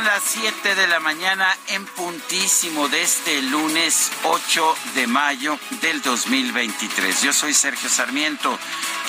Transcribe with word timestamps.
Son 0.00 0.06
las 0.06 0.22
7 0.22 0.76
de 0.76 0.86
la 0.86 0.98
mañana 0.98 1.46
en 1.68 1.84
puntísimo 1.84 2.88
de 2.88 3.02
este 3.02 3.42
lunes 3.42 4.10
8 4.22 4.76
de 4.94 5.06
mayo 5.06 5.58
del 5.82 6.00
2023. 6.00 7.20
Yo 7.20 7.34
soy 7.34 7.52
Sergio 7.52 7.90
Sarmiento. 7.90 8.58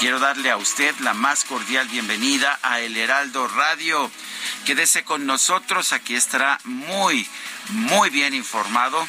Quiero 0.02 0.20
darle 0.20 0.52
a 0.52 0.58
usted 0.58 0.94
la 1.00 1.14
más 1.14 1.46
cordial 1.46 1.88
bienvenida 1.88 2.60
a 2.62 2.82
El 2.82 2.98
Heraldo 2.98 3.48
Radio. 3.48 4.12
Quédese 4.66 5.06
con 5.06 5.26
nosotros, 5.26 5.94
aquí 5.94 6.16
estará 6.16 6.60
muy, 6.66 7.26
muy 7.70 8.10
bien 8.10 8.34
informado 8.34 9.08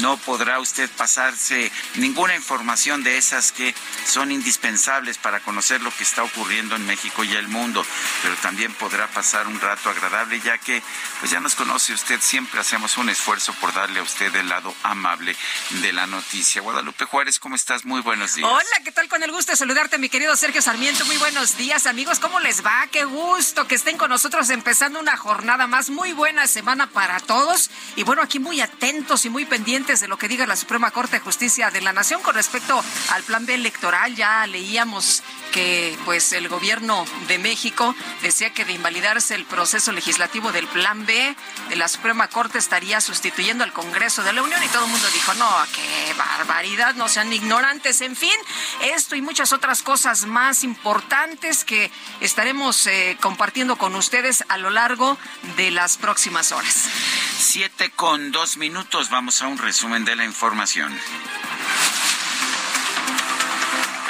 no 0.00 0.16
podrá 0.18 0.60
usted 0.60 0.90
pasarse 0.90 1.70
ninguna 1.94 2.34
información 2.34 3.02
de 3.02 3.16
esas 3.16 3.52
que 3.52 3.74
son 4.06 4.30
indispensables 4.30 5.18
para 5.18 5.40
conocer 5.40 5.80
lo 5.82 5.90
que 5.90 6.04
está 6.04 6.22
ocurriendo 6.22 6.76
en 6.76 6.86
México 6.86 7.24
y 7.24 7.32
el 7.34 7.48
mundo, 7.48 7.84
pero 8.22 8.36
también 8.36 8.72
podrá 8.74 9.08
pasar 9.08 9.46
un 9.46 9.58
rato 9.60 9.90
agradable 9.90 10.40
ya 10.40 10.58
que 10.58 10.82
pues 11.20 11.32
ya 11.32 11.40
nos 11.40 11.54
conoce 11.54 11.92
usted, 11.92 12.20
siempre 12.20 12.60
hacemos 12.60 12.96
un 12.98 13.08
esfuerzo 13.08 13.52
por 13.54 13.72
darle 13.72 14.00
a 14.00 14.02
usted 14.02 14.34
el 14.34 14.48
lado 14.48 14.74
amable 14.82 15.34
de 15.70 15.92
la 15.92 16.06
noticia. 16.06 16.60
Guadalupe 16.60 17.04
Juárez, 17.04 17.38
¿cómo 17.38 17.54
estás? 17.54 17.84
Muy 17.84 18.02
buenos 18.02 18.34
días. 18.34 18.48
Hola, 18.50 18.84
¿qué 18.84 18.92
tal? 18.92 19.08
Con 19.08 19.22
el 19.22 19.32
gusto 19.32 19.52
de 19.52 19.56
saludarte, 19.56 19.98
mi 19.98 20.08
querido 20.08 20.36
Sergio 20.36 20.62
Sarmiento. 20.62 21.04
Muy 21.06 21.16
buenos 21.16 21.56
días, 21.56 21.86
amigos. 21.86 22.18
¿Cómo 22.18 22.40
les 22.40 22.64
va? 22.64 22.86
Qué 22.90 23.04
gusto 23.04 23.66
que 23.66 23.74
estén 23.74 23.96
con 23.98 24.10
nosotros 24.10 24.50
empezando 24.50 25.00
una 25.00 25.16
jornada 25.16 25.66
más. 25.66 25.90
Muy 25.90 26.12
buena 26.12 26.46
semana 26.46 26.88
para 26.88 27.20
todos. 27.20 27.70
Y 27.96 28.02
bueno, 28.04 28.22
aquí 28.22 28.38
muy 28.38 28.60
atentos 28.60 29.24
y 29.24 29.30
muy 29.30 29.44
pendientes 29.44 29.61
de 29.62 30.08
lo 30.08 30.16
que 30.16 30.26
diga 30.26 30.44
la 30.44 30.56
Suprema 30.56 30.90
Corte 30.90 31.16
de 31.16 31.20
Justicia 31.20 31.70
de 31.70 31.80
la 31.80 31.92
Nación 31.92 32.20
con 32.20 32.34
respecto 32.34 32.82
al 33.10 33.22
plan 33.22 33.46
B 33.46 33.54
electoral. 33.54 34.16
Ya 34.16 34.44
leíamos 34.46 35.22
que 35.52 35.96
pues 36.04 36.32
el 36.32 36.48
gobierno 36.48 37.04
de 37.28 37.38
México 37.38 37.94
decía 38.22 38.52
que 38.52 38.64
de 38.64 38.72
invalidarse 38.72 39.34
el 39.34 39.44
proceso 39.44 39.92
legislativo 39.92 40.50
del 40.50 40.66
plan 40.66 41.06
B 41.06 41.36
de 41.68 41.76
la 41.76 41.88
Suprema 41.88 42.28
Corte 42.28 42.58
estaría 42.58 43.00
sustituyendo 43.00 43.62
al 43.62 43.72
Congreso 43.72 44.22
de 44.22 44.32
la 44.32 44.42
Unión 44.42 44.62
y 44.64 44.68
todo 44.68 44.86
el 44.86 44.90
mundo 44.90 45.06
dijo, 45.12 45.34
no, 45.34 45.48
qué 45.74 46.14
barbaridad, 46.14 46.94
no 46.94 47.08
sean 47.08 47.32
ignorantes. 47.32 48.00
En 48.00 48.16
fin, 48.16 48.34
esto 48.82 49.14
y 49.14 49.22
muchas 49.22 49.52
otras 49.52 49.82
cosas 49.82 50.24
más 50.26 50.64
importantes 50.64 51.64
que 51.64 51.90
estaremos 52.20 52.86
eh, 52.86 53.16
compartiendo 53.20 53.76
con 53.76 53.94
ustedes 53.94 54.44
a 54.48 54.56
lo 54.56 54.70
largo 54.70 55.18
de 55.56 55.70
las 55.70 55.98
próximas 55.98 56.52
horas. 56.52 56.88
Siete 57.38 57.90
con 57.90 58.32
dos 58.32 58.56
minutos, 58.56 59.10
vamos 59.10 59.42
a 59.42 59.48
un 59.48 59.58
resumen 59.58 60.04
de 60.04 60.16
la 60.16 60.24
información. 60.24 60.98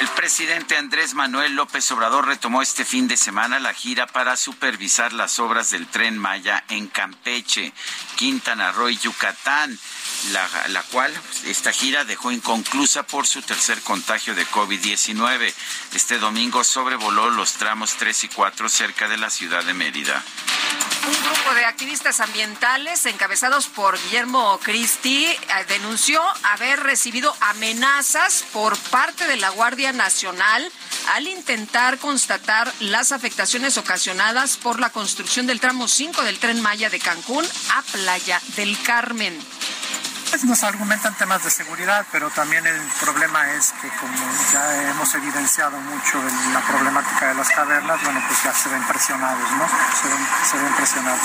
El 0.02 0.08
presidente 0.08 0.76
Andrés 0.76 1.14
Manuel 1.14 1.54
López 1.54 1.88
Obrador 1.92 2.26
retomó 2.26 2.60
este 2.60 2.84
fin 2.84 3.06
de 3.06 3.16
semana 3.16 3.60
la 3.60 3.72
gira 3.72 4.08
para 4.08 4.36
supervisar 4.36 5.12
las 5.12 5.38
obras 5.38 5.70
del 5.70 5.86
tren 5.86 6.18
Maya 6.18 6.64
en 6.70 6.88
Campeche, 6.88 7.72
Quintana 8.16 8.72
Roo 8.72 8.88
y 8.88 8.96
Yucatán. 8.96 9.78
La, 10.30 10.82
cual 10.92 11.12
esta 11.46 11.72
gira 11.72 12.04
dejó 12.04 12.30
inconclusa 12.30 13.02
por 13.02 13.26
su 13.26 13.42
tercer 13.42 13.80
contagio 13.82 14.34
de 14.34 14.46
COVID-19. 14.46 15.52
Este 15.94 16.18
domingo 16.18 16.62
sobrevoló 16.62 17.30
los 17.30 17.54
tramos 17.54 17.96
3 17.96 18.24
y 18.24 18.28
4 18.28 18.68
cerca 18.68 19.08
de 19.08 19.16
la 19.16 19.30
ciudad 19.30 19.64
de 19.64 19.74
Mérida. 19.74 20.22
Un 21.04 21.24
grupo 21.24 21.54
de 21.54 21.64
activistas 21.64 22.20
ambientales 22.20 23.04
encabezados 23.06 23.66
por 23.66 24.00
Guillermo 24.04 24.60
Cristi 24.62 25.24
eh, 25.24 25.38
denunció 25.68 26.22
haber 26.44 26.78
recibido 26.78 27.34
amenazas 27.40 28.44
por 28.52 28.78
parte 28.78 29.26
de 29.26 29.36
la 29.36 29.50
Guardia 29.50 29.92
Nacional 29.92 30.70
al 31.14 31.26
intentar 31.26 31.98
constatar 31.98 32.72
las 32.78 33.10
afectaciones 33.10 33.78
ocasionadas 33.78 34.56
por 34.56 34.78
la 34.78 34.90
construcción 34.90 35.48
del 35.48 35.58
tramo 35.58 35.88
5 35.88 36.22
del 36.22 36.38
tren 36.38 36.60
Maya 36.60 36.88
de 36.88 37.00
Cancún 37.00 37.44
a 37.74 37.82
Playa 37.82 38.40
del 38.54 38.80
Carmen. 38.82 39.36
Pues 40.32 40.44
nos 40.44 40.62
argumentan 40.64 41.12
temas 41.12 41.44
de 41.44 41.50
seguridad, 41.50 42.06
pero 42.10 42.30
también 42.30 42.66
el 42.66 42.80
problema 43.04 43.50
es 43.50 43.70
que 43.82 43.88
como 44.00 44.16
ya 44.50 44.88
hemos 44.88 45.14
evidenciado 45.14 45.78
mucho 45.78 46.26
en 46.26 46.54
la 46.54 46.60
problemática 46.60 47.28
de 47.28 47.34
las 47.34 47.50
cavernas, 47.50 48.02
bueno, 48.02 48.18
pues 48.26 48.42
ya 48.42 48.54
se 48.54 48.70
ven 48.70 48.82
presionados, 48.84 49.52
¿no? 49.52 49.68
Se 49.68 50.08
ven, 50.08 50.26
se 50.50 50.56
ven 50.56 50.72
presionados. 50.72 51.20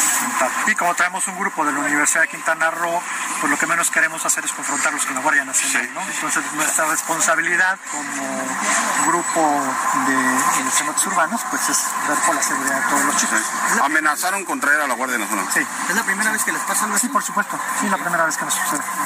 Y 0.67 0.75
como 0.75 0.93
traemos 0.93 1.25
un 1.29 1.39
grupo 1.39 1.63
de 1.63 1.71
la 1.71 1.79
Universidad 1.79 2.23
de 2.23 2.27
Quintana 2.27 2.69
Roo, 2.69 3.01
pues 3.39 3.49
lo 3.49 3.57
que 3.57 3.65
menos 3.65 3.89
queremos 3.91 4.25
hacer 4.25 4.43
es 4.43 4.51
confrontarlos 4.51 5.05
con 5.05 5.15
la 5.15 5.21
Guardia 5.21 5.45
Nacional, 5.45 5.89
¿no? 5.93 6.01
Entonces 6.01 6.43
nuestra 6.53 6.85
responsabilidad 6.87 7.79
como 7.89 9.07
grupo 9.07 9.63
de, 10.05 10.71
cementos 10.71 11.07
urbanos, 11.07 11.41
pues 11.49 11.69
es 11.69 11.85
ver 12.09 12.17
por 12.25 12.35
la 12.35 12.43
seguridad 12.43 12.75
de 12.75 12.89
todos 12.89 13.05
los 13.05 13.15
chicos. 13.15 13.39
¿Amenazaron 13.83 14.43
con 14.43 14.59
traer 14.59 14.81
a 14.81 14.87
la 14.87 14.95
Guardia 14.95 15.17
Nacional? 15.17 15.47
Sí. 15.53 15.61
¿Es 15.87 15.95
la 15.95 16.03
primera 16.03 16.29
vez 16.29 16.43
que 16.43 16.51
les 16.51 16.61
pasa 16.63 16.83
algo? 16.83 16.99
Sí, 16.99 17.07
por 17.07 17.23
supuesto. 17.23 17.57
Sí, 17.79 17.87
la 17.87 17.97
primera 17.97 18.25
vez 18.25 18.35
que 18.35 18.43
nos 18.43 18.53
sucede 18.53 18.96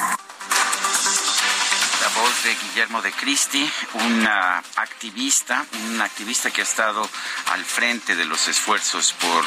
voz 2.14 2.44
de 2.44 2.54
Guillermo 2.54 3.02
de 3.02 3.12
Cristi, 3.12 3.70
una 3.94 4.58
activista, 4.76 5.64
un 5.90 6.00
activista 6.00 6.50
que 6.50 6.60
ha 6.60 6.64
estado 6.64 7.08
al 7.46 7.64
frente 7.64 8.16
de 8.16 8.24
los 8.24 8.48
esfuerzos 8.48 9.12
por 9.14 9.44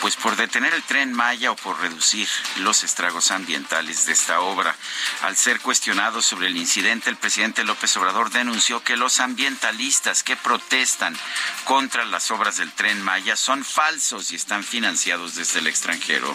pues 0.00 0.14
por 0.14 0.36
detener 0.36 0.74
el 0.74 0.82
tren 0.84 1.12
Maya 1.12 1.50
o 1.50 1.56
por 1.56 1.80
reducir 1.80 2.28
los 2.58 2.84
estragos 2.84 3.32
ambientales 3.32 4.06
de 4.06 4.12
esta 4.12 4.40
obra. 4.40 4.76
Al 5.22 5.36
ser 5.36 5.60
cuestionado 5.60 6.22
sobre 6.22 6.46
el 6.46 6.56
incidente, 6.56 7.10
el 7.10 7.16
presidente 7.16 7.64
López 7.64 7.96
Obrador 7.96 8.30
denunció 8.30 8.82
que 8.84 8.96
los 8.96 9.18
ambientalistas 9.18 10.22
que 10.22 10.36
protestan 10.36 11.16
contra 11.64 12.04
las 12.04 12.30
obras 12.30 12.58
del 12.58 12.70
tren 12.72 13.02
Maya 13.02 13.34
son 13.34 13.64
falsos 13.64 14.30
y 14.30 14.36
están 14.36 14.62
financiados 14.62 15.34
desde 15.34 15.58
el 15.58 15.66
extranjero. 15.66 16.32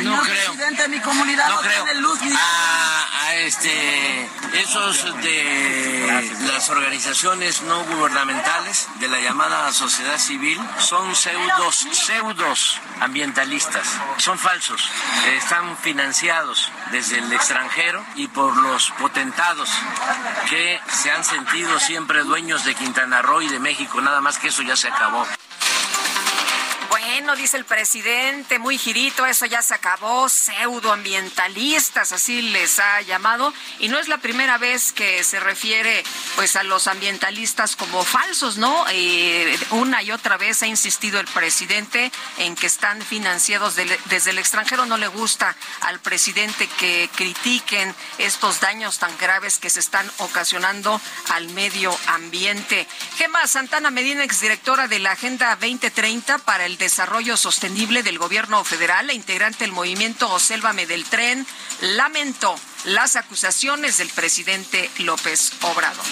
No 0.00 0.20
creo. 0.22 0.88
mi 0.88 1.00
comunidad 1.00 1.48
no, 1.48 1.56
no 1.56 1.60
creo. 1.60 1.84
tiene 1.84 2.00
luz 2.00 2.20
ni 2.22 2.32
a, 2.32 3.24
a 3.24 3.34
este 3.36 4.30
esos 4.54 5.04
de 5.22 6.36
las 6.46 6.68
organizaciones 6.70 7.62
no 7.62 7.84
gubernamentales 7.84 8.88
de 9.00 9.08
la 9.08 9.20
llamada 9.20 9.72
sociedad 9.72 10.18
civil 10.18 10.58
son 10.78 11.14
pseudos 11.14 11.86
pseudos 11.92 12.80
ambientalistas. 13.00 13.86
Son 14.18 14.38
falsos. 14.38 14.88
Están 15.36 15.76
financiados 15.78 16.70
desde 16.90 17.18
el 17.18 17.32
extranjero 17.32 18.04
y 18.14 18.28
por 18.28 18.56
los 18.56 18.90
potentados 18.92 19.70
que 20.48 20.80
se 20.92 21.10
han 21.10 21.24
sentido 21.24 21.78
siempre 21.78 22.22
dueños 22.24 22.64
de 22.64 22.74
Quintana 22.74 23.22
Roo 23.22 23.42
y 23.42 23.48
de 23.48 23.60
México. 23.60 24.00
Nada 24.00 24.20
más 24.20 24.38
que 24.38 24.48
eso 24.48 24.62
ya 24.62 24.76
se 24.76 24.88
acabó 24.88 25.26
bueno, 27.00 27.36
dice 27.36 27.56
el 27.56 27.64
presidente, 27.64 28.58
muy 28.58 28.76
girito, 28.76 29.24
eso 29.26 29.46
ya 29.46 29.62
se 29.62 29.74
acabó, 29.74 30.28
pseudoambientalistas, 30.28 32.12
así 32.12 32.42
les 32.42 32.78
ha 32.78 33.00
llamado, 33.02 33.52
y 33.78 33.88
no 33.88 33.98
es 33.98 34.08
la 34.08 34.18
primera 34.18 34.58
vez 34.58 34.92
que 34.92 35.22
se 35.22 35.38
refiere 35.38 36.02
pues 36.36 36.56
a 36.56 36.62
los 36.62 36.86
ambientalistas 36.86 37.76
como 37.76 38.04
falsos, 38.04 38.58
¿no? 38.58 38.84
Eh, 38.90 39.58
una 39.70 40.02
y 40.02 40.10
otra 40.10 40.36
vez 40.36 40.62
ha 40.62 40.66
insistido 40.66 41.20
el 41.20 41.26
presidente 41.26 42.10
en 42.38 42.56
que 42.56 42.66
están 42.66 43.00
financiados 43.02 43.76
desde 43.76 44.30
el 44.30 44.38
extranjero, 44.38 44.86
no 44.86 44.96
le 44.96 45.08
gusta 45.08 45.54
al 45.82 46.00
presidente 46.00 46.68
que 46.78 47.08
critiquen 47.14 47.94
estos 48.18 48.60
daños 48.60 48.98
tan 48.98 49.16
graves 49.18 49.58
que 49.58 49.70
se 49.70 49.80
están 49.80 50.10
ocasionando 50.18 51.00
al 51.30 51.48
medio 51.50 51.96
ambiente. 52.08 52.86
Gema 53.16 53.46
Santana 53.46 53.90
Medina, 53.90 54.24
exdirectora 54.24 54.88
de 54.88 54.98
la 54.98 55.12
Agenda 55.12 55.54
2030 55.56 56.38
para 56.38 56.66
el 56.66 56.76
Desarrollo 56.76 56.87
Sostenible 57.36 58.02
del 58.02 58.18
Gobierno 58.18 58.64
Federal 58.64 59.10
e 59.10 59.14
integrante 59.14 59.64
del 59.64 59.72
movimiento 59.72 60.38
Sélvame 60.38 60.86
del 60.86 61.04
Tren, 61.04 61.46
lamentó 61.80 62.58
las 62.84 63.16
acusaciones 63.16 63.98
del 63.98 64.08
presidente 64.08 64.90
López 64.98 65.52
Obrador. 65.62 66.04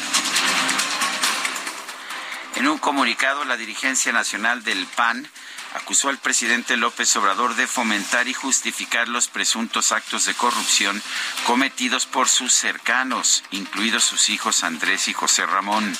En 2.56 2.68
un 2.68 2.78
comunicado, 2.78 3.44
la 3.44 3.56
dirigencia 3.56 4.12
nacional 4.12 4.64
del 4.64 4.86
PAN 4.86 5.28
acusó 5.74 6.08
al 6.08 6.18
presidente 6.18 6.76
López 6.76 7.14
Obrador 7.16 7.54
de 7.54 7.66
fomentar 7.66 8.28
y 8.28 8.34
justificar 8.34 9.08
los 9.08 9.28
presuntos 9.28 9.92
actos 9.92 10.24
de 10.24 10.34
corrupción 10.34 11.02
cometidos 11.46 12.06
por 12.06 12.28
sus 12.28 12.52
cercanos, 12.52 13.44
incluidos 13.50 14.04
sus 14.04 14.30
hijos 14.30 14.64
Andrés 14.64 15.08
y 15.08 15.12
José 15.12 15.44
Ramón. 15.44 15.96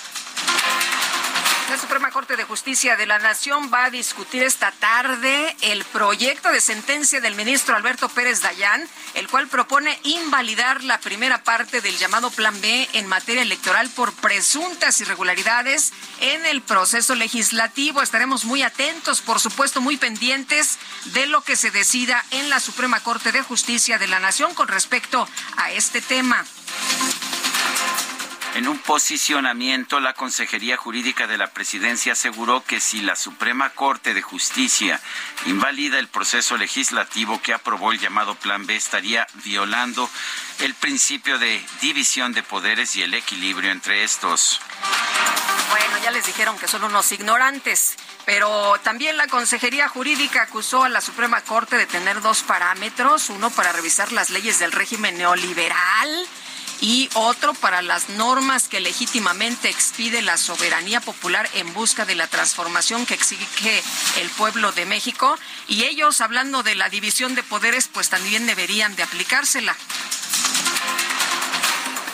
La 1.68 1.78
Suprema 1.78 2.12
Corte 2.12 2.36
de 2.36 2.44
Justicia 2.44 2.96
de 2.96 3.06
la 3.06 3.18
Nación 3.18 3.70
va 3.74 3.86
a 3.86 3.90
discutir 3.90 4.44
esta 4.44 4.70
tarde 4.70 5.56
el 5.62 5.84
proyecto 5.84 6.52
de 6.52 6.60
sentencia 6.60 7.20
del 7.20 7.34
ministro 7.34 7.74
Alberto 7.74 8.08
Pérez 8.08 8.40
Dayán, 8.40 8.88
el 9.14 9.28
cual 9.28 9.48
propone 9.48 9.98
invalidar 10.04 10.84
la 10.84 11.00
primera 11.00 11.42
parte 11.42 11.80
del 11.80 11.98
llamado 11.98 12.30
Plan 12.30 12.58
B 12.60 12.88
en 12.92 13.08
materia 13.08 13.42
electoral 13.42 13.90
por 13.90 14.12
presuntas 14.12 15.00
irregularidades 15.00 15.92
en 16.20 16.46
el 16.46 16.62
proceso 16.62 17.16
legislativo. 17.16 18.00
Estaremos 18.00 18.44
muy 18.44 18.62
atentos, 18.62 19.20
por 19.20 19.40
supuesto, 19.40 19.80
muy 19.80 19.96
pendientes 19.96 20.78
de 21.06 21.26
lo 21.26 21.42
que 21.42 21.56
se 21.56 21.72
decida 21.72 22.24
en 22.30 22.48
la 22.48 22.60
Suprema 22.60 23.00
Corte 23.00 23.32
de 23.32 23.42
Justicia 23.42 23.98
de 23.98 24.06
la 24.06 24.20
Nación 24.20 24.54
con 24.54 24.68
respecto 24.68 25.28
a 25.56 25.72
este 25.72 26.00
tema. 26.00 26.44
En 28.56 28.68
un 28.68 28.78
posicionamiento, 28.78 30.00
la 30.00 30.14
Consejería 30.14 30.78
Jurídica 30.78 31.26
de 31.26 31.36
la 31.36 31.48
Presidencia 31.48 32.14
aseguró 32.14 32.64
que 32.64 32.80
si 32.80 33.02
la 33.02 33.14
Suprema 33.14 33.68
Corte 33.68 34.14
de 34.14 34.22
Justicia 34.22 34.98
invalida 35.44 35.98
el 35.98 36.08
proceso 36.08 36.56
legislativo 36.56 37.42
que 37.42 37.52
aprobó 37.52 37.92
el 37.92 37.98
llamado 37.98 38.34
Plan 38.34 38.64
B, 38.64 38.74
estaría 38.74 39.26
violando 39.44 40.08
el 40.60 40.72
principio 40.72 41.38
de 41.38 41.62
división 41.82 42.32
de 42.32 42.42
poderes 42.42 42.96
y 42.96 43.02
el 43.02 43.12
equilibrio 43.12 43.70
entre 43.70 44.04
estos. 44.04 44.58
Bueno, 45.68 45.98
ya 46.02 46.10
les 46.10 46.24
dijeron 46.24 46.58
que 46.58 46.66
son 46.66 46.82
unos 46.82 47.12
ignorantes, 47.12 47.96
pero 48.24 48.80
también 48.82 49.18
la 49.18 49.26
Consejería 49.26 49.88
Jurídica 49.88 50.40
acusó 50.40 50.82
a 50.82 50.88
la 50.88 51.02
Suprema 51.02 51.42
Corte 51.42 51.76
de 51.76 51.84
tener 51.84 52.22
dos 52.22 52.40
parámetros, 52.40 53.28
uno 53.28 53.50
para 53.50 53.72
revisar 53.72 54.12
las 54.12 54.30
leyes 54.30 54.58
del 54.58 54.72
régimen 54.72 55.18
neoliberal 55.18 56.26
y 56.80 57.08
otro 57.14 57.54
para 57.54 57.82
las 57.82 58.08
normas 58.10 58.68
que 58.68 58.80
legítimamente 58.80 59.68
expide 59.68 60.22
la 60.22 60.36
soberanía 60.36 61.00
popular 61.00 61.48
en 61.54 61.72
busca 61.72 62.04
de 62.04 62.14
la 62.14 62.26
transformación 62.26 63.06
que 63.06 63.14
exige 63.14 63.82
el 64.20 64.28
pueblo 64.30 64.72
de 64.72 64.86
México. 64.86 65.36
Y 65.68 65.84
ellos, 65.84 66.20
hablando 66.20 66.62
de 66.62 66.74
la 66.74 66.88
división 66.88 67.34
de 67.34 67.42
poderes, 67.42 67.88
pues 67.88 68.08
también 68.08 68.46
deberían 68.46 68.94
de 68.96 69.02
aplicársela. 69.02 69.76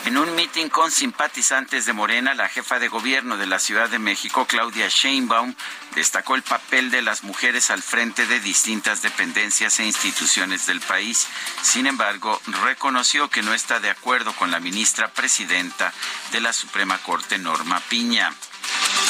En 0.05 0.17
un 0.17 0.35
mitin 0.35 0.67
con 0.67 0.91
simpatizantes 0.91 1.85
de 1.85 1.93
Morena, 1.93 2.33
la 2.33 2.49
jefa 2.49 2.77
de 2.77 2.89
gobierno 2.89 3.37
de 3.37 3.47
la 3.47 3.57
Ciudad 3.57 3.89
de 3.89 3.99
México, 3.99 4.45
Claudia 4.45 4.89
Sheinbaum, 4.89 5.55
destacó 5.95 6.35
el 6.35 6.41
papel 6.41 6.91
de 6.91 7.01
las 7.01 7.23
mujeres 7.23 7.69
al 7.69 7.81
frente 7.81 8.25
de 8.25 8.41
distintas 8.41 9.01
dependencias 9.01 9.79
e 9.79 9.85
instituciones 9.85 10.65
del 10.65 10.81
país. 10.81 11.25
Sin 11.61 11.87
embargo, 11.87 12.41
reconoció 12.65 13.29
que 13.29 13.43
no 13.43 13.53
está 13.53 13.79
de 13.79 13.91
acuerdo 13.91 14.33
con 14.33 14.51
la 14.51 14.59
ministra 14.59 15.07
presidenta 15.07 15.93
de 16.33 16.41
la 16.41 16.51
Suprema 16.51 16.97
Corte, 16.97 17.37
Norma 17.37 17.79
Piña. 17.87 18.33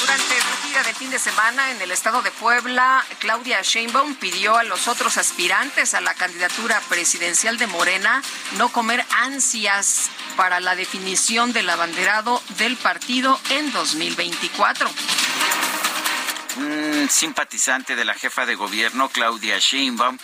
Durante 0.01 0.41
su 0.41 0.67
gira 0.67 0.83
de 0.83 0.94
fin 0.94 1.09
de 1.09 1.19
semana 1.19 1.71
en 1.71 1.81
el 1.81 1.91
estado 1.91 2.21
de 2.21 2.31
Puebla, 2.31 3.05
Claudia 3.19 3.61
Sheinbaum 3.61 4.15
pidió 4.15 4.57
a 4.57 4.63
los 4.63 4.88
otros 4.88 5.17
aspirantes 5.17 5.94
a 5.94 6.01
la 6.01 6.13
candidatura 6.13 6.81
presidencial 6.89 7.57
de 7.57 7.67
Morena 7.67 8.21
no 8.57 8.69
comer 8.69 9.05
ansias 9.21 10.09
para 10.35 10.59
la 10.59 10.75
definición 10.75 11.53
del 11.53 11.69
abanderado 11.69 12.41
del 12.57 12.75
partido 12.77 13.39
en 13.50 13.71
2024 13.71 14.89
un 16.57 17.07
simpatizante 17.09 17.95
de 17.95 18.05
la 18.05 18.13
jefa 18.13 18.45
de 18.45 18.55
gobierno, 18.55 19.09
Claudia 19.09 19.57
Sheinbaum, 19.59 20.17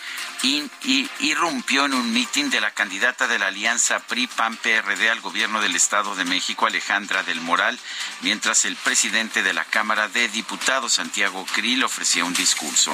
irrumpió 1.20 1.86
en 1.86 1.94
un 1.94 2.12
mitin 2.12 2.50
de 2.50 2.60
la 2.60 2.70
candidata 2.70 3.26
de 3.26 3.38
la 3.38 3.48
alianza 3.48 3.98
PRI-PAN-PRD 4.00 5.10
al 5.10 5.20
gobierno 5.20 5.60
del 5.60 5.76
Estado 5.76 6.14
de 6.14 6.24
México, 6.24 6.66
Alejandra 6.66 7.22
del 7.22 7.40
Moral, 7.40 7.78
mientras 8.22 8.64
el 8.64 8.76
presidente 8.76 9.42
de 9.42 9.52
la 9.52 9.64
Cámara 9.64 10.08
de 10.08 10.28
Diputados, 10.28 10.94
Santiago 10.94 11.44
Krill, 11.52 11.84
ofrecía 11.84 12.24
un 12.24 12.34
discurso. 12.34 12.92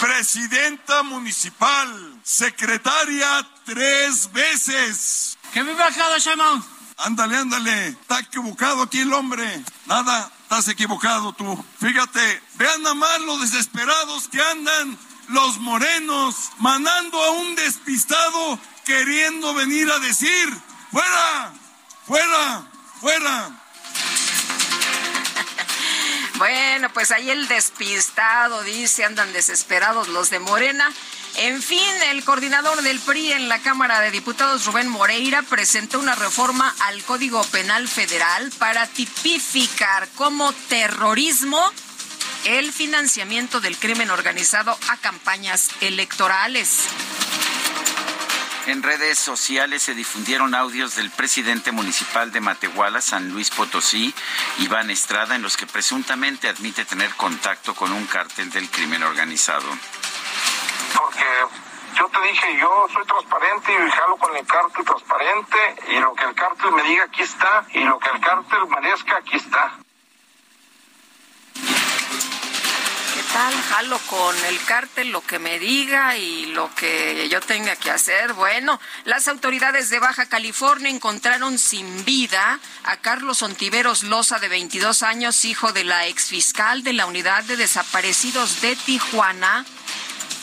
Presidenta 0.00 1.02
municipal, 1.02 2.20
secretaria 2.22 3.48
tres 3.64 4.30
veces. 4.32 5.36
¿Qué 5.52 5.62
me 5.64 5.72
bajado, 5.72 6.18
Sheinbaum? 6.18 6.62
Ándale, 6.98 7.36
ándale, 7.36 7.88
está 7.88 8.20
equivocado 8.20 8.82
aquí 8.82 9.00
el 9.00 9.12
hombre. 9.12 9.62
Nada, 9.86 10.30
Estás 10.50 10.68
equivocado 10.68 11.34
tú. 11.34 11.62
Fíjate, 11.78 12.42
vean 12.54 12.80
nada 12.82 12.94
más 12.94 13.20
los 13.20 13.38
desesperados 13.42 14.28
que 14.28 14.40
andan 14.40 14.98
los 15.28 15.58
morenos, 15.58 16.34
mandando 16.58 17.22
a 17.22 17.32
un 17.32 17.54
despistado 17.54 18.58
queriendo 18.86 19.52
venir 19.52 19.92
a 19.92 19.98
decir, 19.98 20.48
fuera, 20.90 21.52
fuera, 22.06 22.62
fuera. 22.98 23.60
Bueno, 26.36 26.90
pues 26.94 27.10
ahí 27.10 27.28
el 27.28 27.46
despistado 27.46 28.62
dice, 28.62 29.04
andan 29.04 29.30
desesperados 29.34 30.08
los 30.08 30.30
de 30.30 30.38
Morena. 30.38 30.90
En 31.36 31.62
fin, 31.62 31.78
el 32.10 32.24
coordinador 32.24 32.82
del 32.82 32.98
PRI 33.00 33.32
en 33.32 33.48
la 33.48 33.60
Cámara 33.60 34.00
de 34.00 34.10
Diputados, 34.10 34.64
Rubén 34.66 34.88
Moreira, 34.88 35.42
presentó 35.42 36.00
una 36.00 36.14
reforma 36.14 36.74
al 36.80 37.02
Código 37.04 37.44
Penal 37.44 37.86
Federal 37.86 38.50
para 38.58 38.86
tipificar 38.86 40.08
como 40.16 40.52
terrorismo 40.68 41.60
el 42.44 42.72
financiamiento 42.72 43.60
del 43.60 43.76
crimen 43.76 44.10
organizado 44.10 44.76
a 44.88 44.96
campañas 44.96 45.70
electorales. 45.80 46.84
En 48.66 48.82
redes 48.82 49.18
sociales 49.18 49.82
se 49.82 49.94
difundieron 49.94 50.54
audios 50.54 50.96
del 50.96 51.10
presidente 51.10 51.72
municipal 51.72 52.32
de 52.32 52.40
Matehuala, 52.40 53.00
San 53.00 53.30
Luis 53.30 53.48
Potosí, 53.48 54.14
Iván 54.58 54.90
Estrada, 54.90 55.36
en 55.36 55.42
los 55.42 55.56
que 55.56 55.66
presuntamente 55.66 56.48
admite 56.48 56.84
tener 56.84 57.10
contacto 57.14 57.74
con 57.74 57.92
un 57.92 58.06
cártel 58.06 58.50
del 58.50 58.68
crimen 58.68 59.02
organizado 59.02 59.66
porque 60.96 61.26
yo 61.98 62.08
te 62.08 62.28
dije, 62.28 62.58
yo 62.60 62.86
soy 62.92 63.04
transparente 63.06 63.72
y 63.72 63.90
jalo 63.90 64.16
con 64.18 64.36
el 64.36 64.46
cártel 64.46 64.84
transparente 64.84 65.58
y 65.88 65.98
lo 65.98 66.14
que 66.14 66.24
el 66.24 66.34
cártel 66.34 66.70
me 66.72 66.82
diga 66.84 67.04
aquí 67.04 67.22
está 67.22 67.66
y 67.72 67.80
lo 67.80 67.98
que 67.98 68.08
el 68.10 68.20
cártel 68.20 68.66
merezca 68.68 69.16
aquí 69.16 69.36
está. 69.36 69.72
¿Qué 73.14 73.22
tal? 73.32 73.62
Jalo 73.62 73.98
con 74.08 74.44
el 74.44 74.64
cártel 74.64 75.10
lo 75.10 75.22
que 75.22 75.40
me 75.40 75.58
diga 75.58 76.16
y 76.16 76.46
lo 76.46 76.72
que 76.76 77.28
yo 77.28 77.40
tenga 77.40 77.74
que 77.74 77.90
hacer. 77.90 78.32
Bueno, 78.34 78.78
las 79.04 79.26
autoridades 79.26 79.90
de 79.90 79.98
Baja 79.98 80.26
California 80.26 80.90
encontraron 80.90 81.58
sin 81.58 82.04
vida 82.04 82.60
a 82.84 82.96
Carlos 82.98 83.42
Ontiveros 83.42 84.04
Loza, 84.04 84.38
de 84.38 84.48
22 84.48 85.02
años, 85.02 85.44
hijo 85.44 85.72
de 85.72 85.82
la 85.82 86.06
exfiscal 86.06 86.84
de 86.84 86.92
la 86.92 87.06
Unidad 87.06 87.42
de 87.42 87.56
Desaparecidos 87.56 88.60
de 88.60 88.76
Tijuana 88.76 89.64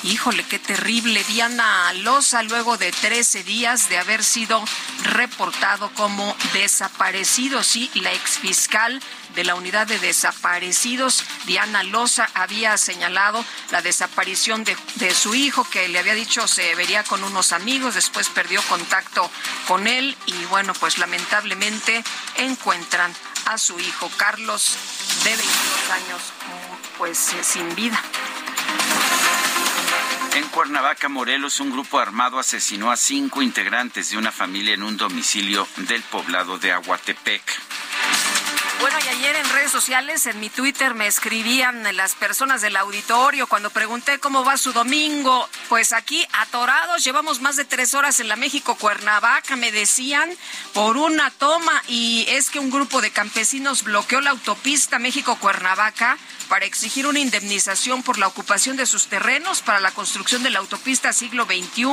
Híjole, 0.04 0.44
qué 0.44 0.60
terrible. 0.60 1.24
Diana 1.24 1.92
Loza, 1.94 2.44
luego 2.44 2.77
de 2.77 2.92
13 2.92 3.44
días 3.44 3.89
de 3.89 3.98
haber 3.98 4.24
sido 4.24 4.63
reportado 5.04 5.92
como 5.94 6.36
desaparecido. 6.54 7.63
Sí, 7.63 7.89
la 7.96 8.13
exfiscal 8.13 9.01
de 9.34 9.44
la 9.44 9.56
unidad 9.56 9.88
de 9.88 10.00
desaparecidos, 10.00 11.24
Diana 11.46 11.84
Loza, 11.84 12.30
había 12.34 12.77
señalado 12.77 13.44
la 13.72 13.82
desaparición 13.82 14.63
de, 14.63 14.77
de, 14.96 15.13
su 15.13 15.36
hijo, 15.36 15.68
que 15.70 15.88
le 15.89 16.00
había 16.00 16.13
dicho 16.13 16.48
se 16.48 16.74
vería 16.75 17.04
con 17.04 17.24
unos 17.24 17.51
amigos, 17.51 17.96
después 17.96 18.30
perdió 18.30 18.62
contacto 18.63 19.30
con 19.68 19.88
él 19.88 20.15
y 20.25 20.46
bueno, 20.46 20.74
pues 20.74 20.98
lamentablemente 20.98 22.04
encuentran 22.38 23.13
a 23.46 23.58
su 23.58 23.80
hijo 23.80 24.10
Carlos, 24.18 24.77
de 25.24 25.36
22 25.36 25.92
años, 25.92 26.22
pues 26.98 27.36
sin 27.44 27.75
vida. 27.75 28.01
En 30.36 30.44
Cuernavaca, 30.50 31.08
Morelos, 31.08 31.62
un 31.62 31.72
grupo 31.72 31.98
armado 31.98 32.39
asesinó 32.39 32.92
a 32.92 32.98
cinco 32.98 33.42
integrantes 33.42 34.10
de 34.10 34.18
una 34.18 34.34
familia 34.34 34.74
en 34.74 34.84
un 34.84 34.98
domicilio 34.98 35.65
del 35.88 36.01
poblado 36.04 36.58
de 36.58 36.74
Aguatepec. 36.74 37.42
Bueno, 38.82 38.98
y 39.03 39.08
ayer 39.08 39.36
en 39.38 39.50
redes 39.50 39.72
sociales, 39.72 40.25
en 40.25 40.39
mi 40.39 40.50
Twitter, 40.50 40.94
me 40.94 41.08
escribían 41.08 41.84
las 41.96 42.13
personas 42.13 42.62
del 42.62 42.75
auditorio 42.75 43.48
cuando 43.48 43.70
pregunté 43.70 44.20
cómo 44.20 44.44
va 44.44 44.58
su 44.58 44.74
domingo. 44.74 45.50
Pues 45.70 45.94
aquí, 45.94 46.25
atorados, 46.34 47.03
llevamos 47.03 47.41
más 47.41 47.55
de 47.55 47.65
tres 47.65 47.94
horas 47.94 48.20
en 48.20 48.27
la 48.27 48.36
México 48.36 48.75
Cuernavaca, 48.75 49.55
me 49.55 49.72
decían, 49.72 50.29
por 50.74 50.98
una 50.98 51.32
toma. 51.32 51.82
Y 51.88 52.25
es 52.27 52.50
que 52.50 52.60
un 52.60 52.70
grupo 52.70 53.01
de 53.01 53.12
campesinos 53.12 53.84
bloqueó 53.84 54.20
la 54.22 54.32
autopista 54.32 55.00
México 55.00 55.38
Cuernavaca 55.38 56.17
para 56.50 56.65
exigir 56.65 57.08
una 57.08 57.20
indemnización 57.20 58.03
por 58.03 58.17
la 58.17 58.27
ocupación 58.27 58.77
de 58.77 58.86
sus 58.86 59.08
terrenos 59.08 59.62
para 59.62 59.79
la 59.79 59.91
construcción 59.91 60.44
de 60.44 60.50
la 60.50 60.60
autopista 60.60 61.13
siglo 61.13 61.46
XXI. 61.46 61.86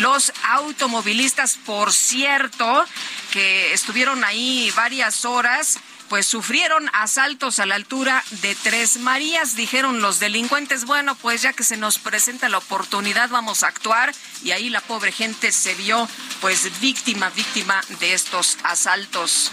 Los 0.00 0.32
automovilistas, 0.50 1.58
por 1.64 1.92
cierto, 1.92 2.84
que 3.32 3.72
estuvieron 3.72 4.24
ahí 4.24 4.70
varias 4.76 5.24
horas, 5.24 5.78
pues 6.08 6.26
sufrieron 6.26 6.90
asaltos 6.92 7.58
a 7.58 7.66
la 7.66 7.74
altura 7.74 8.24
de 8.42 8.54
Tres 8.54 8.98
Marías, 8.98 9.56
dijeron 9.56 10.00
los 10.00 10.20
delincuentes, 10.20 10.84
bueno, 10.84 11.14
pues 11.16 11.42
ya 11.42 11.52
que 11.52 11.64
se 11.64 11.76
nos 11.76 11.98
presenta 11.98 12.48
la 12.48 12.58
oportunidad 12.58 13.30
vamos 13.30 13.62
a 13.62 13.68
actuar 13.68 14.14
y 14.42 14.52
ahí 14.52 14.70
la 14.70 14.80
pobre 14.80 15.12
gente 15.12 15.52
se 15.52 15.74
vio 15.74 16.08
pues 16.40 16.80
víctima, 16.80 17.30
víctima 17.30 17.80
de 18.00 18.14
estos 18.14 18.58
asaltos. 18.64 19.50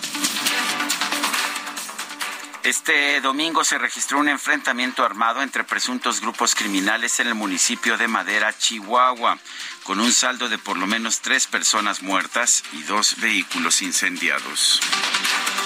Este 2.66 3.22
domingo 3.22 3.64
se 3.64 3.78
registró 3.78 4.18
un 4.18 4.28
enfrentamiento 4.28 5.04
armado 5.04 5.44
entre 5.44 5.64
presuntos 5.64 6.20
grupos 6.20 6.56
criminales 6.56 7.20
en 7.20 7.28
el 7.28 7.36
municipio 7.36 7.96
de 7.96 8.08
Madera, 8.08 8.58
Chihuahua, 8.58 9.38
con 9.84 10.00
un 10.00 10.12
saldo 10.12 10.50
de 10.50 10.58
por 10.58 10.76
lo 10.76 10.88
menos 10.88 11.20
tres 11.20 11.46
personas 11.46 12.02
muertas 12.02 12.64
y 12.74 12.82
dos 12.82 13.18
vehículos 13.18 13.84
incendiados. 13.84 14.82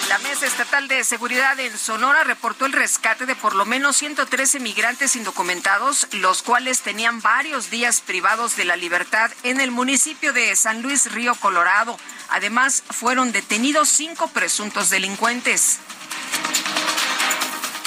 La 0.09 0.17
Mesa 0.17 0.47
Estatal 0.47 0.87
de 0.87 1.03
Seguridad 1.03 1.59
en 1.59 1.77
Sonora 1.77 2.23
reportó 2.23 2.65
el 2.65 2.71
rescate 2.71 3.27
de 3.27 3.35
por 3.35 3.53
lo 3.53 3.67
menos 3.67 3.95
113 3.97 4.59
migrantes 4.59 5.15
indocumentados, 5.15 6.07
los 6.13 6.41
cuales 6.41 6.81
tenían 6.81 7.21
varios 7.21 7.69
días 7.69 8.01
privados 8.01 8.55
de 8.55 8.65
la 8.65 8.75
libertad 8.75 9.29
en 9.43 9.61
el 9.61 9.69
municipio 9.69 10.33
de 10.33 10.55
San 10.55 10.81
Luis 10.81 11.11
Río 11.11 11.35
Colorado. 11.35 11.95
Además, 12.29 12.81
fueron 12.89 13.31
detenidos 13.31 13.87
cinco 13.87 14.27
presuntos 14.29 14.89
delincuentes. 14.89 15.77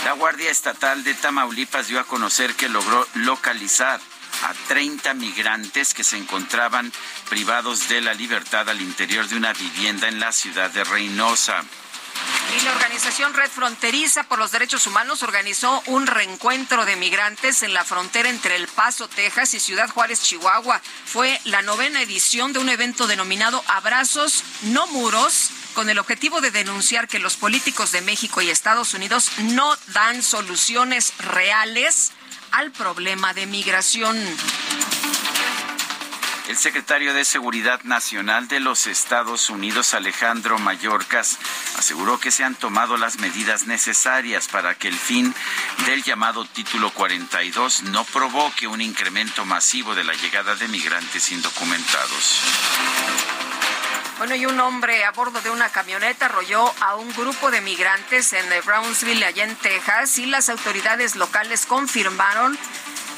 La 0.05 0.13
Guardia 0.13 0.53
Estatal 0.53 1.03
de 1.03 1.15
Tamaulipas 1.15 1.89
dio 1.89 1.99
a 1.99 2.05
conocer 2.05 2.55
que 2.55 2.69
logró 2.69 3.05
localizar 3.15 4.01
a 4.43 4.55
30 4.69 5.15
migrantes 5.15 5.93
que 5.93 6.05
se 6.05 6.19
encontraban 6.19 6.93
privados 7.29 7.89
de 7.89 8.01
la 8.01 8.15
libertad 8.15 8.69
al 8.69 8.81
interior 8.81 9.27
de 9.27 9.37
una 9.37 9.53
vivienda 9.53 10.07
en 10.07 10.21
la 10.21 10.31
ciudad 10.31 10.71
de 10.71 10.85
Reynosa. 10.85 11.65
Y 12.57 12.65
la 12.65 12.73
organización 12.73 13.33
Red 13.33 13.51
Fronteriza 13.51 14.25
por 14.25 14.39
los 14.39 14.53
Derechos 14.53 14.87
Humanos 14.87 15.23
organizó 15.23 15.83
un 15.87 16.07
reencuentro 16.07 16.85
de 16.85 16.97
migrantes 16.97 17.63
en 17.63 17.73
la 17.73 17.85
frontera 17.85 18.29
entre 18.29 18.57
El 18.57 18.69
Paso, 18.69 19.09
Texas 19.09 19.55
y 19.55 19.61
Ciudad 19.61 19.89
Juárez, 19.89 20.23
Chihuahua. 20.23 20.81
Fue 21.07 21.41
la 21.45 21.63
novena 21.63 22.03
edición 22.03 22.53
de 22.53 22.59
un 22.59 22.69
evento 22.69 23.07
denominado 23.07 23.65
Abrazos, 23.69 24.45
no 24.63 24.87
muros 24.89 25.51
con 25.73 25.89
el 25.89 25.99
objetivo 25.99 26.43
de 26.43 26.51
denunciar 26.51 27.09
que 27.09 27.19
los 27.19 27.37
políticos 27.37 27.93
de 27.93 28.03
México 28.03 28.43
y 28.43 28.51
Estados 28.51 28.93
Unidos 28.93 29.31
no 29.39 29.75
dan 29.89 30.23
soluciones 30.23 31.15
reales 31.19 32.13
al 32.51 32.71
problema 32.71 33.33
de 33.33 33.47
migración. 33.47 34.19
El 36.49 36.57
secretario 36.57 37.15
de 37.15 37.25
Seguridad 37.25 37.81
Nacional 37.85 38.49
de 38.49 38.59
los 38.59 38.89
Estados 38.89 39.49
Unidos, 39.49 39.95
Alejandro 39.95 40.59
Mayorkas, 40.59 41.39
aseguró 41.79 42.19
que 42.19 42.33
se 42.33 42.43
han 42.43 42.57
tomado 42.57 42.97
las 42.97 43.19
medidas 43.19 43.67
necesarias 43.67 44.49
para 44.49 44.75
que 44.75 44.89
el 44.89 44.99
fin 44.99 45.33
del 45.87 46.03
llamado 46.03 46.45
Título 46.45 46.91
42 46.91 47.85
no 47.85 48.05
provoque 48.05 48.67
un 48.67 48.81
incremento 48.81 49.45
masivo 49.45 49.95
de 49.95 50.03
la 50.03 50.15
llegada 50.15 50.57
de 50.57 50.67
migrantes 50.67 51.31
indocumentados. 51.31 52.41
Bueno, 54.19 54.35
y 54.35 54.45
un 54.45 54.59
hombre 54.61 55.05
a 55.05 55.13
bordo 55.13 55.41
de 55.41 55.51
una 55.51 55.69
camioneta 55.69 56.27
arrolló 56.27 56.75
a 56.81 56.97
un 56.97 57.13
grupo 57.15 57.51
de 57.51 57.61
migrantes 57.61 58.33
en 58.33 58.47
Brownsville, 58.65 59.25
allá 59.25 59.45
en 59.45 59.57
Texas, 59.57 60.19
y 60.19 60.27
las 60.27 60.49
autoridades 60.49 61.15
locales 61.17 61.67
confirmaron, 61.67 62.59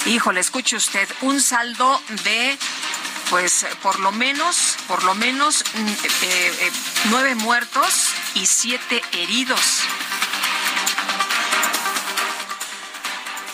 híjole, 0.06 0.40
escuche 0.40 0.76
usted, 0.76 1.08
un 1.22 1.40
saldo 1.40 2.00
de 2.24 2.58
pues 3.30 3.66
por 3.82 3.98
lo 4.00 4.12
menos, 4.12 4.76
por 4.86 5.02
lo 5.04 5.14
menos 5.14 5.64
mm, 5.74 5.88
eh, 5.88 5.94
eh, 6.22 6.72
nueve 7.10 7.34
muertos 7.34 8.10
y 8.34 8.46
siete 8.46 9.02
heridos. 9.12 9.82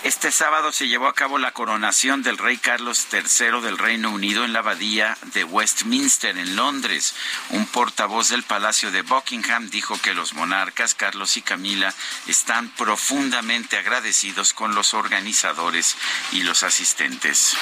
Este 0.03 0.33
sábado 0.33 0.73
se 0.73 0.89
llevó 0.89 1.09
a 1.09 1.15
cabo 1.15 1.39
la 1.39 1.53
coronación 1.53 2.23
del 2.23 2.39
rey 2.39 2.57
Carlos 2.57 3.07
III 3.13 3.61
del 3.61 3.77
Reino 3.77 4.11
Unido 4.11 4.47
en 4.47 4.55
la 4.55 4.61
abadía 4.61 5.19
de 5.35 5.45
Westminster, 5.45 6.39
en 6.39 6.57
Londres. 6.57 7.15
Un 7.51 7.67
portavoz 7.67 8.31
del 8.31 8.43
Palacio 8.43 8.91
de 8.91 9.03
Buckingham 9.03 9.69
dijo 9.69 10.01
que 10.01 10.15
los 10.15 10.33
monarcas 10.33 10.95
Carlos 10.95 11.37
y 11.37 11.43
Camila 11.43 11.95
están 12.27 12.71
profundamente 12.71 13.77
agradecidos 13.77 14.55
con 14.55 14.75
los 14.75 14.95
organizadores 14.95 15.97
y 16.33 16.45
los 16.45 16.63
asistentes. 16.63 17.55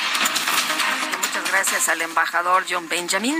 Muchas 1.28 1.50
gracias 1.50 1.88
al 1.90 2.00
embajador 2.00 2.64
John 2.68 2.88
Benjamin 2.88 3.36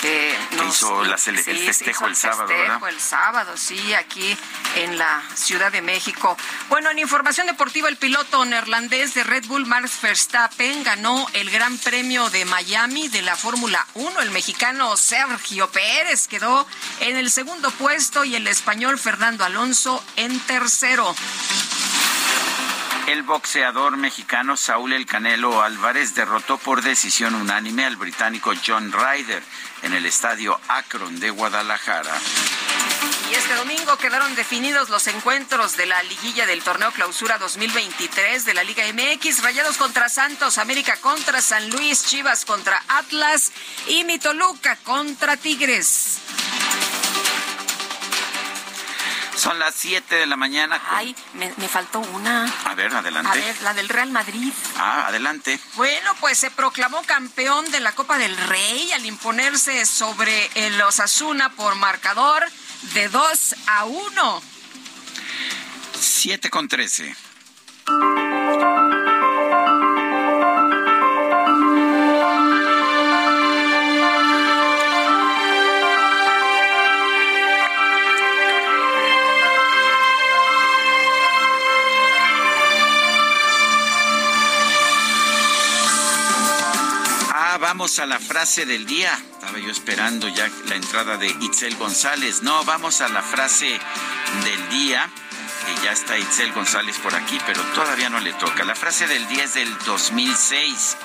que 0.00 0.36
nos, 0.56 0.76
hizo 0.76 1.04
el 1.04 1.38
festejo 1.38 2.06
el, 2.06 2.16
sábado, 2.16 2.48
festejo 2.48 2.88
el 2.88 3.00
sábado, 3.00 3.56
sí, 3.56 3.94
aquí 3.94 4.36
en 4.76 4.98
la 4.98 5.22
Ciudad 5.34 5.70
de 5.70 5.80
México. 5.80 6.36
Bueno, 6.68 6.90
en 6.90 6.98
información 6.98 7.46
deportiva, 7.46 7.88
el 7.88 7.96
piloto 7.96 8.44
neerlandés 8.44 9.14
de 9.14 9.22
Red 9.22 9.46
Bull, 9.46 9.66
Max 9.66 10.00
Verstappen, 10.02 10.82
ganó 10.82 11.26
el 11.34 11.50
Gran 11.50 11.78
Premio 11.78 12.30
de 12.30 12.44
Miami 12.46 13.08
de 13.08 13.22
la 13.22 13.36
Fórmula 13.36 13.86
1. 13.94 14.20
El 14.22 14.30
mexicano 14.30 14.96
Sergio 14.96 15.70
Pérez 15.70 16.26
quedó 16.26 16.66
en 17.00 17.16
el 17.16 17.30
segundo 17.30 17.70
puesto 17.70 18.24
y 18.24 18.34
el 18.34 18.46
español 18.48 18.98
Fernando 18.98 19.44
Alonso 19.44 20.02
en 20.16 20.40
tercero. 20.40 21.14
El 23.06 23.22
boxeador 23.22 23.96
mexicano 23.96 24.56
Saúl 24.56 24.92
El 24.92 25.06
Canelo 25.06 25.62
Álvarez 25.62 26.14
derrotó 26.14 26.58
por 26.58 26.82
decisión 26.82 27.34
unánime 27.34 27.84
al 27.84 27.96
británico 27.96 28.52
John 28.64 28.92
Ryder 28.92 29.42
en 29.82 29.92
el 29.94 30.06
estadio 30.06 30.58
Akron 30.68 31.18
de 31.18 31.30
Guadalajara. 31.30 32.12
Y 33.30 33.34
este 33.34 33.54
domingo 33.54 33.96
quedaron 33.96 34.34
definidos 34.34 34.90
los 34.90 35.06
encuentros 35.06 35.76
de 35.76 35.86
la 35.86 36.02
liguilla 36.02 36.46
del 36.46 36.62
torneo 36.62 36.90
Clausura 36.92 37.38
2023 37.38 38.44
de 38.44 38.54
la 38.54 38.64
Liga 38.64 38.84
MX, 38.92 39.42
Rayados 39.42 39.76
contra 39.76 40.08
Santos, 40.08 40.58
América 40.58 40.96
contra 41.00 41.40
San 41.40 41.70
Luis, 41.70 42.04
Chivas 42.04 42.44
contra 42.44 42.82
Atlas 42.88 43.52
y 43.86 44.04
Mitoluca 44.04 44.76
contra 44.84 45.36
Tigres. 45.36 46.18
Son 49.36 49.58
las 49.58 49.74
7 49.74 50.14
de 50.14 50.26
la 50.26 50.36
mañana. 50.36 50.80
Ay, 50.90 51.14
me, 51.34 51.68
faltó 51.68 52.00
una. 52.00 52.52
A 52.64 52.74
ver, 52.74 52.94
adelante. 52.94 53.30
A 53.30 53.34
ver, 53.34 53.62
la 53.62 53.74
del 53.74 53.88
Real 53.88 54.10
Madrid. 54.10 54.52
Ah, 54.76 55.06
adelante. 55.08 55.58
Bueno, 55.74 56.14
pues 56.20 56.38
se 56.38 56.50
proclamó 56.50 57.02
campeón 57.04 57.70
de 57.70 57.80
la 57.80 57.92
Copa 57.92 58.18
del 58.18 58.36
Rey 58.36 58.92
al 58.92 59.06
imponerse 59.06 59.86
sobre 59.86 60.50
el 60.54 60.80
Osasuna 60.82 61.50
por 61.50 61.74
marcador 61.76 62.44
de 62.94 63.08
2 63.08 63.54
a 63.66 63.84
1. 63.84 64.42
7 66.00 66.50
con 66.50 66.68
13. 66.68 67.16
A 87.98 88.06
la 88.06 88.20
frase 88.20 88.66
del 88.66 88.86
día. 88.86 89.12
Estaba 89.32 89.58
yo 89.58 89.70
esperando 89.70 90.28
ya 90.28 90.48
la 90.68 90.76
entrada 90.76 91.16
de 91.16 91.26
Itzel 91.26 91.74
González. 91.76 92.42
No, 92.42 92.64
vamos 92.64 93.00
a 93.00 93.08
la 93.08 93.20
frase 93.20 93.80
del 94.44 94.68
día. 94.68 95.10
Que 95.66 95.84
ya 95.84 95.92
está 95.92 96.16
Itzel 96.16 96.52
González 96.52 96.96
por 96.98 97.14
aquí, 97.14 97.36
pero 97.46 97.60
todavía 97.74 98.08
no 98.08 98.20
le 98.20 98.32
toca. 98.34 98.64
La 98.64 98.76
frase 98.76 99.08
del 99.08 99.26
día 99.28 99.42
es 99.44 99.54
del 99.54 99.76
2006. 99.86 100.96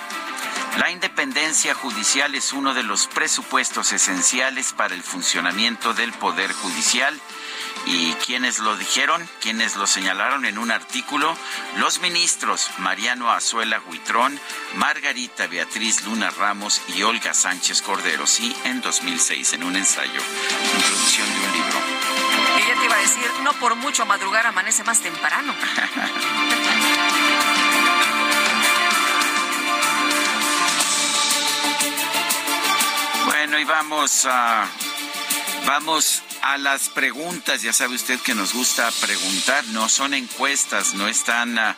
La 0.78 0.92
independencia 0.92 1.74
judicial 1.74 2.36
es 2.36 2.54
uno 2.54 2.76
de 2.76 2.84
los 2.84 3.08
presupuestos 3.08 3.92
esenciales 3.92 4.74
para 4.74 4.94
el 4.94 5.02
funcionamiento 5.02 5.94
del 5.96 6.14
Poder 6.14 6.54
Judicial 6.54 7.20
¿Y 7.86 8.14
quiénes 8.14 8.60
lo 8.60 8.78
dijeron? 8.78 9.28
¿Quiénes 9.42 9.76
lo 9.76 9.86
señalaron 9.86 10.46
en 10.46 10.58
un 10.58 10.72
artículo? 10.72 11.36
Los 11.78 12.00
ministros 12.00 12.72
Mariano 12.80 13.32
Azuela 13.32 13.82
Huitrón, 13.88 14.40
Margarita 14.76 15.48
Beatriz 15.48 16.06
Luna 16.06 16.30
Ramos 16.32 16.82
y 16.96 17.04
Olga 17.04 17.34
Sánchez 17.34 17.82
Cordero, 17.82 18.26
sí, 18.26 18.56
en 18.64 18.80
2006, 18.82 19.54
en 19.54 19.64
un 19.64 19.76
ensayo, 19.76 20.22
introducción 20.74 21.30
de 21.30 21.36
un 21.36 21.52
libro. 21.54 21.80
Y 22.58 22.68
ya 22.68 22.76
te 22.80 22.86
iba 22.86 22.96
a 22.96 23.00
decir, 23.00 23.30
no 23.44 23.54
por 23.54 23.76
mucho 23.76 24.06
madrugar 24.06 24.48
amanece 24.48 24.84
más 24.84 25.02
temprano. 25.02 25.54
bueno, 33.26 33.60
y 33.60 33.64
vamos 33.64 34.26
a... 34.26 34.68
Vamos 35.66 36.22
a 36.46 36.58
las 36.60 36.90
preguntas. 36.90 37.64
Ya 37.64 37.74
sabe 37.74 37.96
usted 37.96 38.20
que 38.20 38.36
nos 38.36 38.54
gusta 38.54 38.92
preguntar. 39.02 39.66
No 39.70 39.90
son 39.90 40.14
encuestas, 40.14 40.94
no 40.94 41.08
están, 41.08 41.58
ah, 41.58 41.76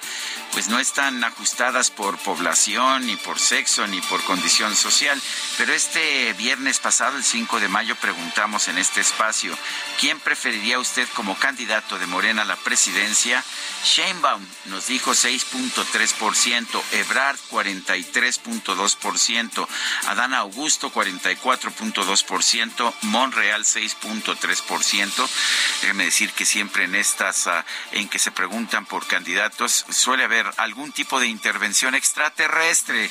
pues 0.52 0.68
no 0.68 0.78
están 0.78 1.24
ajustadas 1.24 1.90
por 1.90 2.18
población, 2.18 3.08
ni 3.08 3.16
por 3.16 3.40
sexo, 3.40 3.88
ni 3.88 4.02
por 4.02 4.22
condición 4.26 4.76
social. 4.76 5.22
Pero 5.58 5.72
este 5.74 6.34
viernes 6.34 6.80
pasado, 6.80 7.16
el 7.16 7.24
5 7.24 7.62
de 7.62 7.70
mayo, 7.70 7.96
preguntamos 7.96 8.68
en 8.68 8.78
este 8.78 9.00
espacio, 9.00 9.58
¿quién 10.02 10.20
preferiría 10.20 10.80
usted 10.80 11.08
como 11.16 11.38
candidato 11.38 11.98
de 11.98 12.08
Morena 12.08 12.42
a 12.42 12.46
la 12.46 12.58
presidencia? 12.58 13.42
Sheinbaum 13.86 14.46
nos 14.66 14.88
dijo 14.88 15.12
6.3%, 15.12 16.82
Ebrard 16.92 17.40
43.2%, 17.50 19.68
Adán 20.08 20.34
Augusto 20.34 20.92
44.2%, 20.92 22.94
Monreal 23.04 23.64
6.3%. 23.64 24.57
Déjeme 25.82 26.06
decir 26.06 26.32
que 26.32 26.46
siempre 26.46 26.86
en 26.86 26.96
estas 26.96 27.48
ah, 27.48 27.66
en 27.92 28.08
que 28.10 28.20
se 28.20 28.32
preguntan 28.32 28.86
por 28.86 29.06
candidatos 29.08 29.86
suele 29.90 30.24
haber 30.24 30.50
algún 30.58 30.92
tipo 30.92 31.20
de 31.20 31.28
intervención 31.28 31.96
extraterrestre. 31.96 33.10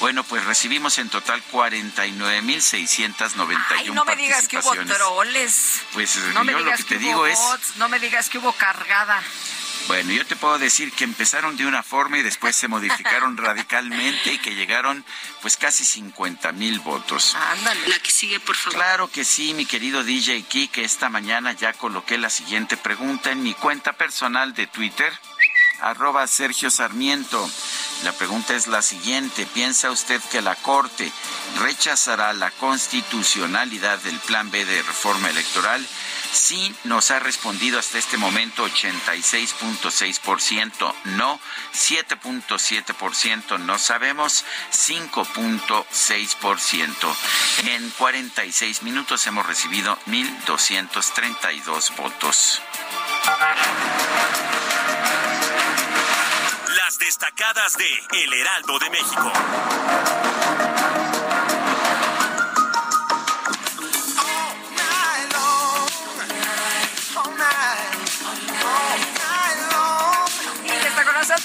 Bueno, 0.00 0.24
pues 0.24 0.44
recibimos 0.44 0.98
en 0.98 1.08
total 1.10 1.42
49.691 1.52 3.64
Ay, 3.76 3.90
no 3.90 4.04
me 4.04 4.16
digas 4.16 4.48
que 4.48 4.58
hubo 4.58 4.74
troles. 4.86 5.82
Pues 5.92 6.16
no 6.16 6.44
yo 6.44 6.58
lo 6.58 6.72
que, 6.72 6.82
te 6.84 6.98
digo 6.98 7.26
es... 7.26 7.38
No 7.76 7.88
me 7.88 7.98
digas 7.98 8.30
que 8.30 8.38
hubo 8.38 8.52
cargada. 8.52 9.22
Bueno, 9.88 10.12
yo 10.12 10.26
te 10.26 10.36
puedo 10.36 10.58
decir 10.58 10.92
que 10.92 11.04
empezaron 11.04 11.56
de 11.56 11.66
una 11.66 11.82
forma 11.82 12.18
y 12.18 12.22
después 12.22 12.54
se 12.54 12.68
modificaron 12.68 13.36
radicalmente 13.36 14.34
y 14.34 14.38
que 14.38 14.54
llegaron 14.54 15.04
pues 15.42 15.56
casi 15.56 15.84
50 15.84 16.52
mil 16.52 16.80
votos. 16.80 17.34
Ándale. 17.34 17.88
La 17.88 17.98
que 17.98 18.10
sigue, 18.10 18.40
por 18.40 18.56
favor. 18.56 18.78
Claro 18.78 19.10
que 19.10 19.24
sí, 19.24 19.54
mi 19.54 19.66
querido 19.66 20.04
DJ 20.04 20.44
que 20.68 20.84
esta 20.84 21.08
mañana 21.08 21.52
ya 21.52 21.72
coloqué 21.72 22.18
la 22.18 22.30
siguiente 22.30 22.76
pregunta 22.76 23.30
en 23.30 23.42
mi 23.42 23.54
cuenta 23.54 23.92
personal 23.92 24.54
de 24.54 24.66
Twitter, 24.66 25.12
arroba 25.80 26.26
Sergio 26.26 26.70
Sarmiento. 26.70 27.48
La 28.04 28.12
pregunta 28.12 28.54
es 28.54 28.66
la 28.66 28.82
siguiente. 28.82 29.46
¿Piensa 29.46 29.90
usted 29.90 30.20
que 30.30 30.40
la 30.40 30.56
Corte 30.56 31.12
rechazará 31.60 32.32
la 32.32 32.50
constitucionalidad 32.50 33.98
del 33.98 34.18
Plan 34.20 34.50
B 34.50 34.64
de 34.64 34.82
reforma 34.82 35.28
electoral? 35.28 35.86
Sí 36.32 36.74
nos 36.84 37.10
ha 37.10 37.18
respondido 37.18 37.78
hasta 37.78 37.98
este 37.98 38.16
momento 38.16 38.66
86.6%, 38.66 40.94
no 41.04 41.38
7.7%, 41.74 43.58
no 43.58 43.78
sabemos 43.78 44.46
5.6%. 44.72 47.14
En 47.64 47.90
46 47.90 48.82
minutos 48.82 49.26
hemos 49.26 49.44
recibido 49.46 49.98
1.232 50.06 51.94
votos. 51.96 52.62
Las 56.76 56.98
destacadas 56.98 57.76
de 57.76 57.90
El 58.22 58.32
Heraldo 58.32 58.78
de 58.78 58.88
México. 58.90 59.32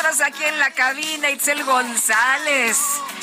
Aquí 0.05 0.43
en 0.43 0.59
la 0.59 0.69
cabina, 0.69 1.31
Itzel 1.31 1.63
González. 1.63 2.77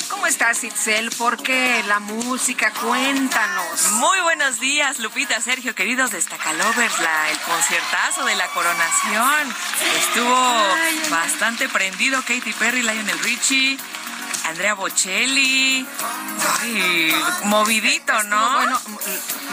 ¿Cómo 0.09 0.27
estás, 0.27 0.65
Itzel? 0.65 1.11
¿Por 1.11 1.41
qué 1.41 1.81
la 1.87 1.99
música? 1.99 2.71
Cuéntanos. 2.71 3.91
Muy 3.93 4.19
buenos 4.19 4.59
días, 4.59 4.99
Lupita, 4.99 5.39
Sergio, 5.39 5.73
queridos 5.75 6.11
destacalovers. 6.11 6.99
La, 6.99 7.29
el 7.29 7.39
conciertazo 7.39 8.25
de 8.25 8.35
la 8.35 8.47
coronación 8.47 9.55
estuvo 9.97 11.09
bastante 11.09 11.69
prendido. 11.69 12.21
Katy 12.21 12.51
Perry, 12.59 12.81
Lionel 12.81 13.19
Richie. 13.19 13.77
Andrea 14.45 14.73
Bocelli. 14.73 15.87
Ay, 16.61 17.15
movidito, 17.45 18.23
¿no? 18.23 18.53
Bueno, 18.53 18.81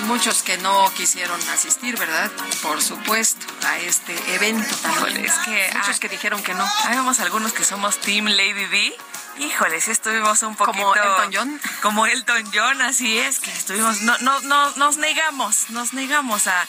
muchos 0.06 0.42
que 0.42 0.58
no 0.58 0.92
quisieron 0.94 1.40
asistir, 1.50 1.96
¿verdad? 1.98 2.30
Por 2.62 2.82
supuesto, 2.82 3.46
a 3.66 3.78
este 3.78 4.14
evento 4.34 4.74
también. 4.76 5.24
es 5.24 5.32
que 5.44 5.70
muchos 5.74 5.96
ah, 5.96 6.00
que 6.00 6.08
dijeron 6.08 6.42
que 6.42 6.54
no. 6.54 6.66
Habemos 6.84 7.20
algunos 7.20 7.52
que 7.52 7.64
somos 7.64 7.98
Team 8.00 8.26
Lady 8.26 8.66
D. 8.66 8.96
Híjoles, 9.38 9.88
estuvimos 9.88 10.42
un 10.42 10.54
poquito... 10.54 10.92
Como 10.92 10.94
Elton 10.94 11.30
John. 11.32 11.60
Como 11.80 12.06
Elton 12.06 12.44
John, 12.52 12.82
así 12.82 13.18
es, 13.18 13.40
que 13.40 13.50
estuvimos... 13.50 14.02
No, 14.02 14.18
no, 14.18 14.40
no, 14.40 14.70
nos 14.76 14.98
negamos, 14.98 15.70
nos 15.70 15.94
negamos 15.94 16.46
a 16.46 16.66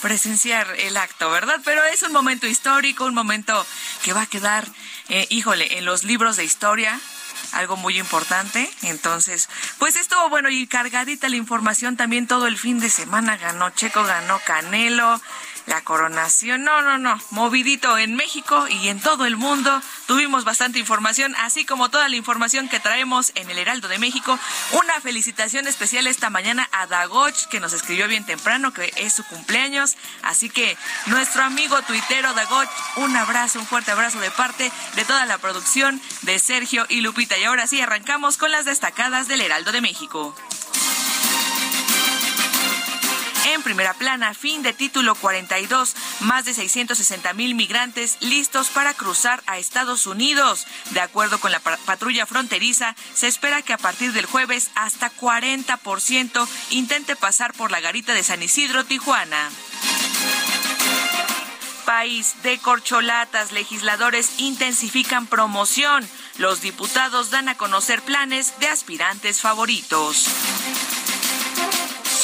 presenciar 0.00 0.66
el 0.78 0.96
acto, 0.96 1.30
¿verdad? 1.30 1.60
Pero 1.64 1.82
es 1.84 2.02
un 2.02 2.12
momento 2.12 2.46
histórico, 2.46 3.04
un 3.04 3.14
momento 3.14 3.66
que 4.02 4.12
va 4.12 4.22
a 4.22 4.26
quedar, 4.26 4.66
eh, 5.08 5.26
híjole, 5.30 5.78
en 5.78 5.84
los 5.84 6.04
libros 6.04 6.36
de 6.36 6.44
historia, 6.44 6.98
algo 7.52 7.76
muy 7.76 7.98
importante. 7.98 8.70
Entonces, 8.82 9.48
pues 9.78 9.96
estuvo 9.96 10.28
bueno 10.28 10.50
y 10.50 10.66
cargadita 10.66 11.28
la 11.28 11.36
información 11.36 11.96
también 11.96 12.26
todo 12.26 12.46
el 12.46 12.58
fin 12.58 12.80
de 12.80 12.90
semana. 12.90 13.36
Ganó 13.36 13.70
Checo, 13.70 14.02
ganó 14.04 14.38
Canelo 14.46 15.20
la 15.66 15.82
coronación. 15.82 16.64
No, 16.64 16.82
no, 16.82 16.98
no, 16.98 17.18
movidito 17.30 17.96
en 17.98 18.14
México 18.14 18.66
y 18.68 18.88
en 18.88 19.00
todo 19.00 19.26
el 19.26 19.36
mundo. 19.36 19.80
Tuvimos 20.06 20.44
bastante 20.44 20.78
información, 20.78 21.34
así 21.36 21.64
como 21.64 21.90
toda 21.90 22.08
la 22.08 22.16
información 22.16 22.68
que 22.68 22.80
traemos 22.80 23.32
en 23.34 23.50
el 23.50 23.58
Heraldo 23.58 23.88
de 23.88 23.98
México. 23.98 24.38
Una 24.72 25.00
felicitación 25.00 25.66
especial 25.66 26.06
esta 26.06 26.30
mañana 26.30 26.68
a 26.72 26.86
Dagoch, 26.86 27.46
que 27.50 27.60
nos 27.60 27.72
escribió 27.72 28.08
bien 28.08 28.24
temprano, 28.24 28.72
que 28.72 28.92
es 28.96 29.14
su 29.14 29.24
cumpleaños. 29.24 29.96
Así 30.22 30.50
que 30.50 30.76
nuestro 31.06 31.42
amigo 31.42 31.80
tuitero 31.82 32.34
Dagoch, 32.34 32.68
un 32.96 33.16
abrazo, 33.16 33.58
un 33.58 33.66
fuerte 33.66 33.90
abrazo 33.90 34.20
de 34.20 34.30
parte 34.30 34.70
de 34.94 35.04
toda 35.04 35.26
la 35.26 35.38
producción 35.38 36.00
de 36.22 36.38
Sergio 36.38 36.86
y 36.88 37.00
Lupita. 37.00 37.38
Y 37.38 37.44
ahora 37.44 37.66
sí, 37.66 37.80
arrancamos 37.80 38.36
con 38.36 38.50
las 38.50 38.64
destacadas 38.64 39.28
del 39.28 39.40
Heraldo 39.40 39.72
de 39.72 39.80
México. 39.80 40.34
En 43.44 43.62
primera 43.62 43.92
plana, 43.94 44.32
fin 44.32 44.62
de 44.62 44.72
título 44.72 45.14
42, 45.14 45.94
más 46.20 46.44
de 46.46 46.54
660 46.54 47.34
mil 47.34 47.54
migrantes 47.54 48.16
listos 48.20 48.68
para 48.68 48.94
cruzar 48.94 49.42
a 49.46 49.58
Estados 49.58 50.06
Unidos. 50.06 50.66
De 50.90 51.00
acuerdo 51.00 51.38
con 51.38 51.52
la 51.52 51.60
patrulla 51.60 52.24
fronteriza, 52.24 52.96
se 53.14 53.28
espera 53.28 53.60
que 53.60 53.74
a 53.74 53.78
partir 53.78 54.12
del 54.12 54.26
jueves 54.26 54.70
hasta 54.74 55.12
40% 55.14 56.48
intente 56.70 57.16
pasar 57.16 57.52
por 57.52 57.70
la 57.70 57.80
garita 57.80 58.14
de 58.14 58.22
San 58.22 58.42
Isidro, 58.42 58.84
Tijuana 58.84 59.50
país 61.84 62.36
de 62.42 62.58
corcholatas, 62.58 63.52
legisladores 63.52 64.38
intensifican 64.38 65.26
promoción. 65.26 66.08
Los 66.38 66.62
diputados 66.62 67.30
dan 67.30 67.48
a 67.48 67.56
conocer 67.56 68.00
planes 68.02 68.58
de 68.58 68.68
aspirantes 68.68 69.40
favoritos. 69.40 70.26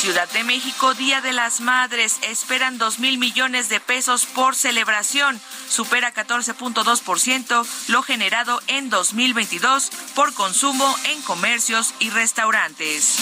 Ciudad 0.01 0.31
de 0.31 0.45
México, 0.45 0.95
Día 0.95 1.21
de 1.21 1.35
las 1.35 1.61
Madres, 1.61 2.21
esperan 2.23 2.79
2 2.79 3.01
mil 3.01 3.19
millones 3.19 3.69
de 3.69 3.81
pesos 3.81 4.25
por 4.25 4.57
celebración. 4.57 5.39
Supera 5.69 6.15
14.2% 6.15 7.67
lo 7.89 8.03
generado 8.03 8.63
en 8.67 8.89
2022 8.89 9.91
por 10.15 10.33
consumo 10.33 10.97
en 11.05 11.21
comercios 11.21 11.93
y 11.99 12.09
restaurantes. 12.09 13.19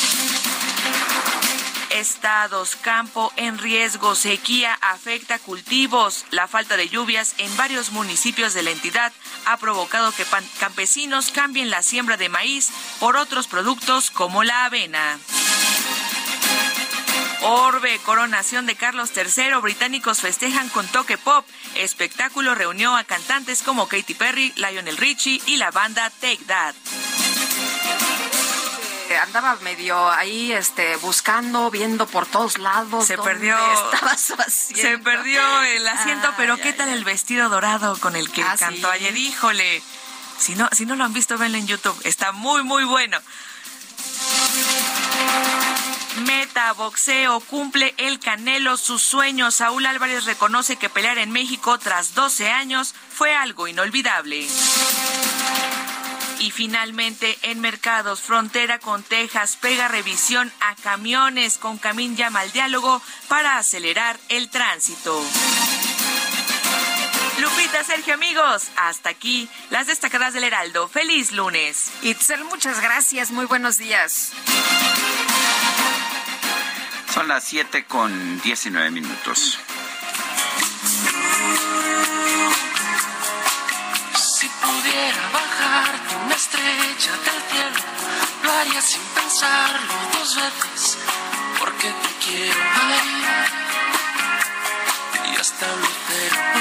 Estados, 1.90 2.76
campo 2.76 3.32
en 3.34 3.58
riesgo, 3.58 4.14
sequía 4.14 4.78
afecta 4.80 5.40
cultivos. 5.40 6.26
La 6.30 6.46
falta 6.46 6.76
de 6.76 6.88
lluvias 6.88 7.34
en 7.38 7.56
varios 7.56 7.90
municipios 7.90 8.54
de 8.54 8.62
la 8.62 8.70
entidad 8.70 9.12
ha 9.46 9.56
provocado 9.56 10.12
que 10.12 10.24
campesinos 10.60 11.32
cambien 11.32 11.70
la 11.70 11.82
siembra 11.82 12.16
de 12.16 12.28
maíz 12.28 12.70
por 13.00 13.16
otros 13.16 13.48
productos 13.48 14.12
como 14.12 14.44
la 14.44 14.64
avena. 14.66 15.18
Orbe, 17.42 17.98
coronación 18.04 18.66
de 18.66 18.74
Carlos 18.74 19.10
III, 19.16 19.54
británicos 19.62 20.20
festejan 20.20 20.68
con 20.70 20.86
toque 20.88 21.16
pop. 21.18 21.46
Espectáculo 21.76 22.54
reunió 22.54 22.96
a 22.96 23.04
cantantes 23.04 23.62
como 23.62 23.86
Katy 23.88 24.14
Perry, 24.14 24.52
Lionel 24.56 24.96
Richie 24.96 25.40
y 25.46 25.56
la 25.56 25.70
banda 25.70 26.10
Take 26.20 26.44
That. 26.46 26.74
andaba 29.22 29.56
medio 29.62 30.10
ahí 30.10 30.52
este 30.52 30.96
buscando, 30.96 31.70
viendo 31.70 32.06
por 32.06 32.26
todos 32.26 32.58
lados. 32.58 33.06
Se 33.06 33.16
perdió. 33.18 33.56
Estaba 33.72 34.16
su 34.16 34.34
asiento. 34.34 34.82
Se 34.82 34.98
perdió 34.98 35.62
el 35.62 35.86
asiento, 35.88 36.32
pero 36.36 36.56
¿qué 36.58 36.72
tal 36.72 36.88
el 36.90 37.04
vestido 37.04 37.48
dorado 37.48 37.98
con 37.98 38.16
el 38.16 38.30
que 38.30 38.42
Ah, 38.42 38.56
cantó 38.58 38.88
sí. 38.92 38.94
ayer? 38.94 39.16
Híjole. 39.16 39.82
Si 40.38 40.54
no, 40.54 40.68
si 40.72 40.86
no 40.86 40.94
lo 40.94 41.04
han 41.04 41.12
visto, 41.12 41.36
venlo 41.36 41.58
en 41.58 41.66
YouTube. 41.66 41.98
Está 42.04 42.30
muy, 42.32 42.62
muy 42.62 42.84
bueno. 42.84 43.18
Meta, 46.26 46.72
boxeo, 46.72 47.40
cumple 47.40 47.94
el 47.96 48.18
Canelo 48.18 48.76
sus 48.76 49.02
sueños. 49.02 49.56
Saúl 49.56 49.86
Álvarez 49.86 50.24
reconoce 50.24 50.76
que 50.76 50.88
pelear 50.88 51.18
en 51.18 51.30
México 51.30 51.78
tras 51.78 52.14
12 52.14 52.50
años 52.50 52.94
fue 53.10 53.34
algo 53.34 53.68
inolvidable. 53.68 54.46
Y 56.40 56.50
finalmente, 56.50 57.36
en 57.42 57.60
mercados, 57.60 58.20
frontera 58.20 58.78
con 58.78 59.02
Texas, 59.02 59.58
pega 59.60 59.88
revisión 59.88 60.52
a 60.60 60.74
camiones. 60.76 61.58
Con 61.58 61.78
Camín 61.78 62.16
llama 62.16 62.40
al 62.40 62.52
diálogo 62.52 63.02
para 63.28 63.58
acelerar 63.58 64.18
el 64.28 64.48
tránsito. 64.48 65.20
Lupita, 67.48 67.82
Sergio, 67.82 68.14
amigos, 68.14 68.68
hasta 68.76 69.08
aquí 69.08 69.48
las 69.70 69.86
destacadas 69.86 70.34
del 70.34 70.44
Heraldo. 70.44 70.86
Feliz 70.86 71.32
lunes. 71.32 71.90
Itzel, 72.02 72.44
muchas 72.44 72.80
gracias. 72.82 73.30
Muy 73.30 73.46
buenos 73.46 73.78
días. 73.78 74.32
Son 77.12 77.26
las 77.26 77.44
7 77.44 77.84
con 77.86 78.40
19 78.42 78.90
minutos. 78.90 79.58
Si 84.14 84.48
pudiera 84.48 85.30
bajarte 85.32 86.16
una 86.16 86.34
estrella 86.34 87.12
del 87.24 87.42
cielo, 87.50 87.80
lo 88.42 88.52
haría 88.52 88.82
sin 88.82 89.02
pensarlo 89.14 89.94
dos 90.12 90.36
veces, 90.36 90.98
porque 91.58 91.88
te 91.88 92.26
quiero 92.26 92.60
ahí 92.74 93.24
y 95.32 95.36
hasta 95.40 95.66
lucero. 95.76 96.57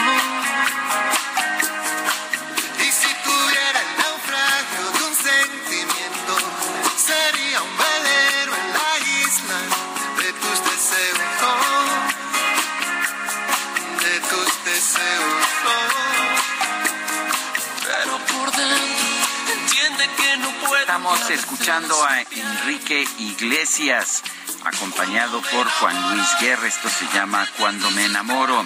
Estamos 20.98 21.30
escuchando 21.30 21.94
a 22.06 22.22
Enrique 22.22 23.08
Iglesias, 23.20 24.24
acompañado 24.64 25.44
por 25.44 25.70
Juan 25.70 26.16
Luis 26.16 26.28
Guerra. 26.42 26.68
Esto 26.68 26.90
se 26.90 27.06
llama 27.14 27.48
Cuando 27.60 27.92
me 27.92 28.06
enamoro. 28.06 28.66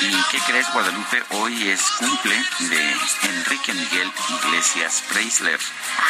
¿Y 0.00 0.10
qué 0.30 0.38
crees, 0.46 0.72
Guadalupe? 0.72 1.22
Hoy 1.30 1.68
es 1.68 1.82
cumple 1.98 2.34
de 2.60 2.96
Enrique 3.22 3.72
Miguel 3.74 4.10
Iglesias 4.44 5.02
Preisler. 5.08 5.60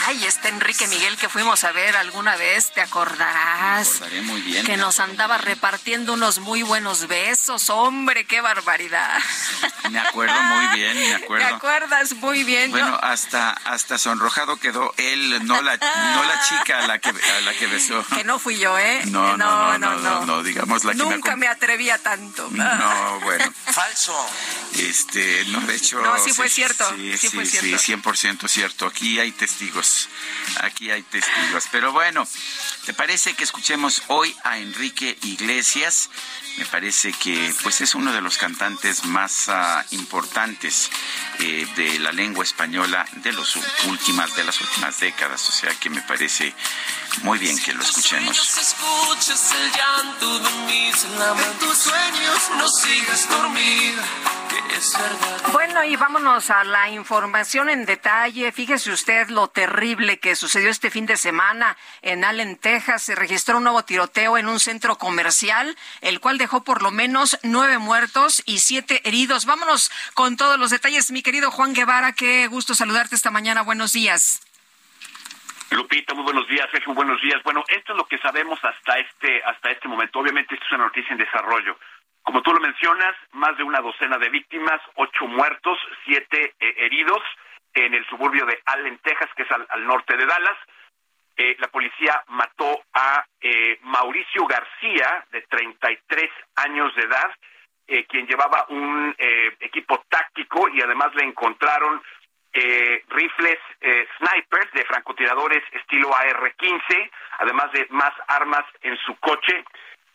Ay, 0.06 0.24
este 0.24 0.48
Enrique 0.48 0.86
Miguel 0.88 1.16
que 1.18 1.28
fuimos 1.28 1.64
a 1.64 1.72
ver 1.72 1.96
alguna 1.96 2.36
vez, 2.36 2.72
¿te 2.72 2.80
acordarás? 2.80 3.88
Estaré 3.94 4.22
muy 4.22 4.40
bien. 4.40 4.64
Que 4.64 4.76
nos 4.76 4.98
andaba 5.00 5.36
repartiendo 5.38 6.14
unos 6.14 6.38
muy 6.38 6.62
buenos 6.62 7.06
besos. 7.08 7.68
Hombre, 7.70 8.24
qué 8.24 8.40
barbaridad. 8.40 9.18
Me 9.90 9.98
acuerdo 9.98 10.40
muy 10.42 10.66
bien, 10.78 10.96
me 10.98 11.06
¿Te 11.18 11.24
acuerdo. 11.24 11.56
acuerdas? 11.56 12.12
Muy 12.14 12.44
bien. 12.44 12.70
Yo- 12.70 12.78
Bueno, 12.78 12.98
hasta 13.02 13.50
hasta 13.50 13.98
sonrojado 13.98 14.56
quedó 14.58 14.94
él, 14.96 15.44
no 15.46 15.60
la 15.60 15.76
no 15.76 16.22
la 16.24 16.40
chica 16.48 16.78
a 16.84 16.86
la 16.86 16.98
que 16.98 17.10
a 17.10 17.40
la 17.44 17.52
que 17.54 17.66
besó. 17.66 18.04
que 18.14 18.24
no 18.24 18.38
fui 18.38 18.58
yo, 18.58 18.78
¿eh? 18.78 19.02
No, 19.06 19.36
no, 19.36 19.76
no, 19.76 19.78
no, 19.78 19.96
no, 19.98 20.24
no, 20.26 20.42
digamos 20.42 20.84
la 20.84 20.92
que 20.92 20.98
me 20.98 21.04
Nunca 21.16 21.32
acom- 21.34 21.36
me 21.38 21.48
atrevía 21.48 21.98
tanto. 21.98 22.48
No, 22.50 23.20
bueno. 23.20 23.52
Falso. 23.72 24.14
Este, 24.78 25.44
no, 25.46 25.60
de 25.62 25.76
hecho. 25.76 26.00
No, 26.00 26.18
sí 26.22 26.32
fue 26.32 26.48
cierto, 26.48 26.84
sí 26.96 27.16
Sí, 27.18 27.28
fue 27.28 27.46
sí, 27.46 27.58
cierto. 27.58 27.78
sí, 27.78 27.92
100% 27.94 28.48
cierto. 28.48 28.86
Aquí 28.86 29.18
hay 29.18 29.32
testigos. 29.32 30.08
Aquí 30.60 30.90
hay 30.90 31.02
testigos. 31.02 31.64
Pero 31.72 31.92
bueno, 31.92 32.26
¿te 32.84 32.92
parece 32.94 33.34
que 33.34 33.44
escuchemos 33.44 34.02
hoy 34.08 34.34
a 34.44 34.58
Enrique 34.58 35.16
Iglesias? 35.22 36.10
Me 36.58 36.66
parece 36.66 37.12
que 37.12 37.54
pues 37.62 37.80
es 37.80 37.94
uno 37.94 38.12
de 38.12 38.20
los 38.20 38.36
cantantes 38.36 39.04
más 39.04 39.48
ah, 39.48 39.84
importantes 39.90 40.90
eh, 41.38 41.66
de 41.76 41.98
la 41.98 42.12
lengua 42.12 42.44
española 42.44 43.06
de 43.16 43.32
los 43.32 43.56
últimas 43.86 44.34
de 44.36 44.44
las 44.44 44.60
últimas 44.60 45.00
décadas, 45.00 45.48
o 45.48 45.52
sea 45.52 45.74
que 45.74 45.90
me 45.90 46.02
parece 46.02 46.54
muy 47.22 47.38
bien 47.38 47.58
que 47.58 47.72
lo 47.72 47.82
escuchemos. 47.82 48.38
escuches 48.38 49.52
el 49.52 49.70
llanto 49.72 50.38
de 50.38 50.50
mis 50.66 51.04
lamentos. 51.18 51.58
tus 51.58 51.78
sueños 51.78 52.50
no 52.56 52.68
sigas 52.68 53.28
dormida, 53.28 54.02
que 54.48 54.76
es 54.76 54.92
verdad. 54.92 55.52
Bueno, 55.52 55.84
y 55.84 55.96
vámonos 55.96 56.50
a 56.50 56.64
la 56.64 56.90
información 56.90 57.68
en 57.68 57.84
detalle. 57.84 58.50
Fíjese 58.52 58.92
usted 58.92 59.28
lo 59.28 59.48
terrible 59.48 60.18
que 60.18 60.34
sucedió 60.34 60.70
este 60.70 60.90
fin 60.90 61.06
de 61.06 61.16
semana 61.16 61.76
en 62.00 62.24
Allen, 62.24 62.56
Texas. 62.56 63.02
Se 63.02 63.14
registró 63.14 63.58
un 63.58 63.64
nuevo 63.64 63.84
tiroteo 63.84 64.38
en 64.38 64.48
un 64.48 64.58
centro 64.58 64.96
comercial, 64.98 65.76
el 66.00 66.20
cual 66.20 66.38
dejó 66.42 66.64
por 66.64 66.82
lo 66.82 66.90
menos 66.90 67.38
nueve 67.44 67.78
muertos 67.78 68.42
y 68.46 68.58
siete 68.58 69.00
heridos. 69.04 69.46
Vámonos 69.46 69.90
con 70.14 70.36
todos 70.36 70.58
los 70.58 70.70
detalles, 70.70 71.12
mi 71.12 71.22
querido 71.22 71.50
Juan 71.52 71.72
Guevara. 71.72 72.12
Qué 72.12 72.48
gusto 72.48 72.74
saludarte 72.74 73.14
esta 73.14 73.30
mañana. 73.30 73.62
Buenos 73.62 73.92
días. 73.92 74.42
Lupita, 75.70 76.14
muy 76.14 76.24
buenos 76.24 76.46
días, 76.48 76.68
Sergio, 76.70 76.92
buenos 76.94 77.22
días. 77.22 77.40
Bueno, 77.44 77.64
esto 77.68 77.92
es 77.92 77.96
lo 77.96 78.06
que 78.06 78.18
sabemos 78.18 78.58
hasta 78.62 78.98
este 78.98 79.42
hasta 79.44 79.70
este 79.70 79.88
momento. 79.88 80.18
Obviamente 80.18 80.54
esto 80.54 80.66
es 80.66 80.72
una 80.72 80.84
noticia 80.84 81.12
en 81.12 81.18
desarrollo. 81.18 81.78
Como 82.22 82.42
tú 82.42 82.52
lo 82.52 82.60
mencionas, 82.60 83.14
más 83.32 83.56
de 83.56 83.62
una 83.62 83.80
docena 83.80 84.18
de 84.18 84.28
víctimas, 84.28 84.80
ocho 84.96 85.26
muertos, 85.26 85.78
siete 86.04 86.54
eh, 86.58 86.74
heridos 86.78 87.22
en 87.74 87.94
el 87.94 88.04
suburbio 88.06 88.44
de 88.46 88.60
Allen, 88.66 88.98
Texas, 88.98 89.30
que 89.36 89.44
es 89.44 89.50
al, 89.50 89.66
al 89.70 89.86
norte 89.86 90.16
de 90.16 90.26
Dallas. 90.26 90.58
Eh, 91.36 91.56
la 91.58 91.68
policía 91.68 92.22
mató 92.28 92.82
a 92.92 93.24
eh, 93.40 93.78
Mauricio 93.82 94.46
García, 94.46 95.24
de 95.32 95.42
33 95.42 96.30
años 96.56 96.94
de 96.94 97.02
edad, 97.02 97.30
eh, 97.86 98.04
quien 98.06 98.26
llevaba 98.26 98.66
un 98.68 99.14
eh, 99.18 99.56
equipo 99.60 100.04
táctico 100.08 100.68
y 100.68 100.82
además 100.82 101.14
le 101.14 101.24
encontraron 101.24 102.02
eh, 102.52 103.02
rifles 103.08 103.58
eh, 103.80 104.06
snipers 104.18 104.70
de 104.72 104.84
francotiradores 104.84 105.62
estilo 105.72 106.14
AR-15, 106.14 107.10
además 107.38 107.72
de 107.72 107.86
más 107.90 108.12
armas 108.28 108.64
en 108.82 108.96
su 108.98 109.16
coche. 109.16 109.64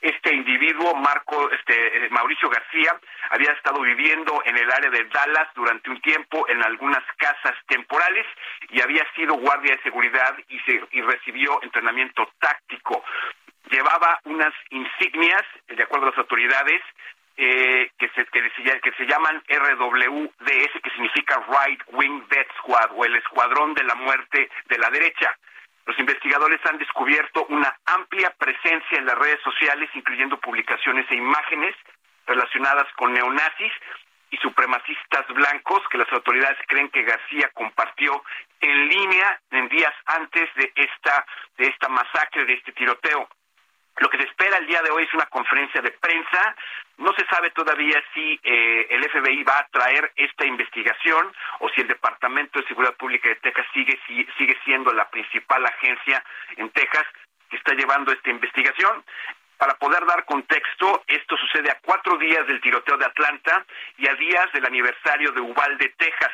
Este 0.01 0.33
individuo, 0.33 0.93
Marco, 0.95 1.49
este, 1.51 2.05
eh, 2.05 2.09
Mauricio 2.11 2.49
García, 2.49 2.95
había 3.29 3.51
estado 3.51 3.81
viviendo 3.81 4.41
en 4.45 4.57
el 4.57 4.71
área 4.71 4.91
de 4.91 5.05
Dallas 5.05 5.47
durante 5.55 5.89
un 5.89 5.99
tiempo 6.01 6.47
en 6.49 6.63
algunas 6.63 7.03
casas 7.17 7.55
temporales 7.67 8.25
y 8.69 8.81
había 8.81 9.03
sido 9.15 9.35
guardia 9.35 9.75
de 9.75 9.81
seguridad 9.81 10.37
y, 10.49 10.59
se, 10.59 10.81
y 10.91 11.01
recibió 11.01 11.61
entrenamiento 11.63 12.31
táctico. 12.39 13.03
Llevaba 13.71 14.19
unas 14.25 14.53
insignias, 14.69 15.43
de 15.67 15.83
acuerdo 15.83 16.07
a 16.07 16.09
las 16.11 16.19
autoridades, 16.19 16.81
eh, 17.39 17.91
que, 17.99 18.09
se, 18.09 18.25
que, 18.25 18.41
que 18.81 18.91
se 18.93 19.05
llaman 19.05 19.43
RWDS, 19.47 20.81
que 20.83 20.89
significa 20.91 21.43
Right 21.47 21.81
Wing 21.91 22.23
Death 22.29 22.47
Squad, 22.57 22.91
o 22.95 23.05
el 23.05 23.15
Escuadrón 23.15 23.73
de 23.75 23.83
la 23.83 23.95
Muerte 23.95 24.49
de 24.65 24.77
la 24.79 24.89
Derecha. 24.89 25.37
Los 25.87 25.97
investigadores 25.99 26.59
han 26.65 26.77
descubierto 26.77 27.45
una 27.47 27.73
amplia 27.85 28.29
presencia 28.37 28.97
en 28.97 29.05
las 29.05 29.17
redes 29.17 29.39
sociales, 29.41 29.89
incluyendo 29.93 30.37
publicaciones 30.37 31.09
e 31.09 31.15
imágenes 31.15 31.73
relacionadas 32.25 32.91
con 32.97 33.13
neonazis 33.13 33.71
y 34.29 34.37
supremacistas 34.37 35.25
blancos 35.29 35.81
que 35.89 35.97
las 35.97 36.11
autoridades 36.11 36.57
creen 36.67 36.89
que 36.89 37.03
García 37.03 37.49
compartió 37.53 38.21
en 38.59 38.89
línea 38.89 39.39
en 39.51 39.69
días 39.69 39.93
antes 40.07 40.53
de 40.55 40.73
esta 40.75 41.25
de 41.57 41.67
esta 41.67 41.87
masacre, 41.87 42.43
de 42.43 42.55
este 42.55 42.73
tiroteo. 42.73 43.29
Lo 43.99 44.09
que 44.09 44.17
se 44.17 44.27
espera 44.27 44.57
el 44.57 44.67
día 44.67 44.81
de 44.81 44.91
hoy 44.91 45.05
es 45.05 45.13
una 45.13 45.27
conferencia 45.27 45.81
de 45.81 45.91
prensa. 45.91 46.53
No 46.97 47.13
se 47.13 47.25
sabe 47.27 47.51
todavía 47.51 48.03
si 48.13 48.39
eh, 48.43 48.87
el 48.89 49.03
FBI 49.09 49.43
va 49.43 49.59
a 49.59 49.67
traer 49.67 50.11
esta 50.15 50.45
investigación 50.45 51.31
o 51.59 51.69
si 51.69 51.81
el 51.81 51.87
Departamento 51.87 52.59
de 52.59 52.67
Seguridad 52.67 52.95
Pública 52.95 53.29
de 53.29 53.35
Texas 53.35 53.65
sigue, 53.73 53.99
si- 54.07 54.27
sigue 54.37 54.57
siendo 54.65 54.91
la 54.93 55.07
principal 55.09 55.63
agencia 55.65 56.23
en 56.55 56.69
Texas 56.71 57.05
que 57.49 57.57
está 57.57 57.73
llevando 57.75 58.11
esta 58.11 58.29
investigación. 58.31 59.03
Para 59.57 59.75
poder 59.75 60.05
dar 60.05 60.25
contexto, 60.25 61.03
esto 61.07 61.37
sucede 61.37 61.69
a 61.71 61.79
cuatro 61.81 62.17
días 62.17 62.45
del 62.47 62.61
tiroteo 62.61 62.97
de 62.97 63.05
Atlanta 63.05 63.65
y 63.97 64.07
a 64.07 64.13
días 64.15 64.51
del 64.53 64.65
aniversario 64.65 65.31
de 65.31 65.41
Uvalde, 65.41 65.93
Texas. 65.97 66.31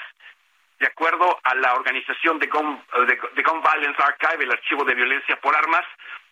De 0.80 0.88
acuerdo 0.88 1.40
a 1.44 1.56
la 1.56 1.74
organización 1.76 2.40
de 2.40 2.48
Gun, 2.48 2.84
de 3.08 3.44
Gun 3.44 3.62
Violence 3.62 4.02
Archive, 4.04 4.44
el 4.44 4.52
Archivo 4.52 4.84
de 4.84 4.96
Violencia 4.96 5.36
por 5.40 5.56
Armas, 5.56 5.86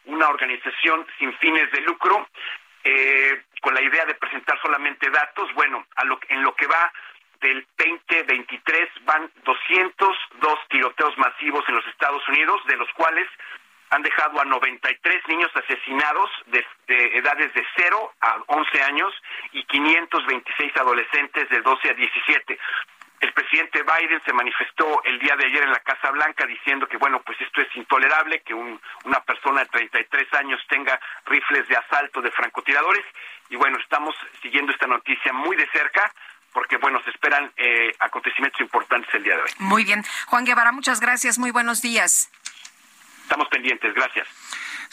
una 0.06 0.28
organización 0.28 1.06
sin 1.20 1.32
fines 1.38 1.72
de 1.72 1.82
lucro, 1.82 2.28
eh, 2.84 3.44
con 3.62 3.74
la 3.74 3.82
idea 3.82 4.06
de 4.06 4.16
presentar 4.16 4.60
solamente 4.62 5.10
datos, 5.10 5.54
bueno, 5.54 5.86
a 5.96 6.06
lo, 6.06 6.20
en 6.30 6.42
lo 6.44 6.56
que 6.56 6.68
va 6.68 6.92
del 7.42 7.66
2023 7.78 8.90
van 9.06 9.32
202 9.44 10.60
tiroteos 10.70 11.18
masivos 11.18 11.64
en 11.68 11.76
los 11.76 11.88
Estados 11.88 12.28
Unidos, 12.30 12.62
de 12.68 12.78
los 12.78 12.90
cuales 12.94 13.28
han 13.90 14.04
dejado 14.04 14.40
a 14.40 14.46
93 14.46 15.28
niños 15.28 15.52
asesinados 15.54 16.30
de, 16.48 16.66
de, 16.88 17.18
edades 17.18 17.54
de 17.54 17.66
0 17.76 18.14
a 18.22 18.38
11 18.48 18.84
años 18.84 19.14
y 19.52 19.64
526 19.66 20.78
adolescentes 20.78 21.50
de 21.50 21.62
12 21.62 21.90
a 21.90 21.94
17. 21.94 22.60
El 23.22 23.34
presidente 23.34 23.84
Biden 23.84 24.20
se 24.26 24.34
manifestó 24.34 25.04
el 25.04 25.20
día 25.20 25.36
de 25.36 25.46
ayer 25.46 25.64
en 25.64 25.72
la 25.72 25.80
Casa 25.80 26.10
Blanca 26.10 26.46
diciendo 26.48 26.88
que, 26.88 26.98
bueno, 26.98 27.22
pues 27.22 27.40
esto 27.40 27.62
es 27.62 27.68
intolerable, 27.76 28.42
que 28.42 28.56
un, 28.56 28.82
una 29.04 29.20
persona 29.24 29.62
de 29.62 29.68
33 29.68 30.34
años 30.34 30.60
tenga 30.68 31.00
rifles 31.26 31.68
de 31.68 31.78
asalto 31.78 32.20
de 32.22 32.32
francotiradores. 32.32 33.06
Y 33.50 33.58
bueno, 33.58 33.78
estamos 33.78 34.16
siguiendo 34.42 34.72
esta 34.72 34.88
noticia 34.88 35.32
muy 35.34 35.56
de 35.56 35.70
cerca 35.70 36.12
porque, 36.52 36.78
bueno, 36.78 37.00
se 37.04 37.12
esperan 37.12 37.52
eh, 37.58 37.94
acontecimientos 38.00 38.60
importantes 38.60 39.14
el 39.14 39.24
día 39.24 39.36
de 39.36 39.44
hoy. 39.44 39.50
Muy 39.60 39.84
bien. 39.84 40.04
Juan 40.26 40.44
Guevara, 40.44 40.72
muchas 40.72 41.00
gracias. 41.00 41.38
Muy 41.38 41.52
buenos 41.52 41.82
días. 41.84 42.32
Estamos 43.24 43.48
pendientes. 43.50 43.94
Gracias. 43.94 44.28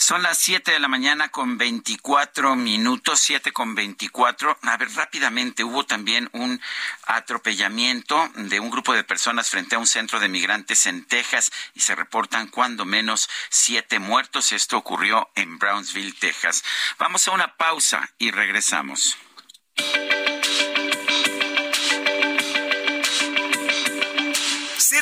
Son 0.00 0.22
las 0.22 0.38
7 0.38 0.70
de 0.70 0.78
la 0.78 0.86
mañana 0.86 1.28
con 1.28 1.58
24 1.58 2.54
minutos, 2.54 3.18
7 3.18 3.50
con 3.50 3.74
24. 3.74 4.56
A 4.62 4.76
ver, 4.76 4.94
rápidamente, 4.94 5.64
hubo 5.64 5.84
también 5.84 6.30
un 6.32 6.60
atropellamiento 7.04 8.30
de 8.36 8.60
un 8.60 8.70
grupo 8.70 8.94
de 8.94 9.02
personas 9.02 9.50
frente 9.50 9.74
a 9.74 9.80
un 9.80 9.88
centro 9.88 10.20
de 10.20 10.28
migrantes 10.28 10.86
en 10.86 11.04
Texas 11.04 11.50
y 11.74 11.80
se 11.80 11.96
reportan 11.96 12.46
cuando 12.46 12.84
menos 12.84 13.28
siete 13.50 13.98
muertos. 13.98 14.52
Esto 14.52 14.76
ocurrió 14.76 15.30
en 15.34 15.58
Brownsville, 15.58 16.14
Texas. 16.14 16.62
Vamos 17.00 17.26
a 17.26 17.32
una 17.32 17.56
pausa 17.56 18.08
y 18.18 18.30
regresamos. 18.30 19.18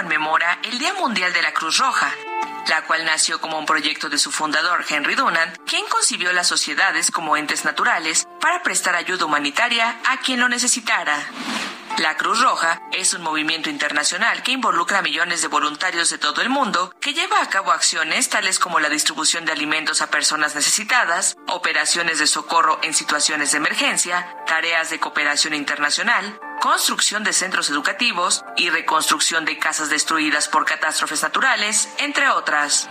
Conmemora 0.00 0.58
el 0.62 0.78
Día 0.78 0.94
Mundial 0.94 1.30
de 1.34 1.42
la 1.42 1.52
Cruz 1.52 1.76
Roja, 1.76 2.10
la 2.68 2.86
cual 2.86 3.04
nació 3.04 3.38
como 3.38 3.58
un 3.58 3.66
proyecto 3.66 4.08
de 4.08 4.16
su 4.16 4.32
fundador, 4.32 4.82
Henry 4.88 5.14
Dunant, 5.14 5.58
quien 5.66 5.86
concibió 5.88 6.32
las 6.32 6.48
sociedades 6.48 7.10
como 7.10 7.36
entes 7.36 7.66
naturales 7.66 8.26
para 8.40 8.62
prestar 8.62 8.96
ayuda 8.96 9.26
humanitaria 9.26 10.00
a 10.06 10.16
quien 10.20 10.40
lo 10.40 10.48
necesitara. 10.48 11.22
La 11.98 12.16
Cruz 12.16 12.40
Roja 12.40 12.80
es 12.92 13.12
un 13.12 13.20
movimiento 13.20 13.68
internacional 13.68 14.42
que 14.42 14.52
involucra 14.52 15.00
a 15.00 15.02
millones 15.02 15.42
de 15.42 15.48
voluntarios 15.48 16.08
de 16.08 16.16
todo 16.16 16.40
el 16.40 16.48
mundo 16.48 16.94
que 16.98 17.12
lleva 17.12 17.42
a 17.42 17.50
cabo 17.50 17.70
acciones 17.70 18.30
tales 18.30 18.58
como 18.58 18.80
la 18.80 18.88
distribución 18.88 19.44
de 19.44 19.52
alimentos 19.52 20.00
a 20.00 20.10
personas 20.10 20.54
necesitadas, 20.54 21.36
operaciones 21.46 22.18
de 22.18 22.26
socorro 22.26 22.78
en 22.82 22.94
situaciones 22.94 23.52
de 23.52 23.58
emergencia, 23.58 24.34
tareas 24.46 24.88
de 24.88 24.98
cooperación 24.98 25.52
internacional, 25.52 26.40
construcción 26.60 27.24
de 27.24 27.32
centros 27.32 27.70
educativos 27.70 28.44
y 28.56 28.70
reconstrucción 28.70 29.44
de 29.44 29.58
casas 29.58 29.88
destruidas 29.88 30.46
por 30.46 30.66
catástrofes 30.66 31.22
naturales, 31.22 31.88
entre 31.98 32.28
otras. 32.28 32.88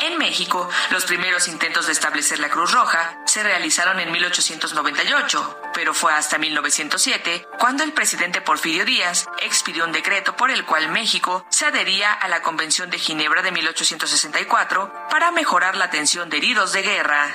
En 0.00 0.16
México, 0.16 0.70
los 0.90 1.04
primeros 1.04 1.48
intentos 1.48 1.86
de 1.86 1.92
establecer 1.92 2.38
la 2.38 2.48
Cruz 2.48 2.72
Roja 2.72 3.18
se 3.26 3.42
realizaron 3.42 3.98
en 3.98 4.12
1898, 4.12 5.60
pero 5.74 5.92
fue 5.92 6.12
hasta 6.12 6.38
1907 6.38 7.48
cuando 7.58 7.82
el 7.82 7.92
presidente 7.92 8.40
Porfirio 8.40 8.84
Díaz 8.84 9.26
expidió 9.42 9.84
un 9.84 9.92
decreto 9.92 10.36
por 10.36 10.52
el 10.52 10.64
cual 10.64 10.88
México 10.88 11.44
se 11.50 11.66
adhería 11.66 12.12
a 12.12 12.28
la 12.28 12.42
Convención 12.42 12.88
de 12.88 12.98
Ginebra 12.98 13.42
de 13.42 13.50
1864 13.50 15.08
para 15.10 15.32
mejorar 15.32 15.76
la 15.76 15.86
atención 15.86 16.30
de 16.30 16.36
heridos 16.36 16.72
de 16.72 16.82
guerra. 16.82 17.34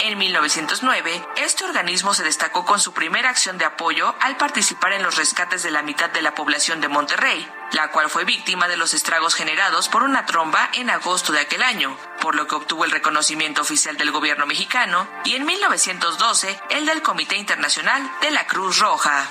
En 0.00 0.18
1909, 0.18 1.24
este 1.36 1.64
organismo 1.64 2.14
se 2.14 2.24
destacó 2.24 2.64
con 2.64 2.80
su 2.80 2.92
primera 2.92 3.30
acción 3.30 3.58
de 3.58 3.64
apoyo 3.64 4.14
al 4.20 4.36
participar 4.36 4.92
en 4.92 5.03
los 5.04 5.16
rescates 5.16 5.62
de 5.62 5.70
la 5.70 5.82
mitad 5.82 6.08
de 6.08 6.22
la 6.22 6.34
población 6.34 6.80
de 6.80 6.88
Monterrey, 6.88 7.46
la 7.72 7.90
cual 7.90 8.08
fue 8.08 8.24
víctima 8.24 8.68
de 8.68 8.78
los 8.78 8.94
estragos 8.94 9.34
generados 9.34 9.90
por 9.90 10.02
una 10.02 10.24
tromba 10.24 10.70
en 10.72 10.88
agosto 10.88 11.30
de 11.30 11.40
aquel 11.40 11.62
año, 11.62 11.94
por 12.22 12.34
lo 12.34 12.46
que 12.46 12.54
obtuvo 12.54 12.86
el 12.86 12.90
reconocimiento 12.90 13.60
oficial 13.60 13.98
del 13.98 14.12
gobierno 14.12 14.46
mexicano 14.46 15.06
y 15.24 15.34
en 15.34 15.44
1912 15.44 16.58
el 16.70 16.86
del 16.86 17.02
Comité 17.02 17.36
Internacional 17.36 18.10
de 18.22 18.30
la 18.30 18.46
Cruz 18.46 18.78
Roja. 18.78 19.28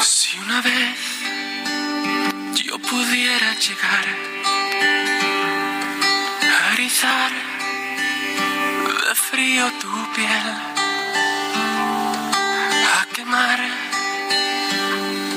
Si 0.00 0.38
una 0.38 0.62
vez 0.62 0.98
yo 2.64 2.78
pudiera 2.78 3.54
llegar 3.54 4.04
a 6.42 6.72
erizar 6.74 7.32
de 9.08 9.14
frío 9.16 9.66
tu 9.80 10.12
piel, 10.12 10.77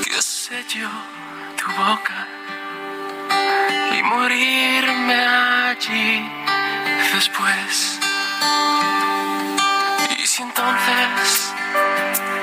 qué 0.04 0.22
sé 0.22 0.64
yo, 0.68 0.88
tu 1.56 1.66
boca. 1.72 2.26
Y 3.92 4.02
morirme 4.02 5.14
allí 5.14 6.30
después. 7.12 7.98
Y 10.18 10.26
si 10.26 10.42
entonces 10.42 11.52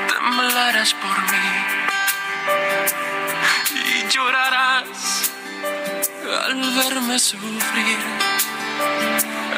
temblarás 0.07 0.93
por 0.93 1.17
mí 1.31 1.49
y 3.85 4.07
llorarás 4.07 5.31
al 6.45 6.55
verme 6.75 7.17
sufrir, 7.17 7.99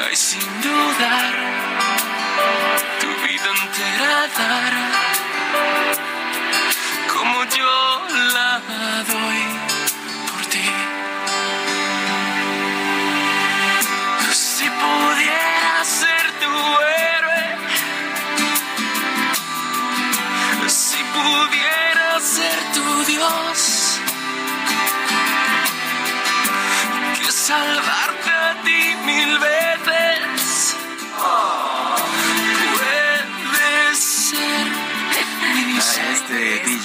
ay 0.06 0.16
sin 0.16 0.62
dudar, 0.62 1.34
tu 3.00 3.08
vida 3.26 3.48
entera 3.60 4.28
dar, 4.38 5.11
como 7.12 7.44
yo 7.44 7.74
la 8.34 8.60
doy 9.12 9.42
por 10.30 10.46
ti. 10.46 10.68
Si 14.32 14.66
pudiera 14.82 15.84
ser 15.84 16.24
tu 16.42 16.52
héroe, 17.04 17.44
si 20.68 21.00
pudiera 21.16 22.20
ser 22.20 22.58
tu 22.74 23.04
Dios, 23.04 24.00
que 27.24 27.30
salvarte 27.32 28.01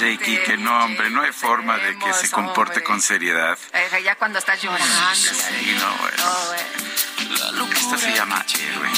DJ 0.07 0.17
Kike, 0.19 0.57
no, 0.57 0.85
hombre, 0.85 1.09
no 1.09 1.21
hay 1.21 1.33
forma 1.33 1.77
de 1.77 1.97
que 1.97 2.13
se 2.13 2.31
comporte 2.31 2.81
con 2.81 3.01
seriedad. 3.01 3.57
Eh, 3.73 4.01
ya 4.03 4.15
cuando 4.15 4.39
estás 4.39 4.61
llorando. 4.61 4.85
Sí, 5.13 5.75
no, 5.77 5.97
bueno. 5.97 6.23
Oh. 6.23 7.67
Esto 7.73 7.97
se 7.97 8.13
llama 8.13 8.45
héroe. 8.57 8.89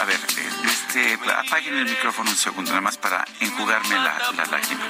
A 0.00 0.04
ver, 0.04 0.16
eh, 0.38 0.48
este, 0.64 1.18
apaguen 1.32 1.76
el 1.76 1.84
micrófono 1.84 2.30
un 2.30 2.36
segundo, 2.36 2.70
nada 2.70 2.80
más 2.80 2.96
para 2.96 3.26
enjugarme 3.40 3.96
la, 3.96 4.32
la 4.34 4.44
lágrima. 4.46 4.84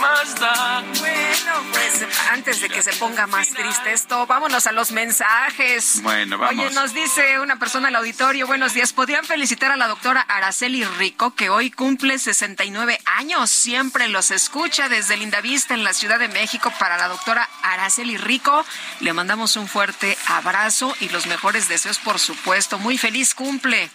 ¿Y 0.00 0.02
qué 0.02 0.06
más 0.06 0.34
da? 0.36 0.82
Bueno, 0.98 1.70
pues 1.72 2.06
antes 2.30 2.60
de 2.60 2.68
que 2.68 2.82
se 2.82 2.92
ponga 2.94 3.26
más 3.26 3.48
triste 3.48 3.92
esto, 3.92 4.26
vámonos 4.26 4.66
a 4.66 4.72
los 4.72 4.92
mensajes. 4.92 6.00
Bueno, 6.02 6.38
vamos. 6.38 6.64
Oye, 6.64 6.74
nos 6.74 6.94
dice 6.94 7.38
una 7.40 7.58
persona 7.58 7.88
al 7.88 7.96
auditorio, 7.96 8.46
buenos 8.46 8.74
días. 8.74 8.92
¿Podrían 8.92 9.24
felicitar 9.24 9.72
a 9.72 9.76
la 9.76 9.88
doctora 9.88 10.22
Araceli 10.22 10.84
Rico, 10.84 11.34
que 11.34 11.50
hoy 11.50 11.70
cumple 11.70 12.18
69 12.18 12.98
años? 13.04 13.50
Siempre 13.50 14.08
los 14.08 14.30
escucha 14.30 14.88
desde 14.88 15.16
Lindavista 15.16 15.74
en 15.74 15.84
la 15.84 15.92
Ciudad 15.92 16.18
de 16.18 16.28
México. 16.28 16.72
Para 16.78 16.96
la 16.96 17.08
doctora 17.08 17.48
Araceli 17.62 18.16
Rico, 18.16 18.64
le 19.00 19.12
mandamos 19.12 19.56
un 19.56 19.68
fuerte 19.68 20.16
abrazo 20.26 20.94
y 21.00 21.08
los 21.10 21.26
mejores 21.26 21.68
deseos, 21.68 21.98
por 21.98 22.18
supuesto. 22.18 22.78
Muy 22.78 22.96
feliz 22.98 23.34
cumple. 23.34 23.90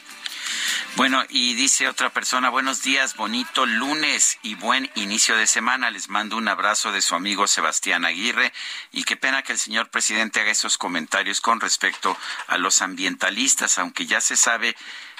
Bueno, 0.96 1.24
y 1.30 1.56
dice 1.56 1.90
otra 1.90 2.10
persona, 2.12 2.50
buenos 2.50 2.82
días, 2.82 3.16
bonito 3.16 3.66
lunes 3.66 4.40
y 4.44 4.56
buen 4.56 4.90
inicio 4.96 5.36
de 5.36 5.46
semana. 5.46 5.92
Les 5.92 6.08
mando 6.10 6.38
un 6.38 6.48
abrazo 6.48 6.92
de 6.92 7.02
su 7.02 7.16
amigo 7.16 7.48
Sebastián 7.48 8.06
Aguirre 8.06 8.54
y 8.92 9.04
qué 9.04 9.18
pena 9.18 9.42
que 9.42 9.52
el 9.52 9.60
señor 9.60 9.90
presidente 9.90 10.40
haga 10.40 10.52
esos 10.52 10.78
comentarios 10.78 11.42
con 11.42 11.60
respecto 11.60 12.18
a 12.48 12.58
los 12.58 12.82
ambientalistas, 12.82 13.78
aunque 13.78 14.06
ya 14.06 14.22
se 14.22 14.38
sabe 14.38 14.76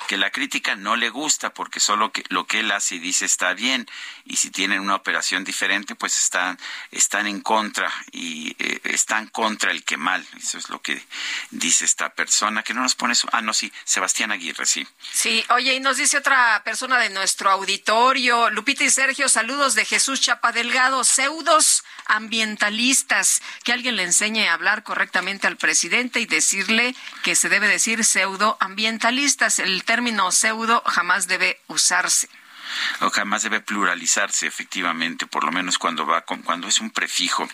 que 0.08 0.18
la 0.18 0.32
crítica 0.32 0.76
no 0.76 0.96
le 0.96 1.10
gusta 1.10 1.54
porque 1.54 1.80
solo 1.80 2.12
que, 2.12 2.24
lo 2.30 2.46
que 2.46 2.60
él 2.60 2.72
hace 2.72 2.96
y 2.96 3.00
dice 3.00 3.26
está 3.26 3.54
bien 3.54 3.88
y 4.26 4.38
si 4.38 4.52
tienen 4.52 4.80
una 4.80 4.96
operación 4.96 5.44
diferente 5.44 5.96
pues 5.96 6.20
están 6.20 6.60
están 6.92 7.28
en 7.28 7.42
contra 7.42 7.92
y 8.12 8.56
eh, 8.60 8.82
están 8.86 9.28
contra 9.28 9.72
el 9.72 9.84
que 9.84 9.98
mal 9.98 10.26
eso 10.38 10.58
es 10.58 10.70
lo 10.70 10.82
que 10.82 11.06
dice 11.52 11.86
esta 11.86 12.14
persona 12.14 12.64
que 12.64 12.74
no 12.74 12.82
nos 12.82 12.96
pone 12.96 13.16
su, 13.16 13.28
ah 13.32 13.42
no 13.42 13.54
sí 13.54 13.72
Sebastián 13.84 14.32
Aguirre 14.32 14.66
sí 14.66 14.86
Sí, 15.12 15.44
oye, 15.50 15.74
y 15.76 15.80
nos 15.80 15.98
dice 15.98 16.18
otra 16.18 16.62
persona 16.64 16.98
de 17.00 17.10
nuestro 17.10 17.50
auditorio, 17.50 18.50
Lupita 18.50 18.84
y 18.84 18.90
Sergio, 18.90 19.30
saludos 19.30 19.76
de 19.76 19.86
Jesús 19.86 20.22
Chapa 20.22 20.52
Delgado, 20.52 21.04
pseudos 21.04 21.84
ambientalistas, 22.06 23.42
que 23.64 23.74
alguien 23.74 23.96
le 23.96 24.04
enseñe 24.04 24.48
a 24.48 24.54
hablar 24.54 24.84
correctamente 24.84 25.48
al 25.48 25.58
presidente 25.58 26.20
y 26.20 26.26
decirle 26.26 26.96
que 27.24 27.36
se 27.36 27.50
debe 27.50 27.68
decir 27.68 28.04
pseudo 28.04 28.58
ambientalistas. 28.60 29.60
Término 29.86 30.32
pseudo 30.32 30.82
jamás 30.86 31.28
debe 31.28 31.62
usarse 31.68 32.28
jamás 33.14 33.44
debe 33.44 33.60
pluralizarse 33.60 34.48
efectivamente, 34.48 35.26
por 35.28 35.44
lo 35.44 35.52
menos 35.52 35.78
cuando 35.78 36.06
va 36.06 36.22
con, 36.22 36.42
cuando 36.42 36.68
es 36.68 36.80
un 36.80 36.92
prefijo. 36.92 37.48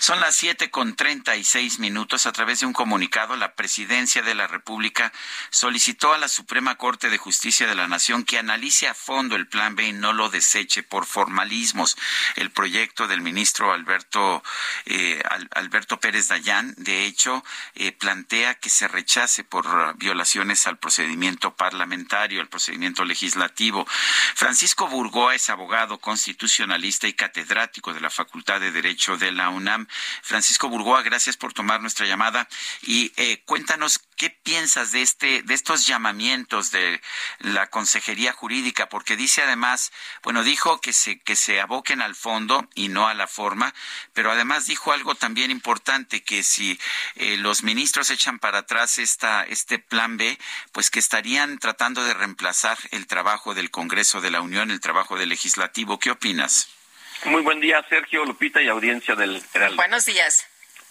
Son 0.00 0.20
las 0.20 0.36
siete 0.36 0.70
con 0.70 0.94
treinta 0.94 1.36
y 1.36 1.44
seis 1.44 1.78
minutos. 1.78 2.26
A 2.26 2.32
través 2.32 2.60
de 2.60 2.66
un 2.66 2.72
comunicado, 2.72 3.36
la 3.36 3.54
Presidencia 3.54 4.22
de 4.22 4.34
la 4.34 4.46
República 4.46 5.12
solicitó 5.50 6.12
a 6.12 6.18
la 6.18 6.28
Suprema 6.28 6.76
Corte 6.76 7.10
de 7.10 7.18
Justicia 7.18 7.66
de 7.66 7.74
la 7.74 7.88
Nación 7.88 8.24
que 8.24 8.38
analice 8.38 8.88
a 8.88 8.94
fondo 8.94 9.36
el 9.36 9.46
Plan 9.46 9.76
B 9.76 9.88
y 9.88 9.92
no 9.92 10.12
lo 10.12 10.28
deseche 10.28 10.82
por 10.82 11.06
formalismos. 11.06 11.96
El 12.36 12.50
proyecto 12.50 13.06
del 13.08 13.20
ministro 13.20 13.72
Alberto 13.72 14.42
eh, 14.86 15.22
Alberto 15.52 15.98
Pérez 16.00 16.28
Dayán, 16.28 16.74
de 16.76 17.06
hecho, 17.06 17.44
eh, 17.74 17.92
plantea 17.92 18.54
que 18.54 18.70
se 18.70 18.88
rechace 18.88 19.44
por 19.44 19.96
violaciones 19.96 20.66
al 20.66 20.78
procedimiento 20.78 21.54
parlamentario, 21.54 22.40
al 22.40 22.48
procedimiento 22.48 23.04
legislativo. 23.04 23.86
Francisco 24.46 24.86
Burgoa 24.86 25.34
es 25.34 25.50
abogado 25.50 25.98
constitucionalista 25.98 27.08
y 27.08 27.14
catedrático 27.14 27.92
de 27.92 28.00
la 28.00 28.10
Facultad 28.10 28.60
de 28.60 28.70
Derecho 28.70 29.16
de 29.16 29.32
la 29.32 29.48
UNAM. 29.48 29.88
Francisco 30.22 30.68
Burgoa, 30.68 31.02
gracias 31.02 31.36
por 31.36 31.52
tomar 31.52 31.80
nuestra 31.80 32.06
llamada 32.06 32.46
y 32.82 33.12
eh, 33.16 33.42
cuéntanos 33.44 33.98
qué 34.14 34.30
piensas 34.30 34.92
de 34.92 35.02
este, 35.02 35.42
de 35.42 35.52
estos 35.52 35.86
llamamientos 35.86 36.70
de 36.70 37.02
la 37.40 37.66
Consejería 37.66 38.32
Jurídica, 38.32 38.88
porque 38.88 39.16
dice 39.16 39.42
además, 39.42 39.92
bueno, 40.22 40.44
dijo 40.44 40.80
que 40.80 40.92
se 40.92 41.18
que 41.18 41.34
se 41.34 41.60
aboquen 41.60 42.00
al 42.00 42.14
fondo 42.14 42.68
y 42.74 42.88
no 42.88 43.08
a 43.08 43.14
la 43.14 43.26
forma, 43.26 43.74
pero 44.12 44.30
además 44.30 44.66
dijo 44.66 44.92
algo 44.92 45.16
también 45.16 45.50
importante 45.50 46.22
que 46.22 46.44
si 46.44 46.78
eh, 47.16 47.36
los 47.36 47.64
ministros 47.64 48.10
echan 48.10 48.38
para 48.38 48.58
atrás 48.58 48.98
esta 48.98 49.42
este 49.42 49.80
plan 49.80 50.16
B, 50.16 50.38
pues 50.70 50.90
que 50.90 51.00
estarían 51.00 51.58
tratando 51.58 52.04
de 52.04 52.14
reemplazar 52.14 52.78
el 52.92 53.08
trabajo 53.08 53.52
del 53.52 53.72
Congreso 53.72 54.20
de 54.20 54.30
la 54.30 54.35
Unión, 54.40 54.70
el 54.70 54.80
trabajo 54.80 55.16
del 55.16 55.28
legislativo. 55.28 55.98
¿Qué 55.98 56.10
opinas? 56.10 56.68
Muy 57.24 57.42
buen 57.42 57.60
día, 57.60 57.84
Sergio, 57.88 58.24
Lupita 58.24 58.62
y 58.62 58.68
audiencia 58.68 59.14
del 59.14 59.42
Heraldo. 59.54 59.76
Buenos 59.76 60.04
días. 60.04 60.46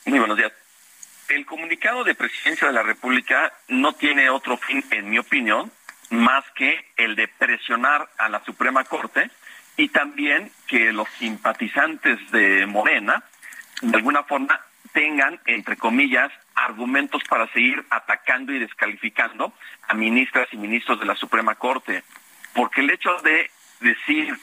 Muy 0.06 0.20
buenos 0.20 0.38
días. 0.38 0.52
El 1.30 1.46
comunicado 1.46 2.04
de 2.04 2.16
presidencia 2.16 2.68
de 2.68 2.74
la 2.74 2.84
República 2.84 3.54
no 3.68 3.94
tiene 3.94 4.30
otro 4.30 4.58
fin, 4.58 4.84
en 4.92 5.10
mi 5.10 5.18
opinión, 5.18 5.72
más 6.10 6.44
que 6.56 6.92
el 6.98 7.16
de 7.16 7.28
presionar 7.28 8.10
a 8.18 8.30
la 8.30 8.44
Suprema 8.44 8.84
Corte 8.84 9.30
y 9.78 9.90
también 9.90 10.52
que 10.68 10.94
los 10.94 11.08
simpatizantes 11.20 12.20
de 12.32 12.66
Morena, 12.66 13.24
de 13.82 13.96
alguna 13.96 14.24
forma, 14.24 14.60
tengan, 14.94 15.40
entre 15.46 15.76
comillas, 15.78 16.32
argumentos 16.56 17.22
para 17.28 17.52
seguir 17.52 17.84
atacando 17.90 18.54
y 18.54 18.60
descalificando 18.60 19.54
a 19.88 19.94
ministras 19.94 20.48
y 20.52 20.58
ministros 20.58 21.00
de 21.00 21.06
la 21.06 21.16
Suprema 21.16 21.56
Corte. 21.56 22.04
Porque 22.56 22.82
el 22.82 22.90
hecho 22.90 23.14
de 23.22 23.52
decir 23.82 24.36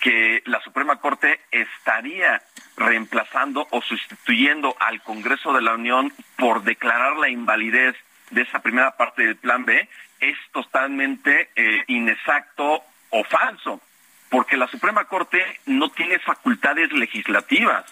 que 0.00 0.42
la 0.46 0.60
Suprema 0.62 0.96
Corte 0.96 1.40
estaría 1.50 2.42
reemplazando 2.76 3.66
o 3.70 3.82
sustituyendo 3.82 4.74
al 4.80 5.02
Congreso 5.02 5.52
de 5.52 5.62
la 5.62 5.74
Unión 5.74 6.12
por 6.36 6.62
declarar 6.62 7.16
la 7.16 7.28
invalidez 7.28 7.96
de 8.30 8.42
esa 8.42 8.60
primera 8.60 8.96
parte 8.96 9.24
del 9.24 9.36
Plan 9.36 9.64
B 9.64 9.88
es 10.20 10.36
totalmente 10.52 11.50
eh, 11.54 11.84
inexacto 11.86 12.82
o 13.10 13.24
falso, 13.24 13.80
porque 14.28 14.56
la 14.56 14.68
Suprema 14.68 15.04
Corte 15.04 15.42
no 15.66 15.90
tiene 15.90 16.18
facultades 16.18 16.92
legislativas. 16.92 17.84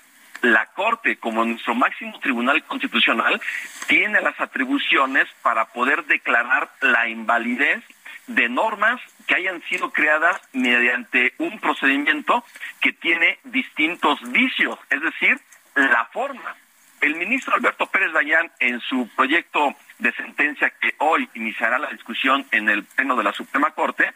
La 0.42 0.66
Corte, 0.66 1.16
como 1.16 1.44
nuestro 1.44 1.74
máximo 1.74 2.18
tribunal 2.20 2.62
constitucional, 2.64 3.40
tiene 3.86 4.20
las 4.20 4.38
atribuciones 4.40 5.26
para 5.42 5.66
poder 5.66 6.04
declarar 6.04 6.70
la 6.80 7.08
invalidez 7.08 7.82
de 8.26 8.48
normas 8.48 9.00
que 9.26 9.34
hayan 9.34 9.62
sido 9.62 9.90
creadas 9.92 10.40
mediante 10.52 11.34
un 11.38 11.58
procedimiento 11.60 12.44
que 12.80 12.92
tiene 12.92 13.38
distintos 13.44 14.20
vicios, 14.30 14.78
es 14.90 15.00
decir, 15.00 15.40
la 15.74 16.06
forma. 16.06 16.56
El 17.00 17.16
ministro 17.16 17.54
Alberto 17.54 17.86
Pérez 17.86 18.12
Dayán, 18.12 18.50
en 18.58 18.80
su 18.80 19.08
proyecto 19.14 19.74
de 19.98 20.12
sentencia 20.12 20.70
que 20.80 20.94
hoy 20.98 21.28
iniciará 21.34 21.78
la 21.78 21.90
discusión 21.90 22.46
en 22.50 22.68
el 22.68 22.84
Pleno 22.84 23.16
de 23.16 23.24
la 23.24 23.32
Suprema 23.32 23.70
Corte, 23.72 24.12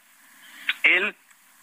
él 0.82 1.14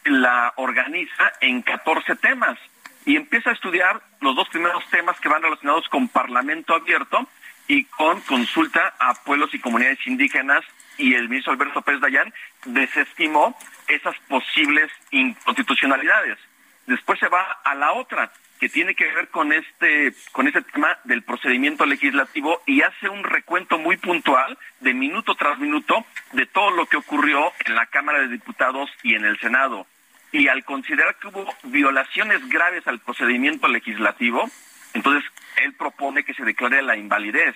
la 0.05 0.53
organiza 0.57 1.33
en 1.41 1.61
14 1.61 2.15
temas 2.17 2.57
y 3.05 3.15
empieza 3.15 3.49
a 3.49 3.53
estudiar 3.53 4.01
los 4.21 4.35
dos 4.35 4.47
primeros 4.49 4.85
temas 4.89 5.19
que 5.19 5.29
van 5.29 5.41
relacionados 5.41 5.87
con 5.89 6.07
Parlamento 6.07 6.75
abierto 6.75 7.27
y 7.67 7.85
con 7.85 8.21
consulta 8.21 8.93
a 8.99 9.13
pueblos 9.23 9.53
y 9.53 9.59
comunidades 9.59 10.05
indígenas 10.05 10.63
y 10.97 11.13
el 11.13 11.29
ministro 11.29 11.53
Alberto 11.53 11.81
Pérez 11.81 12.01
Dayán 12.01 12.33
desestimó 12.65 13.57
esas 13.87 14.15
posibles 14.27 14.91
inconstitucionalidades. 15.11 16.37
Después 16.85 17.19
se 17.19 17.27
va 17.27 17.59
a 17.63 17.75
la 17.75 17.93
otra, 17.93 18.31
que 18.59 18.69
tiene 18.69 18.95
que 18.95 19.05
ver 19.05 19.29
con 19.29 19.53
este, 19.53 20.13
con 20.31 20.47
ese 20.47 20.61
tema 20.61 20.97
del 21.03 21.23
procedimiento 21.23 21.85
legislativo 21.85 22.61
y 22.65 22.81
hace 22.81 23.09
un 23.09 23.23
recuento 23.23 23.77
muy 23.77 23.97
puntual 23.97 24.57
de 24.79 24.93
minuto 24.93 25.35
tras 25.35 25.59
minuto 25.59 26.05
de 26.31 26.45
todo 26.45 26.71
lo 26.71 26.85
que 26.87 26.97
ocurrió 26.97 27.51
en 27.65 27.75
la 27.75 27.85
Cámara 27.85 28.19
de 28.19 28.29
Diputados 28.29 28.89
y 29.03 29.15
en 29.15 29.25
el 29.25 29.39
Senado. 29.39 29.85
Y 30.31 30.47
al 30.47 30.65
considerar 30.65 31.15
que 31.19 31.27
hubo 31.27 31.53
violaciones 31.63 32.47
graves 32.49 32.87
al 32.87 32.99
procedimiento 32.99 33.67
legislativo, 33.67 34.49
entonces 34.93 35.23
él 35.57 35.73
propone 35.73 36.23
que 36.23 36.33
se 36.33 36.43
declare 36.43 36.81
la 36.81 36.97
invalidez, 36.97 37.55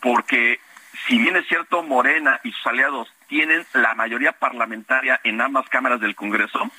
porque 0.00 0.60
si 1.06 1.18
bien 1.18 1.36
es 1.36 1.46
cierto, 1.46 1.82
Morena 1.82 2.40
y 2.44 2.52
sus 2.52 2.66
aliados 2.66 3.12
tienen 3.28 3.64
la 3.72 3.94
mayoría 3.94 4.32
parlamentaria 4.32 5.20
en 5.24 5.40
ambas 5.40 5.68
cámaras 5.68 6.00
del 6.00 6.14
Congreso, 6.14 6.70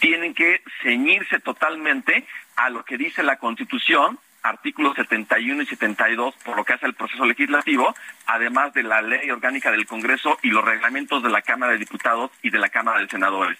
tienen 0.00 0.34
que 0.34 0.62
ceñirse 0.82 1.40
totalmente 1.40 2.26
a 2.56 2.70
lo 2.70 2.84
que 2.84 2.98
dice 2.98 3.22
la 3.22 3.36
Constitución, 3.36 4.18
artículos 4.42 4.96
71 4.96 5.62
y 5.62 5.66
72, 5.66 6.34
por 6.44 6.56
lo 6.56 6.64
que 6.64 6.72
hace 6.72 6.86
el 6.86 6.94
proceso 6.94 7.24
legislativo, 7.24 7.94
además 8.26 8.72
de 8.74 8.82
la 8.82 9.00
ley 9.00 9.30
orgánica 9.30 9.70
del 9.70 9.86
Congreso 9.86 10.38
y 10.42 10.50
los 10.50 10.64
reglamentos 10.64 11.22
de 11.22 11.30
la 11.30 11.42
Cámara 11.42 11.72
de 11.72 11.78
Diputados 11.78 12.30
y 12.42 12.50
de 12.50 12.58
la 12.58 12.68
Cámara 12.68 13.00
de 13.00 13.08
Senadores. 13.08 13.58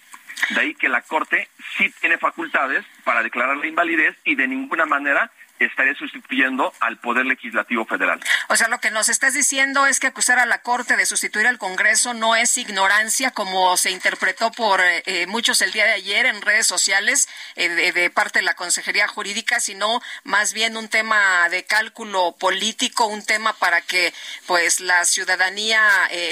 De 0.49 0.59
ahí 0.59 0.75
que 0.75 0.89
la 0.89 1.01
Corte 1.01 1.47
sí 1.77 1.89
tiene 2.01 2.17
facultades 2.17 2.83
para 3.03 3.23
declarar 3.23 3.57
la 3.57 3.67
invalidez 3.67 4.17
y 4.25 4.35
de 4.35 4.47
ninguna 4.47 4.85
manera 4.85 5.31
estaría 5.59 5.95
sustituyendo 5.95 6.73
al 6.79 6.97
Poder 6.97 7.25
Legislativo 7.25 7.85
Federal. 7.85 8.19
O 8.49 8.55
sea, 8.55 8.67
lo 8.67 8.79
que 8.79 8.91
nos 8.91 9.09
estás 9.09 9.33
diciendo 9.33 9.85
es 9.85 9.99
que 9.99 10.07
acusar 10.07 10.39
a 10.39 10.45
la 10.45 10.61
Corte 10.61 10.97
de 10.97 11.05
sustituir 11.05 11.47
al 11.47 11.57
Congreso 11.57 12.13
no 12.13 12.35
es 12.35 12.57
ignorancia, 12.57 13.31
como 13.31 13.77
se 13.77 13.91
interpretó 13.91 14.51
por 14.51 14.81
eh, 14.81 15.03
eh, 15.05 15.27
muchos 15.27 15.61
el 15.61 15.71
día 15.71 15.85
de 15.85 15.93
ayer 15.93 16.25
en 16.25 16.41
redes 16.41 16.67
sociales 16.67 17.27
eh, 17.55 17.69
de, 17.69 18.09
parte 18.09 18.39
de 18.39 18.45
la 18.45 18.55
Consejería 18.55 19.07
Jurídica, 19.07 19.59
sino 19.59 20.01
más 20.23 20.53
bien 20.53 20.77
un 20.77 20.89
tema 20.89 21.47
de 21.49 21.63
cálculo 21.65 22.35
político, 22.39 23.05
un 23.05 23.23
tema 23.23 23.53
para 23.53 23.81
que 23.81 24.13
pues 24.47 24.79
la 24.79 25.05
ciudadanía 25.05 25.81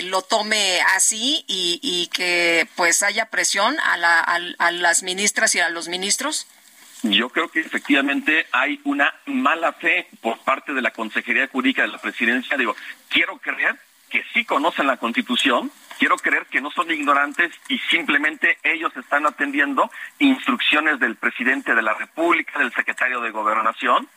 lo 0.03 0.21
tome 0.21 0.81
así 0.95 1.43
y, 1.47 2.09
que 2.11 2.67
pues 2.75 3.03
haya 3.03 3.29
presión 3.29 3.79
a, 3.79 3.97
la, 3.97 4.19
a 4.19 4.71
las 4.71 5.03
ministras 5.03 5.55
y 5.55 5.59
a 5.59 5.69
los 5.69 5.87
ministros. 5.87 6.47
Yo 7.03 7.29
creo 7.29 7.49
que 7.49 7.61
efectivamente 7.61 8.45
hay 8.51 8.79
una 8.83 9.13
mala 9.25 9.73
fe 9.73 10.07
por 10.21 10.37
parte 10.39 10.71
de 10.73 10.81
la 10.81 10.91
Consejería 10.91 11.47
Jurídica 11.47 11.81
de 11.81 11.87
la 11.87 11.97
Presidencia. 11.97 12.55
Digo, 12.57 12.75
quiero 13.09 13.37
creer 13.39 13.75
que 14.09 14.23
sí 14.33 14.45
conocen 14.45 14.85
la 14.85 14.97
Constitución, 14.97 15.71
quiero 15.97 16.17
creer 16.17 16.45
que 16.45 16.61
no 16.61 16.69
son 16.69 16.91
ignorantes 16.91 17.51
y 17.69 17.79
simplemente 17.89 18.57
ellos 18.61 18.95
están 18.97 19.25
atendiendo 19.25 19.89
instrucciones 20.19 20.99
del 20.99 21.15
presidente 21.15 21.73
de 21.73 21.81
la 21.81 21.93
República, 21.95 22.59
del 22.59 22.73
secretario 22.73 23.21
de 23.21 23.31
Gobernación, 23.31 24.07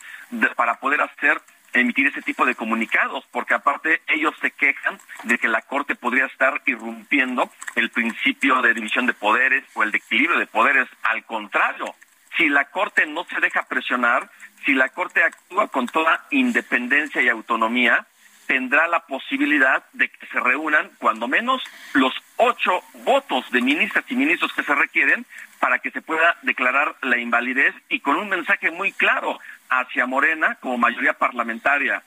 para 0.57 0.79
poder 0.81 1.01
hacer 1.01 1.41
emitir 1.73 2.07
ese 2.07 2.23
tipo 2.23 2.45
de 2.45 2.55
comunicados, 2.55 3.25
porque 3.31 3.55
aparte 3.55 4.01
ellos 4.09 4.35
se 4.41 4.51
quejan 4.51 4.99
de 5.25 5.39
que 5.39 5.49
la 5.49 5.63
Corte 5.63 5.95
podría 5.95 6.27
estar 6.27 6.61
irrumpiendo 6.67 7.51
el 7.75 7.91
principio 7.91 8.63
de 8.63 8.75
división 8.75 9.07
de 9.07 9.13
poderes 9.13 9.65
o 9.75 9.83
el 9.83 9.91
de 9.91 9.99
equilibrio 9.99 10.39
de 10.39 10.47
poderes. 10.47 10.89
Al 11.03 11.25
contrario, 11.25 11.95
si 12.37 12.49
la 12.49 12.67
Corte 12.67 13.07
no 13.07 13.25
se 13.25 13.41
deja 13.41 13.65
presionar, 13.65 14.31
si 14.65 14.73
la 14.73 14.89
Corte 14.89 15.23
actúa 15.23 15.69
con 15.69 15.87
toda 15.87 16.27
independencia 16.31 17.23
y 17.23 17.29
autonomía, 17.29 18.07
tendrá 18.47 18.89
la 18.89 19.01
posibilidad 19.01 19.85
de 19.93 20.09
que 20.09 20.27
se 20.27 20.41
reúnan 20.41 20.91
cuando 20.99 21.29
menos 21.29 21.63
los 21.95 22.13
ocho 22.37 22.83
votos 23.05 23.51
de 23.51 23.63
ministras 23.63 24.05
y 24.09 24.17
ministros 24.17 24.53
que 24.53 24.63
se 24.63 24.75
requieren 24.75 25.25
para 25.61 25.79
que 25.79 25.91
se 25.91 26.03
pueda 26.03 26.37
declarar 26.43 26.97
la 27.03 27.19
invalidez 27.19 27.75
y 27.89 28.01
con 28.01 28.17
un 28.17 28.29
mensaje 28.29 28.71
muy 28.71 28.93
claro 28.93 29.39
hacia 29.71 30.07
Morena 30.07 30.57
como 30.61 30.77
mayoría 30.77 31.15
parlamentaria. 31.15 32.03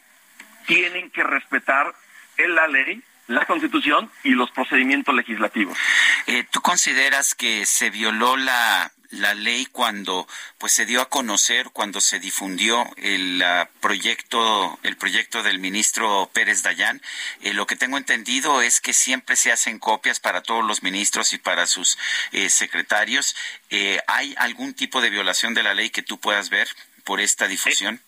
Tienen 0.67 1.09
que 1.09 1.23
respetar 1.23 1.93
la 2.37 2.67
ley, 2.67 3.01
la 3.27 3.45
constitución 3.45 4.11
y 4.23 4.31
los 4.31 4.51
procedimientos 4.51 5.15
legislativos. 5.15 5.77
Eh, 6.27 6.45
¿Tú 6.51 6.61
consideras 6.61 7.33
que 7.33 7.65
se 7.65 7.89
violó 7.89 8.37
la 8.37 8.91
la 9.11 9.33
ley 9.33 9.65
cuando 9.65 10.27
pues 10.57 10.73
se 10.73 10.85
dio 10.85 11.01
a 11.01 11.09
conocer 11.09 11.69
cuando 11.71 12.01
se 12.01 12.19
difundió 12.19 12.85
el 12.97 13.43
proyecto 13.79 14.79
el 14.83 14.97
proyecto 14.97 15.43
del 15.43 15.59
ministro 15.59 16.29
Pérez 16.33 16.63
Dayán 16.63 17.01
eh, 17.41 17.53
lo 17.53 17.67
que 17.67 17.75
tengo 17.75 17.97
entendido 17.97 18.61
es 18.61 18.81
que 18.81 18.93
siempre 18.93 19.35
se 19.35 19.51
hacen 19.51 19.79
copias 19.79 20.19
para 20.19 20.41
todos 20.41 20.63
los 20.63 20.83
ministros 20.83 21.33
y 21.33 21.37
para 21.37 21.67
sus 21.67 21.97
eh, 22.31 22.49
secretarios. 22.49 23.35
Eh, 23.69 23.99
hay 24.07 24.35
algún 24.37 24.73
tipo 24.73 25.01
de 25.01 25.09
violación 25.09 25.53
de 25.53 25.63
la 25.63 25.73
ley 25.73 25.89
que 25.89 26.01
tú 26.01 26.19
puedas 26.19 26.49
ver 26.49 26.67
por 27.03 27.21
esta 27.21 27.47
difusión 27.47 28.01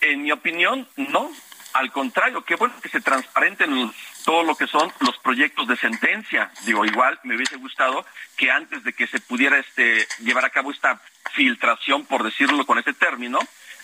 en 0.00 0.22
mi 0.22 0.32
opinión 0.32 0.86
no 0.96 1.32
al 1.76 1.92
contrario, 1.92 2.42
qué 2.42 2.56
bueno 2.56 2.74
que 2.80 2.88
se 2.88 3.02
transparenten 3.02 3.92
todo 4.24 4.42
lo 4.44 4.54
que 4.56 4.66
son 4.66 4.90
los 5.00 5.18
proyectos 5.18 5.68
de 5.68 5.76
sentencia. 5.76 6.50
Digo, 6.64 6.86
igual 6.86 7.20
me 7.22 7.36
hubiese 7.36 7.56
gustado 7.56 8.06
que 8.36 8.50
antes 8.50 8.82
de 8.82 8.94
que 8.94 9.06
se 9.06 9.20
pudiera 9.20 9.58
este, 9.58 10.06
llevar 10.20 10.46
a 10.46 10.50
cabo 10.50 10.70
esta 10.70 11.02
filtración, 11.32 12.06
por 12.06 12.22
decirlo 12.22 12.64
con 12.64 12.78
ese 12.78 12.94
término, 12.94 13.38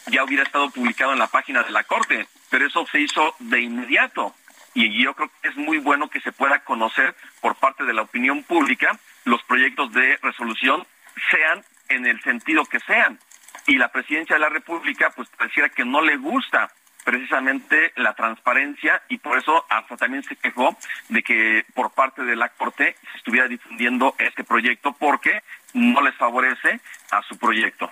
ya 0.06 0.24
hubiera 0.24 0.42
estado 0.42 0.70
publicado 0.70 1.12
en 1.12 1.18
la 1.18 1.26
página 1.26 1.62
de 1.62 1.70
la 1.70 1.84
Corte. 1.84 2.26
Pero 2.48 2.66
eso 2.66 2.86
se 2.90 3.00
hizo 3.00 3.34
de 3.38 3.60
inmediato. 3.60 4.34
Y 4.72 5.02
yo 5.02 5.12
creo 5.14 5.30
que 5.42 5.48
es 5.48 5.56
muy 5.56 5.76
bueno 5.76 6.08
que 6.08 6.20
se 6.20 6.32
pueda 6.32 6.60
conocer 6.60 7.14
por 7.42 7.56
parte 7.56 7.84
de 7.84 7.92
la 7.92 8.02
opinión 8.02 8.42
pública 8.42 8.98
los 9.24 9.42
proyectos 9.42 9.92
de 9.92 10.18
resolución, 10.22 10.86
sean 11.30 11.62
en 11.90 12.06
el 12.06 12.22
sentido 12.22 12.64
que 12.64 12.80
sean. 12.80 13.18
Y 13.66 13.76
la 13.76 13.92
presidencia 13.92 14.36
de 14.36 14.40
la 14.40 14.48
República, 14.48 15.10
pues 15.10 15.28
pareciera 15.36 15.68
que 15.68 15.84
no 15.84 16.00
le 16.00 16.16
gusta 16.16 16.70
precisamente 17.04 17.92
la 17.96 18.14
transparencia 18.14 19.02
y 19.08 19.18
por 19.18 19.38
eso 19.38 19.64
hasta 19.68 19.96
también 19.96 20.22
se 20.22 20.36
quejó 20.36 20.76
de 21.08 21.22
que 21.22 21.64
por 21.74 21.92
parte 21.92 22.22
de 22.22 22.36
la 22.36 22.48
Corte 22.48 22.96
se 23.12 23.18
estuviera 23.18 23.48
difundiendo 23.48 24.14
este 24.18 24.44
proyecto 24.44 24.92
porque 24.92 25.42
no 25.74 26.00
les 26.02 26.14
favorece 26.16 26.80
a 27.10 27.22
su 27.22 27.38
proyecto. 27.38 27.90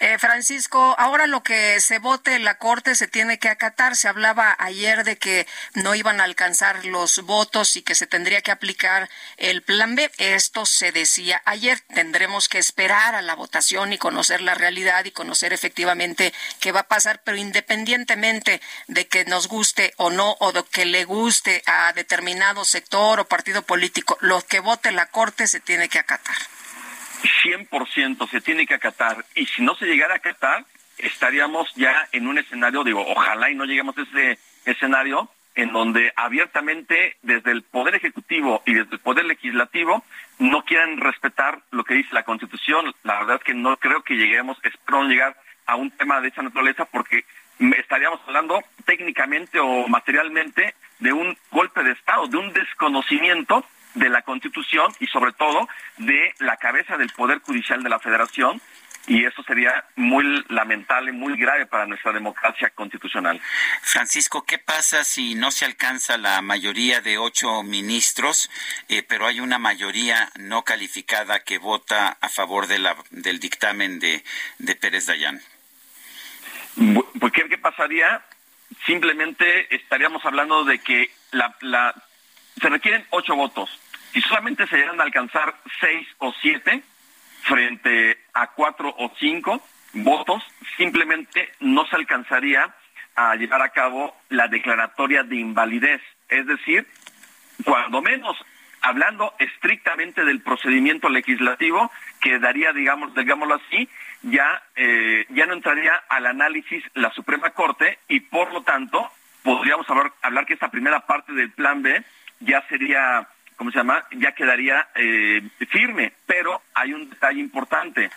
Eh, 0.00 0.18
Francisco, 0.18 0.94
ahora 0.98 1.26
lo 1.26 1.42
que 1.42 1.80
se 1.80 1.98
vote 1.98 2.34
en 2.34 2.44
la 2.44 2.58
Corte 2.58 2.94
se 2.94 3.08
tiene 3.08 3.38
que 3.38 3.48
acatar. 3.48 3.96
Se 3.96 4.08
hablaba 4.08 4.56
ayer 4.58 5.04
de 5.04 5.16
que 5.16 5.46
no 5.74 5.94
iban 5.94 6.20
a 6.20 6.24
alcanzar 6.24 6.84
los 6.84 7.20
votos 7.22 7.76
y 7.76 7.82
que 7.82 7.94
se 7.94 8.06
tendría 8.06 8.42
que 8.42 8.50
aplicar 8.50 9.08
el 9.36 9.62
plan 9.62 9.94
B. 9.94 10.10
Esto 10.18 10.66
se 10.66 10.92
decía 10.92 11.42
ayer. 11.44 11.80
Tendremos 11.94 12.48
que 12.48 12.58
esperar 12.58 13.14
a 13.14 13.22
la 13.22 13.34
votación 13.34 13.92
y 13.92 13.98
conocer 13.98 14.40
la 14.40 14.54
realidad 14.54 15.04
y 15.04 15.10
conocer 15.10 15.52
efectivamente 15.52 16.32
qué 16.60 16.72
va 16.72 16.80
a 16.80 16.88
pasar, 16.88 17.22
pero 17.24 17.36
independientemente 17.36 18.60
de 18.88 19.06
que 19.06 19.24
nos 19.24 19.48
guste 19.48 19.94
o 19.96 20.10
no, 20.10 20.36
o 20.40 20.52
de 20.52 20.64
que 20.64 20.84
le 20.84 21.04
guste 21.04 21.62
a 21.66 21.92
determinado 21.92 22.64
sector 22.64 23.20
o 23.20 23.28
partido 23.28 23.62
político, 23.62 24.18
lo 24.20 24.42
que 24.42 24.60
vote 24.60 24.92
la 24.92 25.06
Corte 25.06 25.46
se 25.46 25.60
tiene 25.60 25.88
que 25.88 25.98
acatar. 25.98 26.53
100% 27.24 28.28
se 28.28 28.40
tiene 28.40 28.66
que 28.66 28.74
acatar. 28.74 29.24
Y 29.34 29.46
si 29.46 29.62
no 29.62 29.74
se 29.74 29.86
llegara 29.86 30.14
a 30.14 30.18
acatar, 30.18 30.64
estaríamos 30.98 31.72
ya 31.74 32.08
en 32.12 32.26
un 32.26 32.38
escenario, 32.38 32.84
digo, 32.84 33.04
ojalá 33.06 33.50
y 33.50 33.54
no 33.54 33.64
lleguemos 33.64 33.96
a 33.98 34.02
ese 34.02 34.38
escenario 34.64 35.30
en 35.54 35.72
donde 35.72 36.12
abiertamente 36.16 37.16
desde 37.22 37.52
el 37.52 37.62
Poder 37.62 37.94
Ejecutivo 37.94 38.62
y 38.66 38.74
desde 38.74 38.94
el 38.94 39.00
Poder 39.00 39.24
Legislativo 39.24 40.04
no 40.38 40.64
quieran 40.64 40.98
respetar 40.98 41.60
lo 41.70 41.84
que 41.84 41.94
dice 41.94 42.12
la 42.12 42.24
Constitución. 42.24 42.92
La 43.04 43.20
verdad 43.20 43.36
es 43.36 43.44
que 43.44 43.54
no 43.54 43.76
creo 43.76 44.02
que 44.02 44.14
lleguemos, 44.14 44.58
espero 44.64 45.02
no 45.02 45.08
llegar 45.08 45.36
a 45.66 45.76
un 45.76 45.90
tema 45.92 46.20
de 46.20 46.28
esa 46.28 46.42
naturaleza 46.42 46.84
porque 46.86 47.24
estaríamos 47.78 48.20
hablando 48.26 48.62
técnicamente 48.84 49.60
o 49.60 49.86
materialmente 49.86 50.74
de 50.98 51.12
un 51.12 51.36
golpe 51.52 51.82
de 51.84 51.92
Estado, 51.92 52.26
de 52.26 52.36
un 52.36 52.52
desconocimiento 52.52 53.64
de 53.94 54.08
la 54.08 54.22
Constitución 54.22 54.92
y 55.00 55.06
sobre 55.06 55.32
todo 55.32 55.68
de 55.98 56.34
la 56.38 56.56
cabeza 56.56 56.96
del 56.96 57.10
Poder 57.10 57.40
Judicial 57.40 57.82
de 57.82 57.88
la 57.88 58.00
Federación 58.00 58.60
y 59.06 59.24
eso 59.24 59.42
sería 59.42 59.84
muy 59.96 60.44
lamentable, 60.48 61.12
muy 61.12 61.36
grave 61.36 61.66
para 61.66 61.86
nuestra 61.86 62.12
democracia 62.12 62.70
constitucional. 62.70 63.40
Francisco, 63.82 64.44
¿qué 64.44 64.58
pasa 64.58 65.04
si 65.04 65.34
no 65.34 65.50
se 65.50 65.64
alcanza 65.64 66.16
la 66.16 66.40
mayoría 66.40 67.00
de 67.00 67.18
ocho 67.18 67.62
ministros, 67.62 68.50
eh, 68.88 69.02
pero 69.02 69.26
hay 69.26 69.40
una 69.40 69.58
mayoría 69.58 70.30
no 70.38 70.64
calificada 70.64 71.40
que 71.40 71.58
vota 71.58 72.16
a 72.20 72.28
favor 72.28 72.66
de 72.66 72.78
la, 72.78 72.96
del 73.10 73.40
dictamen 73.40 73.98
de, 73.98 74.24
de 74.58 74.74
Pérez 74.74 75.06
Dayán? 75.06 75.40
Pues, 77.20 77.32
¿qué, 77.32 77.48
¿qué, 77.48 77.58
pasaría? 77.58 78.24
Simplemente 78.86 79.74
estaríamos 79.74 80.24
hablando 80.24 80.64
de 80.64 80.78
que 80.78 81.10
la, 81.30 81.54
la, 81.60 81.94
se 82.60 82.68
requieren 82.68 83.06
ocho 83.10 83.36
votos 83.36 83.70
si 84.14 84.20
solamente 84.22 84.66
se 84.68 84.76
llegan 84.76 85.00
a 85.00 85.02
alcanzar 85.02 85.56
seis 85.80 86.06
o 86.18 86.32
siete 86.40 86.82
frente 87.42 88.16
a 88.32 88.46
cuatro 88.52 88.94
o 88.96 89.12
cinco 89.18 89.60
votos, 89.92 90.42
simplemente 90.76 91.52
no 91.58 91.84
se 91.86 91.96
alcanzaría 91.96 92.72
a 93.16 93.34
llevar 93.34 93.60
a 93.62 93.70
cabo 93.70 94.16
la 94.28 94.46
declaratoria 94.46 95.24
de 95.24 95.36
invalidez. 95.36 96.00
Es 96.28 96.46
decir, 96.46 96.86
cuando 97.64 98.00
menos 98.02 98.36
hablando 98.82 99.34
estrictamente 99.38 100.24
del 100.24 100.42
procedimiento 100.42 101.08
legislativo, 101.08 101.90
quedaría, 102.20 102.72
digamos, 102.72 103.14
digámoslo 103.14 103.54
así, 103.54 103.88
ya, 104.22 104.62
eh, 104.76 105.26
ya 105.30 105.46
no 105.46 105.54
entraría 105.54 105.94
al 106.08 106.26
análisis 106.26 106.84
la 106.94 107.10
Suprema 107.12 107.50
Corte 107.50 107.98
y 108.08 108.20
por 108.20 108.52
lo 108.52 108.62
tanto 108.62 109.10
podríamos 109.42 109.88
hablar, 109.90 110.12
hablar 110.22 110.46
que 110.46 110.54
esta 110.54 110.70
primera 110.70 111.00
parte 111.00 111.32
del 111.32 111.50
plan 111.50 111.82
B 111.82 112.04
ya 112.40 112.62
sería 112.68 113.28
¿cómo 113.56 113.70
se 113.70 113.78
llama? 113.78 114.04
Ya 114.12 114.32
quedaría 114.32 114.88
eh, 114.94 115.42
firme. 115.70 116.12
Pero 116.26 116.62
hay 116.74 116.92
un 116.92 117.08
detalle 117.10 117.40
importante. 117.40 118.10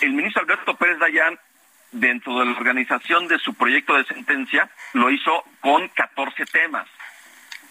El 0.00 0.12
ministro 0.12 0.42
Alberto 0.42 0.76
Pérez 0.76 0.98
Dayán, 0.98 1.38
dentro 1.92 2.38
de 2.38 2.46
la 2.46 2.52
organización 2.52 3.28
de 3.28 3.38
su 3.38 3.54
proyecto 3.54 3.94
de 3.94 4.04
sentencia, 4.04 4.70
lo 4.94 5.10
hizo 5.10 5.44
con 5.60 5.88
14 5.88 6.46
temas. 6.46 6.86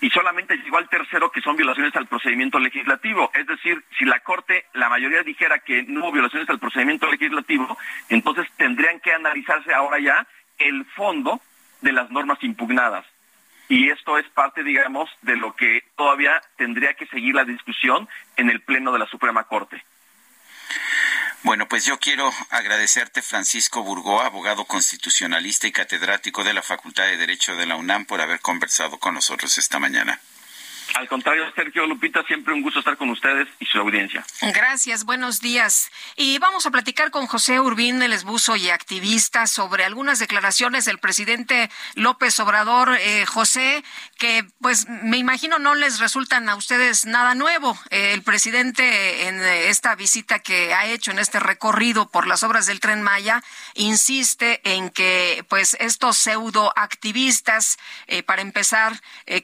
Y 0.02 0.10
solamente 0.12 0.56
llegó 0.58 0.78
al 0.78 0.88
tercero, 0.88 1.30
que 1.30 1.42
son 1.42 1.58
violaciones 1.58 1.94
al 1.96 2.08
procedimiento 2.08 2.58
legislativo. 2.60 3.32
Es 3.34 3.46
decir, 3.48 3.84
si 3.98 4.06
la 4.06 4.20
Corte, 4.22 4.66
la 4.74 4.88
mayoría 4.88 5.24
dijera 5.24 5.60
que 5.60 5.84
no 5.84 6.02
hubo 6.02 6.14
violaciones 6.14 6.50
al 6.50 6.60
procedimiento 6.60 7.10
legislativo, 7.12 7.78
entonces 8.08 8.48
tendrían 8.56 9.00
que 9.02 9.14
analizarse 9.14 9.74
ahora 9.74 10.00
ya 10.00 10.26
el 10.58 10.86
fondo 10.96 11.42
de 11.82 11.92
las 11.92 12.10
normas 12.12 12.38
impugnadas 12.44 13.06
y 13.70 13.92
esto 13.92 14.18
es 14.18 14.28
parte, 14.32 14.64
digamos, 14.64 15.10
de 15.22 15.38
lo 15.38 15.56
que 15.56 15.84
todavía 15.96 16.42
tendría 16.58 16.96
que 16.96 17.06
seguir 17.06 17.36
la 17.36 17.46
discusión 17.46 18.10
en 18.36 18.50
el 18.50 18.62
Pleno 18.62 18.92
de 18.92 19.00
la 19.00 19.08
Suprema 19.08 19.44
Corte. 19.44 19.82
Bueno, 21.44 21.68
pues 21.68 21.86
yo 21.86 22.00
quiero 22.00 22.30
agradecerte, 22.50 23.22
Francisco 23.22 23.84
Burgoa, 23.84 24.26
abogado 24.26 24.66
constitucionalista 24.66 25.68
y 25.68 25.72
catedrático 25.72 26.44
de 26.44 26.54
la 26.54 26.64
Facultad 26.64 27.06
de 27.06 27.18
Derecho 27.18 27.56
de 27.56 27.68
la 27.68 27.78
UNAM, 27.78 28.06
por 28.06 28.20
haber 28.20 28.42
conversado 28.42 29.00
con 29.00 29.14
nosotros 29.14 29.58
esta 29.58 29.80
mañana. 29.80 30.20
Al 30.96 31.08
contrario, 31.08 31.44
Sergio 31.56 31.86
Lupita, 31.86 32.24
siempre 32.24 32.54
un 32.54 32.62
gusto 32.62 32.80
estar 32.80 32.98
con 32.98 33.10
ustedes 33.10 33.48
y 33.60 33.66
su 33.66 33.80
audiencia. 33.80 34.26
Gracias, 34.42 35.06
buenos 35.06 35.40
días. 35.40 35.92
Y 36.16 36.40
vamos 36.40 36.66
a 36.66 36.72
platicar 36.72 37.12
con 37.12 37.28
José 37.28 37.60
Urbín, 37.60 38.02
el 38.02 38.14
esbuzo 38.14 38.56
y 38.56 38.70
activista, 38.70 39.48
sobre 39.48 39.86
algunas 39.86 40.20
declaraciones 40.20 40.86
del 40.86 40.98
presidente 40.98 41.70
López 41.96 42.40
Obrador. 42.40 42.98
Eh, 43.00 43.26
José, 43.26 43.84
que 44.18 44.46
pues 44.62 44.88
me 44.88 45.18
imagino 45.18 45.60
no 45.60 45.76
les 45.76 46.00
resultan 46.00 46.50
a 46.50 46.56
ustedes 46.56 47.06
nada 47.06 47.36
nuevo. 47.36 47.78
Eh, 47.90 48.14
el 48.14 48.24
presidente 48.24 49.28
en 49.28 49.42
esta 49.42 49.96
visita 49.96 50.40
que 50.40 50.74
ha 50.74 50.86
hecho 50.86 51.12
en 51.12 51.20
este 51.20 51.40
recorrido 51.40 52.10
por 52.10 52.28
las 52.28 52.44
obras 52.44 52.66
del 52.66 52.80
tren 52.80 53.02
Maya 53.02 53.44
insiste 53.80 54.62
en 54.64 54.90
que 54.90 55.44
pues 55.50 55.76
estos 55.80 56.18
pseudo 56.18 56.72
activistas, 56.76 57.78
eh, 58.08 58.24
para 58.24 58.42
empezar, 58.42 58.94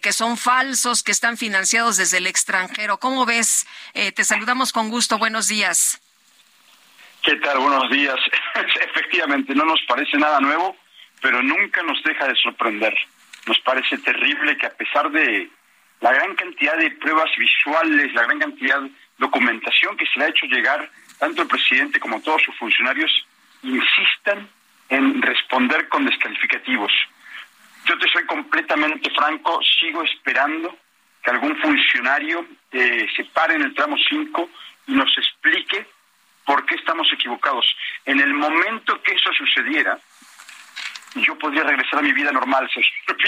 que 0.01 0.13
son 0.13 0.37
falsos, 0.37 1.03
que 1.03 1.11
están 1.11 1.37
financiados 1.37 1.97
desde 1.97 2.17
el 2.17 2.27
extranjero. 2.27 2.99
¿Cómo 2.99 3.25
ves? 3.25 3.65
Eh, 3.93 4.11
te 4.11 4.23
saludamos 4.23 4.71
con 4.71 4.89
gusto. 4.89 5.17
Buenos 5.17 5.47
días. 5.47 6.01
¿Qué 7.23 7.35
tal? 7.37 7.59
Buenos 7.59 7.89
días. 7.89 8.15
Efectivamente, 8.55 9.55
no 9.55 9.65
nos 9.65 9.81
parece 9.87 10.17
nada 10.17 10.39
nuevo, 10.39 10.75
pero 11.21 11.41
nunca 11.41 11.81
nos 11.83 12.01
deja 12.03 12.27
de 12.27 12.35
sorprender. 12.35 12.93
Nos 13.47 13.59
parece 13.61 13.97
terrible 13.99 14.57
que 14.57 14.67
a 14.67 14.73
pesar 14.73 15.09
de 15.11 15.49
la 16.01 16.11
gran 16.11 16.35
cantidad 16.35 16.77
de 16.77 16.91
pruebas 16.91 17.29
visuales, 17.37 18.13
la 18.13 18.23
gran 18.23 18.39
cantidad 18.39 18.81
de 18.81 18.91
documentación 19.17 19.95
que 19.97 20.05
se 20.05 20.19
le 20.19 20.25
ha 20.25 20.29
hecho 20.29 20.45
llegar, 20.45 20.89
tanto 21.19 21.41
el 21.41 21.47
presidente 21.47 21.99
como 21.99 22.21
todos 22.21 22.43
sus 22.43 22.55
funcionarios 22.57 23.11
insistan 23.65 24.49
en 24.89 25.21
responder 25.21 25.89
con 25.89 26.05
descalificativos. 26.05 26.91
Yo 27.85 27.97
te 27.97 28.07
soy 28.09 28.25
completamente 28.25 29.09
franco, 29.11 29.59
sigo 29.79 30.03
esperando 30.03 30.77
que 31.23 31.31
algún 31.31 31.55
funcionario 31.57 32.45
eh, 32.71 33.07
se 33.15 33.25
pare 33.25 33.55
en 33.55 33.63
el 33.63 33.73
tramo 33.73 33.95
5 33.97 34.49
y 34.87 34.93
nos 34.93 35.11
explique 35.17 35.87
por 36.45 36.65
qué 36.65 36.75
estamos 36.75 37.07
equivocados. 37.13 37.65
En 38.05 38.19
el 38.19 38.33
momento 38.33 39.01
que 39.01 39.13
eso 39.13 39.31
sucediera, 39.33 39.97
yo 41.15 41.37
podría 41.37 41.63
regresar 41.63 41.99
a 41.99 42.03
mi 42.03 42.11
vida 42.11 42.31
normal, 42.31 42.69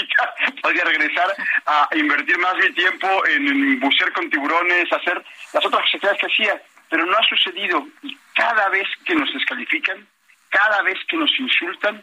podría 0.62 0.84
regresar 0.84 1.34
a 1.66 1.88
invertir 1.96 2.38
más 2.38 2.54
mi 2.56 2.72
tiempo 2.74 3.26
en 3.26 3.80
bucear 3.80 4.12
con 4.12 4.30
tiburones, 4.30 4.92
hacer 4.92 5.24
las 5.52 5.64
otras 5.64 5.82
actividades 5.82 6.20
que 6.20 6.26
hacía, 6.26 6.62
pero 6.90 7.06
no 7.06 7.16
ha 7.16 7.22
sucedido. 7.24 7.86
Y 8.02 8.16
cada 8.34 8.68
vez 8.68 8.86
que 9.04 9.14
nos 9.14 9.32
descalifican, 9.32 10.06
cada 10.50 10.82
vez 10.82 10.98
que 11.08 11.16
nos 11.16 11.30
insultan, 11.38 12.02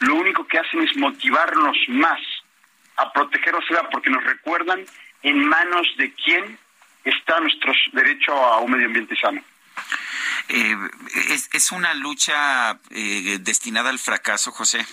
lo 0.00 0.14
único 0.14 0.46
que 0.46 0.58
hacen 0.58 0.82
es 0.82 0.96
motivarnos 0.96 1.76
más 1.88 2.20
a 2.96 3.12
protegernos, 3.12 3.64
porque 3.90 4.10
nos 4.10 4.24
recuerdan 4.24 4.84
en 5.22 5.48
manos 5.48 5.86
de 5.96 6.12
quién 6.12 6.58
está 7.04 7.40
nuestro 7.40 7.72
derecho 7.92 8.32
a 8.32 8.58
un 8.58 8.72
medio 8.72 8.86
ambiente 8.86 9.16
sano. 9.16 9.42
Eh, 10.48 10.76
es, 11.52 11.72
una 11.72 11.92
lucha 11.94 12.78
eh, 12.90 13.38
destinada 13.40 13.90
al 13.90 13.98
fracaso, 13.98 14.52
José? 14.52 14.84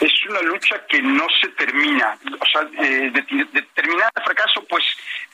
Es 0.00 0.12
una 0.28 0.42
lucha 0.42 0.86
que 0.88 1.02
no 1.02 1.26
se 1.40 1.48
termina. 1.48 2.16
O 2.40 2.46
sea, 2.46 2.68
eh, 2.78 3.10
determinada 3.52 4.10
al 4.14 4.24
fracaso, 4.24 4.64
pues 4.68 4.84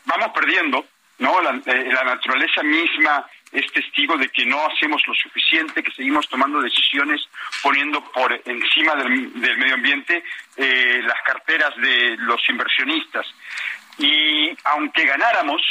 vamos 0.07 0.31
perdiendo, 0.35 0.87
¿no? 1.18 1.41
La, 1.43 1.53
la, 1.66 2.05
naturaleza 2.05 2.62
misma 2.62 3.27
es 3.55 3.72
testigo 3.72 4.16
de 4.18 4.28
que 4.28 4.44
no 4.44 4.66
hacemos 4.66 5.00
lo 5.07 5.14
suficiente, 5.14 5.82
que 5.82 5.92
seguimos 5.92 6.28
tomando 6.28 6.61
decisiones 6.61 7.26
poniendo 7.62 8.02
por 8.12 8.32
encima 8.44 8.96
del, 8.96 9.30
medio 9.57 9.74
ambiente 9.74 10.22
eh, 10.57 11.00
las 11.02 11.22
carteras 11.22 11.74
de 11.76 12.16
los 12.18 12.40
inversionistas. 12.48 13.26
Y 13.98 14.50
aunque 14.64 15.07
ganáramos, 15.07 15.62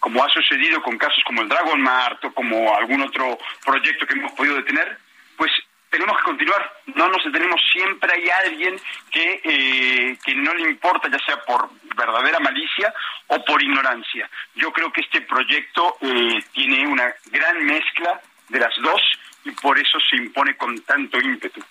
como 0.00 0.24
ha 0.24 0.28
sucedido 0.30 0.82
con 0.82 0.98
casos 0.98 1.22
como 1.24 1.42
el 1.42 1.48
Dragon 1.48 1.80
Mart 1.80 2.24
o 2.24 2.34
como 2.34 2.76
algún 2.76 3.02
otro 3.02 3.38
proyecto 3.64 4.04
que 4.04 4.14
hemos 4.14 4.32
podido 4.32 4.56
detener, 4.56 4.98
pues 5.36 5.52
tenemos 5.90 6.16
que 6.18 6.24
continuar, 6.24 6.72
no 6.94 7.08
nos 7.08 7.24
detenemos, 7.24 7.60
siempre 7.72 8.12
hay 8.12 8.28
alguien 8.46 8.80
que, 9.10 9.40
eh, 9.44 10.18
que 10.24 10.34
no 10.34 10.54
le 10.54 10.70
importa, 10.70 11.08
ya 11.08 11.18
sea 11.24 11.42
por 11.44 11.68
verdadera 11.96 12.38
malicia 12.40 12.92
o 13.28 13.44
por 13.44 13.62
ignorancia. 13.62 14.28
Yo 14.54 14.72
creo 14.72 14.92
que 14.92 15.00
este 15.00 15.22
proyecto 15.22 15.96
eh, 16.00 16.42
tiene 16.52 16.86
una 16.86 17.12
gran 17.26 17.64
mezcla 17.64 18.20
de 18.48 18.60
las 18.60 18.74
dos 18.80 19.00
y 19.44 19.50
por 19.52 19.78
eso 19.78 19.98
se 20.08 20.16
impone 20.16 20.56
con 20.56 20.80
tanto 20.82 21.18
ímpetu. 21.20 21.62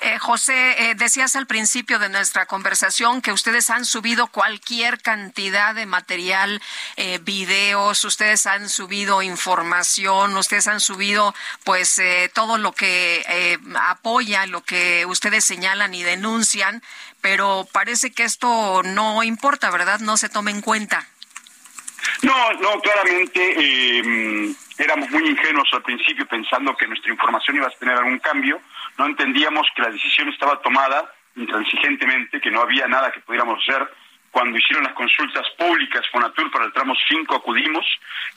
Eh, 0.00 0.18
José, 0.18 0.90
eh, 0.90 0.94
decías 0.94 1.36
al 1.36 1.46
principio 1.46 1.98
de 1.98 2.08
nuestra 2.08 2.46
conversación 2.46 3.20
que 3.22 3.32
ustedes 3.32 3.70
han 3.70 3.84
subido 3.84 4.28
cualquier 4.28 5.00
cantidad 5.00 5.74
de 5.74 5.86
material, 5.86 6.60
eh, 6.96 7.18
videos, 7.22 8.04
ustedes 8.04 8.46
han 8.46 8.68
subido 8.68 9.22
información, 9.22 10.36
ustedes 10.36 10.68
han 10.68 10.80
subido 10.80 11.34
pues 11.64 12.00
todo 12.34 12.58
lo 12.58 12.72
que 12.72 13.58
apoya, 13.78 14.46
lo 14.46 14.62
que 14.62 15.04
ustedes 15.06 15.44
señalan 15.44 15.94
y 15.94 16.02
denuncian, 16.02 16.82
pero 17.20 17.68
parece 17.72 18.12
que 18.12 18.24
esto 18.24 18.82
no 18.82 19.22
importa, 19.22 19.70
¿verdad? 19.70 20.00
No 20.00 20.16
se 20.16 20.28
toma 20.28 20.50
en 20.50 20.60
cuenta. 20.60 21.06
No, 22.22 22.52
no, 22.54 22.80
claramente 22.80 24.56
éramos 24.78 25.10
muy 25.10 25.28
ingenuos 25.28 25.68
al 25.72 25.82
principio 25.82 26.26
pensando 26.26 26.74
que 26.76 26.86
nuestra 26.86 27.12
información 27.12 27.56
iba 27.56 27.66
a 27.66 27.70
tener 27.70 27.96
algún 27.96 28.18
cambio 28.18 28.60
no 29.00 29.06
entendíamos 29.06 29.66
que 29.74 29.80
la 29.80 29.88
decisión 29.88 30.28
estaba 30.28 30.60
tomada 30.60 31.10
intransigentemente, 31.34 32.38
que 32.38 32.50
no 32.50 32.60
había 32.60 32.86
nada 32.86 33.10
que 33.10 33.20
pudiéramos 33.20 33.58
hacer. 33.62 33.88
Cuando 34.30 34.58
hicieron 34.58 34.84
las 34.84 34.92
consultas 34.92 35.48
públicas 35.56 36.04
Fonatur 36.12 36.50
para 36.50 36.66
el 36.66 36.72
tramo 36.74 36.92
5 37.08 37.34
acudimos, 37.34 37.86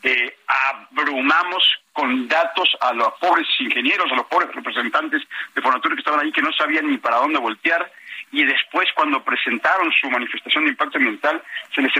eh, 0.03 0.37
abrumamos 0.47 1.63
con 1.91 2.29
datos 2.29 2.77
a 2.79 2.93
los 2.93 3.13
pobres 3.19 3.45
ingenieros, 3.59 4.09
a 4.09 4.15
los 4.15 4.25
pobres 4.27 4.55
representantes 4.55 5.21
de 5.53 5.61
Fonatur 5.61 5.95
que 5.95 5.99
estaban 5.99 6.21
ahí, 6.21 6.31
que 6.31 6.41
no 6.41 6.53
sabían 6.53 6.89
ni 6.89 6.97
para 6.97 7.17
dónde 7.17 7.39
voltear, 7.39 7.91
y 8.31 8.45
después 8.45 8.87
cuando 8.95 9.21
presentaron 9.21 9.91
su 9.99 10.09
manifestación 10.09 10.63
de 10.63 10.71
impacto 10.71 10.97
ambiental, 10.97 11.43
se 11.75 11.81
les, 11.81 11.91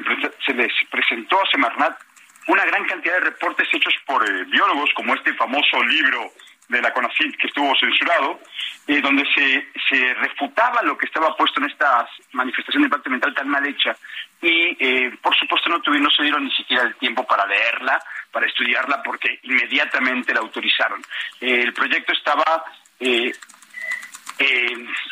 se 0.46 0.54
les 0.54 0.72
presentó 0.90 1.38
a 1.44 1.50
Semarnat 1.52 2.00
una 2.48 2.66
gran 2.66 2.86
cantidad 2.86 3.16
de 3.16 3.30
reportes 3.32 3.68
hechos 3.74 3.94
por 4.06 4.26
eh, 4.26 4.46
biólogos, 4.46 4.90
como 4.96 5.14
este 5.16 5.34
famoso 5.34 5.84
libro 5.84 6.32
de 6.74 6.82
la 6.82 6.94
CONACYT 6.94 7.38
que 7.38 7.48
estuvo 7.48 7.74
censurado, 7.76 8.40
eh, 8.88 9.00
donde 9.02 9.24
se, 9.34 9.68
se 9.90 10.14
refutaba 10.16 10.82
lo 10.84 10.98
que 10.98 11.06
estaba 11.06 11.36
puesto 11.38 11.60
en 11.62 11.70
esta 11.70 12.08
manifestación 12.34 12.84
de 12.84 12.88
impacto 12.88 13.10
ambiental 13.10 13.34
tan 13.34 13.48
mal 13.48 13.66
hecha 13.66 13.96
y 14.42 14.76
eh, 14.80 15.18
por 15.22 15.36
supuesto 15.38 15.70
no, 15.70 15.82
tuvieron, 15.82 16.04
no 16.04 16.12
se 16.12 16.24
dieron 16.24 16.44
ni 16.44 16.52
siquiera 16.52 16.84
el 16.84 16.96
tiempo 16.96 17.26
para 17.26 17.46
leerla, 17.46 17.98
para 18.32 18.46
estudiarla, 18.46 19.02
porque 19.02 19.40
inmediatamente 19.44 20.34
la 20.34 20.42
autorizaron. 20.42 21.02
Eh, 21.40 21.62
el 21.62 21.74
proyecto 21.74 22.12
estaba 22.14 22.66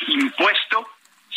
impuesto 0.07 0.89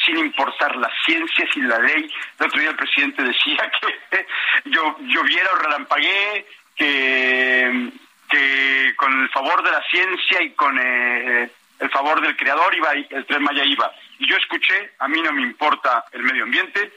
sin 0.04 0.18
importar 0.18 0.76
las 0.76 0.92
ciencias 1.04 1.48
y 1.56 1.62
la 1.62 1.78
ley. 1.78 2.10
El 2.38 2.46
otro 2.46 2.60
día 2.60 2.70
el 2.70 2.76
presidente 2.76 3.22
decía 3.22 3.70
que 4.10 4.26
yo, 4.66 4.96
lloviera 5.00 5.50
o 5.52 5.62
relampagué, 5.62 6.46
que 6.76 7.92
que 8.34 8.94
con 8.96 9.12
el 9.22 9.28
favor 9.30 9.62
de 9.62 9.70
la 9.70 9.82
ciencia 9.90 10.42
y 10.42 10.50
con 10.50 10.78
eh, 10.78 11.50
el 11.78 11.90
favor 11.90 12.20
del 12.20 12.36
creador 12.36 12.74
iba 12.74 12.92
el 12.92 13.26
tren 13.26 13.42
Maya 13.42 13.64
iba. 13.64 13.92
Y 14.18 14.28
yo 14.28 14.36
escuché, 14.36 14.92
a 14.98 15.08
mí 15.08 15.20
no 15.22 15.32
me 15.32 15.42
importa 15.42 16.04
el 16.12 16.22
medio 16.22 16.44
ambiente, 16.44 16.92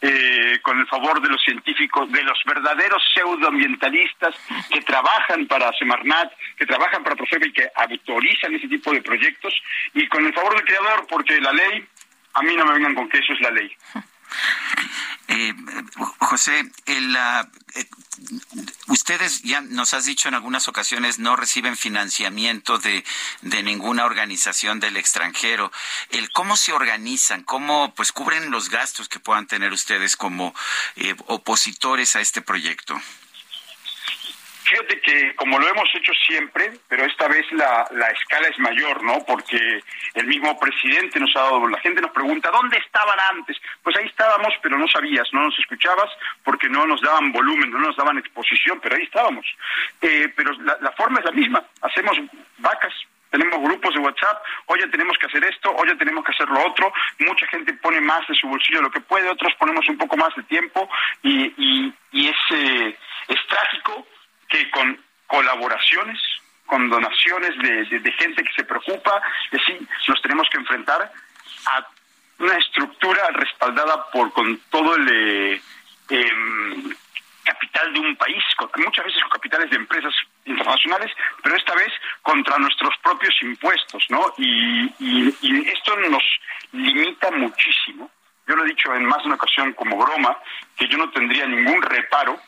eh, 0.00 0.58
con 0.62 0.78
el 0.78 0.86
favor 0.86 1.20
de 1.20 1.28
los 1.28 1.42
científicos, 1.42 2.10
de 2.12 2.22
los 2.22 2.38
verdaderos 2.44 3.02
pseudoambientalistas 3.12 4.34
que 4.70 4.80
trabajan 4.82 5.46
para 5.46 5.72
Semarnat, 5.72 6.32
que 6.56 6.66
trabajan 6.66 7.02
para 7.02 7.16
Profepa 7.16 7.46
y 7.46 7.52
que 7.52 7.68
autorizan 7.74 8.54
ese 8.54 8.68
tipo 8.68 8.92
de 8.92 9.02
proyectos, 9.02 9.52
y 9.94 10.06
con 10.08 10.24
el 10.24 10.32
favor 10.32 10.54
del 10.54 10.64
creador, 10.64 11.06
porque 11.08 11.40
la 11.40 11.52
ley, 11.52 11.84
a 12.34 12.42
mí 12.42 12.54
no 12.56 12.64
me 12.64 12.74
vengan 12.74 12.94
con 12.94 13.08
que 13.08 13.18
eso 13.18 13.32
es 13.32 13.40
la 13.40 13.50
ley. 13.50 13.70
Eh, 15.30 15.54
José, 16.20 16.70
el, 16.86 17.14
eh, 17.14 17.86
ustedes 18.86 19.42
ya 19.42 19.60
nos 19.60 19.92
has 19.92 20.06
dicho 20.06 20.26
en 20.26 20.34
algunas 20.34 20.68
ocasiones 20.68 21.18
no 21.18 21.36
reciben 21.36 21.76
financiamiento 21.76 22.78
de, 22.78 23.04
de 23.42 23.62
ninguna 23.62 24.06
organización 24.06 24.80
del 24.80 24.96
extranjero. 24.96 25.70
El 26.08 26.30
cómo 26.32 26.56
se 26.56 26.72
organizan, 26.72 27.42
cómo 27.42 27.94
pues 27.94 28.10
cubren 28.10 28.50
los 28.50 28.70
gastos 28.70 29.10
que 29.10 29.20
puedan 29.20 29.46
tener 29.46 29.72
ustedes 29.72 30.16
como 30.16 30.54
eh, 30.96 31.14
opositores 31.26 32.16
a 32.16 32.22
este 32.22 32.40
proyecto. 32.40 32.98
Fíjate 34.68 35.00
que 35.00 35.34
como 35.34 35.58
lo 35.58 35.66
hemos 35.66 35.88
hecho 35.94 36.12
siempre, 36.26 36.70
pero 36.88 37.06
esta 37.06 37.26
vez 37.26 37.50
la, 37.52 37.88
la 37.92 38.08
escala 38.08 38.48
es 38.48 38.58
mayor, 38.58 39.02
¿no? 39.02 39.24
Porque 39.26 39.80
el 40.12 40.26
mismo 40.26 40.58
presidente 40.58 41.18
nos 41.18 41.34
ha 41.36 41.40
dado, 41.40 41.66
la 41.68 41.80
gente 41.80 42.02
nos 42.02 42.10
pregunta, 42.10 42.50
¿dónde 42.50 42.76
estaban 42.76 43.18
antes? 43.32 43.56
Pues 43.82 43.96
ahí 43.96 44.04
estábamos, 44.04 44.52
pero 44.62 44.76
no 44.76 44.86
sabías, 44.86 45.26
no 45.32 45.44
nos 45.44 45.58
escuchabas 45.58 46.10
porque 46.44 46.68
no 46.68 46.86
nos 46.86 47.00
daban 47.00 47.32
volumen, 47.32 47.70
no 47.70 47.78
nos 47.78 47.96
daban 47.96 48.18
exposición, 48.18 48.78
pero 48.82 48.96
ahí 48.96 49.04
estábamos. 49.04 49.46
Eh, 50.02 50.30
pero 50.36 50.52
la, 50.52 50.92
forma 50.92 51.20
es 51.20 51.24
la 51.24 51.32
misma, 51.32 51.64
hacemos 51.80 52.18
vacas, 52.58 52.92
tenemos 53.30 53.62
grupos 53.62 53.94
de 53.94 54.00
WhatsApp, 54.00 54.42
oye, 54.66 54.86
tenemos 54.88 55.16
que 55.16 55.26
hacer 55.28 55.44
esto, 55.44 55.74
oye, 55.76 55.96
tenemos 55.96 56.22
que 56.26 56.32
hacer 56.32 56.48
lo 56.48 56.66
otro, 56.66 56.92
mucha 57.20 57.46
gente 57.46 57.72
pone 57.72 58.02
más 58.02 58.26
de 58.28 58.34
su 58.34 58.46
bolsillo 58.46 58.82
lo 58.82 58.90
que 58.90 59.00
puede, 59.00 59.30
otros 59.30 59.54
ponemos 59.58 59.88
un 59.88 59.96
poco 59.96 60.18
más 60.18 60.34
de 60.36 60.42
tiempo 60.42 60.90
y, 61.22 61.54
y, 61.56 61.94
y 62.12 62.28
es, 62.28 62.36
eh, 62.50 62.98
es 63.28 63.46
trágico 63.48 64.06
que 64.48 64.70
con 64.70 64.98
colaboraciones, 65.26 66.18
con 66.66 66.88
donaciones 66.90 67.56
de, 67.58 68.12
gente 68.12 68.42
que 68.42 68.52
se 68.54 68.64
preocupa, 68.64 69.22
y 69.52 69.56
así 69.56 69.86
nos 70.08 70.20
tenemos 70.22 70.48
que 70.50 70.58
enfrentar 70.58 71.10
a 71.66 71.86
una 72.38 72.56
estructura 72.56 73.28
respaldada 73.32 74.10
por 74.10 74.32
con 74.32 74.58
todo 74.70 74.94
el 74.96 75.08
eh, 75.10 75.60
em, 76.10 76.94
capital 77.44 77.92
de 77.92 78.00
un 78.00 78.16
país, 78.16 78.42
muchas 78.76 79.04
veces 79.06 79.20
con 79.22 79.30
capitales 79.30 79.70
de 79.70 79.76
empresas 79.76 80.14
internacionales, 80.44 81.10
pero 81.42 81.56
esta 81.56 81.74
vez 81.74 81.90
contra 82.22 82.58
nuestros 82.58 82.94
propios 83.02 83.34
impuestos, 83.42 84.04
¿no? 84.10 84.32
Y, 84.36 84.84
y- 84.98 85.34
y 85.42 85.68
esto 85.68 85.96
nos 85.96 86.22
limita 86.72 87.30
muchísimo. 87.32 88.10
Yo 88.46 88.56
lo 88.56 88.64
he 88.64 88.68
dicho 88.68 88.94
en 88.94 89.04
más 89.04 89.18
de 89.18 89.26
una 89.26 89.34
ocasión 89.36 89.72
como 89.74 89.96
broma, 89.96 90.36
que 90.76 90.86
yo 90.88 90.96
no 90.98 91.10
tendría 91.10 91.46
ningún 91.46 91.82
reparo 91.82 92.38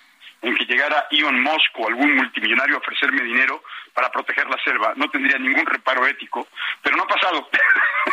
en 0.42 0.56
que 0.56 0.64
llegara 0.64 1.06
Elon 1.10 1.42
Musk 1.42 1.78
o 1.78 1.88
algún 1.88 2.16
multimillonario 2.16 2.76
a 2.76 2.78
ofrecerme 2.78 3.22
dinero 3.22 3.62
para 3.92 4.10
proteger 4.10 4.48
la 4.48 4.56
selva. 4.64 4.92
No 4.96 5.10
tendría 5.10 5.38
ningún 5.38 5.66
reparo 5.66 6.06
ético, 6.06 6.48
pero 6.82 6.96
no 6.96 7.02
ha 7.02 7.06
pasado. 7.06 7.48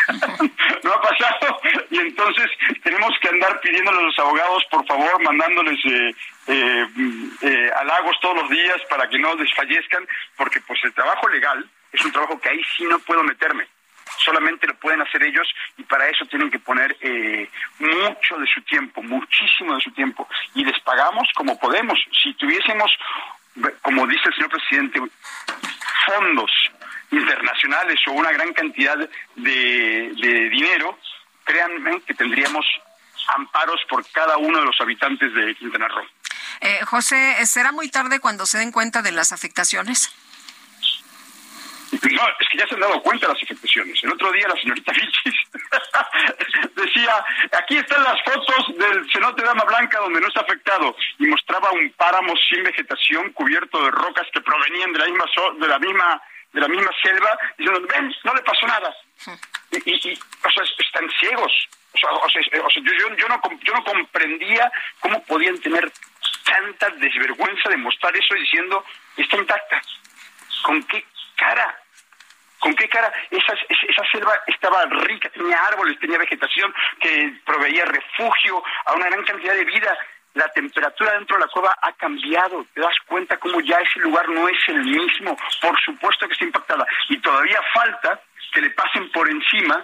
no 0.83 0.91
ha 0.91 1.01
pasado 1.01 1.61
y 1.89 1.97
entonces 1.97 2.49
tenemos 2.83 3.11
que 3.21 3.29
andar 3.29 3.59
pidiéndole 3.61 3.99
a 3.99 4.03
los 4.03 4.19
abogados, 4.19 4.65
por 4.69 4.85
favor, 4.85 5.23
mandándoles 5.23 5.79
eh, 5.85 6.15
eh, 6.47 6.87
eh, 7.41 7.71
halagos 7.77 8.19
todos 8.21 8.35
los 8.41 8.49
días 8.49 8.77
para 8.89 9.07
que 9.09 9.19
no 9.19 9.35
desfallezcan, 9.35 10.05
porque 10.35 10.59
pues 10.61 10.79
el 10.83 10.93
trabajo 10.93 11.29
legal 11.29 11.65
es 11.91 12.03
un 12.03 12.11
trabajo 12.11 12.39
que 12.39 12.49
ahí 12.49 12.61
sí 12.75 12.83
no 12.85 12.99
puedo 12.99 13.23
meterme 13.23 13.67
solamente 14.23 14.67
lo 14.67 14.75
pueden 14.75 15.01
hacer 15.01 15.23
ellos 15.23 15.47
y 15.77 15.83
para 15.83 16.07
eso 16.09 16.25
tienen 16.25 16.49
que 16.49 16.59
poner 16.59 16.95
eh, 17.01 17.49
mucho 17.79 18.37
de 18.37 18.47
su 18.47 18.61
tiempo, 18.61 19.01
muchísimo 19.01 19.75
de 19.75 19.81
su 19.81 19.91
tiempo 19.91 20.27
y 20.55 20.63
les 20.63 20.79
pagamos 20.81 21.27
como 21.35 21.57
podemos. 21.59 21.99
Si 22.23 22.33
tuviésemos, 22.33 22.91
como 23.81 24.07
dice 24.07 24.23
el 24.25 24.35
señor 24.35 24.49
presidente, 24.49 25.01
fondos 26.05 26.51
internacionales 27.11 27.99
o 28.07 28.11
una 28.11 28.31
gran 28.31 28.53
cantidad 28.53 28.97
de, 29.35 30.49
dinero, 30.51 30.97
créanme 31.43 32.01
que 32.01 32.13
tendríamos 32.13 32.65
amparos 33.35 33.81
por 33.89 34.05
cada 34.11 34.37
uno 34.37 34.59
de 34.59 34.65
los 34.65 34.79
habitantes 34.79 35.33
de 35.33 35.55
Quintana 35.55 35.87
Roo. 35.87 36.05
Eh, 36.61 36.79
José, 36.85 37.45
¿será 37.45 37.71
muy 37.71 37.89
tarde 37.89 38.19
cuando 38.19 38.45
se 38.45 38.57
den 38.57 38.71
cuenta 38.71 39.01
de 39.01 39.11
las 39.11 39.31
afectaciones? 39.31 40.13
No, 41.91 42.23
es 42.39 42.49
que 42.49 42.57
ya 42.57 42.67
se 42.67 42.73
han 42.75 42.81
dado 42.81 43.01
cuenta 43.01 43.27
de 43.27 43.33
las 43.33 43.43
afectaciones. 43.43 44.03
El 44.03 44.11
otro 44.11 44.31
día 44.31 44.47
la 44.47 44.59
señorita 44.59 44.91
Vilchis 44.93 45.35
decía, 46.75 47.25
aquí 47.57 47.77
están 47.77 48.03
las 48.03 48.21
fotos 48.23 48.77
del 48.77 49.09
cenote 49.11 49.43
Dama 49.43 49.63
Blanca 49.65 49.99
donde 49.99 50.19
no 50.21 50.27
está 50.27 50.41
afectado 50.41 50.95
y 51.19 51.27
mostraba 51.27 51.71
un 51.71 51.89
páramo 51.93 52.33
sin 52.49 52.63
vegetación 52.63 53.31
cubierto 53.33 53.81
de 53.83 53.91
rocas 53.91 54.27
que 54.33 54.41
provenían 54.41 54.91
de 54.93 54.99
la 54.99 55.05
misma 55.05 55.25
so- 55.33 55.53
de 55.53 55.67
la 55.67 55.79
misma 55.79 56.21
de 56.53 56.61
la 56.61 56.67
misma 56.69 56.89
selva 57.03 57.37
diciendo, 57.57 57.87
ven, 57.93 58.15
no 58.23 58.33
le 58.33 58.41
pasó 58.41 58.65
nada. 58.67 58.95
Y, 59.71 59.89
y- 60.09 60.19
o 60.43 60.49
sea, 60.51 60.63
es- 60.63 60.75
están 60.79 61.07
ciegos. 61.19 61.51
O 61.93 61.97
sea, 61.97 62.09
o 62.11 62.29
sea, 62.29 62.41
o 62.63 62.69
sea, 62.71 62.81
yo, 62.83 62.91
yo, 62.93 63.15
yo 63.15 63.27
no, 63.27 63.41
yo 63.63 63.73
no 63.73 63.83
comprendía 63.83 64.71
cómo 64.99 65.21
podían 65.25 65.57
tener 65.59 65.91
tanta 66.45 66.89
desvergüenza 66.91 67.69
de 67.69 67.77
mostrar 67.77 68.15
eso 68.15 68.33
diciendo, 68.35 68.83
está 69.17 69.35
intacta. 69.37 69.81
¿Con 70.63 70.81
qué 70.83 71.05
cara? 71.37 71.77
¿Con 72.59 72.75
qué 72.75 72.89
cara? 72.89 73.11
Esa, 73.29 73.53
esa 73.69 74.03
selva 74.11 74.33
estaba 74.47 74.83
rica, 74.85 75.29
tenía 75.29 75.57
árboles, 75.67 75.99
tenía 75.99 76.17
vegetación 76.17 76.73
que 76.99 77.39
proveía 77.45 77.85
refugio 77.85 78.63
a 78.85 78.93
una 78.93 79.05
gran 79.05 79.23
cantidad 79.23 79.53
de 79.53 79.65
vida. 79.65 79.95
La 80.33 80.47
temperatura 80.49 81.13
dentro 81.13 81.37
de 81.37 81.45
la 81.45 81.51
cueva 81.51 81.77
ha 81.81 81.93
cambiado. 81.93 82.65
Te 82.73 82.81
das 82.81 82.95
cuenta 83.07 83.37
cómo 83.37 83.59
ya 83.61 83.77
ese 83.77 83.99
lugar 83.99 84.27
no 84.29 84.47
es 84.47 84.57
el 84.67 84.83
mismo. 84.83 85.37
Por 85.61 85.79
supuesto 85.81 86.27
que 86.27 86.33
está 86.33 86.45
impactada. 86.45 86.85
Y 87.09 87.19
todavía 87.19 87.59
falta 87.73 88.21
que 88.51 88.61
le 88.61 88.69
pasen 88.71 89.11
por 89.11 89.29
encima 89.29 89.83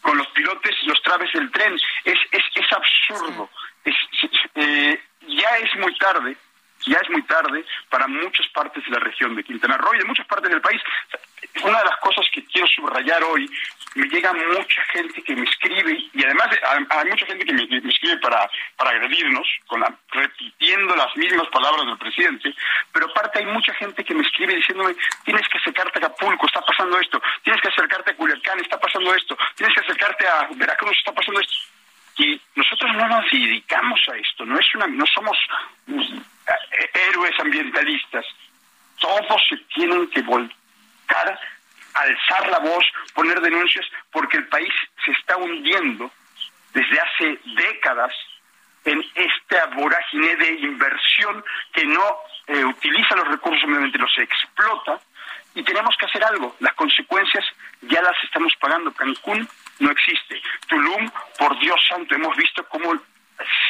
con 0.00 0.16
los 0.18 0.26
pilotes 0.28 0.74
los 0.84 1.00
traves 1.02 1.32
del 1.32 1.50
tren. 1.50 1.74
Es, 2.04 2.18
es, 2.32 2.42
es 2.54 2.72
absurdo. 2.72 3.48
Es, 3.84 3.94
eh, 4.54 5.00
ya 5.26 5.56
es 5.58 5.74
muy 5.76 5.96
tarde 5.98 6.36
ya 6.86 6.98
es 6.98 7.10
muy 7.10 7.22
tarde 7.22 7.64
para 7.88 8.06
muchas 8.06 8.46
partes 8.48 8.84
de 8.84 8.90
la 8.90 8.98
región 9.00 9.34
de 9.34 9.44
Quintana 9.44 9.76
Roo 9.76 9.94
y 9.94 9.98
de 9.98 10.04
muchas 10.04 10.26
partes 10.26 10.50
del 10.50 10.60
país. 10.60 10.80
Una 11.62 11.78
de 11.78 11.84
las 11.84 11.96
cosas 11.98 12.26
que 12.32 12.44
quiero 12.46 12.66
subrayar 12.66 13.22
hoy, 13.22 13.48
me 13.94 14.06
llega 14.08 14.32
mucha 14.32 14.82
gente 14.92 15.22
que 15.22 15.36
me 15.36 15.44
escribe 15.48 15.92
y 16.12 16.24
además 16.24 16.50
de- 16.50 16.60
hay 16.90 17.08
mucha 17.08 17.26
gente 17.26 17.44
que 17.44 17.52
me, 17.52 17.62
escribe 17.90 18.16
para, 18.18 18.50
para 18.76 18.90
agredirnos, 18.90 19.46
con 19.66 19.80
la- 19.80 19.94
repitiendo 20.10 20.96
las 20.96 21.16
mismas 21.16 21.46
palabras 21.48 21.86
del 21.86 21.96
presidente, 21.98 22.52
pero 22.92 23.06
aparte 23.06 23.38
hay 23.38 23.46
mucha 23.46 23.72
gente 23.74 24.04
que 24.04 24.14
me 24.14 24.22
escribe 24.22 24.56
diciéndome, 24.56 24.94
tienes 25.24 25.48
que 25.48 25.58
acercarte 25.58 25.98
a 26.02 26.06
Acapulco, 26.06 26.46
está 26.46 26.60
pasando 26.62 26.98
esto, 26.98 27.22
tienes 27.44 27.62
que 27.62 27.68
acercarte 27.68 28.10
a 28.10 28.16
Culiacán, 28.16 28.58
está 28.60 28.80
pasando 28.80 29.14
esto, 29.14 29.36
tienes 29.54 29.74
que 29.74 29.80
acercarte 29.82 30.26
a 30.26 30.48
Veracruz, 30.56 30.96
está 30.98 31.12
pasando 31.12 31.40
esto 31.40 31.54
y 32.16 32.40
nosotros 32.56 32.92
no 32.94 33.08
nos 33.08 33.30
dedicamos 33.30 34.00
a 34.12 34.16
esto, 34.16 34.44
no 34.44 34.58
es 34.58 34.74
una, 34.74 34.86
no 34.88 35.04
somos 35.06 35.36
héroes 36.92 37.38
ambientalistas. 37.40 38.24
Todos 39.00 39.42
se 39.48 39.56
tienen 39.74 40.08
que 40.10 40.22
volcar, 40.22 41.40
alzar 41.94 42.48
la 42.50 42.58
voz, 42.60 42.84
poner 43.14 43.40
denuncias, 43.40 43.86
porque 44.12 44.38
el 44.38 44.48
país 44.48 44.72
se 45.04 45.12
está 45.12 45.36
hundiendo 45.36 46.10
desde 46.72 47.00
hace 47.00 47.38
décadas 47.56 48.12
en 48.84 49.02
esta 49.14 49.66
vorágine 49.74 50.36
de 50.36 50.50
inversión 50.60 51.42
que 51.72 51.86
no 51.86 52.18
eh, 52.48 52.64
utiliza 52.64 53.16
los 53.16 53.28
recursos 53.28 53.60
simplemente 53.60 53.98
los 53.98 54.18
explota 54.18 55.00
y 55.54 55.62
tenemos 55.62 55.96
que 55.96 56.06
hacer 56.06 56.22
algo. 56.24 56.54
Las 56.60 56.74
consecuencias 56.74 57.44
ya 57.82 58.02
las 58.02 58.16
estamos 58.24 58.52
pagando. 58.60 58.92
Cancún 58.92 59.48
no 59.78 59.90
existe. 59.90 60.42
Tulum, 60.68 61.10
por 61.38 61.58
Dios 61.60 61.80
santo, 61.88 62.14
hemos 62.14 62.36
visto 62.36 62.66
cómo 62.68 62.94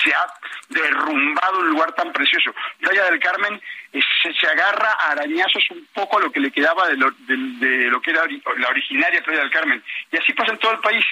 se 0.04 0.14
ha 0.14 0.26
derrumbado 0.68 1.60
un 1.60 1.70
lugar 1.70 1.92
tan 1.94 2.12
precioso. 2.12 2.54
Playa 2.80 3.04
del 3.04 3.20
Carmen 3.20 3.60
eh, 3.92 4.00
se, 4.22 4.32
se 4.34 4.46
agarra 4.46 4.92
a 4.92 5.12
arañazos 5.12 5.64
un 5.70 5.86
poco 5.92 6.18
a 6.18 6.20
lo 6.20 6.30
que 6.30 6.40
le 6.40 6.50
quedaba 6.50 6.88
de 6.88 6.96
lo, 6.96 7.10
de, 7.10 7.36
de 7.66 7.90
lo 7.90 8.00
que 8.00 8.10
era 8.10 8.24
la 8.58 8.68
originaria 8.68 9.22
Playa 9.22 9.40
del 9.40 9.50
Carmen. 9.50 9.82
Y 10.12 10.18
así 10.18 10.32
pasa 10.32 10.52
en 10.52 10.58
todo 10.58 10.72
el 10.72 10.80
país. 10.80 11.04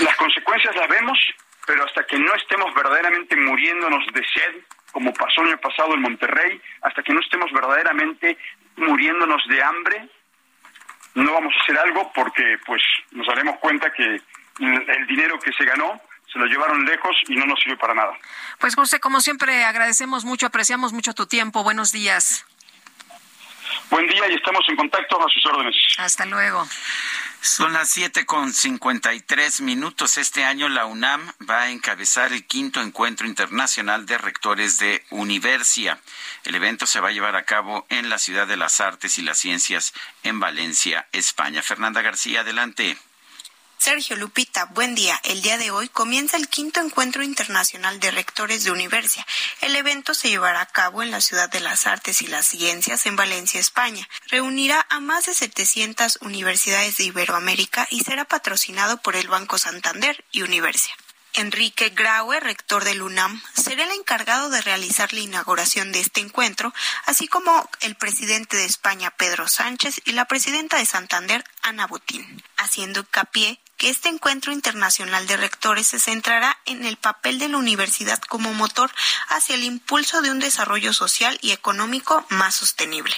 Las 0.00 0.16
consecuencias 0.16 0.74
las 0.76 0.88
vemos, 0.88 1.18
pero 1.66 1.84
hasta 1.84 2.04
que 2.04 2.18
no 2.18 2.34
estemos 2.34 2.74
verdaderamente 2.74 3.36
muriéndonos 3.36 4.04
de 4.12 4.24
sed, 4.24 4.54
como 4.92 5.12
pasó 5.12 5.42
el 5.42 5.48
año 5.48 5.58
pasado 5.58 5.94
en 5.94 6.02
Monterrey, 6.02 6.60
hasta 6.82 7.02
que 7.02 7.12
no 7.12 7.20
estemos 7.20 7.50
verdaderamente 7.52 8.36
muriéndonos 8.76 9.42
de 9.48 9.62
hambre, 9.62 10.08
no 11.14 11.32
vamos 11.32 11.54
a 11.54 11.62
hacer 11.62 11.78
algo 11.78 12.12
porque 12.14 12.58
pues 12.64 12.82
nos 13.10 13.26
daremos 13.26 13.58
cuenta 13.58 13.92
que 13.92 14.20
el 14.60 15.06
dinero 15.06 15.38
que 15.38 15.52
se 15.52 15.64
ganó 15.64 16.00
se 16.38 16.44
lo 16.44 16.46
llevaron 16.46 16.84
lejos 16.84 17.16
y 17.28 17.34
no 17.34 17.46
nos 17.46 17.58
sirve 17.60 17.76
para 17.76 17.94
nada. 17.94 18.16
Pues 18.58 18.74
José, 18.74 19.00
como 19.00 19.20
siempre, 19.20 19.64
agradecemos 19.64 20.24
mucho, 20.24 20.46
apreciamos 20.46 20.92
mucho 20.92 21.12
tu 21.12 21.26
tiempo. 21.26 21.64
Buenos 21.64 21.90
días. 21.90 22.44
Buen 23.90 24.06
día 24.06 24.28
y 24.30 24.34
estamos 24.34 24.64
en 24.68 24.76
contacto 24.76 25.20
a 25.20 25.28
sus 25.30 25.44
órdenes. 25.46 25.74
Hasta 25.98 26.24
luego. 26.26 26.66
Son 27.40 27.72
las 27.72 27.88
siete 27.88 28.26
con 28.26 28.52
cincuenta 28.52 29.14
y 29.14 29.20
tres 29.20 29.60
minutos. 29.60 30.18
Este 30.18 30.44
año 30.44 30.68
la 30.68 30.86
UNAM 30.86 31.32
va 31.48 31.62
a 31.62 31.70
encabezar 31.70 32.32
el 32.32 32.46
quinto 32.46 32.80
encuentro 32.80 33.26
internacional 33.26 34.06
de 34.06 34.18
rectores 34.18 34.78
de 34.78 35.04
Universia. 35.10 35.98
El 36.44 36.54
evento 36.54 36.86
se 36.86 37.00
va 37.00 37.08
a 37.08 37.12
llevar 37.12 37.36
a 37.36 37.44
cabo 37.44 37.86
en 37.88 38.10
la 38.10 38.18
Ciudad 38.18 38.46
de 38.46 38.56
las 38.56 38.80
Artes 38.80 39.18
y 39.18 39.22
las 39.22 39.38
Ciencias 39.38 39.92
en 40.22 40.40
Valencia, 40.40 41.06
España. 41.12 41.62
Fernanda 41.62 42.02
García, 42.02 42.40
adelante. 42.40 42.96
Sergio 43.78 44.16
Lupita, 44.16 44.64
buen 44.64 44.96
día. 44.96 45.20
El 45.22 45.40
día 45.40 45.56
de 45.56 45.70
hoy 45.70 45.88
comienza 45.88 46.36
el 46.36 46.48
quinto 46.48 46.80
encuentro 46.80 47.22
internacional 47.22 48.00
de 48.00 48.10
rectores 48.10 48.64
de 48.64 48.72
Universia. 48.72 49.24
El 49.60 49.76
evento 49.76 50.14
se 50.14 50.28
llevará 50.28 50.60
a 50.60 50.66
cabo 50.66 51.02
en 51.02 51.12
la 51.12 51.20
Ciudad 51.20 51.48
de 51.48 51.60
las 51.60 51.86
Artes 51.86 52.20
y 52.20 52.26
las 52.26 52.46
Ciencias 52.46 53.06
en 53.06 53.14
Valencia, 53.14 53.60
España. 53.60 54.08
Reunirá 54.26 54.84
a 54.90 54.98
más 54.98 55.26
de 55.26 55.34
700 55.34 56.18
universidades 56.22 56.96
de 56.96 57.04
Iberoamérica 57.04 57.86
y 57.90 58.00
será 58.00 58.24
patrocinado 58.24 59.00
por 59.00 59.14
el 59.14 59.28
Banco 59.28 59.58
Santander 59.58 60.24
y 60.32 60.42
Universia. 60.42 60.94
Enrique 61.34 61.90
Graue, 61.90 62.40
rector 62.40 62.84
del 62.84 63.02
UNAM, 63.02 63.42
será 63.54 63.84
el 63.84 63.92
encargado 63.92 64.48
de 64.48 64.60
realizar 64.60 65.12
la 65.12 65.20
inauguración 65.20 65.92
de 65.92 66.00
este 66.00 66.20
encuentro, 66.20 66.74
así 67.06 67.28
como 67.28 67.68
el 67.80 67.94
presidente 67.94 68.56
de 68.56 68.64
España, 68.64 69.10
Pedro 69.10 69.48
Sánchez, 69.48 70.00
y 70.04 70.12
la 70.12 70.24
presidenta 70.26 70.78
de 70.78 70.86
Santander, 70.86 71.44
Ana 71.62 71.86
Botín, 71.86 72.42
haciendo 72.56 73.00
hincapié 73.00 73.60
que 73.76 73.88
este 73.88 74.08
encuentro 74.08 74.52
internacional 74.52 75.26
de 75.28 75.36
rectores 75.36 75.86
se 75.86 76.00
centrará 76.00 76.58
en 76.66 76.84
el 76.84 76.96
papel 76.96 77.38
de 77.38 77.48
la 77.48 77.58
universidad 77.58 78.20
como 78.22 78.52
motor 78.52 78.90
hacia 79.28 79.54
el 79.54 79.62
impulso 79.62 80.20
de 80.20 80.32
un 80.32 80.40
desarrollo 80.40 80.92
social 80.92 81.38
y 81.40 81.52
económico 81.52 82.26
más 82.28 82.56
sostenible. 82.56 83.14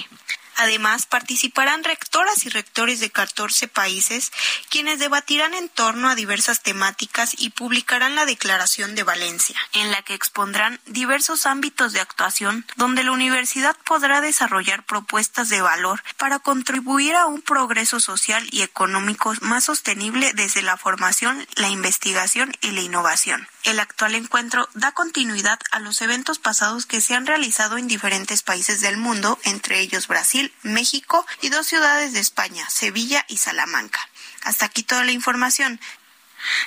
Además, 0.60 1.06
participarán 1.06 1.84
rectoras 1.84 2.44
y 2.44 2.50
rectores 2.50 3.00
de 3.00 3.08
14 3.08 3.66
países, 3.66 4.30
quienes 4.68 4.98
debatirán 4.98 5.54
en 5.54 5.70
torno 5.70 6.10
a 6.10 6.14
diversas 6.14 6.62
temáticas 6.62 7.34
y 7.38 7.48
publicarán 7.48 8.14
la 8.14 8.26
Declaración 8.26 8.94
de 8.94 9.02
Valencia, 9.02 9.58
en 9.72 9.90
la 9.90 10.02
que 10.02 10.12
expondrán 10.12 10.78
diversos 10.84 11.46
ámbitos 11.46 11.94
de 11.94 12.00
actuación 12.00 12.66
donde 12.76 13.04
la 13.04 13.12
universidad 13.12 13.74
podrá 13.86 14.20
desarrollar 14.20 14.84
propuestas 14.84 15.48
de 15.48 15.62
valor 15.62 16.02
para 16.18 16.40
contribuir 16.40 17.16
a 17.16 17.24
un 17.24 17.40
progreso 17.40 17.98
social 17.98 18.46
y 18.50 18.60
económico 18.60 19.32
más 19.40 19.64
sostenible 19.64 20.32
desde 20.34 20.60
la 20.60 20.76
formación, 20.76 21.46
la 21.54 21.70
investigación 21.70 22.52
y 22.60 22.72
la 22.72 22.82
innovación. 22.82 23.48
El 23.64 23.78
actual 23.78 24.14
encuentro 24.14 24.68
da 24.74 24.92
continuidad 24.92 25.58
a 25.70 25.80
los 25.80 26.00
eventos 26.00 26.38
pasados 26.38 26.86
que 26.86 27.00
se 27.00 27.14
han 27.14 27.26
realizado 27.26 27.78
en 27.78 27.88
diferentes 27.88 28.42
países 28.42 28.80
del 28.80 28.96
mundo, 28.96 29.38
entre 29.44 29.80
ellos 29.80 30.06
Brasil, 30.06 30.49
México 30.62 31.26
y 31.40 31.48
dos 31.48 31.66
ciudades 31.66 32.12
de 32.12 32.20
España, 32.20 32.68
Sevilla 32.68 33.24
y 33.28 33.38
Salamanca. 33.38 34.00
Hasta 34.42 34.66
aquí 34.66 34.82
toda 34.82 35.04
la 35.04 35.12
información. 35.12 35.80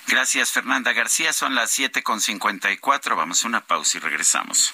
Gracias, 0.08 0.52
Fernanda 0.52 0.94
García. 0.94 1.34
Son 1.34 1.56
las 1.56 1.78
7.54. 1.78 3.16
Vamos 3.16 3.44
a 3.44 3.48
una 3.48 3.66
pausa 3.66 3.98
y 3.98 4.02
regresamos. 4.02 4.74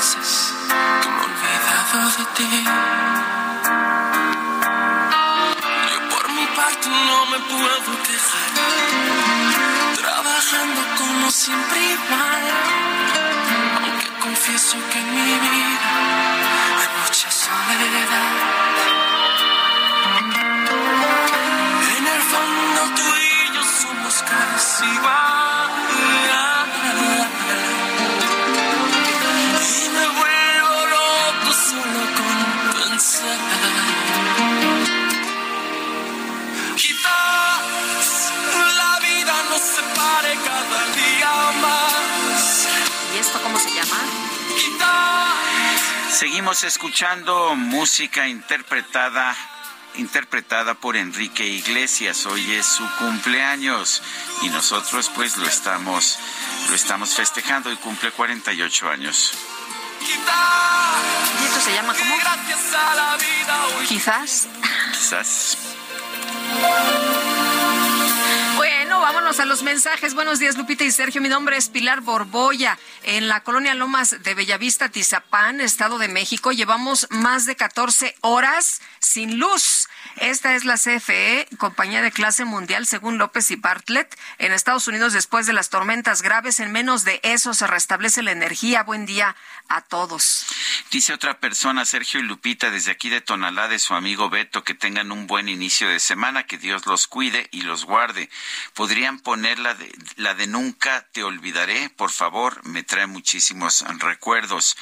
Pienses 0.00 0.54
que 1.02 1.08
me 1.10 1.16
he 1.16 1.24
olvidado 1.24 1.98
de 2.16 2.24
ti. 2.36 2.64
Yo 5.90 5.98
por 6.08 6.28
mi 6.32 6.46
parte 6.56 6.88
no 6.88 7.26
me 7.26 7.38
puedo 7.40 8.02
quejar. 8.06 8.50
Trabajando 9.96 10.80
como 10.96 11.30
siempre 11.30 11.78
igual. 11.96 12.44
Aunque 13.82 14.08
confieso 14.20 14.76
que 14.90 14.98
en 14.98 15.14
mi 15.14 15.32
vida 15.48 15.92
hay 16.80 16.88
mucha 17.02 17.30
soledad. 17.30 18.32
En 21.96 22.06
el 22.06 22.22
fondo 22.32 22.80
tú 22.96 23.06
y 23.16 23.54
yo 23.54 23.62
somos 23.64 24.22
casi 24.22 24.84
igual. 24.86 25.49
Seguimos 46.20 46.64
escuchando 46.64 47.54
música 47.54 48.28
interpretada 48.28 49.34
interpretada 49.94 50.74
por 50.74 50.94
Enrique 50.94 51.46
Iglesias. 51.46 52.26
Hoy 52.26 52.52
es 52.52 52.66
su 52.66 52.86
cumpleaños 52.98 54.02
y 54.42 54.50
nosotros 54.50 55.10
pues 55.14 55.38
lo 55.38 55.46
estamos 55.46 56.18
lo 56.68 56.74
estamos 56.74 57.14
festejando 57.14 57.72
y 57.72 57.76
cumple 57.76 58.10
48 58.10 58.90
años. 58.90 59.32
¿Y 60.02 61.44
esto 61.46 61.60
se 61.62 61.72
llama 61.72 61.94
cómo? 61.94 62.14
Quizás. 63.88 64.46
Quizás. 64.92 65.56
A 69.38 69.44
los 69.44 69.62
mensajes. 69.62 70.14
Buenos 70.14 70.40
días, 70.40 70.58
Lupita 70.58 70.82
y 70.82 70.90
Sergio. 70.90 71.20
Mi 71.20 71.28
nombre 71.28 71.56
es 71.56 71.68
Pilar 71.68 72.00
Borboya. 72.00 72.76
En 73.04 73.28
la 73.28 73.44
colonia 73.44 73.74
Lomas 73.74 74.24
de 74.24 74.34
Bellavista, 74.34 74.88
Tizapán, 74.88 75.60
Estado 75.60 75.98
de 75.98 76.08
México, 76.08 76.50
llevamos 76.50 77.06
más 77.10 77.46
de 77.46 77.54
14 77.54 78.16
horas 78.22 78.82
sin 78.98 79.38
luz. 79.38 79.88
Esta 80.16 80.56
es 80.56 80.64
la 80.64 80.74
CFE, 80.74 81.46
compañía 81.58 82.02
de 82.02 82.10
clase 82.10 82.44
mundial, 82.44 82.86
según 82.86 83.18
López 83.18 83.52
y 83.52 83.56
Bartlett. 83.56 84.18
En 84.38 84.52
Estados 84.52 84.88
Unidos, 84.88 85.12
después 85.12 85.46
de 85.46 85.52
las 85.52 85.70
tormentas 85.70 86.22
graves, 86.22 86.58
en 86.58 86.72
menos 86.72 87.04
de 87.04 87.20
eso 87.22 87.54
se 87.54 87.68
restablece 87.68 88.22
la 88.24 88.32
energía. 88.32 88.82
Buen 88.82 89.06
día 89.06 89.36
a 89.68 89.80
todos. 89.82 90.44
Dice 90.90 91.14
otra 91.14 91.38
persona, 91.38 91.84
Sergio 91.84 92.18
y 92.18 92.24
Lupita, 92.24 92.70
desde 92.70 92.90
aquí 92.90 93.08
de 93.08 93.20
Tonalá, 93.20 93.68
de 93.68 93.78
su 93.78 93.94
amigo 93.94 94.28
Beto, 94.28 94.64
que 94.64 94.74
tengan 94.74 95.12
un 95.12 95.28
buen 95.28 95.48
inicio 95.48 95.88
de 95.88 96.00
semana, 96.00 96.42
que 96.42 96.58
Dios 96.58 96.86
los 96.86 97.06
cuide 97.06 97.48
y 97.52 97.62
los 97.62 97.84
guarde. 97.84 98.28
¿Podrían 98.74 99.19
poner 99.22 99.58
la 99.58 99.74
de, 99.74 99.92
la 100.16 100.34
de 100.34 100.46
Nunca 100.46 101.06
te 101.12 101.22
olvidaré? 101.22 101.90
Por 101.90 102.10
favor, 102.10 102.64
me 102.66 102.82
trae 102.82 103.06
muchísimos 103.06 103.84
recuerdos. 103.98 104.76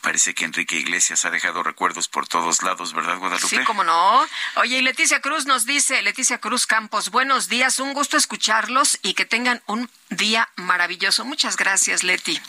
Parece 0.00 0.34
que 0.34 0.44
Enrique 0.44 0.76
Iglesias 0.76 1.24
ha 1.24 1.30
dejado 1.30 1.62
recuerdos 1.62 2.08
por 2.08 2.26
todos 2.26 2.62
lados, 2.62 2.92
¿verdad, 2.92 3.18
Guadalupe? 3.18 3.48
Sí, 3.48 3.64
cómo 3.64 3.84
no. 3.84 4.26
Oye, 4.56 4.78
y 4.78 4.82
Leticia 4.82 5.20
Cruz 5.20 5.46
nos 5.46 5.66
dice, 5.66 6.02
Leticia 6.02 6.38
Cruz 6.38 6.66
Campos, 6.66 7.10
buenos 7.10 7.48
días, 7.48 7.78
un 7.78 7.92
gusto 7.94 8.16
escucharlos 8.16 8.98
y 9.02 9.14
que 9.14 9.24
tengan 9.24 9.62
un 9.66 9.90
día 10.10 10.48
maravilloso. 10.56 11.24
Muchas 11.24 11.56
gracias, 11.56 12.02
Leti. 12.02 12.40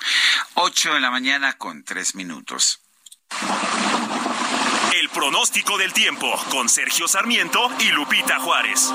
Ocho 0.56 0.94
de 0.94 1.00
la 1.00 1.12
mañana 1.12 1.54
con 1.58 1.84
tres 1.84 2.16
minutos. 2.16 2.80
El 5.00 5.10
pronóstico 5.10 5.78
del 5.78 5.94
tiempo 5.94 6.34
con 6.50 6.68
Sergio 6.70 7.08
Sarmiento 7.08 7.70
y 7.80 7.92
Lupita 7.92 8.40
Juárez. 8.40 8.92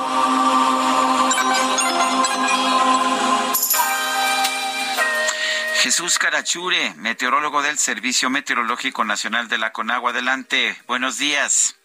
Jesús 5.77 6.19
Carachure, 6.19 6.95
meteorólogo 6.97 7.63
del 7.63 7.79
Servicio 7.79 8.31
Meteorológico 8.31 9.05
Nacional 9.05 9.47
de 9.47 9.59
la 9.59 9.71
Conagua. 9.71 10.11
Adelante, 10.11 10.77
buenos 10.89 11.19
días. 11.19 11.79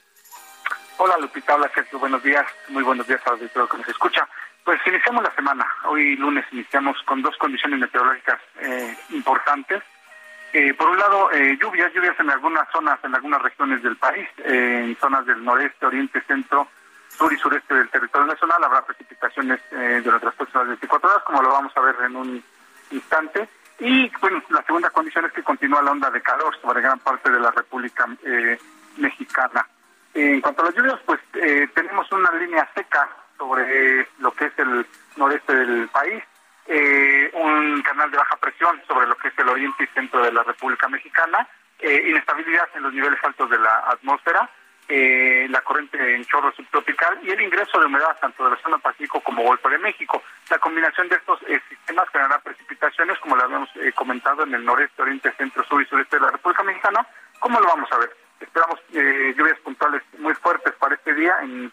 Hola 0.98 1.20
Lupita, 1.20 1.54
hola 1.54 1.70
Sergio, 1.76 2.00
buenos 2.00 2.24
días, 2.24 2.46
muy 2.70 2.82
buenos 2.82 3.06
días 3.08 3.22
a 3.28 3.36
los 3.36 3.70
que 3.70 3.78
nos 3.78 3.88
escucha. 3.88 4.28
Pues 4.64 4.82
iniciamos 4.88 5.24
la 5.24 5.36
semana, 5.36 5.64
hoy 5.86 6.16
lunes 6.16 6.44
iniciamos 6.52 6.98
con 7.06 7.22
dos 7.22 7.38
condiciones 7.38 7.80
meteorológicas 7.80 8.42
eh, 8.62 8.98
importantes. 9.12 9.84
Eh, 10.60 10.74
por 10.74 10.90
un 10.90 10.98
lado, 10.98 11.32
eh, 11.34 11.56
lluvias, 11.62 11.94
lluvias 11.94 12.20
en 12.20 12.32
algunas 12.32 12.68
zonas, 12.72 12.98
en 13.04 13.14
algunas 13.14 13.40
regiones 13.44 13.84
del 13.84 13.96
país, 13.96 14.28
en 14.38 14.98
zonas 14.98 15.24
del 15.28 15.46
noreste, 15.46 15.86
oriente, 15.86 16.20
centro, 16.22 16.68
sur 17.10 17.32
y 17.32 17.38
sureste 17.38 17.76
del 17.76 17.88
territorio 17.90 18.26
nacional. 18.26 18.64
Habrá 18.64 18.84
precipitaciones 18.84 19.60
eh, 19.70 20.02
durante 20.04 20.26
las 20.26 20.34
próximas 20.34 20.68
24 20.70 21.10
horas, 21.12 21.24
como 21.26 21.44
lo 21.44 21.50
vamos 21.50 21.72
a 21.78 21.82
ver 21.82 21.96
en 22.06 22.16
un 22.16 22.44
instante. 22.90 23.48
Y 23.78 24.12
bueno, 24.20 24.42
la 24.50 24.64
segunda 24.64 24.90
condición 24.90 25.26
es 25.26 25.32
que 25.32 25.44
continúa 25.44 25.84
la 25.84 25.92
onda 25.92 26.10
de 26.10 26.24
calor 26.24 26.60
sobre 26.60 26.82
gran 26.82 26.98
parte 27.02 27.30
de 27.30 27.40
la 27.40 27.52
República 27.52 28.08
eh, 28.26 28.58
Mexicana. 28.98 29.64
En 30.16 30.42
cuanto 30.42 30.64
a 30.64 30.66
las 30.66 30.76
lluvias, 30.76 31.00
pues 31.06 31.20
eh, 31.36 31.70
tenemos 31.76 32.12
una 32.12 32.32
línea 32.32 32.68
seca 32.74 33.08
sobre 33.38 34.08
lo 34.18 34.32
que 34.32 34.46
es 34.46 34.58
el 34.58 34.88
noreste 35.18 35.54
del 35.54 35.88
país. 35.90 36.24
Eh, 36.68 37.32
un 37.34 37.82
canal 37.82 38.12
de 38.12 38.18
baja 38.18 38.38
presión 38.38 38.82
sobre 38.88 39.08
lo 39.08 39.16
que 39.16 39.30
es 39.30 39.40
el 39.40 39.50
oriente 39.50 39.84
y 39.84 39.88
centro 39.88 40.22
de 40.22 40.32
la 40.32 40.44
República 40.44 40.88
Mexicana, 40.88 41.48
eh, 41.80 42.04
inestabilidad 42.08 42.68
en 42.76 42.84
los 42.84 42.94
niveles 42.94 43.20
altos 43.24 43.50
de 43.50 43.60
la 43.60 43.80
atmósfera, 43.88 44.50
eh, 44.90 45.48
la 45.50 45.62
corriente 45.62 46.16
en 46.16 46.26
chorro 46.26 46.52
subtropical 46.54 47.20
y 47.24 47.32
el 47.32 47.42
ingreso 47.42 47.80
de 47.80 47.86
humedad 47.86 48.18
tanto 48.22 48.44
del 48.44 48.54
Océano 48.54 48.80
Pacífico 48.80 49.20
como 49.22 49.44
Golfo 49.44 49.70
de 49.70 49.78
México. 49.78 50.24
La 50.50 50.60
combinación 50.60 51.10
de 51.10 51.16
estos 51.16 51.40
sistemas 51.70 52.10
generará 52.10 52.40
precipitaciones, 52.40 53.20
como 53.20 53.36
lo 53.36 53.44
habíamos 53.44 53.70
comentado, 53.96 54.44
en 54.44 54.54
el 54.54 54.64
noreste, 54.64 55.02
oriente, 55.02 55.34
centro, 55.38 55.64
sur 55.66 55.82
y 55.82 55.86
sureste 55.86 56.16
de 56.16 56.22
la 56.22 56.32
República 56.32 56.64
Mexicana. 56.64 57.06
¿Cómo 57.40 57.60
lo 57.60 57.68
vamos 57.68 57.92
a 57.92 57.98
ver? 57.98 58.16
Esperamos 58.40 58.80
lluvias 58.92 59.60
puntuales 59.60 60.04
muy 60.20 60.34
fuertes 60.36 60.74
para 60.76 60.96
este 60.96 61.14
día 61.14 61.36
en 61.42 61.72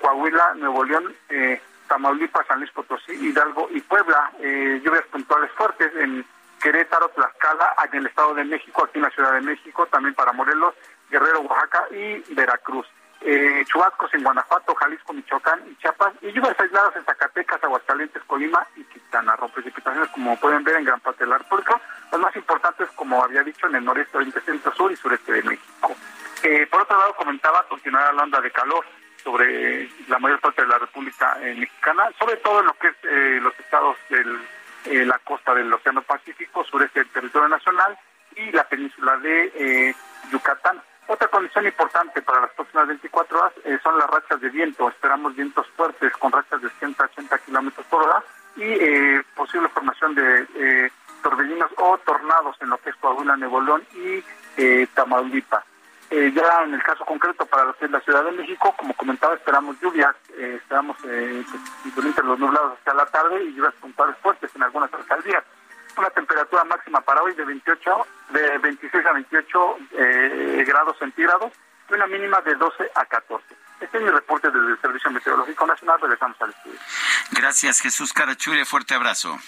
Coahuila, 0.00 0.54
Nuevo 0.54 0.84
León, 0.84 1.14
eh, 1.28 1.60
Tamaulipas, 1.86 2.46
San 2.46 2.60
Luis 2.60 2.70
Potosí, 2.72 3.12
Hidalgo 3.12 3.68
y 3.70 3.80
Puebla. 3.80 4.30
Eh, 4.40 4.80
lluvias 4.84 5.06
puntuales 5.06 5.50
fuertes 5.52 5.92
en 5.96 6.24
Querétaro, 6.60 7.08
Tlaxcala, 7.10 7.74
en 7.84 7.98
el 7.98 8.06
Estado 8.06 8.34
de 8.34 8.44
México, 8.44 8.84
aquí 8.84 8.98
en 8.98 9.02
la 9.02 9.10
Ciudad 9.10 9.32
de 9.32 9.40
México, 9.40 9.86
también 9.86 10.14
para 10.14 10.32
Morelos, 10.32 10.74
Guerrero, 11.10 11.40
Oaxaca 11.40 11.84
y 11.90 12.34
Veracruz. 12.34 12.86
Eh, 13.22 13.64
chubascos 13.66 14.12
en 14.14 14.22
Guanajuato, 14.22 14.74
Jalisco, 14.74 15.12
Michoacán 15.12 15.60
y 15.68 15.76
Chiapas, 15.76 16.12
y 16.20 16.32
lluvias 16.32 16.58
aisladas 16.60 16.94
en 16.96 17.04
Zacatecas, 17.04 17.62
Aguascalientes, 17.64 18.22
Colima 18.24 18.64
y 18.76 18.84
Quintana 18.84 19.34
Roo. 19.36 19.48
Precipitaciones, 19.48 20.08
como 20.10 20.38
pueden 20.38 20.62
ver, 20.64 20.76
en 20.76 20.84
gran 20.84 21.00
parte 21.00 21.24
de 21.24 21.30
la 21.30 21.38
República. 21.38 21.80
Las 22.12 22.20
más 22.20 22.36
importantes, 22.36 22.88
como 22.94 23.22
había 23.24 23.42
dicho, 23.42 23.66
en 23.66 23.76
el 23.76 23.84
noreste, 23.84 24.16
oriente, 24.16 24.40
centro, 24.42 24.72
sur 24.74 24.92
y 24.92 24.96
sureste 24.96 25.32
de 25.32 25.42
México. 25.42 25.96
Eh, 26.42 26.66
por 26.70 26.82
otro 26.82 26.96
lado, 26.98 27.14
comentaba 27.16 27.66
continuar 27.68 28.14
la 28.14 28.22
onda 28.22 28.40
de 28.40 28.50
calor 28.50 28.84
sobre 29.26 29.88
la 30.06 30.20
mayor 30.20 30.38
parte 30.38 30.62
de 30.62 30.68
la 30.68 30.78
República 30.78 31.36
eh, 31.42 31.52
Mexicana, 31.56 32.08
sobre 32.16 32.36
todo 32.36 32.60
en 32.60 32.66
lo 32.66 32.74
que 32.74 32.86
es 32.86 32.94
eh, 33.02 33.40
los 33.42 33.58
estados 33.58 33.96
de 34.08 34.20
eh, 34.84 35.04
la 35.04 35.18
costa 35.18 35.52
del 35.52 35.72
Océano 35.72 36.00
Pacífico, 36.02 36.62
sureste 36.62 37.00
del 37.00 37.08
territorio 37.08 37.48
nacional 37.48 37.98
y 38.36 38.52
la 38.52 38.62
península 38.68 39.16
de 39.16 39.96
Yucatán. 40.30 40.80
Otra 41.08 41.26
condición 41.26 41.66
importante 41.66 42.22
para 42.22 42.42
las 42.42 42.50
próximas 42.50 42.86
24 42.86 43.38
horas 43.38 43.52
son 43.82 43.98
las 43.98 44.08
rachas 44.10 44.40
de 44.40 44.48
viento. 44.50 44.88
Esperamos 44.88 45.34
vientos 45.34 45.66
fuertes 45.76 46.12
con 46.18 46.30
rachas 46.30 46.62
de 46.62 46.68
180 46.78 47.38
kilómetros 47.38 47.86
por 47.86 48.02
hora 48.04 48.22
y 48.56 49.18
posible 49.34 49.68
formación 49.70 50.14
de 50.14 50.90
torbellinos 51.22 51.70
o 51.78 51.98
tornados 51.98 52.56
en 52.60 52.68
lo 52.68 52.78
que 52.78 52.90
es 52.90 52.96
Coahuila, 52.96 53.36
Nuevo 53.36 53.60
León 53.60 53.82
y 53.94 54.86
Tamaulipas. 54.88 55.64
Eh, 56.10 56.32
ya 56.34 56.62
en 56.62 56.74
el 56.74 56.82
caso 56.82 57.04
concreto 57.04 57.44
para 57.46 57.64
lo 57.64 57.76
que 57.76 57.86
es 57.86 57.90
la 57.90 58.00
Ciudad 58.00 58.24
de 58.24 58.32
México, 58.32 58.72
como 58.76 58.94
comentaba, 58.94 59.34
esperamos 59.34 59.76
lluvias, 59.80 60.14
eh, 60.38 60.58
esperamos 60.60 60.96
eh, 61.04 61.44
entre 61.84 62.24
los 62.24 62.38
nublados 62.38 62.78
hasta 62.78 62.94
la 62.94 63.06
tarde 63.06 63.42
y 63.42 63.54
lluvias 63.54 63.74
puntuales 63.74 64.16
fuertes 64.18 64.50
en 64.54 64.62
algunas 64.62 64.92
alcaldías. 64.92 65.42
Una 65.96 66.10
temperatura 66.10 66.62
máxima 66.64 67.00
para 67.00 67.22
hoy 67.22 67.34
de 67.34 67.44
28, 67.44 68.06
de 68.30 68.58
26 68.58 69.06
a 69.06 69.12
28 69.12 69.78
eh, 69.92 70.64
grados 70.66 70.96
centígrados 70.98 71.52
y 71.90 71.94
una 71.94 72.06
mínima 72.06 72.40
de 72.42 72.54
12 72.54 72.90
a 72.94 73.04
14. 73.06 73.44
Este 73.80 73.98
es 73.98 74.04
mi 74.04 74.10
reporte 74.10 74.50
desde 74.50 74.68
el 74.68 74.80
Servicio 74.80 75.10
Meteorológico 75.10 75.66
Nacional. 75.66 76.00
Regresamos 76.00 76.40
al 76.40 76.50
estudio. 76.50 76.78
Gracias, 77.32 77.80
Jesús 77.80 78.12
Carachure. 78.12 78.64
Fuerte 78.64 78.94
abrazo. 78.94 79.38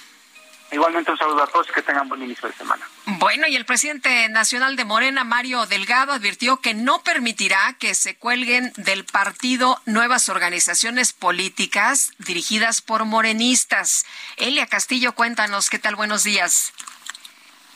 Igualmente 0.71 1.11
un 1.11 1.16
saludo 1.16 1.43
a 1.43 1.47
todos 1.47 1.69
y 1.71 1.73
que 1.73 1.83
tengan 1.83 2.09
buen 2.09 2.23
inicio 2.23 2.49
de 2.49 2.55
semana. 2.55 2.87
Bueno, 3.07 3.47
y 3.47 3.57
el 3.57 3.64
presidente 3.64 4.29
nacional 4.29 4.77
de 4.77 4.85
Morena, 4.85 5.25
Mario 5.25 5.64
Delgado, 5.64 6.12
advirtió 6.12 6.61
que 6.61 6.75
no 6.75 7.03
permitirá 7.03 7.75
que 7.79 7.95
se 7.95 8.16
cuelguen 8.16 8.73
del 8.77 9.05
partido 9.05 9.81
nuevas 9.87 10.29
organizaciones 10.29 11.14
políticas 11.14 12.12
dirigidas 12.19 12.83
por 12.83 13.07
morenistas. 13.07 14.05
Elia 14.37 14.66
Castillo, 14.66 15.14
cuéntanos, 15.14 15.71
¿qué 15.71 15.79
tal? 15.79 15.97
Buenos 15.97 16.23
días. 16.23 16.73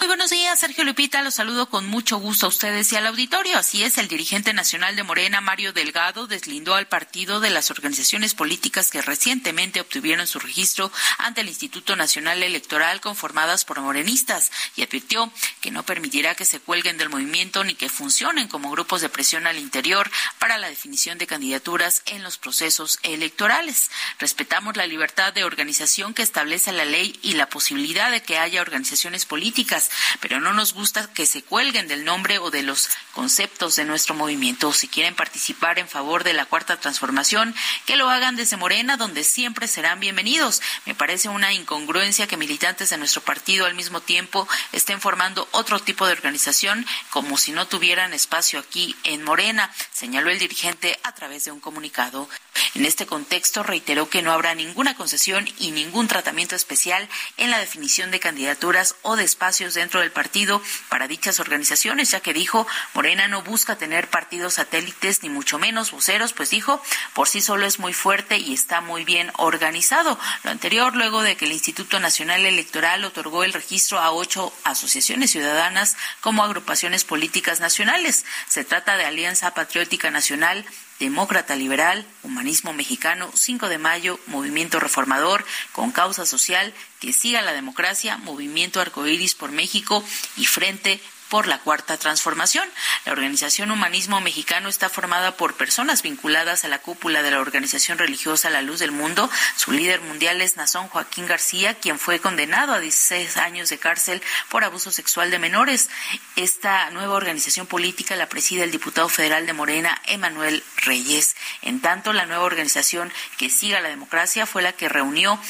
Muy 0.03 0.09
buenos 0.09 0.31
días, 0.31 0.59
Sergio 0.59 0.83
Lupita. 0.83 1.23
Los 1.23 1.35
saludo 1.35 1.69
con 1.69 1.87
mucho 1.87 2.17
gusto 2.17 2.47
a 2.47 2.49
ustedes 2.49 2.93
y 2.93 2.97
al 2.97 3.07
auditorio. 3.07 3.57
Así 3.57 3.85
es, 3.85 3.99
el 3.99 4.09
dirigente 4.09 4.53
nacional 4.53 4.97
de 4.97 5.05
Morena, 5.05 5.41
Mario 5.41 5.73
Delgado, 5.73 6.27
deslindó 6.27 6.75
al 6.75 6.89
partido 6.89 7.39
de 7.39 7.51
las 7.51 7.71
organizaciones 7.71 8.35
políticas 8.35 8.91
que 8.91 9.01
recientemente 9.01 9.81
obtuvieron 9.81 10.27
su 10.27 10.41
registro 10.41 10.91
ante 11.19 11.43
el 11.43 11.47
Instituto 11.47 11.95
Nacional 11.95 12.43
Electoral 12.43 13.01
conformadas 13.01 13.65
por 13.65 13.81
morenistas 13.81 14.51
y 14.75 14.83
advirtió 14.83 15.33
que 15.61 15.71
no 15.71 15.85
permitirá 15.85 16.35
que 16.35 16.47
se 16.47 16.59
cuelguen 16.59 16.99
del 16.99 17.09
movimiento 17.09 17.63
ni 17.63 17.77
que 17.77 17.89
funcionen 17.89 18.49
como 18.49 18.73
grupos 18.73 19.03
de 19.03 19.09
presión 19.09 19.47
al 19.47 19.57
interior 19.57 20.11
para 20.41 20.59
la 20.59 20.69
definición 20.69 21.17
de 21.17 21.29
candidaturas 21.29 22.03
en 22.07 22.25
los 22.25 22.39
procesos 22.39 22.99
electorales. 23.05 23.89
Respetamos 24.19 24.77
la 24.77 24.89
libertad 24.89 25.33
de 25.33 25.45
organización 25.45 26.13
que 26.13 26.23
establece 26.23 26.73
la 26.73 26.87
ley 26.87 27.21
y 27.23 27.35
la 27.35 27.49
posibilidad 27.49 28.11
de 28.11 28.21
que 28.21 28.39
haya 28.39 28.63
organizaciones 28.63 29.27
políticas 29.27 29.91
pero 30.21 30.41
no 30.41 30.53
nos 30.53 30.75
gusta 30.75 31.13
que 31.13 31.27
se 31.27 31.43
cuelguen 31.43 31.89
del 31.89 32.05
nombre 32.05 32.39
o 32.39 32.51
de 32.51 32.63
los 32.63 32.89
conceptos 33.13 33.77
de 33.77 33.85
nuestro 33.85 34.15
movimiento. 34.15 34.73
Si 34.73 34.89
quieren 34.89 35.15
participar 35.15 35.79
en 35.79 35.89
favor 35.89 36.25
de 36.25 36.33
la 36.33 36.47
cuarta 36.47 36.79
transformación, 36.79 37.55
que 37.87 37.97
lo 37.97 38.11
hagan 38.11 38.37
desde 38.37 38.57
Morena, 38.57 38.97
donde 38.97 39.25
siempre 39.25 39.69
serán 39.69 40.01
bienvenidos. 40.01 40.63
Me 40.87 40.95
parece 40.95 41.29
una 41.29 41.53
incongruencia 41.53 42.27
que 42.27 42.37
militantes 42.37 42.91
de 42.91 42.99
nuestro 42.99 43.23
partido 43.23 43.67
al 43.67 43.75
mismo 43.75 44.01
tiempo 44.01 44.49
estén 44.73 45.01
formando 45.01 45.49
otro 45.53 45.81
tipo 45.81 46.07
de 46.07 46.13
organización 46.13 46.87
como 47.11 47.37
si 47.37 47.53
no 47.53 47.67
tuvieran 47.67 48.13
espacio 48.13 48.59
aquí 48.59 48.97
en 49.05 49.23
Morena, 49.23 49.73
señaló 49.93 50.31
el 50.31 50.39
dirigente 50.39 50.99
a 51.03 51.15
través 51.15 51.45
de 51.45 51.53
un 51.53 51.61
comunicado. 51.61 52.29
En 52.75 52.87
este 52.87 53.07
contexto 53.07 53.63
reiteró 53.63 54.09
que 54.09 54.23
no 54.23 54.33
habrá 54.33 54.55
ninguna 54.55 54.97
concesión 54.97 55.49
y 55.59 55.71
ningún 55.71 56.09
tratamiento 56.09 56.57
especial 56.57 57.09
en 57.37 57.51
la 57.51 57.59
definición 57.59 58.11
de 58.11 58.21
candidaturas 58.21 58.97
o 59.03 59.17
de 59.17 59.25
espacios 59.25 59.72
dentro 59.75 60.01
del 60.01 60.11
partido 60.11 60.63
para 60.89 61.09
dichas 61.09 61.41
organizaciones, 61.41 62.11
ya 62.11 62.21
que 62.21 62.33
dijo, 62.33 62.67
Morena 62.95 63.29
no 63.29 63.43
busca 63.43 63.77
tener 63.77 64.09
partidos 64.09 64.55
satélites 64.55 65.23
ni 65.23 65.29
mucho 65.29 65.59
menos 65.59 65.91
voceros, 65.91 66.33
pues 66.33 66.51
dijo, 66.51 66.83
por 67.15 67.29
sí 67.29 67.41
solo 67.41 67.67
es 67.67 67.79
muy 67.79 67.93
fuerte 67.93 68.39
y 68.39 68.55
está 68.55 68.81
muy 68.81 69.05
bien 69.05 69.31
organizado. 69.37 70.19
Lo 70.45 70.51
anterior 70.51 70.95
luego 70.95 71.23
de 71.23 71.37
que 71.37 71.45
el 71.45 71.53
Instituto 71.53 72.01
Nacional 72.01 72.47
Electoral 72.47 73.05
otorgó 73.05 73.45
el 73.45 73.53
registro 73.53 73.99
a 73.99 74.13
ocho 74.13 74.53
asociaciones 74.65 75.31
ciudadanas 75.31 75.97
como 76.21 76.45
agrupaciones 76.45 77.05
políticas 77.05 77.61
nacionales. 77.61 78.25
Se 78.49 78.65
trata 78.65 78.97
de 78.97 79.05
Alianza 79.05 79.55
Patriótica 79.55 80.11
Nacional, 80.11 80.65
Demócrata 80.99 81.57
Liberal, 81.57 82.07
Humanismo 82.23 82.73
Mexicano, 82.73 83.31
5 83.35 83.69
de 83.69 83.79
Mayo, 83.79 84.21
Movimiento 84.27 84.81
Reformador, 84.81 85.45
con 85.73 85.93
causa 85.93 86.27
social, 86.27 86.73
que 87.01 87.13
siga 87.13 87.43
la 87.43 87.53
democracia, 87.53 88.19
Movimiento 88.19 88.81
Arcoíris 88.81 89.35
por 89.35 89.51
México 89.51 90.05
y 90.37 90.47
Frente 90.47 91.01
por 91.33 91.47
la 91.47 91.61
Cuarta 91.61 91.97
Transformación. 91.97 92.69
La 93.07 93.13
organización 93.13 93.71
Humanismo 93.71 94.21
Mexicano 94.21 94.69
está 94.69 94.91
formada 94.91 95.35
por 95.35 95.55
personas 95.55 96.03
vinculadas 96.03 96.67
a 96.67 96.69
la 96.69 96.81
cúpula 96.81 97.23
de 97.23 97.31
la 97.31 97.41
organización 97.41 97.97
religiosa 97.97 98.51
La 98.51 98.61
Luz 98.61 98.81
del 98.81 98.93
Mundo. 98.93 99.31
Su 99.57 99.73
líder 99.73 100.03
mundial 100.03 100.43
es 100.43 100.59
Nazón 100.59 100.89
Joaquín 100.89 101.27
García, 101.27 101.73
quien 101.73 101.99
fue 101.99 102.21
condenado 102.21 102.75
a 102.75 102.81
16 102.81 103.39
años 103.39 103.71
de 103.71 103.79
cárcel 103.79 104.21
por 104.51 104.63
abuso 104.63 104.93
sexual 104.93 105.31
de 105.31 105.39
menores. 105.39 105.89
Esta 106.37 106.91
nueva 106.91 107.15
organización 107.15 107.67
política 107.67 108.15
la 108.15 108.29
preside 108.29 108.65
el 108.65 108.71
diputado 108.71 109.09
federal 109.09 109.47
de 109.47 109.55
Morena, 109.55 110.03
Emanuel 110.05 110.63
Reyes. 110.85 111.35
En 111.63 111.81
tanto, 111.81 112.13
la 112.13 112.27
nueva 112.27 112.45
organización 112.45 113.11
que 113.39 113.49
siga 113.49 113.81
la 113.81 113.89
democracia 113.89 114.45
fue 114.45 114.61
la 114.61 114.75
que 114.75 114.91
reunió 114.91 115.41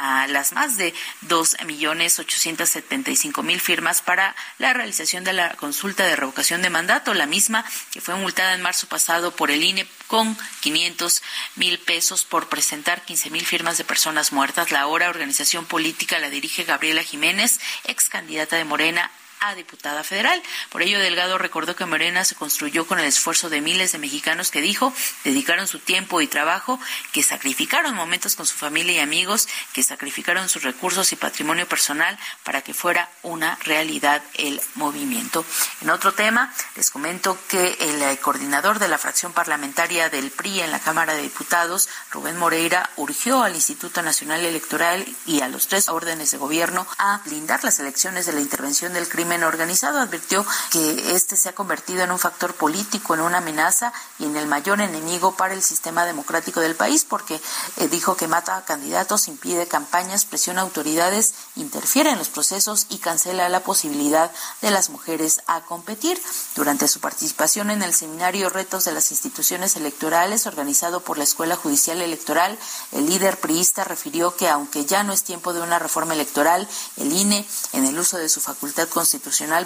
a 0.00 0.26
las 0.26 0.52
más 0.52 0.78
de 0.78 0.94
dos 1.20 1.56
millones 1.66 2.18
ochocientos 2.18 2.70
setenta 2.70 3.10
y 3.10 3.16
cinco 3.16 3.42
mil 3.42 3.60
firmas 3.60 4.00
para 4.00 4.34
la 4.58 4.72
realización 4.72 5.24
de 5.24 5.34
la 5.34 5.54
consulta 5.56 6.06
de 6.06 6.16
revocación 6.16 6.62
de 6.62 6.70
mandato, 6.70 7.12
la 7.12 7.26
misma 7.26 7.64
que 7.92 8.00
fue 8.00 8.14
multada 8.14 8.54
en 8.54 8.62
marzo 8.62 8.88
pasado 8.88 9.36
por 9.36 9.50
el 9.50 9.62
INE 9.62 9.86
con 10.06 10.36
quinientos 10.60 11.22
mil 11.54 11.78
pesos 11.78 12.24
por 12.24 12.48
presentar 12.48 13.04
quince 13.04 13.28
mil 13.28 13.44
firmas 13.44 13.76
de 13.76 13.84
personas 13.84 14.32
muertas. 14.32 14.70
La 14.70 14.80
ahora 14.80 15.10
organización 15.10 15.66
política 15.66 16.18
la 16.18 16.30
dirige 16.30 16.64
Gabriela 16.64 17.02
Jiménez, 17.02 17.60
ex 17.84 18.08
candidata 18.08 18.56
de 18.56 18.64
Morena 18.64 19.10
a 19.40 19.54
diputada 19.54 20.04
federal. 20.04 20.42
Por 20.70 20.82
ello, 20.82 20.98
Delgado 20.98 21.38
recordó 21.38 21.74
que 21.74 21.86
Morena 21.86 22.24
se 22.24 22.34
construyó 22.34 22.86
con 22.86 22.98
el 22.98 23.06
esfuerzo 23.06 23.48
de 23.48 23.62
miles 23.62 23.92
de 23.92 23.98
mexicanos 23.98 24.50
que 24.50 24.60
dijo 24.60 24.92
dedicaron 25.24 25.66
su 25.66 25.78
tiempo 25.78 26.20
y 26.20 26.26
trabajo, 26.26 26.78
que 27.12 27.22
sacrificaron 27.22 27.94
momentos 27.94 28.36
con 28.36 28.46
su 28.46 28.54
familia 28.54 28.96
y 28.96 28.98
amigos, 28.98 29.48
que 29.72 29.82
sacrificaron 29.82 30.48
sus 30.48 30.62
recursos 30.62 31.12
y 31.12 31.16
patrimonio 31.16 31.66
personal 31.66 32.18
para 32.44 32.62
que 32.62 32.74
fuera 32.74 33.10
una 33.22 33.56
realidad 33.64 34.22
el 34.34 34.60
movimiento. 34.74 35.44
En 35.80 35.90
otro 35.90 36.12
tema, 36.12 36.52
les 36.76 36.90
comento 36.90 37.38
que 37.48 37.76
el 37.80 38.02
eh, 38.02 38.18
coordinador 38.18 38.78
de 38.78 38.88
la 38.88 38.98
fracción 38.98 39.32
parlamentaria 39.32 40.10
del 40.10 40.30
PRI 40.30 40.60
en 40.60 40.70
la 40.70 40.80
Cámara 40.80 41.14
de 41.14 41.22
Diputados, 41.22 41.88
Rubén 42.10 42.36
Moreira, 42.36 42.90
urgió 42.96 43.42
al 43.42 43.54
Instituto 43.54 44.02
Nacional 44.02 44.44
Electoral 44.44 45.06
y 45.24 45.40
a 45.40 45.48
los 45.48 45.66
tres 45.68 45.88
órdenes 45.88 46.30
de 46.30 46.38
gobierno 46.38 46.86
a 46.98 47.22
blindar 47.24 47.64
las 47.64 47.78
elecciones 47.80 48.26
de 48.26 48.32
la 48.32 48.40
intervención 48.40 48.92
del 48.92 49.08
crimen 49.08 49.29
crimen 49.30 49.44
organizado. 49.44 50.00
Advirtió 50.00 50.44
que 50.70 51.14
este 51.14 51.36
se 51.36 51.50
ha 51.50 51.54
convertido 51.54 52.02
en 52.02 52.10
un 52.10 52.18
factor 52.18 52.54
político, 52.54 53.14
en 53.14 53.20
una 53.20 53.38
amenaza 53.38 53.92
y 54.18 54.24
en 54.24 54.36
el 54.36 54.46
mayor 54.46 54.80
enemigo 54.80 55.36
para 55.36 55.54
el 55.54 55.62
sistema 55.62 56.04
democrático 56.04 56.60
del 56.60 56.74
país, 56.74 57.04
porque 57.04 57.40
eh, 57.76 57.88
dijo 57.88 58.16
que 58.16 58.26
mata 58.26 58.56
a 58.56 58.64
candidatos, 58.64 59.28
impide 59.28 59.68
campañas, 59.68 60.24
presiona 60.24 60.62
autoridades, 60.62 61.34
interfiere 61.54 62.10
en 62.10 62.18
los 62.18 62.28
procesos 62.28 62.86
y 62.88 62.98
cancela 62.98 63.48
la 63.48 63.60
posibilidad 63.60 64.32
de 64.62 64.70
las 64.72 64.90
mujeres 64.90 65.42
a 65.46 65.60
competir. 65.60 66.20
Durante 66.56 66.88
su 66.88 66.98
participación 67.00 67.70
en 67.70 67.82
el 67.82 67.94
seminario 67.94 68.50
Retos 68.50 68.84
de 68.84 68.92
las 68.92 69.12
Instituciones 69.12 69.76
Electorales, 69.76 70.46
organizado 70.46 71.00
por 71.00 71.18
la 71.18 71.24
Escuela 71.24 71.54
Judicial 71.54 72.02
Electoral, 72.02 72.58
el 72.92 73.06
líder 73.06 73.38
priista 73.38 73.84
refirió 73.84 74.34
que 74.34 74.48
aunque 74.48 74.84
ya 74.84 75.04
no 75.04 75.12
es 75.12 75.22
tiempo 75.22 75.52
de 75.52 75.60
una 75.60 75.78
reforma 75.78 76.14
electoral, 76.14 76.68
el 76.96 77.12
INE, 77.12 77.46
en 77.72 77.84
el 77.84 77.98
uso 77.98 78.18
de 78.18 78.28
su 78.28 78.40
facultad 78.40 78.88
constitucional, 78.88 79.19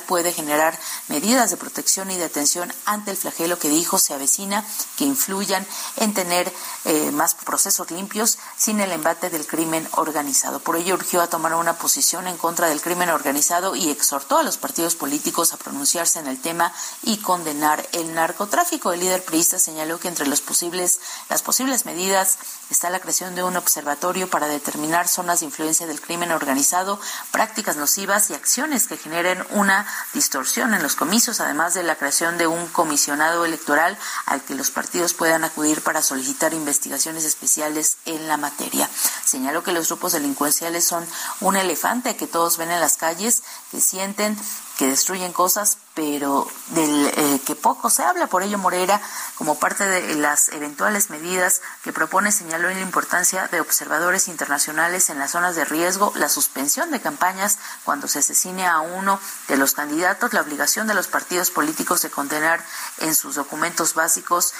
puede 0.06 0.32
generar 0.32 0.78
medidas 1.08 1.50
de 1.50 1.56
protección 1.56 2.10
y 2.10 2.16
de 2.16 2.24
atención 2.24 2.72
ante 2.84 3.10
el 3.10 3.16
flagelo 3.16 3.58
que 3.58 3.68
dijo 3.68 3.98
se 3.98 4.14
avecina, 4.14 4.64
que 4.96 5.04
influyan 5.04 5.66
en 5.96 6.14
tener 6.14 6.52
eh, 6.84 7.10
más 7.12 7.34
procesos 7.34 7.90
limpios 7.90 8.38
sin 8.56 8.80
el 8.80 8.92
embate 8.92 9.30
del 9.30 9.46
crimen 9.46 9.88
organizado. 9.92 10.60
Por 10.60 10.76
ello 10.76 10.94
urgió 10.94 11.22
a 11.22 11.28
tomar 11.28 11.54
una 11.54 11.78
posición 11.78 12.26
en 12.26 12.36
contra 12.36 12.68
del 12.68 12.80
crimen 12.80 13.10
organizado 13.10 13.76
y 13.76 13.90
exhortó 13.90 14.38
a 14.38 14.42
los 14.42 14.56
partidos 14.56 14.94
políticos 14.94 15.52
a 15.52 15.56
pronunciarse 15.56 16.18
en 16.18 16.26
el 16.26 16.40
tema 16.40 16.72
y 17.02 17.18
condenar 17.18 17.86
el 17.92 18.14
narcotráfico. 18.14 18.92
El 18.92 19.00
líder 19.00 19.24
priista 19.24 19.58
señaló 19.58 19.98
que 19.98 20.08
entre 20.08 20.26
los 20.26 20.40
posibles, 20.40 21.00
las 21.28 21.42
posibles 21.42 21.86
medidas 21.86 22.38
está 22.70 22.90
la 22.90 23.00
creación 23.00 23.34
de 23.34 23.42
un 23.42 23.56
observatorio 23.56 24.28
para 24.28 24.48
determinar 24.48 25.08
zonas 25.08 25.40
de 25.40 25.46
influencia 25.46 25.86
del 25.86 26.00
crimen 26.00 26.32
organizado, 26.32 27.00
prácticas 27.30 27.76
nocivas 27.76 28.30
y 28.30 28.34
acciones 28.34 28.86
que 28.86 28.96
generen 28.96 29.43
una 29.50 29.86
distorsión 30.12 30.74
en 30.74 30.82
los 30.82 30.94
comicios, 30.94 31.40
además 31.40 31.74
de 31.74 31.82
la 31.82 31.96
creación 31.96 32.38
de 32.38 32.46
un 32.46 32.66
comisionado 32.68 33.44
electoral 33.44 33.98
al 34.26 34.42
que 34.42 34.54
los 34.54 34.70
partidos 34.70 35.14
puedan 35.14 35.44
acudir 35.44 35.82
para 35.82 36.02
solicitar 36.02 36.54
investigaciones 36.54 37.24
especiales 37.24 37.96
en 38.04 38.28
la 38.28 38.36
materia. 38.36 38.88
Señaló 39.24 39.62
que 39.62 39.72
los 39.72 39.88
grupos 39.88 40.12
delincuenciales 40.12 40.84
son 40.84 41.06
un 41.40 41.56
elefante 41.56 42.16
que 42.16 42.26
todos 42.26 42.56
ven 42.56 42.70
en 42.70 42.80
las 42.80 42.96
calles, 42.96 43.42
que 43.70 43.80
sienten 43.80 44.36
que 44.78 44.88
destruyen 44.88 45.32
cosas, 45.32 45.78
pero 45.94 46.48
del 46.68 47.06
eh, 47.06 47.40
que 47.46 47.54
poco 47.54 47.90
se 47.90 48.02
habla. 48.02 48.26
Por 48.26 48.42
ello, 48.42 48.58
Moreira, 48.58 49.00
como 49.36 49.58
parte 49.58 49.86
de 49.86 50.14
las 50.16 50.48
eventuales 50.48 51.10
medidas 51.10 51.62
que 51.82 51.92
propone, 51.92 52.32
señaló 52.32 52.68
en 52.68 52.78
la 52.78 52.82
importancia 52.82 53.46
de 53.48 53.60
observadores 53.60 54.26
internacionales 54.28 55.10
en 55.10 55.18
las 55.18 55.30
zonas 55.30 55.54
de 55.54 55.64
riesgo, 55.64 56.12
la 56.16 56.28
suspensión 56.28 56.90
de 56.90 57.00
campañas 57.00 57.58
cuando 57.84 58.08
se 58.08 58.18
asesine 58.18 58.66
a 58.66 58.80
uno 58.80 59.20
de 59.48 59.56
los 59.56 59.74
candidatos, 59.74 60.32
la 60.32 60.40
obligación 60.40 60.86
de 60.86 60.94
los 60.94 61.06
partidos 61.06 61.50
políticos 61.50 62.02
de 62.02 62.10
condenar 62.10 62.64
en 62.98 63.14
sus 63.14 63.36
documentos 63.36 63.94
básicos 63.94 64.54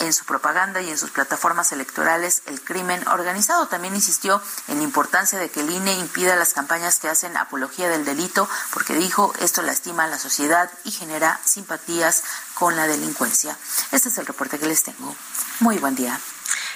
en 0.00 0.12
su 0.12 0.24
propaganda 0.24 0.80
y 0.80 0.90
en 0.90 0.98
sus 0.98 1.10
plataformas 1.10 1.72
electorales 1.72 2.42
el 2.46 2.60
crimen 2.60 3.06
organizado. 3.08 3.68
También 3.68 3.94
insistió 3.94 4.42
en 4.68 4.78
la 4.78 4.82
importancia 4.82 5.38
de 5.38 5.50
que 5.50 5.60
el 5.60 5.70
INE 5.70 5.92
impida 5.94 6.36
las 6.36 6.54
campañas 6.54 6.98
que 6.98 7.08
hacen 7.08 7.36
apología 7.36 7.88
del 7.88 8.04
delito, 8.04 8.48
porque 8.72 8.94
dijo 8.94 9.32
esto 9.40 9.62
lastima 9.62 10.04
a 10.04 10.08
la 10.08 10.18
sociedad 10.18 10.70
y 10.84 10.90
genera 10.90 11.40
simpatías 11.44 12.24
con 12.54 12.76
la 12.76 12.86
delincuencia. 12.86 13.56
Este 13.92 14.08
es 14.08 14.18
el 14.18 14.26
reporte 14.26 14.58
que 14.58 14.66
les 14.66 14.82
tengo. 14.82 15.14
Muy 15.60 15.78
buen 15.78 15.94
día. 15.94 16.18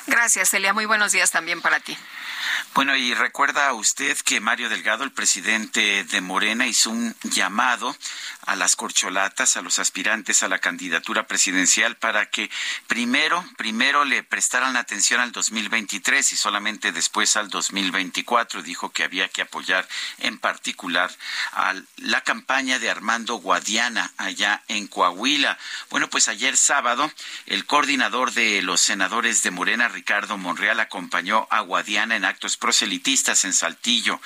Gracias, 0.06 0.50
Celia. 0.50 0.74
Muy 0.74 0.86
buenos 0.86 1.12
días 1.12 1.30
también 1.30 1.62
para 1.62 1.80
ti. 1.80 1.96
Bueno, 2.74 2.96
y 2.96 3.14
recuerda 3.14 3.72
usted 3.72 4.16
que 4.18 4.40
Mario 4.40 4.68
Delgado, 4.68 5.04
el 5.04 5.12
presidente 5.12 6.04
de 6.04 6.20
Morena, 6.20 6.66
hizo 6.66 6.90
un 6.90 7.14
llamado 7.22 7.96
a 8.46 8.56
las 8.56 8.76
corcholatas, 8.76 9.56
a 9.56 9.62
los 9.62 9.78
aspirantes 9.78 10.42
a 10.42 10.48
la 10.48 10.58
candidatura 10.58 11.26
presidencial 11.26 11.96
para 11.96 12.26
que 12.26 12.50
primero, 12.86 13.44
primero 13.56 14.04
le 14.04 14.22
prestaran 14.22 14.76
atención 14.76 15.20
al 15.20 15.32
2023 15.32 16.32
y 16.32 16.36
solamente 16.36 16.92
después 16.92 17.36
al 17.36 17.48
2024. 17.48 18.62
Dijo 18.62 18.90
que 18.90 19.04
había 19.04 19.28
que 19.28 19.42
apoyar 19.42 19.88
en 20.18 20.38
particular 20.38 21.10
a 21.52 21.74
la 21.96 22.20
campaña 22.22 22.78
de 22.78 22.90
Armando 22.90 23.36
Guadiana 23.36 24.12
allá 24.16 24.62
en 24.68 24.86
Coahuila. 24.88 25.58
Bueno, 25.90 26.10
pues 26.10 26.28
ayer 26.28 26.56
sábado 26.56 27.10
el 27.46 27.66
coordinador 27.66 28.32
de 28.32 28.62
los 28.62 28.80
senadores 28.80 29.42
de 29.42 29.50
Morena, 29.50 29.88
Ricardo 29.88 30.36
Monreal, 30.36 30.80
acompañó 30.80 31.46
a 31.50 31.60
Guadiana 31.60 32.16
en 32.16 32.24
actos 32.34 32.56
proselitistas 32.56 33.44
en 33.44 33.52
Saltillo 33.52 34.20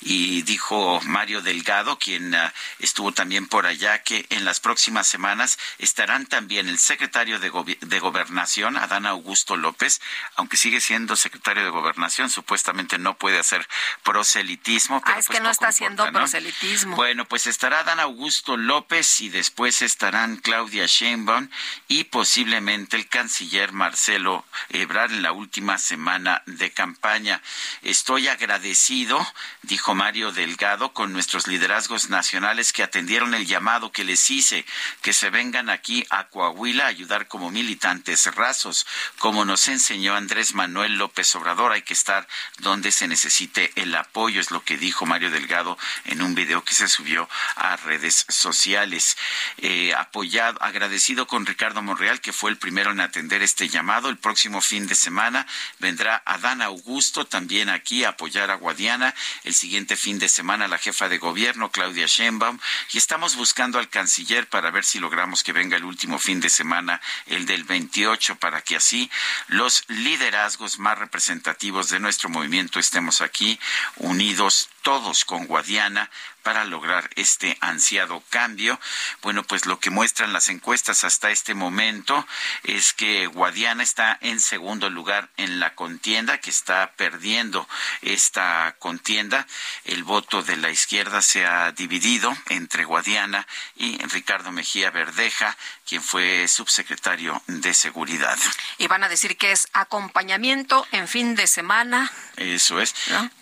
y 0.00 0.42
dijo 0.42 1.00
Mario 1.04 1.42
Delgado, 1.42 1.96
quien 1.96 2.34
uh, 2.34 2.50
estuvo 2.80 3.12
también 3.12 3.46
por 3.46 3.66
allá 3.66 4.02
que 4.02 4.26
en 4.30 4.44
las 4.44 4.58
próximas 4.58 5.06
semanas 5.06 5.58
estarán 5.78 6.26
también 6.26 6.68
el 6.68 6.78
secretario 6.78 7.38
de, 7.38 7.78
de 7.80 8.00
Gobernación, 8.00 8.76
Adán 8.76 9.06
Augusto 9.06 9.56
López, 9.56 10.00
aunque 10.34 10.56
sigue 10.56 10.80
siendo 10.80 11.14
secretario 11.14 11.62
de 11.62 11.70
Gobernación, 11.70 12.30
supuestamente 12.30 12.98
no 12.98 13.16
puede 13.16 13.38
hacer 13.38 13.66
proselitismo. 14.02 15.00
Pero 15.00 15.14
ah, 15.14 15.20
es 15.20 15.26
pues 15.28 15.38
que 15.38 15.42
no 15.44 15.50
está 15.50 15.68
haciendo 15.68 16.10
proselitismo. 16.10 16.96
Bueno, 16.96 17.26
pues 17.26 17.46
estará 17.46 17.80
Adán 17.80 18.00
Augusto 18.00 18.56
López 18.56 19.20
y 19.20 19.28
después 19.28 19.82
estarán 19.82 20.36
Claudia 20.38 20.86
Sheinbaum 20.86 21.48
y 21.86 22.04
posiblemente 22.04 22.96
el 22.96 23.08
canciller 23.08 23.72
Marcelo 23.72 24.44
Ebrard 24.70 25.12
en 25.12 25.22
la 25.22 25.32
última 25.32 25.78
semana 25.78 26.42
de 26.46 26.72
campaña. 26.72 27.40
Estoy 27.82 28.28
agradecido, 28.28 29.26
dijo 29.62 29.94
Mario 29.94 30.32
Delgado, 30.32 30.92
con 30.92 31.12
nuestros 31.12 31.46
liderazgos 31.46 32.08
nacionales 32.10 32.72
que 32.72 32.82
atendieron 32.82 33.34
el 33.34 33.46
llamado 33.46 33.92
que 33.92 34.04
les 34.04 34.30
hice, 34.30 34.64
que 35.00 35.12
se 35.12 35.30
vengan 35.30 35.70
aquí 35.70 36.04
a 36.10 36.28
Coahuila 36.28 36.84
a 36.84 36.88
ayudar 36.88 37.28
como 37.28 37.50
militantes 37.50 38.26
rasos, 38.34 38.86
como 39.18 39.44
nos 39.44 39.68
enseñó 39.68 40.14
Andrés 40.14 40.54
Manuel 40.54 40.96
López 40.96 41.34
Obrador, 41.34 41.72
hay 41.72 41.82
que 41.82 41.94
estar 41.94 42.26
donde 42.58 42.92
se 42.92 43.08
necesite 43.08 43.72
el 43.76 43.94
apoyo, 43.94 44.40
es 44.40 44.50
lo 44.50 44.64
que 44.64 44.76
dijo 44.76 45.06
Mario 45.06 45.30
Delgado 45.30 45.78
en 46.04 46.22
un 46.22 46.34
video 46.34 46.64
que 46.64 46.74
se 46.74 46.88
subió 46.88 47.28
a 47.56 47.76
redes 47.76 48.26
sociales. 48.28 49.16
Eh, 49.58 49.94
apoyado, 49.94 50.62
agradecido 50.62 51.26
con 51.26 51.46
Ricardo 51.46 51.82
Monreal, 51.82 52.20
que 52.20 52.32
fue 52.32 52.50
el 52.50 52.58
primero 52.58 52.90
en 52.90 53.00
atender 53.00 53.42
este 53.42 53.68
llamado. 53.68 54.08
El 54.08 54.18
próximo 54.18 54.60
fin 54.60 54.86
de 54.86 54.94
semana 54.94 55.46
vendrá 55.78 56.22
Adán 56.24 56.62
Augusto 56.62 57.26
también 57.42 57.70
aquí 57.70 58.04
apoyar 58.04 58.52
a 58.52 58.54
Guadiana. 58.54 59.12
El 59.42 59.52
siguiente 59.52 59.96
fin 59.96 60.20
de 60.20 60.28
semana 60.28 60.68
la 60.68 60.78
jefa 60.78 61.08
de 61.08 61.18
gobierno, 61.18 61.72
Claudia 61.72 62.06
Sheinbaum, 62.06 62.56
y 62.92 62.98
estamos 62.98 63.34
buscando 63.34 63.80
al 63.80 63.88
canciller 63.88 64.46
para 64.46 64.70
ver 64.70 64.84
si 64.84 65.00
logramos 65.00 65.42
que 65.42 65.52
venga 65.52 65.76
el 65.76 65.84
último 65.84 66.20
fin 66.20 66.40
de 66.40 66.48
semana, 66.48 67.00
el 67.26 67.44
del 67.44 67.64
28, 67.64 68.36
para 68.36 68.60
que 68.60 68.76
así 68.76 69.10
los 69.48 69.82
liderazgos 69.88 70.78
más 70.78 70.96
representativos 70.96 71.88
de 71.88 71.98
nuestro 71.98 72.28
movimiento 72.28 72.78
estemos 72.78 73.20
aquí 73.20 73.58
unidos 73.96 74.68
todos 74.82 75.24
con 75.24 75.46
Guadiana 75.46 76.10
para 76.42 76.64
lograr 76.64 77.08
este 77.16 77.56
ansiado 77.60 78.22
cambio. 78.30 78.78
Bueno, 79.22 79.42
pues 79.44 79.66
lo 79.66 79.78
que 79.78 79.90
muestran 79.90 80.32
las 80.32 80.48
encuestas 80.48 81.04
hasta 81.04 81.30
este 81.30 81.54
momento 81.54 82.26
es 82.64 82.92
que 82.92 83.26
Guadiana 83.26 83.82
está 83.82 84.18
en 84.20 84.40
segundo 84.40 84.90
lugar 84.90 85.30
en 85.36 85.60
la 85.60 85.74
contienda, 85.74 86.38
que 86.38 86.50
está 86.50 86.92
perdiendo 86.96 87.68
esta 88.02 88.76
contienda. 88.78 89.46
El 89.84 90.04
voto 90.04 90.42
de 90.42 90.56
la 90.56 90.70
izquierda 90.70 91.22
se 91.22 91.46
ha 91.46 91.72
dividido 91.72 92.36
entre 92.48 92.84
Guadiana 92.84 93.46
y 93.76 93.98
Ricardo 94.06 94.52
Mejía 94.52 94.90
Verdeja, 94.90 95.56
quien 95.86 96.02
fue 96.02 96.48
subsecretario 96.48 97.42
de 97.46 97.74
Seguridad. 97.74 98.38
Y 98.78 98.88
van 98.88 99.04
a 99.04 99.08
decir 99.08 99.36
que 99.36 99.52
es 99.52 99.68
acompañamiento 99.72 100.86
en 100.92 101.08
fin 101.08 101.34
de 101.34 101.46
semana. 101.46 102.10
Eso 102.36 102.80
es. 102.80 102.94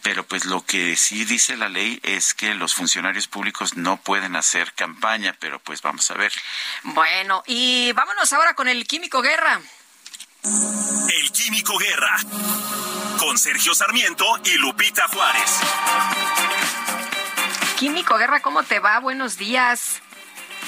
Pero 0.02 0.26
pues 0.26 0.44
lo 0.44 0.64
que 0.64 0.96
sí 0.96 1.24
dice 1.24 1.56
la 1.56 1.68
ley 1.68 2.00
es 2.02 2.34
que 2.34 2.54
los 2.54 2.74
funcionarios 2.74 2.89
públicos 3.30 3.76
no 3.76 3.96
pueden 3.98 4.36
hacer 4.36 4.72
campaña, 4.74 5.34
pero 5.38 5.58
pues 5.60 5.82
vamos 5.82 6.10
a 6.10 6.14
ver. 6.14 6.32
Bueno, 6.82 7.42
y 7.46 7.92
vámonos 7.92 8.32
ahora 8.32 8.54
con 8.54 8.68
el 8.68 8.86
Químico 8.86 9.22
Guerra. 9.22 9.60
El 10.42 11.32
Químico 11.32 11.76
Guerra, 11.78 12.16
con 13.18 13.38
Sergio 13.38 13.74
Sarmiento 13.74 14.24
y 14.44 14.56
Lupita 14.56 15.06
Juárez. 15.08 15.60
Químico 17.78 18.16
Guerra, 18.16 18.40
¿cómo 18.40 18.62
te 18.62 18.78
va? 18.78 18.98
Buenos 19.00 19.36
días. 19.36 20.02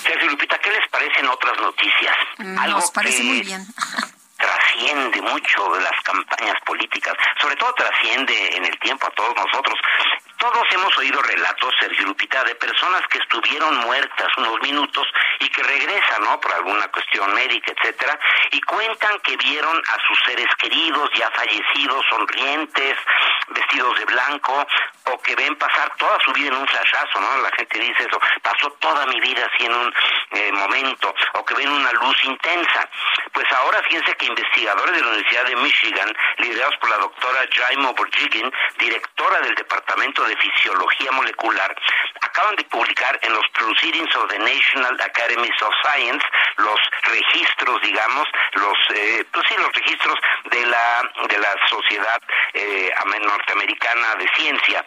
Sergio 0.02 0.30
Lupita, 0.30 0.58
¿qué 0.58 0.70
les 0.70 0.88
parecen 0.90 1.26
otras 1.28 1.58
noticias? 1.60 2.16
Nos 2.38 2.90
parece 2.90 3.22
muy 3.22 3.42
bien. 3.42 3.66
trasciende 4.42 5.22
mucho 5.22 5.72
de 5.74 5.82
las 5.82 6.00
campañas 6.02 6.56
políticas, 6.66 7.14
sobre 7.40 7.56
todo 7.56 7.72
trasciende 7.74 8.56
en 8.56 8.64
el 8.64 8.78
tiempo 8.80 9.06
a 9.06 9.10
todos 9.10 9.34
nosotros. 9.36 9.78
Todos 10.42 10.66
hemos 10.72 10.98
oído 10.98 11.22
relatos, 11.22 11.72
Sergio 11.78 12.04
Lupita, 12.04 12.42
de 12.42 12.56
personas 12.56 13.02
que 13.06 13.18
estuvieron 13.18 13.76
muertas 13.76 14.26
unos 14.38 14.60
minutos 14.60 15.06
y 15.38 15.48
que 15.48 15.62
regresan, 15.62 16.24
¿no? 16.24 16.40
Por 16.40 16.52
alguna 16.52 16.88
cuestión 16.88 17.32
médica, 17.32 17.70
etcétera, 17.70 18.18
y 18.50 18.60
cuentan 18.62 19.20
que 19.20 19.36
vieron 19.36 19.80
a 19.86 19.96
sus 20.04 20.18
seres 20.26 20.48
queridos 20.58 21.08
ya 21.16 21.30
fallecidos, 21.30 22.04
sonrientes, 22.10 22.98
vestidos 23.50 23.96
de 24.00 24.04
blanco 24.06 24.66
o 25.04 25.22
que 25.22 25.36
ven 25.36 25.54
pasar 25.56 25.94
toda 25.96 26.18
su 26.24 26.32
vida 26.32 26.48
en 26.48 26.56
un 26.56 26.66
flashazo, 26.66 27.20
¿no? 27.20 27.38
La 27.38 27.50
gente 27.56 27.78
dice 27.78 28.02
eso, 28.02 28.20
pasó 28.42 28.68
toda 28.80 29.06
mi 29.06 29.20
vida 29.20 29.48
así 29.52 29.66
en 29.66 29.74
un 29.74 29.94
eh, 30.32 30.50
momento, 30.52 31.14
o 31.34 31.44
que 31.44 31.54
ven 31.54 31.70
una 31.70 31.92
luz 31.92 32.16
intensa. 32.24 32.88
Pues 33.32 33.46
ahora 33.52 33.80
fíjense 33.84 34.14
que 34.16 34.26
investigadores 34.26 34.94
de 34.94 35.00
la 35.02 35.08
Universidad 35.08 35.44
de 35.44 35.56
Michigan, 35.56 36.12
liderados 36.38 36.76
por 36.78 36.90
la 36.90 36.98
doctora 36.98 37.46
Jaimo 37.48 37.94
Borjigin, 37.94 38.52
directora 38.78 39.40
del 39.40 39.54
Departamento 39.54 40.24
de 40.24 40.31
Fisiología 40.36 41.12
Molecular, 41.12 41.74
acaban 42.20 42.56
de 42.56 42.64
publicar 42.64 43.18
en 43.22 43.32
los 43.32 43.46
Proceedings 43.52 44.14
of 44.16 44.28
the 44.28 44.38
National 44.38 44.96
Academies 45.00 45.62
of 45.62 45.72
Science 45.84 46.24
los 46.56 46.80
registros, 47.02 47.80
digamos, 47.82 48.26
los, 48.54 48.78
eh, 48.96 49.24
pues 49.32 49.46
sí, 49.48 49.54
los 49.56 49.72
registros 49.72 50.18
de 50.50 50.66
la, 50.66 51.10
de 51.28 51.38
la 51.38 51.68
Sociedad 51.68 52.20
eh, 52.54 52.90
Norteamericana 53.22 54.16
de 54.16 54.28
Ciencia, 54.36 54.84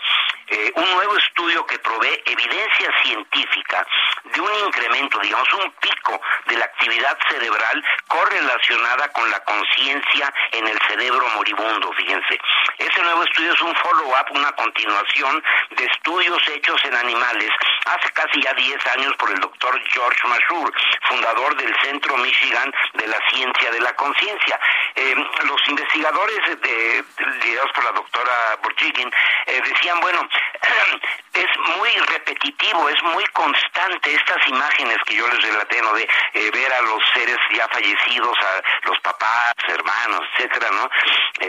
eh, 0.47 0.71
un 0.75 0.91
nuevo 0.91 1.17
estudio 1.17 1.65
que 1.65 1.79
provee 1.79 2.21
evidencia 2.25 2.91
científica 3.03 3.85
de 4.23 4.41
un 4.41 4.49
incremento, 4.67 5.19
digamos, 5.19 5.51
un 5.53 5.71
pico 5.71 6.21
de 6.47 6.57
la 6.57 6.65
actividad 6.65 7.17
cerebral 7.29 7.83
correlacionada 8.07 9.07
con 9.11 9.29
la 9.29 9.43
conciencia 9.43 10.33
en 10.51 10.67
el 10.67 10.79
cerebro 10.87 11.27
moribundo, 11.35 11.91
fíjense. 11.93 12.39
Ese 12.77 13.01
nuevo 13.01 13.23
estudio 13.23 13.53
es 13.53 13.61
un 13.61 13.75
follow-up, 13.75 14.31
una 14.31 14.51
continuación 14.53 15.43
de 15.71 15.85
estudios 15.85 16.47
hechos 16.49 16.83
en 16.85 16.95
animales 16.95 17.49
hace 17.85 18.09
casi 18.11 18.41
ya 18.41 18.53
10 18.53 18.87
años 18.87 19.15
por 19.17 19.31
el 19.31 19.39
doctor 19.39 19.79
George 19.89 20.27
Mashur, 20.27 20.73
fundador 21.03 21.55
del 21.55 21.75
Centro 21.81 22.17
Michigan 22.17 22.73
de 22.93 23.07
la 23.07 23.17
Ciencia 23.31 23.71
de 23.71 23.79
la 23.79 23.95
Conciencia. 23.95 24.59
Eh, 24.95 25.15
los 25.43 25.61
investigadores 25.67 26.61
de, 26.61 27.03
liderados 27.43 27.71
por 27.73 27.83
la 27.83 27.91
doctora 27.91 28.57
Borjigin 28.63 29.11
eh, 29.45 29.61
decían, 29.65 29.99
bueno, 30.01 30.27
es 31.33 31.77
muy 31.77 31.89
repetitivo, 32.07 32.89
es 32.89 33.03
muy 33.03 33.25
constante 33.27 34.13
estas 34.13 34.47
imágenes 34.47 34.97
que 35.05 35.15
yo 35.15 35.27
les 35.27 35.41
relaté, 35.43 35.81
¿no? 35.81 35.93
De 35.93 36.07
eh, 36.33 36.51
ver 36.51 36.73
a 36.73 36.81
los 36.81 37.01
seres 37.13 37.37
ya 37.53 37.67
fallecidos, 37.67 38.37
a 38.39 38.87
los 38.87 38.99
papás, 38.99 39.53
hermanos, 39.67 40.21
etcétera, 40.37 40.69
¿no? 40.71 40.89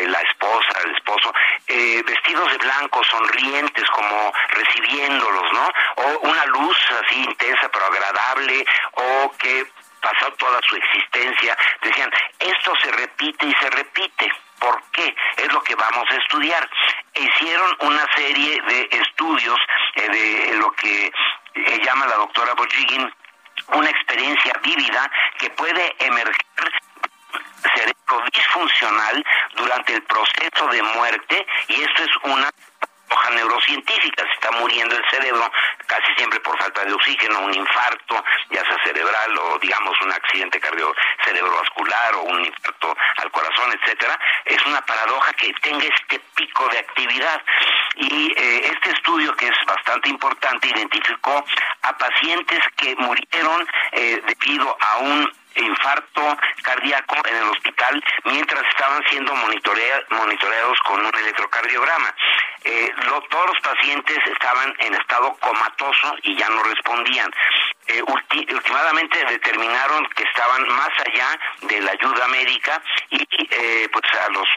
la 0.09 0.21
esposa, 0.21 0.81
el 0.85 0.95
esposo, 0.95 1.33
vestidos 1.67 2.53
de 2.53 2.59
blanco, 2.59 3.03
sonrientes, 3.05 3.89
como 3.91 4.33
recibiéndolos, 4.49 5.53
¿no? 5.53 5.71
O 5.97 6.19
una 6.29 6.45
luz 6.47 6.77
así 7.03 7.23
intensa 7.23 7.69
pero 7.69 7.87
agradable, 7.87 8.67
o 8.93 9.33
que 9.39 9.67
pasó 10.01 10.33
toda 10.35 10.61
su 10.69 10.77
existencia, 10.77 11.57
decían, 11.83 12.11
esto 12.39 12.73
se 12.83 12.93
repite 12.93 13.47
y 13.47 13.55
se 13.55 13.71
repite. 13.71 14.33
¿Por 14.59 14.83
qué? 14.93 15.15
Es 15.37 15.53
lo 15.53 15.63
que 15.63 15.75
vamos 15.75 16.05
a 16.11 16.17
estudiar. 16.17 16.69
Hicieron 17.15 17.77
una 17.81 18.07
serie 18.15 18.61
de 18.63 18.89
estudios 18.93 19.59
eh, 19.95 20.09
de 20.09 20.57
lo 20.57 20.73
que 20.73 21.07
eh, 21.55 21.81
llama 21.85 22.07
la 22.07 22.17
doctora 22.17 22.55
Bojigin 22.55 23.11
una 23.73 23.91
experiencia 23.91 24.53
vívida 24.63 25.11
que 25.39 25.51
puede 25.51 25.97
emerger 25.99 26.37
cerebro 27.75 28.25
disfuncional 28.33 29.25
durante 29.57 29.95
el 29.95 30.03
proceso 30.03 30.69
de 30.71 30.83
muerte 30.83 31.47
y 31.69 31.83
esto 31.83 32.03
es 32.05 32.11
una 32.25 32.51
hoja 33.11 33.31
neurocientífica, 33.31 34.25
se 34.25 34.33
está 34.33 34.51
muriendo 34.53 34.97
el 34.97 35.05
cerebro 35.11 35.51
casi 35.87 36.15
siempre 36.17 36.41
por 36.41 36.59
falta 36.59 36.85
de 36.85 36.93
oxígeno, 36.93 37.41
un 37.41 37.55
infarto, 37.55 38.25
ya 38.51 38.63
sea 38.63 38.79
cerebral 38.85 39.39
o 39.39 39.59
digamos 39.59 39.95
un 40.03 40.13
accidente 40.13 40.61
cardio 40.61 40.93
o 42.15 42.23
un 42.23 42.45
infarto 42.45 42.97
al 43.17 43.31
corazón, 43.31 43.73
etcétera, 43.73 44.19
es 44.45 44.65
una 44.67 44.81
paradoja 44.83 45.33
que 45.35 45.53
tenga 45.55 45.85
este 45.85 46.21
pico 46.35 46.69
de 46.69 46.79
actividad. 46.79 47.43
Y 47.97 48.33
eh, 48.37 48.73
este 48.73 48.91
estudio, 48.91 49.35
que 49.37 49.49
es 49.49 49.57
bastante 49.67 50.09
importante, 50.09 50.69
identificó 50.69 51.45
a 51.83 51.97
pacientes 51.97 52.61
que 52.77 52.95
murieron 52.97 53.67
eh, 53.93 54.23
debido 54.27 54.77
a 54.81 54.99
un 54.99 55.33
infarto 55.57 56.37
cardíaco 56.63 57.17
en 57.29 57.37
el 57.37 57.49
hospital 57.51 58.03
mientras 58.25 58.65
estaban 58.67 59.03
siendo 59.09 59.35
monitoreados 59.35 60.79
con 60.81 61.05
un 61.05 61.15
electrocardiograma. 61.15 62.15
Eh, 62.65 62.93
todos 63.31 63.47
los 63.47 63.61
pacientes 63.61 64.19
estaban 64.27 64.75
en 64.81 64.95
estado 64.95 65.35
comatoso 65.37 66.15
y 66.23 66.37
ya 66.37 66.49
no 66.49 66.63
respondían. 66.63 67.31
Eh, 67.89 68.03
últimamente 68.03 69.25
determinaron 69.29 70.07
que 70.17 70.25
estaban 70.25 70.67
más 70.69 70.91
allá 71.07 71.39
de 71.63 71.81
la 71.81 71.93
ayuda 71.93 72.29
médica 72.29 72.83
y 73.11 73.29
eh, 73.51 73.89
pues 73.93 74.05
a 74.15 74.29
los 74.31 74.49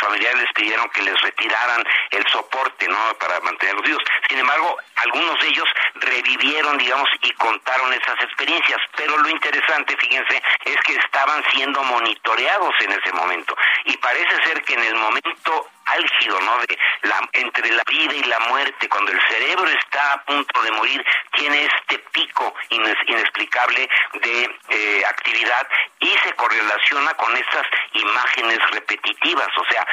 familiares 0.00 0.46
pidieron 0.54 0.88
que 0.90 1.02
les 1.02 1.20
retiraran 1.22 1.84
el 2.10 2.26
soporte, 2.28 2.88
¿no? 2.88 3.14
Para 3.18 3.40
mantenerlos 3.40 3.84
vivos. 3.84 4.02
Sin 4.28 4.38
embargo, 4.38 4.76
algunos 4.96 5.40
de 5.40 5.48
ellos 5.48 5.68
revivieron, 5.94 6.78
digamos, 6.78 7.08
y 7.22 7.30
contaron 7.32 7.92
esas 7.92 8.20
experiencias. 8.22 8.80
Pero 8.96 9.16
lo 9.18 9.28
interesante, 9.28 9.96
fíjense, 9.96 10.42
es 10.64 10.76
que 10.86 10.94
estaban 10.94 11.42
siendo 11.52 11.82
monitoreados 11.84 12.74
en 12.80 12.92
ese 12.92 13.12
momento. 13.12 13.56
Y 13.84 13.96
parece 13.98 14.42
ser 14.44 14.62
que 14.62 14.74
en 14.74 14.84
el 14.84 14.94
momento 14.94 15.68
álgido, 15.86 16.40
¿no? 16.40 16.58
De 16.58 16.78
la, 17.02 17.28
entre 17.32 17.72
la 17.72 17.82
vida 17.88 18.14
y 18.14 18.22
la 18.24 18.38
muerte, 18.40 18.88
cuando 18.88 19.12
el 19.12 19.20
cerebro 19.28 19.68
está 19.68 20.12
a 20.12 20.24
punto 20.24 20.62
de 20.62 20.72
morir, 20.72 21.04
tiene 21.32 21.64
este 21.64 21.98
pico 22.12 22.54
inexplicable 22.70 23.88
de 24.14 24.58
eh, 24.68 25.02
actividad 25.06 25.66
y 26.00 26.08
se 26.08 26.32
correlaciona 26.34 27.14
con 27.14 27.36
estas 27.36 27.66
imágenes 27.92 28.58
repetitivas. 28.72 29.48
O 29.56 29.64
sea, 29.70 29.86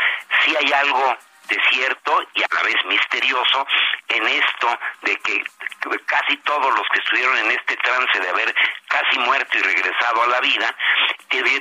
si 0.43 0.55
hay 0.55 0.71
algo 0.73 1.17
de 1.47 1.57
cierto 1.71 2.21
y 2.33 2.43
a 2.43 2.47
la 2.53 2.63
vez 2.63 2.75
misterioso 2.85 3.65
en 4.09 4.27
esto 4.27 4.79
de 5.01 5.15
que 5.17 5.43
casi 6.05 6.37
todos 6.37 6.73
los 6.75 6.87
que 6.89 6.99
estuvieron 6.99 7.37
en 7.37 7.51
este 7.51 7.75
trance 7.77 8.19
de 8.19 8.29
haber 8.29 8.55
casi 8.87 9.19
muerto 9.19 9.57
y 9.57 9.61
regresado 9.61 10.23
a 10.23 10.27
la 10.27 10.39
vida 10.39 10.75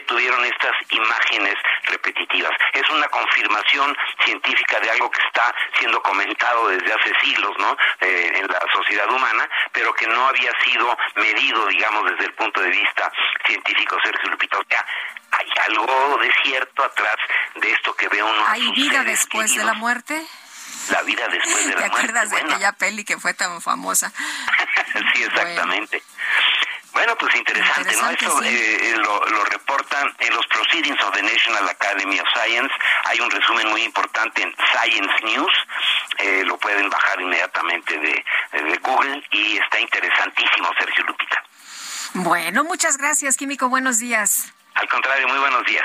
tuvieron 0.07 0.45
estas 0.45 0.72
imágenes 0.91 1.55
repetitivas. 1.85 2.53
Es 2.72 2.89
una 2.91 3.09
confirmación 3.09 3.97
científica 4.24 4.80
de 4.80 4.91
algo 4.91 5.11
que 5.11 5.20
está 5.26 5.55
siendo 5.78 6.03
comentado 6.03 6.68
desde 6.68 6.93
hace 6.93 7.12
siglos, 7.24 7.53
¿no? 7.59 7.76
Eh, 8.01 8.33
en 8.35 8.47
la 8.47 8.61
sociedad 8.72 9.11
humana, 9.11 9.49
pero 9.72 9.93
que 9.95 10.07
no 10.07 10.26
había 10.26 10.53
sido 10.64 10.97
medido, 11.16 11.66
digamos, 11.66 12.11
desde 12.11 12.26
el 12.26 12.35
punto 12.35 12.61
de 12.61 12.70
vista 12.70 13.11
científico, 13.47 13.97
Sergio 14.05 14.30
Lupita. 14.30 14.59
O 14.59 14.64
sea, 14.68 14.85
hay 15.33 15.47
algo 15.68 16.18
de 16.18 16.30
cierto 16.45 16.85
atrás 16.85 17.16
de 17.57 17.72
esto 17.72 17.95
que 17.95 18.09
ve 18.09 18.22
uno. 18.22 18.45
¿Hay 18.49 18.70
vida 18.72 19.03
después 19.05 19.55
de 19.55 19.64
la 19.64 19.74
muerte? 19.74 20.22
La 20.91 21.03
vida 21.03 21.26
después 21.28 21.66
de 21.66 21.74
la 21.74 21.80
muerte. 21.80 21.80
¿Te 21.80 21.85
acuerdas 21.85 22.30
de 22.30 22.37
aquella 22.39 22.72
peli 22.72 23.05
que 23.05 23.18
fue 23.18 23.35
tan 23.35 23.61
famosa? 23.61 24.12
sí, 25.14 25.22
exactamente. 25.22 26.03
Bueno. 26.93 27.16
pues 27.16 27.35
interesante, 27.35 27.97
¿no? 27.97 28.11
Eso 28.11 28.43
eh, 28.43 28.91
eh, 28.91 28.97
lo, 28.97 29.24
lo, 29.26 29.45
reportan 29.45 30.14
en 30.18 30.35
los 30.35 30.47
Proceedings 30.47 31.03
of 31.03 31.14
the 31.14 31.22
National 31.22 31.68
Academy 31.68 32.20
of 32.20 32.26
Science. 32.35 32.72
Hay 33.05 33.20
un 33.20 33.30
resumen 33.30 33.68
muy 33.70 33.83
importante 33.83 34.43
en 34.43 34.55
Science 34.72 35.24
News. 35.24 35.53
Eh, 36.18 36.43
lo 36.45 36.59
pueden 36.59 36.91
bajar 36.91 37.20
inmediatamente 37.20 37.99
de, 37.99 38.24
de 38.53 38.76
Google 38.78 39.24
y 39.30 39.57
está 39.57 39.80
interesantísimo, 39.80 40.68
Sergio 40.78 41.05
Lupita. 41.05 41.43
Bueno, 42.14 42.64
muchas 42.64 42.99
gracias, 42.99 43.37
Químico. 43.37 43.68
Buenos 43.68 43.99
días. 43.99 44.53
Al 44.75 44.89
contrario, 44.89 45.29
muy 45.29 45.39
buenos 45.39 45.64
días. 45.64 45.85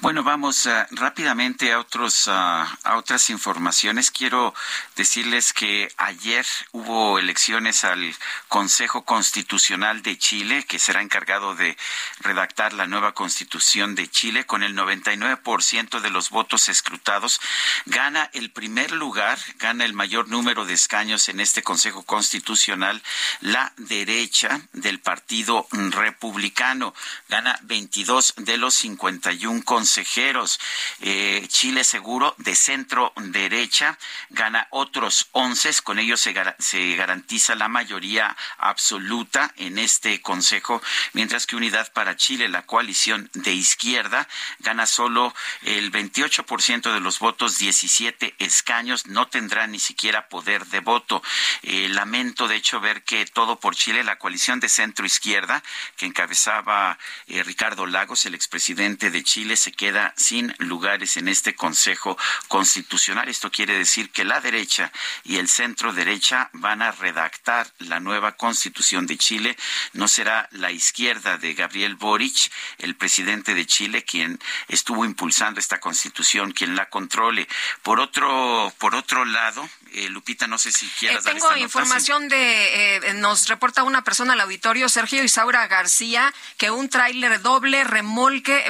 Bueno, 0.00 0.22
vamos 0.22 0.66
uh, 0.66 0.70
rápidamente 0.90 1.72
a 1.72 1.80
otros 1.80 2.26
uh, 2.26 2.30
a 2.30 2.96
otras 2.96 3.30
informaciones. 3.30 4.10
Quiero 4.10 4.54
decirles 4.94 5.52
que 5.52 5.92
ayer 5.96 6.46
hubo 6.72 7.18
elecciones 7.18 7.84
al 7.84 8.14
Consejo 8.48 9.04
Constitucional 9.04 10.02
de 10.02 10.18
Chile, 10.18 10.64
que 10.68 10.78
será 10.78 11.02
encargado 11.02 11.54
de 11.54 11.76
redactar 12.20 12.72
la 12.74 12.86
nueva 12.86 13.12
Constitución 13.12 13.94
de 13.94 14.08
Chile 14.08 14.44
con 14.44 14.62
el 14.62 14.76
99% 14.76 16.00
de 16.00 16.10
los 16.10 16.30
votos 16.30 16.68
escrutados, 16.68 17.40
gana 17.86 18.30
el 18.34 18.50
primer 18.50 18.92
lugar, 18.92 19.38
gana 19.58 19.84
el 19.84 19.94
mayor 19.94 20.28
número 20.28 20.66
de 20.66 20.74
escaños 20.74 21.28
en 21.28 21.40
este 21.40 21.62
Consejo 21.62 22.02
Constitucional 22.04 23.02
la 23.40 23.72
derecha 23.76 24.60
del 24.72 25.00
Partido 25.00 25.66
Republicano, 25.70 26.94
gana 27.28 27.58
22 27.62 28.34
de 28.36 28.56
los 28.56 28.84
51 29.26 29.64
consejeros. 29.64 30.60
Eh, 31.00 31.44
Chile 31.48 31.84
Seguro 31.84 32.34
de 32.38 32.54
centro 32.54 33.12
derecha 33.16 33.98
gana 34.30 34.68
otros 34.70 35.28
11, 35.32 35.82
con 35.82 35.98
ello 35.98 36.16
se, 36.16 36.34
se 36.58 36.96
garantiza 36.96 37.54
la 37.54 37.68
mayoría 37.68 38.36
absoluta 38.58 39.52
en 39.56 39.78
este 39.78 40.20
consejo, 40.22 40.82
mientras 41.12 41.46
que 41.46 41.56
Unidad 41.56 41.92
para 41.92 42.16
Chile, 42.16 42.48
la 42.48 42.62
coalición 42.62 43.30
de 43.34 43.52
izquierda, 43.52 44.28
gana 44.60 44.86
solo 44.86 45.34
el 45.62 45.90
28% 45.90 46.92
de 46.92 47.00
los 47.00 47.18
votos, 47.18 47.58
17 47.58 48.34
escaños, 48.38 49.06
no 49.06 49.28
tendrá 49.28 49.66
ni 49.66 49.78
siquiera 49.78 50.28
poder 50.28 50.66
de 50.66 50.80
voto. 50.80 51.22
Eh, 51.62 51.88
lamento, 51.88 52.48
de 52.48 52.56
hecho, 52.56 52.80
ver 52.80 53.02
que 53.02 53.26
todo 53.26 53.58
por 53.58 53.74
Chile, 53.74 54.04
la 54.04 54.18
coalición 54.18 54.60
de 54.60 54.68
centro 54.68 55.04
izquierda, 55.04 55.62
que 55.96 56.06
encabezaba 56.06 56.98
eh, 57.26 57.42
Ricardo 57.42 57.86
Lagos, 57.86 58.26
el 58.26 58.34
expresidente 58.34 59.10
de 59.10 59.15
Chile, 59.22 59.56
se 59.56 59.72
queda 59.72 60.14
sin 60.16 60.54
lugares 60.58 61.16
en 61.16 61.28
este 61.28 61.54
Consejo 61.54 62.16
Constitucional. 62.48 63.28
Esto 63.28 63.50
quiere 63.50 63.76
decir 63.76 64.10
que 64.10 64.24
la 64.24 64.40
derecha 64.40 64.92
y 65.24 65.36
el 65.36 65.48
centro 65.48 65.92
derecha 65.92 66.50
van 66.52 66.82
a 66.82 66.92
redactar 66.92 67.70
la 67.78 68.00
nueva 68.00 68.36
Constitución 68.36 69.06
de 69.06 69.18
Chile. 69.18 69.56
No 69.92 70.08
será 70.08 70.48
la 70.52 70.70
izquierda 70.70 71.38
de 71.38 71.54
Gabriel 71.54 71.96
Boric, 71.96 72.50
el 72.78 72.96
presidente 72.96 73.54
de 73.54 73.66
Chile, 73.66 74.04
quien 74.04 74.38
estuvo 74.68 75.04
impulsando 75.04 75.60
esta 75.60 75.80
Constitución, 75.80 76.52
quien 76.52 76.76
la 76.76 76.88
controle. 76.88 77.48
Por 77.82 78.00
otro, 78.00 78.72
por 78.78 78.94
otro 78.94 79.24
lado, 79.24 79.68
eh, 79.92 80.08
Lupita, 80.08 80.46
no 80.46 80.58
sé 80.58 80.72
si 80.72 80.86
quieras 80.88 81.24
eh, 81.24 81.30
Tengo 81.32 81.56
información 81.56 82.28
de, 82.28 82.96
eh, 82.96 83.14
nos 83.14 83.48
reporta 83.48 83.82
una 83.82 84.02
persona 84.02 84.34
al 84.34 84.40
auditorio, 84.40 84.88
Sergio 84.88 85.22
Isaura 85.22 85.66
García, 85.68 86.32
que 86.58 86.70
un 86.70 86.88
tráiler 86.88 87.40
doble 87.40 87.84
remolque 87.84 88.64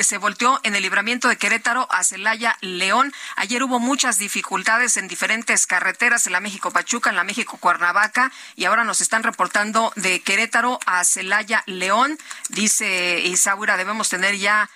se 0.00 0.18
volteó 0.18 0.60
en 0.62 0.74
el 0.74 0.82
libramiento 0.82 1.28
de 1.28 1.36
Querétaro 1.36 1.86
a 1.90 2.04
Celaya, 2.04 2.56
León. 2.60 3.12
Ayer 3.36 3.62
hubo 3.62 3.78
muchas 3.78 4.18
dificultades 4.18 4.96
en 4.96 5.08
diferentes 5.08 5.66
carreteras, 5.66 6.26
en 6.26 6.32
la 6.32 6.40
México 6.40 6.70
Pachuca, 6.70 7.10
en 7.10 7.16
la 7.16 7.24
México 7.24 7.58
Cuernavaca, 7.58 8.32
y 8.56 8.64
ahora 8.64 8.84
nos 8.84 9.00
están 9.00 9.22
reportando 9.22 9.92
de 9.96 10.20
Querétaro 10.20 10.78
a 10.86 11.04
Celaya, 11.04 11.62
León. 11.66 12.18
Dice 12.48 13.20
Isaura, 13.20 13.76
debemos 13.76 14.08
tener 14.08 14.36
ya 14.36 14.70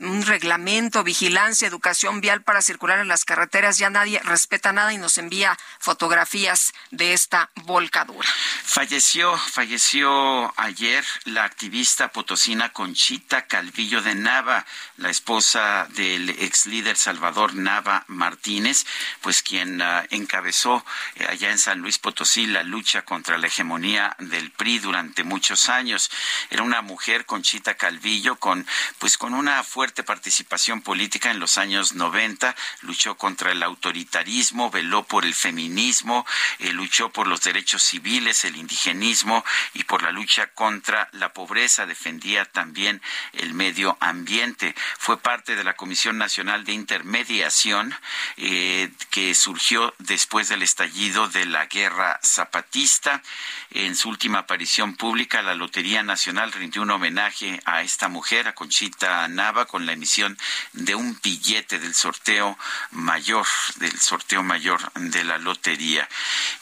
un 0.00 0.24
reglamento, 0.24 1.04
vigilancia, 1.04 1.68
educación 1.68 2.20
vial 2.20 2.42
para 2.42 2.62
circular 2.62 2.98
en 3.00 3.08
las 3.08 3.24
carreteras. 3.24 3.78
Ya 3.78 3.90
nadie 3.90 4.20
respeta 4.24 4.72
nada 4.72 4.92
y 4.92 4.98
nos 4.98 5.18
envía 5.18 5.58
fotografías 5.78 6.72
de 6.90 7.12
esta 7.12 7.50
volcadura. 7.64 8.28
Falleció, 8.64 9.36
falleció 9.36 10.52
ayer 10.56 11.04
la 11.24 11.44
activista 11.44 12.12
potosina 12.12 12.72
Conchita 12.72 13.46
Calvillo 13.46 14.02
de 14.02 14.14
Nava, 14.14 14.64
la 14.96 15.10
esposa 15.10 15.86
del 15.90 16.30
ex 16.30 16.66
líder 16.66 16.96
Salvador 16.96 17.54
Nava 17.54 18.04
Martínez, 18.08 18.86
pues 19.20 19.42
quien 19.42 19.82
ah, 19.82 20.04
encabezó 20.10 20.84
eh, 21.16 21.26
allá 21.28 21.50
en 21.50 21.58
San 21.58 21.80
Luis 21.80 21.98
Potosí 21.98 22.46
la 22.46 22.62
lucha 22.62 23.02
contra 23.02 23.38
la 23.38 23.46
hegemonía 23.48 24.16
del 24.18 24.50
PRI 24.50 24.78
durante 24.78 25.24
muchos 25.24 25.68
años. 25.68 26.10
Era 26.50 26.62
una 26.62 26.82
mujer, 26.82 27.26
Conchita 27.26 27.74
Calvillo, 27.74 28.36
con 28.36 28.66
pues 28.98 29.18
con 29.18 29.34
una 29.34 29.57
fuerte 29.62 30.02
participación 30.02 30.82
política 30.82 31.30
en 31.30 31.40
los 31.40 31.58
años 31.58 31.94
90, 31.94 32.54
luchó 32.82 33.16
contra 33.16 33.52
el 33.52 33.62
autoritarismo, 33.62 34.70
veló 34.70 35.04
por 35.04 35.24
el 35.24 35.34
feminismo, 35.34 36.26
eh, 36.58 36.72
luchó 36.72 37.10
por 37.10 37.26
los 37.26 37.42
derechos 37.42 37.82
civiles, 37.82 38.44
el 38.44 38.56
indigenismo 38.56 39.44
y 39.74 39.84
por 39.84 40.02
la 40.02 40.12
lucha 40.12 40.48
contra 40.48 41.08
la 41.12 41.32
pobreza, 41.32 41.86
defendía 41.86 42.44
también 42.44 43.00
el 43.32 43.54
medio 43.54 43.96
ambiente. 44.00 44.74
Fue 44.98 45.18
parte 45.18 45.56
de 45.56 45.64
la 45.64 45.74
Comisión 45.74 46.18
Nacional 46.18 46.64
de 46.64 46.72
Intermediación 46.72 47.94
eh, 48.36 48.90
que 49.10 49.34
surgió 49.34 49.94
después 49.98 50.48
del 50.48 50.62
estallido 50.62 51.28
de 51.28 51.46
la 51.46 51.66
guerra 51.66 52.20
zapatista. 52.22 53.22
En 53.70 53.96
su 53.96 54.08
última 54.08 54.40
aparición 54.40 54.96
pública, 54.96 55.42
la 55.42 55.54
Lotería 55.54 56.02
Nacional 56.02 56.52
rindió 56.52 56.82
un 56.82 56.90
homenaje 56.90 57.60
a 57.64 57.82
esta 57.82 58.08
mujer, 58.08 58.48
a 58.48 58.54
Conchita 58.54 59.28
Nava, 59.38 59.66
con 59.66 59.86
la 59.86 59.92
emisión 59.92 60.36
de 60.72 60.96
un 60.96 61.16
billete 61.22 61.78
del 61.78 61.94
sorteo 61.94 62.58
mayor, 62.90 63.46
del 63.76 63.98
sorteo 64.00 64.42
mayor 64.42 64.92
de 64.94 65.22
la 65.22 65.38
lotería. 65.38 66.08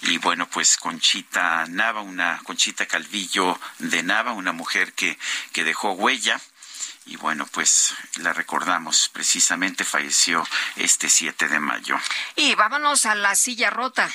Y 0.03 0.19
bueno, 0.19 0.47
pues 0.47 0.77
Conchita 0.77 1.65
Nava, 1.69 2.03
una 2.03 2.39
Conchita 2.45 2.85
Calvillo 2.85 3.59
de 3.79 4.03
Nava, 4.03 4.33
una 4.33 4.53
mujer 4.53 4.93
que, 4.93 5.19
que 5.53 5.65
dejó 5.65 5.93
huella. 5.93 6.39
Y 7.07 7.17
bueno, 7.17 7.47
pues 7.51 7.95
la 8.17 8.35
recordamos, 8.35 9.09
precisamente 9.09 9.85
falleció 9.85 10.47
este 10.77 11.09
7 11.09 11.49
de 11.49 11.61
mayo. 11.61 11.97
Y 12.35 12.55
vámonos 12.57 13.07
a 13.07 13.15
la 13.15 13.35
silla 13.37 13.71
rota. 13.71 14.11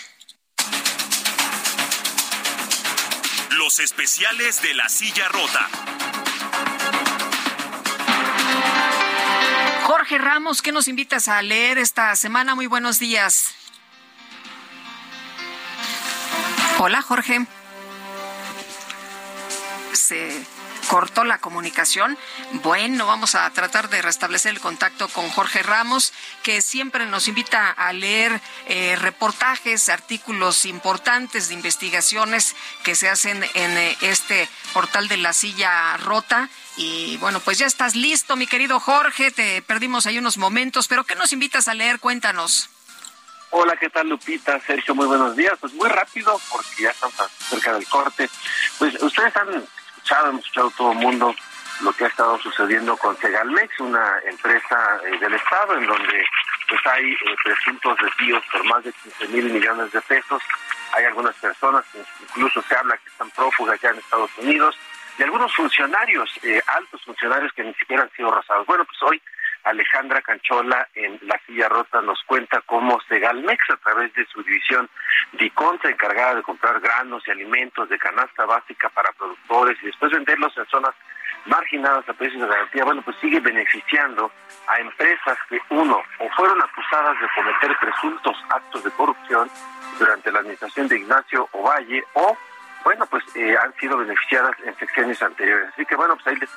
Los 3.52 3.80
especiales 3.80 4.62
de 4.62 4.74
la 4.76 4.88
silla 4.88 5.28
rota. 5.30 5.70
Jorge 9.92 10.18
Ramos, 10.18 10.62
¿qué 10.62 10.72
nos 10.72 10.88
invitas 10.88 11.28
a 11.28 11.42
leer 11.42 11.78
esta 11.78 12.16
semana? 12.16 12.56
Muy 12.56 12.66
buenos 12.66 12.98
días. 12.98 13.54
Hola, 16.80 17.02
Jorge. 17.02 17.46
Se 19.92 20.46
cortó 20.88 21.24
la 21.24 21.40
comunicación. 21.40 22.18
Bueno, 22.64 23.06
vamos 23.06 23.36
a 23.36 23.50
tratar 23.52 23.90
de 23.90 24.02
restablecer 24.02 24.52
el 24.52 24.60
contacto 24.60 25.08
con 25.10 25.30
Jorge 25.30 25.64
Ramos, 25.64 26.14
que 26.44 26.62
siempre 26.62 27.06
nos 27.06 27.28
invita 27.28 27.70
a 27.72 27.94
leer 27.94 28.40
eh, 28.68 28.96
reportajes, 28.98 29.90
artículos 29.90 30.66
importantes 30.66 31.50
de 31.50 31.56
investigaciones 31.56 32.56
que 32.84 32.96
se 32.96 33.10
hacen 33.10 33.44
en 33.54 33.78
eh, 33.78 33.98
este 34.02 34.50
portal 34.74 35.08
de 35.08 35.18
la 35.18 35.34
silla 35.34 35.98
rota. 35.98 36.50
Y 36.78 37.18
bueno, 37.18 37.40
pues 37.40 37.58
ya 37.58 37.66
estás 37.66 37.96
listo, 37.96 38.36
mi 38.36 38.48
querido 38.48 38.80
Jorge. 38.80 39.32
Te 39.32 39.62
perdimos 39.62 40.06
ahí 40.06 40.18
unos 40.18 40.38
momentos, 40.38 40.88
pero 40.88 41.04
¿qué 41.04 41.16
nos 41.16 41.34
invitas 41.34 41.68
a 41.68 41.74
leer? 41.74 42.00
Cuéntanos. 42.00 42.70
Hola, 43.54 43.76
¿qué 43.76 43.90
tal 43.90 44.08
Lupita? 44.08 44.62
Sergio, 44.62 44.96
muy 44.96 45.06
buenos 45.06 45.36
días. 45.36 45.58
Pues 45.60 45.74
muy 45.74 45.90
rápido, 45.90 46.40
porque 46.50 46.84
ya 46.84 46.92
estamos 46.92 47.16
cerca 47.50 47.74
del 47.74 47.86
corte. 47.86 48.30
Pues 48.80 49.02
ustedes 49.04 49.36
han 49.36 49.66
escuchado, 50.02 50.30
hemos 50.30 50.42
escuchado 50.42 50.72
todo 50.72 50.92
el 50.94 50.98
mundo 50.98 51.36
lo 51.82 51.94
que 51.94 52.06
ha 52.06 52.08
estado 52.08 52.38
sucediendo 52.40 52.98
con 52.98 53.16
Segalmex, 53.18 53.80
una 53.80 54.20
empresa 54.26 55.00
eh, 55.06 55.18
del 55.20 55.34
Estado 55.34 55.78
en 55.78 55.86
donde 55.86 56.26
pues 56.68 56.82
hay 56.86 57.12
eh, 57.12 57.36
presuntos 57.44 57.98
desvíos 58.02 58.44
por 58.52 58.64
más 58.66 58.84
de 58.84 58.94
15 58.94 59.28
mil 59.30 59.46
millones 59.52 59.92
de 59.92 60.02
pesos. 60.02 60.42
Hay 60.94 61.06
algunas 61.06 61.36
personas, 61.36 61.86
incluso 62.22 62.62
se 62.64 62.76
habla 62.76 62.98
que 62.98 63.10
están 63.10 63.30
prófugas 63.32 63.80
ya 63.82 63.90
en 63.90 63.98
Estados 63.98 64.32
Unidos, 64.38 64.76
y 65.18 65.24
algunos 65.24 65.54
funcionarios, 65.56 66.30
eh, 66.44 66.62
altos 66.68 67.02
funcionarios 67.04 67.52
que 67.54 67.64
ni 67.64 67.74
siquiera 67.76 68.04
han 68.04 68.12
sido 68.12 68.32
rasados. 68.32 68.66
Bueno, 68.66 68.86
pues 68.86 68.98
hoy 69.04 69.22
Alejandra 69.64 70.22
Canchola 70.22 70.88
en 70.96 71.20
La 71.24 71.40
Silla 71.46 71.70
Rota 71.70 72.02
nos 72.02 72.22
cuenta 72.24 72.62
cómo 72.66 73.00
Segalmex, 73.08 73.70
a 73.70 73.78
través 73.78 74.14
de 74.14 74.26
su 74.26 74.44
división 74.44 74.90
Diconsa, 75.34 75.90
encargada 75.90 76.36
de 76.36 76.44
comprar 76.44 76.80
granos 76.80 77.24
y 77.28 77.32
alimentos 77.32 77.88
de 77.90 77.98
canasta 77.98 78.46
básica 78.46 78.90
para 78.90 79.12
productores 79.14 79.78
y 79.82 79.88
después 79.88 80.12
venderlos 80.12 80.56
en 80.58 80.66
zonas 80.68 80.96
marginadas 81.46 82.08
a 82.08 82.14
precios 82.14 82.42
de 82.42 82.48
garantía, 82.48 82.84
bueno, 82.84 83.02
pues 83.02 83.18
sigue 83.18 83.40
beneficiando 83.40 84.32
a 84.68 84.80
empresas 84.80 85.38
que, 85.50 85.60
uno, 85.70 86.02
o 86.20 86.30
fueron 86.36 86.62
acusadas 86.62 87.20
de 87.20 87.28
cometer 87.36 87.76
presuntos 87.80 88.38
actos 88.50 88.84
de 88.84 88.92
corrupción 88.92 89.50
durante 89.98 90.32
la 90.32 90.40
administración 90.40 90.88
de 90.88 91.00
Ignacio 91.00 91.50
Ovalle, 91.54 92.04
o, 92.14 92.38
bueno, 92.84 93.06
pues 93.08 93.24
eh, 93.36 93.56
han 93.62 93.74
sido 93.76 93.98
beneficiadas 93.98 94.56
en 94.64 94.76
secciones 94.78 95.22
anteriores. 95.22 95.70
Así 95.74 95.86
que, 95.86 95.96
bueno, 95.96 96.16
pues 96.16 96.28
ahí 96.28 96.36
les 96.36 96.50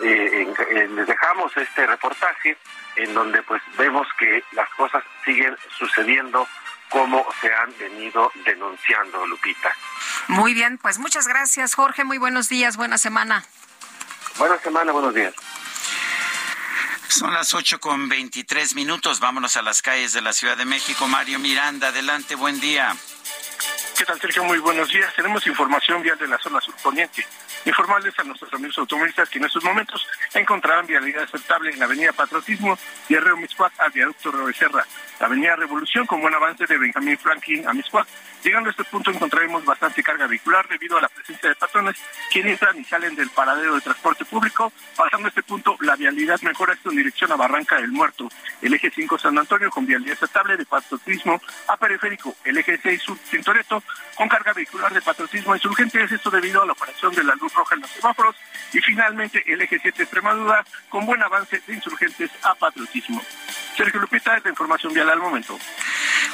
eh, 0.00 0.88
les 0.94 1.06
dejamos 1.06 1.56
este 1.56 1.86
reportaje 1.86 2.56
en 2.96 3.14
donde 3.14 3.42
pues 3.42 3.62
vemos 3.76 4.06
que 4.18 4.42
las 4.52 4.68
cosas 4.70 5.02
siguen 5.24 5.56
sucediendo 5.78 6.46
como 6.88 7.26
se 7.40 7.52
han 7.52 7.72
venido 7.78 8.30
denunciando, 8.44 9.26
Lupita. 9.26 9.74
Muy 10.28 10.54
bien, 10.54 10.78
pues 10.78 10.98
muchas 10.98 11.26
gracias, 11.26 11.74
Jorge. 11.74 12.04
Muy 12.04 12.18
buenos 12.18 12.48
días, 12.48 12.76
buena 12.76 12.98
semana. 12.98 13.44
Buena 14.36 14.58
semana, 14.58 14.92
buenos 14.92 15.14
días. 15.14 15.34
Son 17.08 17.32
las 17.32 17.52
ocho 17.54 17.78
con 17.80 18.08
veintitrés 18.08 18.74
minutos. 18.74 19.20
Vámonos 19.20 19.56
a 19.56 19.62
las 19.62 19.82
calles 19.82 20.12
de 20.12 20.22
la 20.22 20.32
Ciudad 20.32 20.56
de 20.56 20.64
México. 20.64 21.06
Mario 21.06 21.38
Miranda, 21.38 21.88
adelante, 21.88 22.34
buen 22.34 22.60
día. 22.60 22.96
¿Qué 23.96 24.04
tal, 24.04 24.20
Sergio? 24.20 24.44
Muy 24.44 24.58
buenos 24.58 24.88
días. 24.88 25.14
Tenemos 25.14 25.46
información 25.46 26.02
vial 26.02 26.18
de 26.18 26.26
la 26.26 26.38
zona 26.38 26.60
surponiente. 26.60 27.24
Informarles 27.64 28.18
a 28.18 28.24
nuestros 28.24 28.52
amigos 28.52 28.76
automovilistas 28.78 29.28
que 29.28 29.38
en 29.38 29.44
estos 29.44 29.62
momentos 29.62 30.06
encontrarán 30.34 30.86
vialidad 30.86 31.22
aceptable 31.22 31.70
en 31.70 31.78
la 31.78 31.84
avenida 31.84 32.12
Patriotismo 32.12 32.76
y 33.08 33.14
Arreo 33.14 33.36
Miscuac 33.36 33.72
al 33.78 33.92
viaducto 33.92 34.32
Río 34.32 34.46
Becerra, 34.46 34.84
la 35.22 35.28
avenida 35.28 35.54
Revolución 35.54 36.04
con 36.04 36.20
buen 36.20 36.34
avance 36.34 36.66
de 36.66 36.76
Benjamín 36.76 37.16
Franklin 37.16 37.64
a 37.68 37.72
Miscuac. 37.72 38.08
Llegando 38.42 38.68
a 38.68 38.72
este 38.72 38.82
punto 38.82 39.12
encontraremos 39.12 39.64
bastante 39.64 40.02
carga 40.02 40.26
vehicular 40.26 40.66
debido 40.66 40.98
a 40.98 41.00
la 41.00 41.08
presencia 41.08 41.48
de 41.48 41.54
patrones 41.54 41.94
quienes 42.32 42.54
entran 42.54 42.76
y 42.76 42.82
salen 42.82 43.14
del 43.14 43.30
paradero 43.30 43.76
de 43.76 43.80
transporte 43.82 44.24
público. 44.24 44.72
Pasando 44.96 45.28
este 45.28 45.44
punto, 45.44 45.76
la 45.82 45.94
vialidad 45.94 46.40
mejora 46.42 46.72
esto 46.72 46.90
en 46.90 46.96
dirección 46.96 47.30
a 47.30 47.36
Barranca 47.36 47.76
del 47.76 47.92
Muerto. 47.92 48.28
El 48.60 48.74
eje 48.74 48.90
5 48.90 49.16
San 49.16 49.38
Antonio 49.38 49.70
con 49.70 49.86
vialidad 49.86 50.14
aceptable 50.14 50.56
de 50.56 50.66
patriotismo 50.66 51.40
a 51.68 51.76
periférico. 51.76 52.34
El 52.44 52.58
eje 52.58 52.80
6 52.82 53.00
Sur 53.00 53.16
Tintoreto 53.30 53.80
con 54.16 54.28
carga 54.28 54.52
vehicular 54.52 54.92
de 54.92 55.02
patriotismo 55.02 55.52
a 55.52 55.56
insurgentes. 55.56 56.10
Esto 56.10 56.30
debido 56.30 56.62
a 56.62 56.66
la 56.66 56.72
operación 56.72 57.14
de 57.14 57.22
la 57.22 57.36
luz 57.36 57.54
roja 57.54 57.76
en 57.76 57.82
los 57.82 57.90
semáforos. 57.90 58.34
Y 58.72 58.80
finalmente 58.80 59.40
el 59.46 59.62
eje 59.62 59.78
7 59.80 60.02
Extremadura 60.02 60.64
con 60.88 61.06
buen 61.06 61.22
avance 61.22 61.62
de 61.64 61.74
insurgentes 61.74 62.32
a 62.42 62.56
patriotismo. 62.56 63.22
Sergio 63.76 64.00
Lupita, 64.00 64.38
de 64.40 64.50
información 64.50 64.92
vial 64.92 65.11
al 65.12 65.20
momento. 65.20 65.58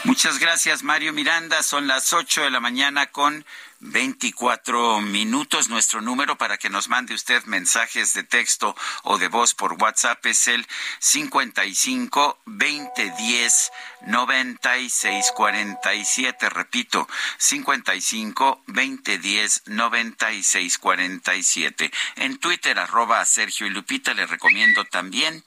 Muchas 0.04 0.38
gracias, 0.38 0.82
Mario 0.82 1.12
Miranda. 1.12 1.62
Son 1.62 1.86
las 1.86 2.12
8 2.12 2.42
de 2.42 2.50
la 2.50 2.60
mañana 2.60 3.06
con 3.06 3.44
24 3.80 5.00
minutos. 5.00 5.68
Nuestro 5.68 6.00
número 6.00 6.36
para 6.36 6.58
que 6.58 6.70
nos 6.70 6.88
mande 6.88 7.14
usted 7.14 7.44
mensajes 7.44 8.14
de 8.14 8.24
texto 8.24 8.74
o 9.02 9.18
de 9.18 9.28
voz 9.28 9.54
por 9.54 9.74
WhatsApp 9.74 10.24
es 10.26 10.48
el 10.48 10.66
55 10.98 12.38
2010 12.46 13.72
96 14.06 15.32
47. 15.34 16.50
Repito, 16.50 17.08
55 17.38 18.62
2010 18.66 19.62
96 19.66 20.78
47. 20.78 21.90
En 22.16 22.38
Twitter, 22.38 22.78
arroba 22.78 23.24
Sergio 23.24 23.66
y 23.66 23.70
Lupita, 23.70 24.14
le 24.14 24.26
recomiendo 24.26 24.84
también 24.84 25.44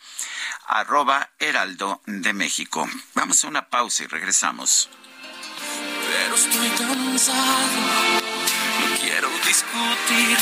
arroba 0.67 1.29
Heraldo 1.39 2.01
de 2.05 2.33
México. 2.33 2.87
Vamos 3.13 3.43
a 3.43 3.47
una 3.47 3.69
pausa 3.69 4.03
y 4.03 4.07
regresamos. 4.07 4.89
Discutir. 9.51 10.37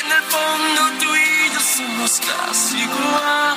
En 0.00 0.12
el 0.12 0.22
fondo 0.32 0.80
tú 1.00 1.08
y 1.16 1.54
yo 1.54 1.60
somos 1.60 2.20
casi 2.20 2.78
igual. 2.82 3.56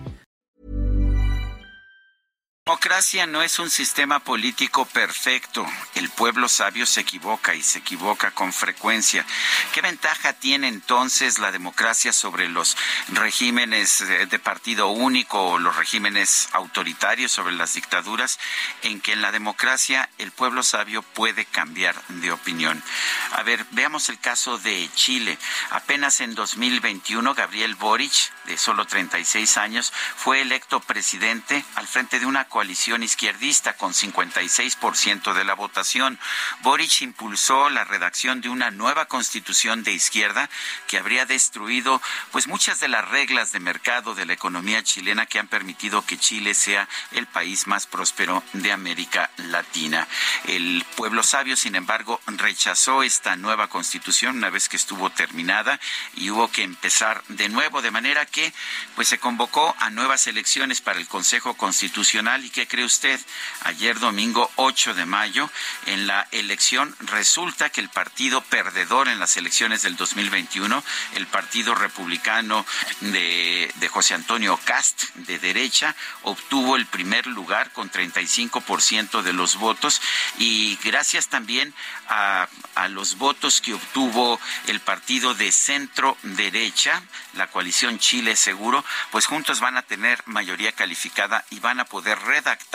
democracia 3.01 3.25
no 3.25 3.41
es 3.41 3.57
un 3.57 3.71
sistema 3.71 4.19
político 4.19 4.85
perfecto. 4.85 5.65
El 5.95 6.11
pueblo 6.11 6.47
sabio 6.47 6.85
se 6.85 7.01
equivoca 7.01 7.55
y 7.55 7.63
se 7.63 7.79
equivoca 7.79 8.29
con 8.29 8.53
frecuencia. 8.53 9.25
¿Qué 9.73 9.81
ventaja 9.81 10.33
tiene 10.33 10.67
entonces 10.67 11.39
la 11.39 11.51
democracia 11.51 12.13
sobre 12.13 12.47
los 12.47 12.77
regímenes 13.07 14.03
de 14.07 14.37
partido 14.37 14.89
único 14.89 15.41
o 15.41 15.57
los 15.57 15.77
regímenes 15.77 16.47
autoritarios, 16.51 17.31
sobre 17.31 17.55
las 17.55 17.73
dictaduras? 17.73 18.37
En 18.83 19.01
que 19.01 19.13
en 19.13 19.23
la 19.23 19.31
democracia 19.31 20.07
el 20.19 20.31
pueblo 20.31 20.61
sabio 20.61 21.01
puede 21.01 21.45
cambiar 21.45 21.95
de 22.07 22.31
opinión. 22.31 22.83
A 23.31 23.41
ver, 23.41 23.65
veamos 23.71 24.09
el 24.09 24.19
caso 24.19 24.59
de 24.59 24.87
Chile. 24.93 25.39
Apenas 25.71 26.21
en 26.21 26.35
2021, 26.35 27.33
Gabriel 27.33 27.73
Boric, 27.73 28.31
de 28.45 28.59
solo 28.59 28.85
36 28.85 29.57
años, 29.57 29.91
fue 30.15 30.41
electo 30.41 30.81
presidente 30.81 31.65
al 31.73 31.87
frente 31.87 32.19
de 32.19 32.27
una 32.27 32.45
coalición 32.45 32.90
izquierdista 32.99 33.73
con 33.73 33.93
56% 33.93 35.33
de 35.33 35.43
la 35.43 35.53
votación. 35.53 36.19
Boric 36.61 37.01
impulsó 37.01 37.69
la 37.69 37.83
redacción 37.83 38.41
de 38.41 38.49
una 38.49 38.71
nueva 38.71 39.05
constitución 39.05 39.83
de 39.83 39.93
izquierda 39.93 40.49
que 40.87 40.97
habría 40.97 41.25
destruido 41.25 42.01
pues 42.31 42.47
muchas 42.47 42.79
de 42.79 42.87
las 42.87 43.07
reglas 43.07 43.51
de 43.51 43.59
mercado 43.59 44.13
de 44.15 44.25
la 44.25 44.33
economía 44.33 44.83
chilena 44.83 45.25
que 45.25 45.39
han 45.39 45.47
permitido 45.47 46.05
que 46.05 46.17
Chile 46.17 46.53
sea 46.53 46.87
el 47.11 47.27
país 47.27 47.67
más 47.67 47.87
próspero 47.87 48.43
de 48.53 48.71
América 48.71 49.31
Latina. 49.37 50.07
El 50.45 50.85
pueblo 50.95 51.23
sabio, 51.23 51.55
sin 51.55 51.75
embargo, 51.75 52.19
rechazó 52.27 53.03
esta 53.03 53.35
nueva 53.35 53.67
constitución 53.67 54.37
una 54.37 54.49
vez 54.49 54.69
que 54.69 54.77
estuvo 54.77 55.09
terminada 55.09 55.79
y 56.15 56.29
hubo 56.29 56.51
que 56.51 56.63
empezar 56.63 57.23
de 57.27 57.49
nuevo, 57.49 57.81
de 57.81 57.91
manera 57.91 58.25
que 58.25 58.53
pues 58.95 59.07
se 59.07 59.19
convocó 59.19 59.75
a 59.79 59.89
nuevas 59.89 60.27
elecciones 60.27 60.81
para 60.81 60.99
el 60.99 61.07
Consejo 61.07 61.55
Constitucional 61.55 62.45
y 62.45 62.49
qué 62.49 62.67
usted? 62.83 63.19
Ayer 63.63 63.99
domingo 63.99 64.49
8 64.55 64.93
de 64.93 65.05
mayo 65.05 65.49
en 65.85 66.07
la 66.07 66.27
elección 66.31 66.95
resulta 66.99 67.69
que 67.69 67.81
el 67.81 67.89
partido 67.89 68.41
perdedor 68.41 69.07
en 69.07 69.19
las 69.19 69.37
elecciones 69.37 69.81
del 69.81 69.95
2021, 69.95 70.83
el 71.15 71.27
Partido 71.27 71.75
Republicano 71.75 72.65
de, 73.01 73.71
de 73.75 73.87
José 73.87 74.13
Antonio 74.13 74.59
Cast 74.65 75.03
de 75.15 75.39
derecha 75.39 75.95
obtuvo 76.23 76.75
el 76.75 76.85
primer 76.85 77.27
lugar 77.27 77.71
con 77.71 77.91
35% 77.91 79.21
de 79.21 79.33
los 79.33 79.55
votos 79.55 80.01
y 80.37 80.77
gracias 80.83 81.27
también 81.27 81.73
a 82.07 82.47
los 82.89 83.17
votos 83.17 83.61
que 83.61 83.73
obtuvo 83.73 84.39
el 84.67 84.79
partido 84.81 85.33
de 85.33 85.51
centro 85.51 86.17
derecha, 86.23 87.01
la 87.33 87.47
coalición 87.47 87.99
Chile 87.99 88.35
Seguro, 88.35 88.83
pues 89.11 89.25
juntos 89.25 89.59
van 89.59 89.77
a 89.77 89.81
tener 89.81 90.21
mayoría 90.25 90.71
calificada 90.71 91.45
y 91.49 91.59
van 91.59 91.79
a 91.79 91.85
poder 91.85 92.19
redactar 92.19 92.70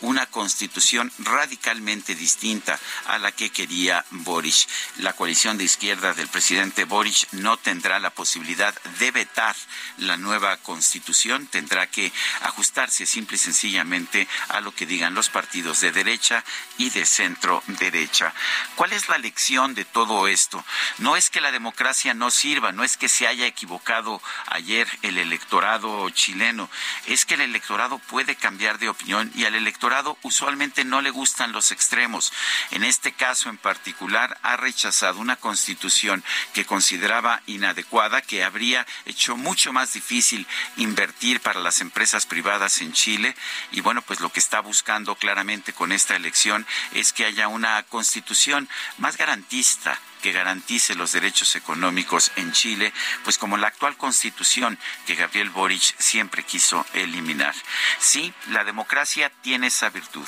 una 0.00 0.26
constitución 0.26 1.12
radicalmente 1.18 2.14
distinta 2.14 2.78
a 3.06 3.18
la 3.18 3.32
que 3.32 3.50
quería 3.50 4.04
Boric. 4.10 4.66
La 4.98 5.12
coalición 5.12 5.58
de 5.58 5.64
izquierda 5.64 6.14
del 6.14 6.28
presidente 6.28 6.84
Boric 6.84 7.28
no 7.32 7.56
tendrá 7.56 7.98
la 7.98 8.10
posibilidad 8.10 8.74
de 8.98 9.10
vetar 9.10 9.54
la 9.98 10.16
nueva 10.16 10.56
constitución, 10.58 11.46
tendrá 11.48 11.86
que 11.86 12.12
ajustarse 12.42 13.04
simple 13.04 13.36
y 13.36 13.38
sencillamente 13.38 14.26
a 14.48 14.60
lo 14.60 14.74
que 14.74 14.86
digan 14.86 15.14
los 15.14 15.28
partidos 15.28 15.80
de 15.80 15.92
derecha 15.92 16.44
y 16.78 16.90
de 16.90 17.04
centro 17.04 17.62
derecha. 17.66 18.32
¿Cuál 18.74 18.92
es 18.92 19.08
la 19.08 19.18
lección 19.18 19.74
de 19.74 19.84
todo 19.84 20.28
esto? 20.28 20.64
No 20.98 21.16
es 21.16 21.30
que 21.30 21.40
la 21.40 21.52
democracia 21.52 22.14
no 22.14 22.30
sirva, 22.30 22.72
no 22.72 22.84
es 22.84 22.96
que 22.96 23.08
se 23.08 23.26
haya 23.26 23.46
equivocado 23.46 24.22
ayer 24.46 24.88
el 25.02 25.18
electorado 25.18 26.08
chileno, 26.10 26.70
es 27.06 27.24
que 27.24 27.34
el 27.34 27.42
electorado 27.42 27.98
puede 27.98 28.36
cambiar 28.36 28.78
de 28.78 28.88
opinión 28.88 29.15
y 29.34 29.44
al 29.44 29.54
electorado 29.54 30.18
usualmente 30.22 30.84
no 30.84 31.00
le 31.00 31.10
gustan 31.10 31.52
los 31.52 31.70
extremos. 31.70 32.32
En 32.70 32.84
este 32.84 33.12
caso 33.12 33.48
en 33.48 33.58
particular 33.58 34.38
ha 34.42 34.56
rechazado 34.56 35.20
una 35.20 35.36
constitución 35.36 36.24
que 36.52 36.64
consideraba 36.64 37.42
inadecuada, 37.46 38.22
que 38.22 38.44
habría 38.44 38.86
hecho 39.04 39.36
mucho 39.36 39.72
más 39.72 39.92
difícil 39.92 40.46
invertir 40.76 41.40
para 41.40 41.60
las 41.60 41.80
empresas 41.80 42.26
privadas 42.26 42.80
en 42.80 42.92
Chile 42.92 43.34
y 43.72 43.80
bueno, 43.80 44.02
pues 44.02 44.20
lo 44.20 44.30
que 44.30 44.40
está 44.40 44.60
buscando 44.60 45.14
claramente 45.16 45.72
con 45.72 45.92
esta 45.92 46.16
elección 46.16 46.66
es 46.92 47.12
que 47.12 47.24
haya 47.24 47.48
una 47.48 47.82
constitución 47.84 48.68
más 48.98 49.16
garantista, 49.16 49.98
que 50.22 50.32
garantice 50.32 50.94
los 50.94 51.12
derechos 51.12 51.56
económicos 51.56 52.32
en 52.36 52.52
Chile, 52.52 52.92
pues 53.24 53.38
como 53.38 53.56
la 53.56 53.68
actual 53.68 53.96
constitución 53.96 54.78
que 55.06 55.14
Gabriel 55.14 55.50
Boric 55.50 55.98
siempre 55.98 56.42
quiso 56.42 56.84
eliminar. 56.94 57.54
Sí, 57.98 58.32
la 58.48 58.64
democracia 58.64 59.30
tiene 59.42 59.68
esa 59.68 59.90
virtud. 59.90 60.26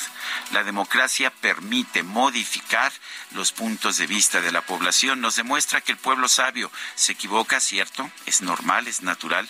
La 0.53 0.65
democracia 0.65 1.31
permite 1.31 2.03
modificar 2.03 2.93
los 3.33 3.53
puntos 3.53 3.97
de 3.97 4.07
vista 4.07 4.41
de 4.41 4.53
la 4.53 4.63
población. 4.63 5.21
Nos 5.21 5.37
demuestra 5.37 5.81
que 5.81 5.93
el 5.93 5.99
pueblo 5.99 6.29
sabio 6.29 6.71
se 6.95 7.13
equivoca, 7.13 7.61
cierto, 7.61 8.11
es 8.27 8.43
normal, 8.43 8.89
es 8.89 9.03
natural, 9.03 9.49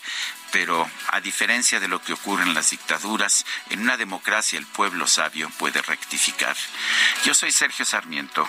pero 0.50 0.88
a 1.08 1.20
diferencia 1.20 1.80
de 1.80 1.88
lo 1.88 2.02
que 2.02 2.12
ocurre 2.12 2.42
en 2.42 2.54
las 2.54 2.70
dictaduras, 2.70 3.44
en 3.70 3.80
una 3.80 3.96
democracia 3.96 4.58
el 4.58 4.66
pueblo 4.66 5.06
sabio 5.06 5.50
puede 5.58 5.82
rectificar. 5.82 6.56
Yo 7.24 7.34
soy 7.34 7.52
Sergio 7.52 7.84
Sarmiento 7.84 8.48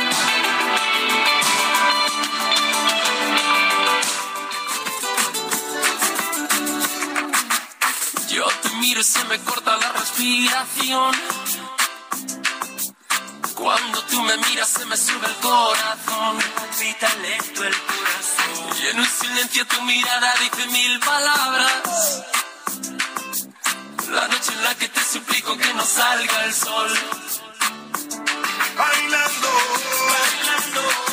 Miro 8.81 8.99
y 8.99 9.03
se 9.03 9.23
me 9.25 9.39
corta 9.41 9.77
la 9.77 9.91
respiración. 9.91 11.15
Cuando 13.53 14.01
tú 14.05 14.19
me 14.23 14.35
miras 14.37 14.69
se 14.69 14.85
me 14.85 14.97
sube 14.97 15.27
el 15.27 15.35
corazón. 15.35 16.39
Palpita 16.55 17.09
lento 17.21 17.63
el 17.63 17.75
corazón. 17.75 18.77
Y 18.81 18.87
en 18.87 18.99
un 18.99 19.05
silencio 19.05 19.67
tu 19.67 19.81
mirada 19.83 20.33
dice 20.41 20.67
mil 20.67 20.99
palabras. 20.99 22.23
La 24.09 24.27
noche 24.27 24.51
en 24.51 24.63
la 24.63 24.75
que 24.75 24.89
te 24.89 25.03
suplico 25.03 25.55
que 25.57 25.73
no 25.75 25.85
salga 25.85 26.45
el 26.45 26.53
sol. 26.53 26.91
Bailando, 28.77 29.49
bailando, 30.11 30.81
bailando, 30.81 31.10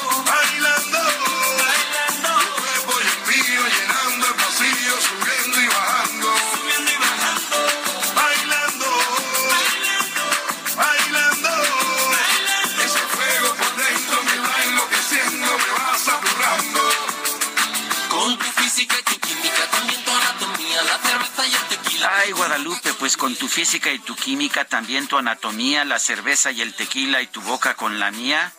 pues 23.09 23.17
con 23.17 23.35
tu 23.37 23.49
física 23.49 23.91
y 23.91 23.99
tu 24.01 24.15
química, 24.15 24.67
también 24.67 25.07
tu 25.07 25.17
anatomía, 25.17 25.83
la 25.87 25.99
cerveza 25.99 26.51
y 26.51 26.61
el 26.61 26.75
tequila 26.75 27.23
y 27.23 27.27
tu 27.27 27.41
boca 27.41 27.73
con 27.73 27.99
la 27.99 28.11
mía, 28.11 28.53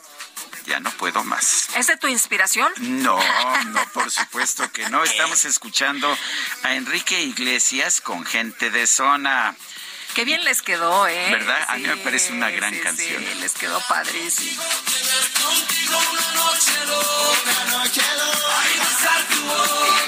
ya 0.66 0.80
no 0.80 0.90
puedo 0.90 1.24
más. 1.24 1.68
¿Es 1.76 1.86
de 1.86 1.98
tu 1.98 2.08
inspiración? 2.08 2.74
No, 2.80 3.20
no, 3.68 3.86
por 3.94 4.10
supuesto 4.10 4.72
que 4.72 4.90
no. 4.90 5.04
Estamos 5.04 5.46
escuchando 5.46 6.18
a 6.64 6.74
Enrique 6.74 7.22
Iglesias 7.22 8.02
con 8.02 8.26
gente 8.26 8.72
de 8.72 8.88
zona. 8.88 9.56
Qué 10.16 10.26
bien 10.26 10.44
les 10.44 10.64
quedó, 10.64 11.06
¿eh? 11.06 11.30
¿Verdad? 11.30 11.66
A 11.68 11.78
mí 11.78 11.84
me 11.84 11.98
parece 11.98 12.34
una 12.34 12.50
gran 12.50 12.74
sí, 12.74 12.80
canción. 12.80 13.24
Sí, 13.24 13.40
les 13.42 13.54
quedó 13.54 13.80
padrísimo. 13.88 14.64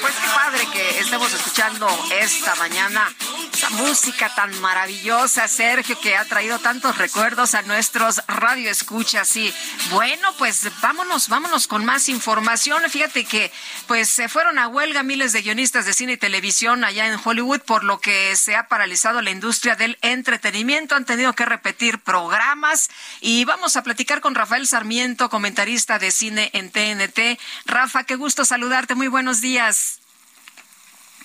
Pues 0.00 0.14
qué 0.16 0.28
padre 0.34 0.68
que 0.72 0.98
estemos 0.98 1.32
escuchando 1.32 1.86
esta 2.10 2.56
mañana 2.56 3.14
música 3.72 4.34
tan 4.34 4.58
maravillosa, 4.60 5.48
Sergio, 5.48 5.98
que 6.00 6.16
ha 6.16 6.24
traído 6.24 6.58
tantos 6.58 6.98
recuerdos 6.98 7.54
a 7.54 7.62
nuestros 7.62 8.22
radioescuchas. 8.26 9.36
Y 9.36 9.52
bueno, 9.90 10.32
pues 10.38 10.70
vámonos, 10.80 11.28
vámonos 11.28 11.66
con 11.66 11.84
más 11.84 12.08
información. 12.08 12.82
Fíjate 12.88 13.24
que 13.24 13.52
pues 13.86 14.08
se 14.08 14.28
fueron 14.28 14.58
a 14.58 14.68
huelga 14.68 15.02
miles 15.02 15.32
de 15.32 15.42
guionistas 15.42 15.86
de 15.86 15.94
cine 15.94 16.12
y 16.12 16.16
televisión 16.16 16.84
allá 16.84 17.06
en 17.06 17.18
Hollywood, 17.22 17.60
por 17.60 17.84
lo 17.84 18.00
que 18.00 18.36
se 18.36 18.56
ha 18.56 18.68
paralizado 18.68 19.22
la 19.22 19.30
industria 19.30 19.76
del 19.76 19.98
entretenimiento. 20.02 20.94
Han 20.94 21.04
tenido 21.04 21.32
que 21.34 21.44
repetir 21.44 21.98
programas 21.98 22.90
y 23.20 23.44
vamos 23.44 23.76
a 23.76 23.82
platicar 23.82 24.20
con 24.20 24.34
Rafael 24.34 24.66
Sarmiento, 24.66 25.30
comentarista 25.30 25.98
de 25.98 26.10
cine 26.10 26.50
en 26.52 26.70
TNT. 26.70 27.40
Rafa, 27.66 28.04
qué 28.04 28.16
gusto 28.16 28.44
saludarte. 28.44 28.94
Muy 28.94 29.08
buenos 29.08 29.40
días. 29.40 30.01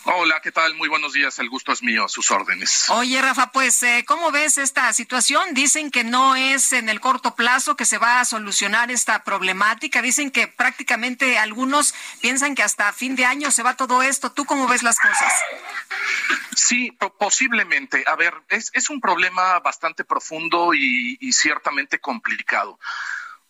Hola, 0.10 0.40
¿qué 0.42 0.54
tal? 0.54 0.74
Muy 0.76 0.88
buenos 0.88 1.12
días. 1.12 1.38
El 1.40 1.50
gusto 1.50 1.74
es 1.74 1.84
mío, 1.84 2.06
a 2.06 2.08
sus 2.08 2.32
órdenes. 2.32 2.90
Oye, 2.92 3.22
Rafa, 3.22 3.52
pues, 3.52 3.84
eh, 3.84 4.06
¿cómo 4.08 4.32
ves 4.32 4.58
esta 4.58 4.94
situación? 4.94 5.54
Dicen 5.54 5.92
que 5.92 6.06
no 6.06 6.38
es 6.38 6.72
en 6.72 6.88
el 6.88 7.02
corto 7.02 7.36
plazo 7.36 7.76
que 7.76 7.84
se 7.84 7.98
va 7.98 8.22
a 8.22 8.26
solucionar 8.26 8.90
esta 8.90 9.26
problemática. 9.26 10.02
Dicen 10.02 10.32
que 10.32 10.48
prácticamente 10.48 11.38
algunos 11.38 11.94
piensan 12.22 12.56
que 12.56 12.64
hasta 12.64 12.94
fin 12.94 13.18
de 13.18 13.26
año 13.26 13.52
se 13.52 13.64
va 13.64 13.76
todo 13.76 14.02
esto. 14.02 14.32
¿Tú 14.32 14.46
cómo 14.46 14.66
ves 14.70 14.82
las 14.82 14.98
cosas? 14.98 15.34
Sí, 16.56 16.92
po- 16.92 17.14
posiblemente. 17.18 18.06
A 18.08 18.16
ver, 18.16 18.34
es, 18.48 18.72
es 18.74 18.90
un 18.90 19.02
problema 19.02 19.60
bastante 19.60 20.06
profundo 20.06 20.74
y, 20.74 21.18
y 21.20 21.34
ciertamente 21.34 22.00
complicado. 22.00 22.80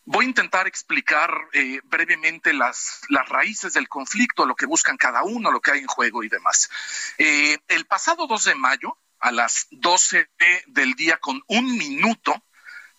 Voy 0.09 0.23
a 0.23 0.29
intentar 0.29 0.67
explicar 0.67 1.29
eh, 1.51 1.81
brevemente 1.83 2.53
las, 2.53 3.01
las 3.09 3.27
raíces 3.27 3.73
del 3.73 3.89
conflicto, 3.89 4.45
lo 4.45 4.55
que 4.55 4.65
buscan 4.65 4.95
cada 4.95 5.23
uno, 5.23 5.51
lo 5.51 5.59
que 5.59 5.71
hay 5.71 5.79
en 5.79 5.87
juego 5.87 6.23
y 6.23 6.29
demás. 6.29 6.69
Eh, 7.17 7.57
el 7.67 7.85
pasado 7.87 8.25
2 8.25 8.45
de 8.45 8.55
mayo, 8.55 8.97
a 9.19 9.33
las 9.33 9.67
12 9.71 10.29
del 10.67 10.93
día 10.93 11.17
con 11.17 11.41
un 11.47 11.77
minuto, 11.77 12.41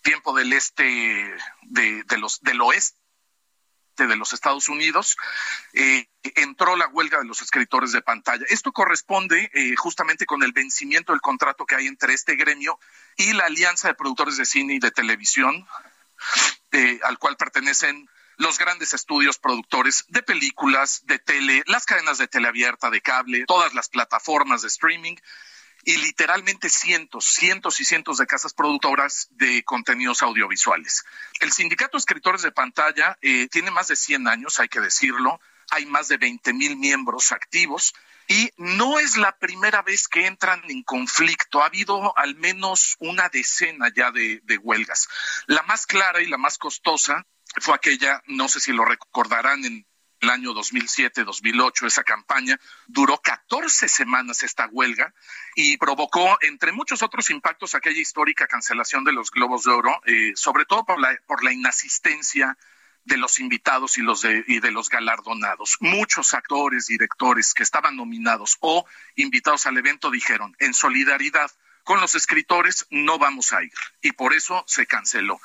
tiempo 0.03 0.37
del 0.37 0.53
este 0.53 1.33
de, 1.63 2.17
los, 2.19 2.41
del 2.41 2.61
oeste 2.61 2.95
de 3.97 4.15
los 4.15 4.33
Estados 4.33 4.69
Unidos, 4.69 5.17
eh, 5.73 6.05
entró 6.35 6.75
la 6.75 6.89
huelga 6.89 7.17
de 7.17 7.25
los 7.25 7.41
escritores 7.41 7.91
de 7.91 8.03
pantalla. 8.03 8.45
Esto 8.49 8.71
corresponde 8.71 9.49
eh, 9.55 9.75
justamente 9.75 10.27
con 10.27 10.43
el 10.43 10.51
vencimiento 10.51 11.11
del 11.11 11.21
contrato 11.21 11.65
que 11.65 11.73
hay 11.73 11.87
entre 11.87 12.13
este 12.13 12.35
gremio 12.35 12.79
y 13.17 13.33
la 13.33 13.45
Alianza 13.45 13.87
de 13.87 13.95
Productores 13.95 14.37
de 14.37 14.45
Cine 14.45 14.75
y 14.75 14.79
de 14.79 14.91
Televisión, 14.91 15.67
eh, 16.71 16.99
al 17.03 17.17
cual 17.17 17.37
pertenecen 17.37 18.09
los 18.37 18.57
grandes 18.57 18.93
estudios 18.93 19.37
productores 19.37 20.05
de 20.07 20.23
películas, 20.23 21.01
de 21.05 21.19
tele, 21.19 21.63
las 21.67 21.85
cadenas 21.85 22.17
de 22.17 22.27
teleabierta, 22.27 22.89
de 22.89 23.01
cable, 23.01 23.45
todas 23.45 23.73
las 23.73 23.89
plataformas 23.89 24.61
de 24.61 24.69
streaming 24.69 25.15
y 25.83 25.97
literalmente 25.97 26.69
cientos, 26.69 27.25
cientos 27.25 27.79
y 27.79 27.85
cientos 27.85 28.17
de 28.17 28.27
casas 28.27 28.53
productoras 28.53 29.27
de 29.31 29.63
contenidos 29.63 30.21
audiovisuales. 30.21 31.03
El 31.39 31.51
Sindicato 31.51 31.97
de 31.97 31.99
Escritores 31.99 32.41
de 32.41 32.51
Pantalla 32.51 33.17
eh, 33.21 33.47
tiene 33.49 33.71
más 33.71 33.89
de 33.89 33.95
100 33.95 34.27
años, 34.27 34.59
hay 34.59 34.69
que 34.69 34.79
decirlo, 34.79 35.39
hay 35.71 35.85
más 35.85 36.07
de 36.07 36.17
20 36.17 36.53
mil 36.53 36.77
miembros 36.77 37.31
activos 37.31 37.93
y 38.29 38.51
no 38.57 38.99
es 38.99 39.17
la 39.17 39.35
primera 39.37 39.81
vez 39.81 40.07
que 40.07 40.27
entran 40.27 40.61
en 40.69 40.83
conflicto. 40.83 41.63
Ha 41.63 41.65
habido 41.65 42.15
al 42.15 42.35
menos 42.35 42.95
una 42.99 43.27
decena 43.27 43.91
ya 43.93 44.11
de, 44.11 44.39
huelgas. 44.61 45.09
La 45.47 45.63
más 45.63 45.87
clara 45.87 46.21
y 46.21 46.27
la 46.27 46.37
más 46.37 46.59
costosa 46.59 47.25
fue 47.59 47.73
aquella, 47.73 48.21
no 48.27 48.47
sé 48.47 48.59
si 48.59 48.71
lo 48.71 48.85
recordarán, 48.85 49.65
en 49.65 49.83
el 50.19 50.29
año 50.29 50.53
2007-2008, 50.53 51.87
esa 51.87 52.03
campaña 52.03 52.59
duró 52.85 53.19
14 53.19 53.89
semanas 53.89 54.43
esta 54.43 54.67
huelga 54.67 55.11
y 55.55 55.77
provocó, 55.77 56.37
entre 56.41 56.71
muchos 56.71 57.01
otros 57.01 57.31
impactos, 57.31 57.73
aquella 57.73 57.99
histórica 57.99 58.45
cancelación 58.45 59.05
de 59.05 59.13
los 59.13 59.31
Globos 59.31 59.63
de 59.63 59.71
Oro, 59.71 60.01
eh, 60.05 60.33
sobre 60.35 60.65
todo 60.65 60.85
por 60.85 60.99
la, 60.99 61.17
por 61.25 61.43
la 61.43 61.51
inasistencia 61.51 62.55
de 63.05 63.17
los 63.17 63.39
invitados 63.39 63.97
y, 63.97 64.01
los 64.01 64.21
de, 64.21 64.43
y 64.47 64.59
de 64.59 64.71
los 64.71 64.89
galardonados. 64.89 65.77
Muchos 65.79 66.33
actores, 66.33 66.87
directores 66.87 67.53
que 67.53 67.63
estaban 67.63 67.95
nominados 67.95 68.57
o 68.59 68.85
invitados 69.15 69.65
al 69.65 69.77
evento 69.77 70.11
dijeron, 70.11 70.55
en 70.59 70.73
solidaridad 70.73 71.51
con 71.83 72.01
los 72.01 72.13
escritores 72.13 72.85
no 72.91 73.17
vamos 73.17 73.51
a 73.51 73.63
ir 73.63 73.73
y 74.01 74.11
por 74.11 74.33
eso 74.33 74.63
se 74.67 74.85
canceló. 74.85 75.41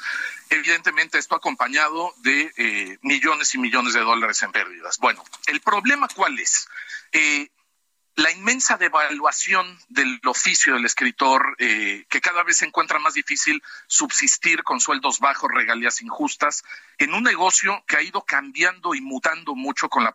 Evidentemente 0.51 1.19
esto 1.19 1.35
acompañado 1.35 2.13
de 2.19 2.53
eh, 2.59 2.99
millones 3.01 3.55
y 3.55 3.59
millones 3.59 3.95
de 3.95 4.01
dólares 4.01 4.43
en 4.43 4.53
pérdidas. 4.53 4.99
Bueno, 4.99 5.25
el 5.47 5.61
problema 5.61 6.07
cuál 6.15 6.39
es? 6.39 6.69
Eh, 7.13 7.49
la 8.17 8.31
inmensa 8.31 8.77
devaluación 8.77 9.79
del 9.89 10.21
oficio 10.25 10.75
del 10.75 10.85
escritor, 10.85 11.57
eh, 11.59 12.07
que 12.09 12.21
cada 12.21 12.45
vez 12.45 12.59
se 12.59 12.65
encuentra 12.65 13.01
más 13.01 13.15
difícil 13.15 13.61
subsistir 13.89 14.63
con 14.63 14.79
sueldos 14.79 15.19
bajos, 15.19 15.51
regalías 15.53 16.01
injustas, 16.01 16.63
en 16.99 17.13
un 17.13 17.25
negocio 17.25 17.83
que 17.89 17.97
ha 17.97 18.03
ido 18.03 18.23
cambiando 18.23 18.95
y 18.95 19.01
mutando 19.01 19.57
mucho 19.57 19.89
con 19.89 20.05
la, 20.05 20.15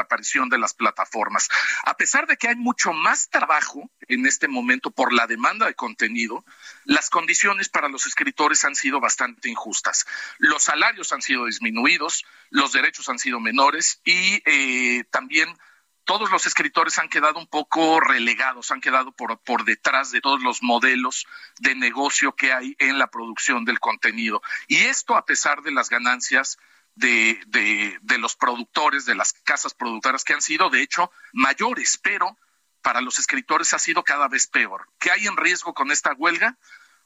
aparición 0.00 0.48
de 0.48 0.58
las 0.58 0.74
plataformas. 0.74 1.48
A 1.84 1.96
pesar 1.96 2.26
de 2.26 2.36
que 2.36 2.48
hay 2.48 2.56
mucho 2.56 2.92
más 2.92 3.28
trabajo 3.28 3.88
en 4.08 4.26
este 4.26 4.48
momento 4.48 4.90
por 4.90 5.12
la 5.12 5.28
demanda 5.28 5.66
de 5.66 5.74
contenido, 5.74 6.44
las 6.84 7.10
condiciones 7.10 7.68
para 7.68 7.88
los 7.88 8.06
escritores 8.06 8.64
han 8.64 8.74
sido 8.74 8.98
bastante 8.98 9.48
injustas. 9.48 10.04
Los 10.38 10.64
salarios 10.64 11.12
han 11.12 11.22
sido 11.22 11.46
disminuidos, 11.46 12.24
los 12.50 12.72
derechos 12.72 13.08
han 13.08 13.20
sido 13.20 13.38
menores 13.38 14.00
y 14.04 14.42
eh, 14.46 15.04
también 15.10 15.56
todos 16.04 16.30
los 16.30 16.46
escritores 16.46 16.98
han 16.98 17.08
quedado 17.08 17.38
un 17.38 17.46
poco 17.46 18.00
relegados, 18.00 18.70
han 18.70 18.80
quedado 18.80 19.12
por, 19.12 19.38
por 19.38 19.64
detrás 19.64 20.10
de 20.10 20.20
todos 20.20 20.42
los 20.42 20.62
modelos 20.62 21.26
de 21.58 21.74
negocio 21.74 22.34
que 22.34 22.52
hay 22.52 22.76
en 22.78 22.98
la 22.98 23.08
producción 23.08 23.64
del 23.64 23.80
contenido. 23.80 24.42
Y 24.66 24.78
esto 24.78 25.16
a 25.16 25.24
pesar 25.24 25.62
de 25.62 25.72
las 25.72 25.88
ganancias 25.88 26.58
de, 26.94 27.40
de, 27.46 27.98
de 28.02 28.18
los 28.18 28.36
productores, 28.36 29.06
de 29.06 29.14
las 29.14 29.32
casas 29.32 29.74
productoras, 29.74 30.24
que 30.24 30.34
han 30.34 30.42
sido 30.42 30.70
de 30.70 30.82
hecho 30.82 31.10
mayores, 31.32 31.98
pero 32.02 32.36
para 32.82 33.00
los 33.00 33.18
escritores 33.18 33.72
ha 33.74 33.78
sido 33.78 34.02
cada 34.02 34.28
vez 34.28 34.46
peor. 34.46 34.88
¿Qué 34.98 35.10
hay 35.10 35.26
en 35.26 35.36
riesgo 35.36 35.74
con 35.74 35.90
esta 35.90 36.12
huelga? 36.14 36.56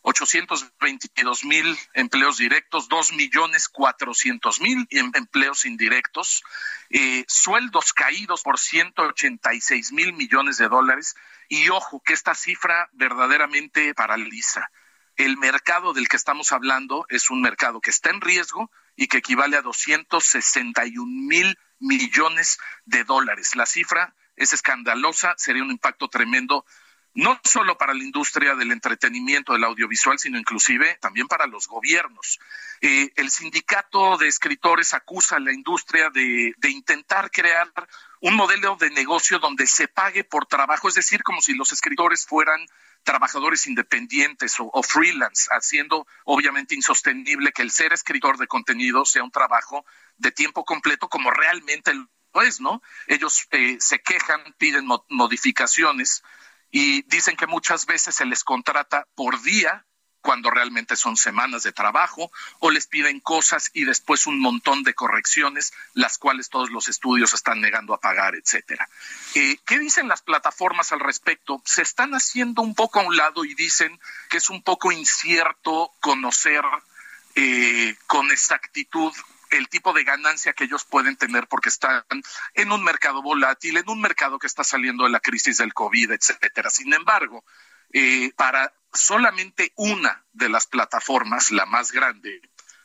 822 0.06 1.44
mil 1.44 1.78
empleos 1.94 2.36
directos, 2.36 2.88
2 2.88 3.14
millones 3.14 3.70
400 3.70 4.60
mil 4.60 4.86
empleos 4.90 5.64
indirectos, 5.64 6.42
eh, 6.90 7.24
sueldos 7.26 7.94
caídos 7.94 8.42
por 8.42 8.58
186 8.58 9.92
mil 9.92 10.12
millones 10.12 10.58
de 10.58 10.68
dólares 10.68 11.14
y 11.48 11.70
ojo 11.70 12.02
que 12.04 12.12
esta 12.12 12.34
cifra 12.34 12.90
verdaderamente 12.92 13.94
paraliza. 13.94 14.70
El 15.16 15.38
mercado 15.38 15.94
del 15.94 16.08
que 16.08 16.16
estamos 16.16 16.52
hablando 16.52 17.06
es 17.08 17.30
un 17.30 17.40
mercado 17.40 17.80
que 17.80 17.90
está 17.90 18.10
en 18.10 18.20
riesgo 18.20 18.70
y 18.96 19.06
que 19.06 19.18
equivale 19.18 19.56
a 19.56 19.62
261 19.62 21.06
mil 21.06 21.58
millones 21.78 22.58
de 22.84 23.04
dólares. 23.04 23.56
La 23.56 23.64
cifra 23.64 24.14
es 24.36 24.52
escandalosa, 24.52 25.34
sería 25.38 25.62
un 25.62 25.70
impacto 25.70 26.08
tremendo 26.08 26.66
no 27.14 27.40
solo 27.44 27.78
para 27.78 27.94
la 27.94 28.02
industria 28.02 28.56
del 28.56 28.72
entretenimiento, 28.72 29.52
del 29.52 29.64
audiovisual, 29.64 30.18
sino 30.18 30.38
inclusive 30.38 30.98
también 31.00 31.28
para 31.28 31.46
los 31.46 31.68
gobiernos. 31.68 32.40
Eh, 32.80 33.12
el 33.14 33.30
sindicato 33.30 34.18
de 34.18 34.26
escritores 34.26 34.94
acusa 34.94 35.36
a 35.36 35.40
la 35.40 35.52
industria 35.52 36.10
de, 36.10 36.52
intentar 36.68 37.30
crear 37.30 37.70
un 38.20 38.34
modelo 38.34 38.76
de 38.76 38.90
negocio 38.90 39.38
donde 39.38 39.66
se 39.66 39.86
pague 39.86 40.24
por 40.24 40.46
trabajo, 40.46 40.88
es 40.88 40.94
decir, 40.94 41.22
como 41.22 41.40
si 41.40 41.54
los 41.54 41.70
escritores 41.70 42.26
fueran 42.26 42.66
trabajadores 43.04 43.66
independientes 43.66 44.56
o, 44.58 44.82
freelance, 44.82 45.48
haciendo 45.52 46.06
obviamente 46.24 46.74
insostenible 46.74 47.52
que 47.52 47.62
el 47.62 47.70
ser 47.70 47.92
escritor 47.92 48.38
de 48.38 48.46
contenido 48.48 49.04
sea 49.04 49.22
un 49.22 49.30
trabajo 49.30 49.84
de 50.16 50.32
tiempo 50.32 50.64
completo 50.64 51.08
como 51.08 51.30
realmente 51.30 51.92
lo 51.94 52.42
es, 52.42 52.60
¿no? 52.60 52.82
Ellos 53.06 53.46
eh, 53.52 53.76
se 53.78 54.00
quejan, 54.00 54.40
piden 54.58 54.86
modificaciones 55.10 56.22
y 56.74 57.02
dicen 57.02 57.36
que 57.36 57.46
muchas 57.46 57.86
veces 57.86 58.16
se 58.16 58.26
les 58.26 58.42
contrata 58.42 59.06
por 59.14 59.40
día 59.42 59.86
cuando 60.20 60.50
realmente 60.50 60.96
son 60.96 61.16
semanas 61.16 61.62
de 61.62 61.70
trabajo, 61.70 62.32
o 62.58 62.70
les 62.72 62.88
piden 62.88 63.20
cosas 63.20 63.70
y 63.74 63.84
después 63.84 64.26
un 64.26 64.40
montón 64.40 64.82
de 64.82 64.92
correcciones, 64.92 65.72
las 65.92 66.18
cuales 66.18 66.48
todos 66.48 66.70
los 66.70 66.88
estudios 66.88 67.32
están 67.32 67.60
negando 67.60 67.94
a 67.94 68.00
pagar, 68.00 68.34
etcétera. 68.34 68.88
Eh, 69.36 69.58
¿Qué 69.64 69.78
dicen 69.78 70.08
las 70.08 70.22
plataformas 70.22 70.90
al 70.90 70.98
respecto? 70.98 71.62
Se 71.64 71.82
están 71.82 72.12
haciendo 72.12 72.62
un 72.62 72.74
poco 72.74 72.98
a 72.98 73.04
un 73.04 73.16
lado 73.16 73.44
y 73.44 73.54
dicen 73.54 74.00
que 74.28 74.38
es 74.38 74.50
un 74.50 74.60
poco 74.62 74.90
incierto 74.90 75.92
conocer 76.00 76.64
eh, 77.36 77.94
con 78.08 78.32
exactitud 78.32 79.12
el 79.56 79.68
tipo 79.68 79.92
de 79.92 80.04
ganancia 80.04 80.52
que 80.52 80.64
ellos 80.64 80.84
pueden 80.84 81.16
tener 81.16 81.46
porque 81.46 81.68
están 81.68 82.04
en 82.54 82.72
un 82.72 82.82
mercado 82.82 83.22
volátil, 83.22 83.76
en 83.76 83.88
un 83.88 84.00
mercado 84.00 84.38
que 84.38 84.46
está 84.46 84.64
saliendo 84.64 85.04
de 85.04 85.10
la 85.10 85.20
crisis 85.20 85.58
del 85.58 85.74
COVID, 85.74 86.12
etcétera. 86.12 86.70
Sin 86.70 86.92
embargo, 86.92 87.44
eh, 87.92 88.32
para 88.36 88.72
solamente 88.92 89.72
una 89.76 90.24
de 90.32 90.48
las 90.48 90.66
plataformas, 90.66 91.50
la 91.50 91.66
más 91.66 91.92
grande, 91.92 92.40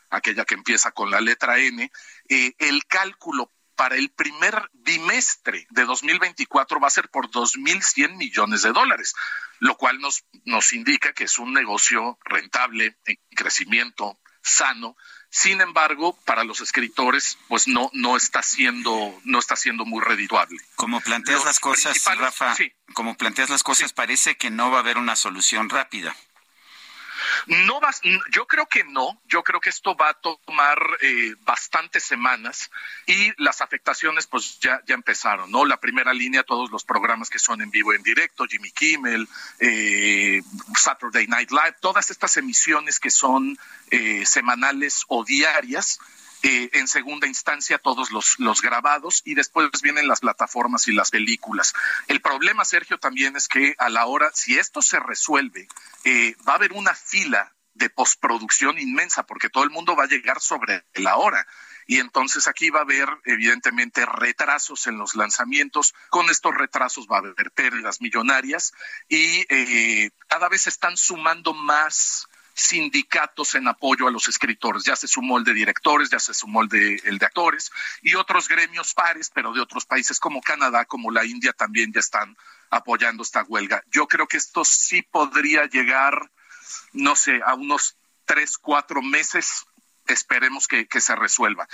aquella 0.10 0.46
que 0.46 0.56
empieza 0.56 0.92
con 0.92 1.12
la 1.12 1.22
letra 1.22 1.60
N, 1.60 1.92
eh, 2.30 2.54
el 2.58 2.86
cálculo 2.86 3.52
para 3.76 3.96
el 3.96 4.10
primer 4.10 4.70
bimestre 4.74 5.66
de 5.70 5.86
2024 5.86 6.82
va 6.82 6.88
a 6.88 6.92
ser 6.92 7.10
por 7.10 7.30
2.100 7.30 8.18
millones 8.18 8.62
de 8.62 8.74
dólares, 8.74 9.16
lo 9.60 9.78
cual 9.78 10.00
nos, 10.00 10.26
nos 10.44 10.74
indica 10.74 11.14
que 11.14 11.24
es 11.24 11.40
un 11.40 11.54
negocio 11.54 12.20
rentable, 12.26 12.98
en 13.06 13.18
crecimiento, 13.36 14.20
sano, 14.42 14.98
sin 15.30 15.62
embargo, 15.62 16.18
para 16.26 16.44
los 16.44 16.60
escritores, 16.62 17.38
pues 17.48 17.68
no, 17.68 17.90
no 17.94 18.18
está 18.18 18.42
siendo, 18.42 19.20
no 19.24 19.40
está 19.40 19.56
siendo 19.56 19.86
muy 19.86 20.04
redituable. 20.04 20.58
Como 20.76 21.02
planteas 21.02 21.46
las 21.46 21.60
cosas, 21.60 22.04
Rafa, 22.18 22.56
como 22.94 23.16
planteas 23.16 23.50
las 23.50 23.64
cosas, 23.64 23.94
parece 23.94 24.38
que 24.38 24.50
no 24.50 24.72
va 24.72 24.78
a 24.78 24.82
haber 24.82 24.98
una 24.98 25.16
solución 25.16 25.70
rápida. 25.70 26.16
No 27.48 27.80
vas, 27.80 28.02
yo 28.32 28.48
creo 28.48 28.66
que 28.68 28.84
no, 28.84 29.22
yo 29.26 29.44
creo 29.44 29.60
que 29.60 29.70
esto 29.70 29.96
va 29.96 30.10
a 30.10 30.14
tomar 30.14 30.80
eh, 31.02 31.36
bastantes 31.42 32.04
semanas 32.04 32.70
y 33.06 33.32
las 33.42 33.62
afectaciones 33.62 34.28
pues 34.28 34.60
ya, 34.60 34.82
ya 34.86 34.96
empezaron, 34.96 35.52
¿no? 35.52 35.66
La 35.66 35.80
primera 35.80 36.14
línea, 36.14 36.44
todos 36.44 36.72
los 36.72 36.84
programas 36.84 37.30
que 37.30 37.40
son 37.40 37.62
en 37.62 37.72
vivo 37.72 37.94
en 37.94 38.04
directo, 38.04 38.46
Jimmy 38.46 38.72
Kimmel, 38.72 39.28
eh, 39.60 40.42
Saturday 40.76 41.28
Night 41.28 41.52
Live, 41.52 41.78
todas 41.82 42.12
estas 42.12 42.38
emisiones 42.38 43.00
que 43.00 43.12
son 43.12 43.58
eh, 43.92 44.26
semanales 44.26 45.06
o 45.08 45.24
diarias, 45.24 46.00
eh, 46.42 46.70
en 46.74 46.88
segunda 46.88 47.28
instancia 47.28 47.80
todos 47.80 48.12
los, 48.12 48.40
los 48.40 48.62
grabados 48.62 49.22
y 49.26 49.36
después 49.36 49.70
vienen 49.82 50.08
las 50.08 50.22
plataformas 50.22 50.88
y 50.88 50.94
las 50.94 51.12
películas. 51.12 51.74
El 52.08 52.22
problema, 52.22 52.64
Sergio, 52.64 52.98
también 52.98 53.36
es 53.36 53.48
que 53.48 53.76
a 53.78 53.90
la 53.90 54.06
hora, 54.06 54.32
si 54.34 54.58
esto 54.58 54.82
se 54.82 55.00
resuelve, 55.00 55.68
eh, 56.06 56.36
va 56.48 56.54
a 56.54 56.56
haber 56.56 56.72
una 56.74 56.94
fila 56.94 57.54
de 57.74 57.90
postproducción 57.90 58.78
inmensa 58.78 59.24
porque 59.24 59.50
todo 59.50 59.64
el 59.64 59.70
mundo 59.70 59.96
va 59.96 60.04
a 60.04 60.08
llegar 60.08 60.40
sobre 60.40 60.86
la 60.94 61.18
hora. 61.18 61.46
Y 61.88 62.00
entonces 62.00 62.48
aquí 62.48 62.70
va 62.70 62.80
a 62.80 62.84
haber, 62.84 63.10
evidentemente, 63.26 64.06
retrasos 64.06 64.86
en 64.88 64.98
los 64.98 65.16
lanzamientos. 65.16 65.96
Con 66.10 66.30
estos 66.30 66.54
retrasos 66.56 67.08
va 67.12 67.16
a 67.16 67.20
haber 67.20 67.52
pérdidas 67.52 68.00
millonarias 68.00 68.74
y 69.08 69.46
eh, 69.50 70.12
cada 70.28 70.50
vez 70.50 70.62
se 70.62 70.70
están 70.70 70.98
sumando 70.98 71.54
más 71.54 72.28
sindicatos 72.60 73.56
en 73.56 73.68
apoyo 73.68 74.08
a 74.08 74.12
los 74.12 74.28
escritores. 74.28 74.84
Ya 74.84 74.96
se 74.96 75.08
sumó 75.08 75.38
el 75.38 75.44
de 75.44 75.54
directores, 75.54 76.10
ya 76.10 76.20
se 76.20 76.34
sumó 76.34 76.62
el 76.62 76.68
de, 76.68 77.02
el 77.06 77.18
de 77.18 77.26
actores 77.26 77.72
y 78.02 78.16
otros 78.16 78.48
gremios 78.48 78.94
pares, 78.94 79.32
pero 79.34 79.54
de 79.54 79.62
otros 79.62 79.86
países 79.86 80.20
como 80.20 80.42
Canadá, 80.42 80.86
como 80.86 81.12
la 81.12 81.26
India, 81.26 81.54
también 81.54 81.92
ya 81.94 82.00
están 82.00 82.36
apoyando 82.70 83.24
esta 83.24 83.44
huelga. 83.44 83.84
Yo 83.92 84.08
creo 84.08 84.28
que 84.28 84.38
esto 84.38 84.66
sí 84.66 85.02
podría 85.02 85.66
llegar, 85.66 86.32
no 86.94 87.16
sé, 87.16 87.42
a 87.46 87.56
unos 87.56 87.98
tres, 88.26 88.58
cuatro 88.58 89.02
meses. 89.02 89.66
Esperemos 90.08 90.68
que, 90.68 90.88
se 91.00 91.16
resuelva. 91.16 91.68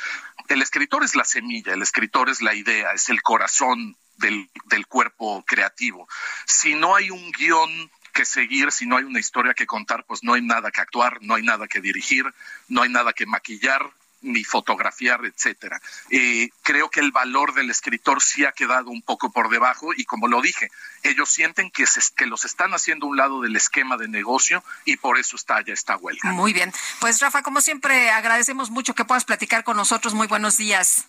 El 0.50 0.62
escritor 0.62 1.04
es 1.04 1.16
la 1.16 1.24
semilla, 1.24 1.74
el 1.74 1.82
escritor 1.82 2.30
es 2.30 2.42
la 2.42 2.54
idea, 2.54 2.92
es 2.92 3.10
el 3.10 3.22
corazón 3.22 3.98
del, 4.18 4.50
del, 4.66 4.88
cuerpo 4.88 5.44
creativo. 5.48 6.08
Si 6.46 6.76
no 6.76 6.96
hay 6.96 7.12
un 7.12 7.32
guion 7.32 7.92
que 8.16 8.26
seguir, 8.26 8.72
si 8.72 8.88
no 8.88 8.96
hay 8.96 9.04
una 9.04 9.20
historia 9.20 9.54
que 9.54 9.68
contar, 9.68 10.06
pues 10.08 10.24
no 10.24 10.34
hay 10.34 10.42
nada 10.42 10.72
que 10.72 10.80
actuar, 10.80 11.20
no 11.22 11.36
hay 11.36 11.44
nada 11.44 11.68
que 11.68 11.82
dirigir, 11.82 12.26
no 12.70 12.82
hay 12.82 12.90
nada 12.90 13.12
que 13.12 13.26
maquillar 13.26 13.82
ni 14.22 14.44
fotografiar, 14.44 15.24
etcétera. 15.26 15.80
Eh, 16.10 16.50
creo 16.64 16.90
que 16.90 17.02
el 17.02 17.12
valor 17.12 17.54
del 17.54 17.70
escritor 17.70 18.24
sí 18.24 18.46
ha 18.46 18.54
quedado 18.54 18.90
un 18.90 19.02
poco 19.02 19.32
por 19.32 19.50
debajo 19.50 19.94
y 19.96 20.06
como 20.06 20.28
lo 20.28 20.42
dije, 20.42 20.72
ellos 21.04 21.30
sienten 21.30 21.70
que, 21.70 21.86
se, 21.86 22.02
que 22.16 22.26
los 22.26 22.46
están 22.46 22.74
haciendo 22.74 23.06
un 23.06 23.18
lado 23.18 23.42
del 23.42 23.56
esquema 23.58 23.98
de 23.98 24.08
negocio 24.08 24.64
y 24.86 24.96
por 24.96 25.20
eso 25.20 25.36
está 25.36 25.62
ya 25.62 25.74
esta 25.74 25.98
huelga. 25.98 26.32
Muy 26.32 26.54
bien. 26.54 26.72
Pues 27.02 27.20
Rafa, 27.20 27.44
como 27.44 27.60
siempre, 27.60 28.10
agradecemos 28.10 28.72
mucho 28.72 28.96
que 28.96 29.06
puedas 29.06 29.26
platicar 29.26 29.66
con 29.66 29.76
nosotros. 29.76 30.14
Muy 30.14 30.28
buenos 30.28 30.58
días 30.58 31.06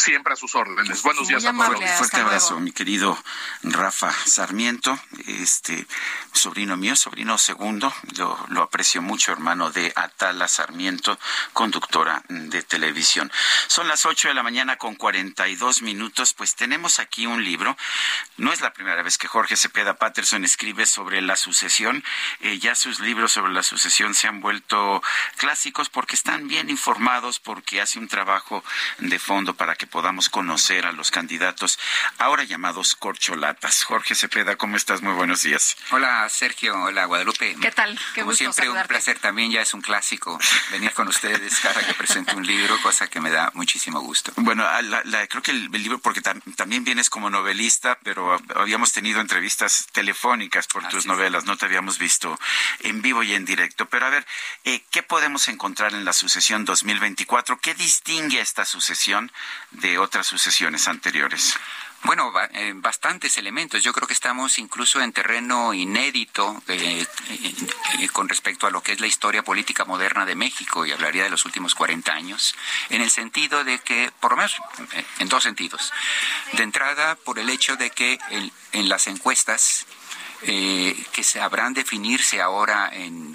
siempre 0.00 0.32
a 0.32 0.36
sus 0.36 0.54
órdenes. 0.54 1.02
Buenos 1.02 1.28
días 1.28 1.44
a 1.44 1.52
todos. 1.52 1.90
Fuerte 1.98 2.20
abrazo, 2.20 2.58
mi 2.58 2.72
querido 2.72 3.16
Rafa 3.62 4.10
Sarmiento, 4.26 4.98
este 5.26 5.86
sobrino 6.32 6.76
mío, 6.76 6.96
sobrino 6.96 7.36
segundo, 7.38 7.92
lo, 8.16 8.38
lo 8.48 8.62
aprecio 8.62 9.02
mucho, 9.02 9.32
hermano 9.32 9.70
de 9.70 9.92
Atala 9.94 10.48
Sarmiento, 10.48 11.18
conductora 11.52 12.22
de 12.28 12.62
televisión. 12.62 13.30
Son 13.66 13.88
las 13.88 14.06
ocho 14.06 14.28
de 14.28 14.34
la 14.34 14.42
mañana 14.42 14.76
con 14.76 14.94
cuarenta 14.94 15.48
y 15.48 15.56
dos 15.56 15.82
minutos, 15.82 16.32
pues 16.34 16.54
tenemos 16.54 16.98
aquí 16.98 17.26
un 17.26 17.44
libro. 17.44 17.76
No 18.36 18.52
es 18.52 18.60
la 18.60 18.72
primera 18.72 19.02
vez 19.02 19.18
que 19.18 19.28
Jorge 19.28 19.56
Cepeda 19.56 19.94
Patterson 19.94 20.44
escribe 20.44 20.86
sobre 20.86 21.20
la 21.20 21.36
sucesión. 21.36 22.02
Eh, 22.40 22.58
ya 22.58 22.74
sus 22.74 23.00
libros 23.00 23.32
sobre 23.32 23.52
la 23.52 23.62
sucesión 23.62 24.14
se 24.14 24.28
han 24.28 24.40
vuelto 24.40 25.02
clásicos 25.36 25.90
porque 25.90 26.14
están 26.14 26.48
bien 26.48 26.70
informados, 26.70 27.38
porque 27.38 27.80
hace 27.80 27.98
un 27.98 28.08
trabajo 28.08 28.64
de 28.98 29.18
fondo 29.18 29.54
para 29.54 29.74
que 29.74 29.86
podamos 29.90 30.28
conocer 30.28 30.86
a 30.86 30.92
los 30.92 31.10
candidatos, 31.10 31.78
ahora 32.18 32.44
llamados 32.44 32.94
corcholatas. 32.96 33.84
Jorge 33.84 34.14
Cepeda, 34.14 34.56
¿cómo 34.56 34.76
estás? 34.76 35.02
Muy 35.02 35.12
buenos 35.12 35.42
días. 35.42 35.76
Hola, 35.90 36.28
Sergio. 36.28 36.74
Hola, 36.82 37.04
Guadalupe. 37.06 37.56
¿Qué 37.60 37.70
tal? 37.72 37.98
Qué 38.14 38.22
Como 38.22 38.30
gusto 38.32 38.52
siempre, 38.52 38.70
un 38.70 38.86
placer 38.86 39.18
también, 39.18 39.50
ya 39.50 39.60
es 39.62 39.74
un 39.74 39.82
clásico 39.82 40.38
venir 40.70 40.92
con 40.92 41.08
ustedes 41.08 41.58
cada 41.60 41.84
que 41.86 41.94
presento 41.94 42.36
un 42.36 42.46
libro, 42.46 42.80
cosa 42.82 43.08
que 43.08 43.20
me 43.20 43.30
da 43.30 43.50
muchísimo 43.54 44.00
gusto. 44.00 44.32
Bueno, 44.36 44.66
a 44.66 44.80
la- 44.82 45.02
la- 45.04 45.26
creo 45.26 45.42
que 45.42 45.50
el, 45.50 45.68
el 45.74 45.82
libro, 45.82 45.98
porque 45.98 46.22
tam- 46.22 46.40
también 46.56 46.84
vienes 46.84 47.10
como 47.10 47.28
novelista, 47.30 47.98
pero 48.02 48.40
habíamos 48.54 48.92
tenido 48.92 49.20
entrevistas 49.20 49.86
telefónicas 49.92 50.66
por 50.66 50.86
tus 50.88 51.06
novelas, 51.06 51.44
no 51.44 51.56
te 51.56 51.66
habíamos 51.66 51.98
visto 51.98 52.38
en 52.80 53.02
vivo 53.02 53.22
y 53.22 53.34
en 53.34 53.44
directo. 53.44 53.86
Pero 53.88 54.06
a 54.06 54.10
ver, 54.10 54.26
eh, 54.64 54.82
¿qué 54.90 55.02
podemos 55.02 55.48
encontrar 55.48 55.92
en 55.94 56.04
la 56.04 56.12
sucesión 56.12 56.64
2024? 56.64 57.58
¿Qué 57.60 57.74
distingue 57.74 58.38
a 58.38 58.42
esta 58.42 58.64
sucesión 58.64 59.32
de 59.72 59.98
otras 59.98 60.26
sucesiones 60.26 60.88
anteriores? 60.88 61.56
Bueno, 62.02 62.32
eh, 62.54 62.72
bastantes 62.76 63.36
elementos. 63.36 63.82
Yo 63.82 63.92
creo 63.92 64.08
que 64.08 64.14
estamos 64.14 64.58
incluso 64.58 65.02
en 65.02 65.12
terreno 65.12 65.74
inédito 65.74 66.62
eh, 66.66 67.04
eh, 67.28 68.08
con 68.08 68.26
respecto 68.26 68.66
a 68.66 68.70
lo 68.70 68.82
que 68.82 68.92
es 68.92 69.00
la 69.00 69.06
historia 69.06 69.42
política 69.42 69.84
moderna 69.84 70.24
de 70.24 70.34
México 70.34 70.86
y 70.86 70.92
hablaría 70.92 71.24
de 71.24 71.30
los 71.30 71.44
últimos 71.44 71.74
40 71.74 72.10
años, 72.10 72.54
en 72.88 73.02
el 73.02 73.10
sentido 73.10 73.64
de 73.64 73.80
que, 73.80 74.10
por 74.18 74.30
lo 74.30 74.38
menos 74.38 74.56
en 75.18 75.28
dos 75.28 75.42
sentidos. 75.42 75.92
De 76.54 76.62
entrada, 76.62 77.16
por 77.16 77.38
el 77.38 77.50
hecho 77.50 77.76
de 77.76 77.90
que 77.90 78.18
en 78.72 78.88
las 78.88 79.06
encuestas 79.06 79.86
eh, 80.42 80.96
que 81.12 81.22
sabrán 81.22 81.74
definirse 81.74 82.40
ahora 82.40 82.90
en 82.92 83.34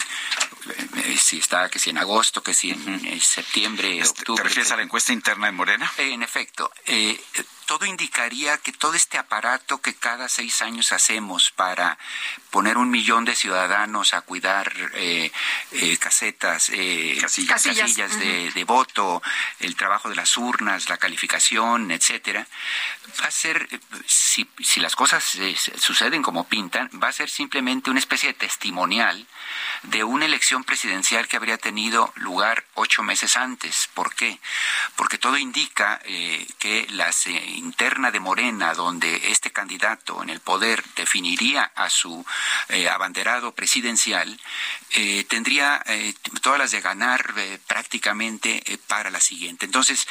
eh, 0.95 1.18
si 1.19 1.38
está 1.38 1.69
que 1.69 1.77
si 1.80 1.91
en 1.91 1.99
agosto 1.99 2.41
que 2.41 2.53
si 2.53 2.72
en 2.72 3.22
septiembre 3.22 4.02
octubre 4.03 4.41
¿Te 4.41 4.49
refieres 4.49 4.72
a 4.72 4.77
la 4.77 4.84
encuesta 4.84 5.14
interna 5.14 5.45
de 5.48 5.52
Morena? 5.52 5.91
En 5.98 6.23
efecto, 6.23 6.72
eh, 6.86 7.19
todo 7.66 7.86
indicaría 7.86 8.58
que 8.58 8.72
todo 8.72 8.94
este 8.94 9.18
aparato 9.18 9.82
que 9.82 9.96
cada 9.96 10.30
seis 10.30 10.62
años 10.62 10.92
hacemos 10.92 11.52
para 11.52 11.98
poner 12.52 12.78
un 12.78 12.90
millón 12.90 13.26
de 13.26 13.36
ciudadanos 13.36 14.14
a 14.14 14.22
cuidar 14.22 14.72
eh, 14.94 15.32
eh, 15.72 15.98
casetas, 15.98 16.70
eh, 16.70 17.18
Casillas. 17.20 17.64
casillas, 17.64 18.20
de, 18.20 18.64
voto, 18.66 19.22
el 19.60 19.76
trabajo 19.76 20.10
de 20.10 20.16
las 20.16 20.38
urnas, 20.38 20.90
la 20.90 20.98
calificación, 20.98 21.92
etcétera, 21.92 22.48
va 23.22 23.28
a 23.28 23.32
ser, 23.32 23.68
eh, 23.72 23.80
si, 24.06 24.48
si 24.60 24.80
las 24.80 24.96
cosas 24.96 25.36
eh, 25.36 25.56
suceden 25.78 26.22
como 26.22 26.48
pintan, 26.48 26.90
va 27.02 27.10
a 27.10 27.14
ser 27.14 27.30
simplemente 27.30 27.90
una 27.90 28.00
especie 28.00 28.30
de 28.30 28.34
testimonial 28.34 29.26
de 29.88 30.03
una 30.03 30.26
elección 30.26 30.64
presidencial 30.64 31.28
que 31.28 31.38
habría 31.38 31.57
tenido 31.57 32.12
lugar 32.16 32.66
ocho 32.76 33.03
meses 33.03 33.38
antes. 33.38 33.90
¿Por 33.94 34.14
qué? 34.16 34.40
Porque 34.95 35.18
todo 35.18 35.38
indica 35.38 35.99
eh, 36.06 36.48
que 36.60 36.88
la 36.91 37.12
interna 37.56 38.12
de 38.12 38.20
Morena, 38.20 38.74
donde 38.74 39.32
este 39.32 39.52
candidato 39.52 40.24
en 40.24 40.30
el 40.30 40.40
poder 40.40 40.84
definiría 40.95 41.72
a 41.76 41.90
su 41.90 42.26
eh, 42.70 42.90
abanderado 42.90 43.53
presidencial, 43.53 44.40
eh, 44.91 45.26
tendría 45.26 45.82
eh, 45.86 46.14
todas 46.41 46.60
las 46.60 46.72
de 46.72 46.82
ganar 46.82 47.34
prácticamente 47.68 48.64
para 48.88 49.10
la 49.10 49.20
siguiente. 49.20 49.66
Entonces, 49.66 50.07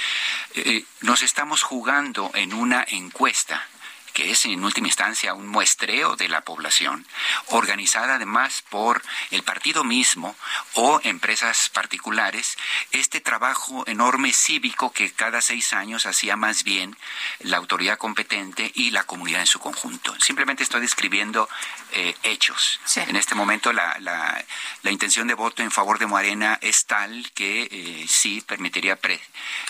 nos 1.00 1.22
estamos 1.22 1.62
jugando 1.62 2.30
en 2.34 2.52
una 2.54 2.84
encuesta 2.88 3.66
que 4.14 4.30
es 4.30 4.46
en 4.46 4.64
última 4.64 4.86
instancia 4.86 5.34
un 5.34 5.48
muestreo 5.48 6.16
de 6.16 6.28
la 6.28 6.40
población, 6.40 7.06
organizada 7.48 8.14
además 8.14 8.62
por 8.70 9.02
el 9.30 9.42
partido 9.42 9.84
mismo 9.84 10.34
o 10.74 11.00
empresas 11.04 11.68
particulares, 11.68 12.56
este 12.92 13.20
trabajo 13.20 13.84
enorme 13.86 14.32
cívico 14.32 14.92
que 14.92 15.12
cada 15.12 15.42
seis 15.42 15.72
años 15.72 16.06
hacía 16.06 16.36
más 16.36 16.64
bien 16.64 16.96
la 17.40 17.58
autoridad 17.58 17.98
competente 17.98 18.70
y 18.74 18.92
la 18.92 19.02
comunidad 19.02 19.40
en 19.40 19.46
su 19.46 19.58
conjunto. 19.58 20.14
Simplemente 20.20 20.62
estoy 20.62 20.80
describiendo 20.80 21.48
eh, 21.92 22.14
hechos. 22.22 22.80
En 23.08 23.16
este 23.16 23.34
momento 23.34 23.72
la, 23.72 23.96
la, 23.98 24.42
la 24.82 24.90
intención 24.90 25.26
de 25.26 25.34
voto 25.34 25.62
en 25.62 25.70
favor 25.70 25.98
de 25.98 26.06
Morena 26.06 26.58
es 26.62 26.86
tal 26.86 27.30
que 27.34 27.68
eh, 27.70 28.06
sí 28.08 28.42
permitiría 28.46 28.96
pre- 28.96 29.20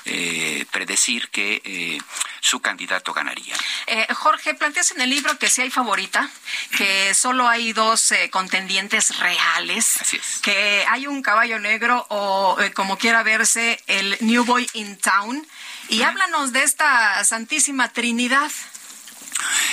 eh, 0.04 0.66
predecir 0.70 1.30
que 1.30 1.98
su 2.40 2.60
candidato 2.60 3.14
ganaría. 3.14 3.56
Jorge, 4.34 4.54
planteas 4.54 4.90
en 4.90 5.00
el 5.00 5.10
libro 5.10 5.38
que 5.38 5.48
sí 5.48 5.62
hay 5.62 5.70
favorita, 5.70 6.28
que 6.76 7.14
solo 7.14 7.46
hay 7.46 7.72
dos 7.72 8.10
eh, 8.10 8.30
contendientes 8.30 9.16
reales, 9.20 9.96
que 10.42 10.84
hay 10.88 11.06
un 11.06 11.22
caballo 11.22 11.60
negro 11.60 12.04
o 12.08 12.56
eh, 12.60 12.72
como 12.72 12.98
quiera 12.98 13.22
verse 13.22 13.80
el 13.86 14.16
New 14.22 14.44
Boy 14.44 14.68
in 14.72 14.98
Town. 14.98 15.46
Y 15.88 16.02
háblanos 16.02 16.52
de 16.52 16.64
esta 16.64 17.22
Santísima 17.22 17.92
Trinidad. 17.92 18.50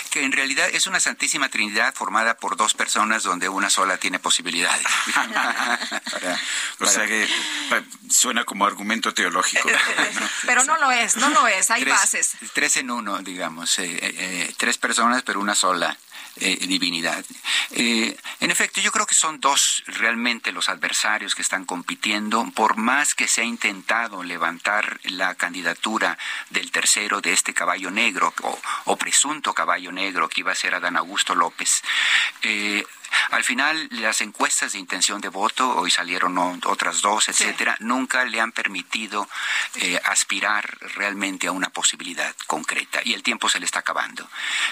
Que 0.09 0.23
en 0.23 0.31
realidad 0.31 0.69
es 0.71 0.87
una 0.87 0.99
santísima 0.99 1.49
trinidad 1.49 1.93
formada 1.93 2.37
por 2.37 2.57
dos 2.57 2.73
personas 2.73 3.23
donde 3.23 3.49
una 3.49 3.69
sola 3.69 3.97
tiene 3.97 4.19
posibilidades. 4.19 4.85
O 6.79 6.85
sea 6.87 7.05
que 7.05 7.27
suena 8.09 8.43
como 8.43 8.65
argumento 8.65 9.13
teológico. 9.13 9.69
Pero 10.45 10.63
no 10.63 10.77
lo 10.77 10.91
es, 10.91 11.15
no 11.17 11.29
lo 11.29 11.47
es, 11.47 11.69
hay 11.69 11.83
tres, 11.83 11.93
bases. 11.93 12.31
Tres 12.53 12.77
en 12.77 12.89
uno, 12.89 13.19
digamos. 13.19 13.77
eh, 13.79 13.85
eh, 13.85 14.15
eh, 14.17 14.53
tres 14.57 14.77
personas, 14.77 15.21
pero 15.23 15.39
una 15.39 15.55
sola. 15.55 15.95
Eh, 16.37 16.65
divinidad. 16.67 17.23
Eh, 17.71 18.17
en 18.39 18.51
efecto, 18.51 18.81
yo 18.81 18.91
creo 18.91 19.05
que 19.05 19.15
son 19.15 19.39
dos 19.39 19.83
realmente 19.85 20.51
los 20.51 20.69
adversarios 20.69 21.35
que 21.35 21.41
están 21.41 21.65
compitiendo, 21.65 22.49
por 22.55 22.77
más 22.77 23.13
que 23.15 23.27
se 23.27 23.41
ha 23.41 23.43
intentado 23.43 24.23
levantar 24.23 24.99
la 25.03 25.35
candidatura 25.35 26.17
del 26.49 26.71
tercero 26.71 27.21
de 27.21 27.33
este 27.33 27.53
caballo 27.53 27.91
negro, 27.91 28.33
o, 28.85 28.95
presunto 28.97 29.53
caballo 29.53 29.91
negro, 29.91 30.29
que 30.29 30.41
iba 30.41 30.51
a 30.51 30.55
ser 30.55 30.75
Adán 30.75 30.95
Augusto 30.95 31.35
López. 31.35 31.81
Eh, 32.43 32.85
al 33.31 33.43
final, 33.43 33.87
las 33.91 34.21
encuestas 34.21 34.73
de 34.73 34.79
intención 34.79 35.21
de 35.21 35.29
voto, 35.29 35.77
hoy 35.77 35.91
salieron 35.91 36.37
otras 36.65 37.01
dos, 37.01 37.29
etcétera, 37.29 37.75
nunca 37.79 38.25
le 38.25 38.39
han 38.39 38.51
permitido 38.51 39.27
eh, 39.75 39.99
aspirar 40.05 40.77
realmente 40.95 41.47
a 41.47 41.51
una 41.51 41.69
posibilidad 41.69 42.35
concreta. 42.47 43.01
Y 43.03 43.13
el 43.13 43.23
tiempo 43.23 43.49
se 43.49 43.59
le 43.59 43.65
está 43.65 43.79
acabando. 43.79 44.29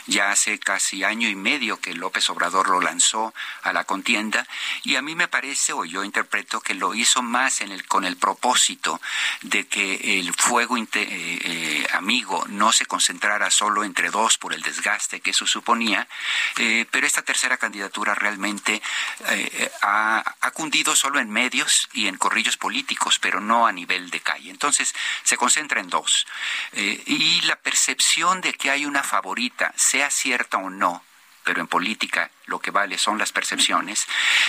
Ya 0.07 0.31
hace 0.31 0.59
casi 0.59 1.03
año 1.03 1.27
y 1.27 1.35
medio 1.35 1.79
que 1.79 1.93
López 1.93 2.29
Obrador 2.29 2.69
lo 2.69 2.81
lanzó 2.81 3.33
a 3.63 3.73
la 3.73 3.83
contienda, 3.83 4.47
y 4.83 4.95
a 4.95 5.01
mí 5.01 5.15
me 5.15 5.27
parece, 5.27 5.73
o 5.73 5.85
yo 5.85 6.03
interpreto, 6.03 6.61
que 6.61 6.73
lo 6.73 6.95
hizo 6.95 7.21
más 7.21 7.61
en 7.61 7.71
el, 7.71 7.85
con 7.85 8.05
el 8.05 8.17
propósito 8.17 9.01
de 9.41 9.67
que 9.67 10.19
el 10.19 10.33
fuego 10.33 10.77
inte- 10.77 11.07
eh, 11.07 11.39
eh, 11.43 11.87
amigo 11.93 12.45
no 12.47 12.71
se 12.71 12.85
concentrara 12.85 13.51
solo 13.51 13.83
entre 13.83 14.09
dos 14.09 14.37
por 14.37 14.53
el 14.53 14.61
desgaste 14.61 15.21
que 15.21 15.31
eso 15.31 15.45
suponía, 15.45 16.07
pero 16.91 17.05
esta 17.05 17.21
tercera 17.21 17.57
candidatura 17.57 18.15
realmente 18.15 18.28
eh, 18.37 19.71
ha, 19.81 20.35
ha 20.41 20.51
cundido 20.51 20.95
solo 20.95 21.19
en 21.19 21.29
medios 21.29 21.89
y 21.93 22.07
en 22.07 22.17
corrillos 22.17 22.57
políticos, 22.57 23.19
pero 23.19 23.39
no 23.39 23.65
a 23.65 23.71
nivel 23.71 24.09
de 24.09 24.19
calle. 24.19 24.49
Entonces 24.49 24.93
se 25.23 25.37
concentra 25.37 25.79
en 25.79 25.89
dos. 25.89 26.27
Eh, 26.73 27.03
y 27.05 27.41
la 27.41 27.55
percepción 27.55 28.41
de 28.41 28.53
que 28.53 28.69
hay 28.69 28.85
una 28.85 29.03
favorita, 29.03 29.73
sea 29.75 30.09
cierta 30.09 30.57
o 30.57 30.69
no, 30.69 31.03
pero 31.43 31.61
en 31.61 31.67
política 31.67 32.29
lo 32.49 32.59
que 32.59 32.71
vale 32.71 32.97
son 32.97 33.17
las 33.17 33.31
percepciones, 33.31 34.07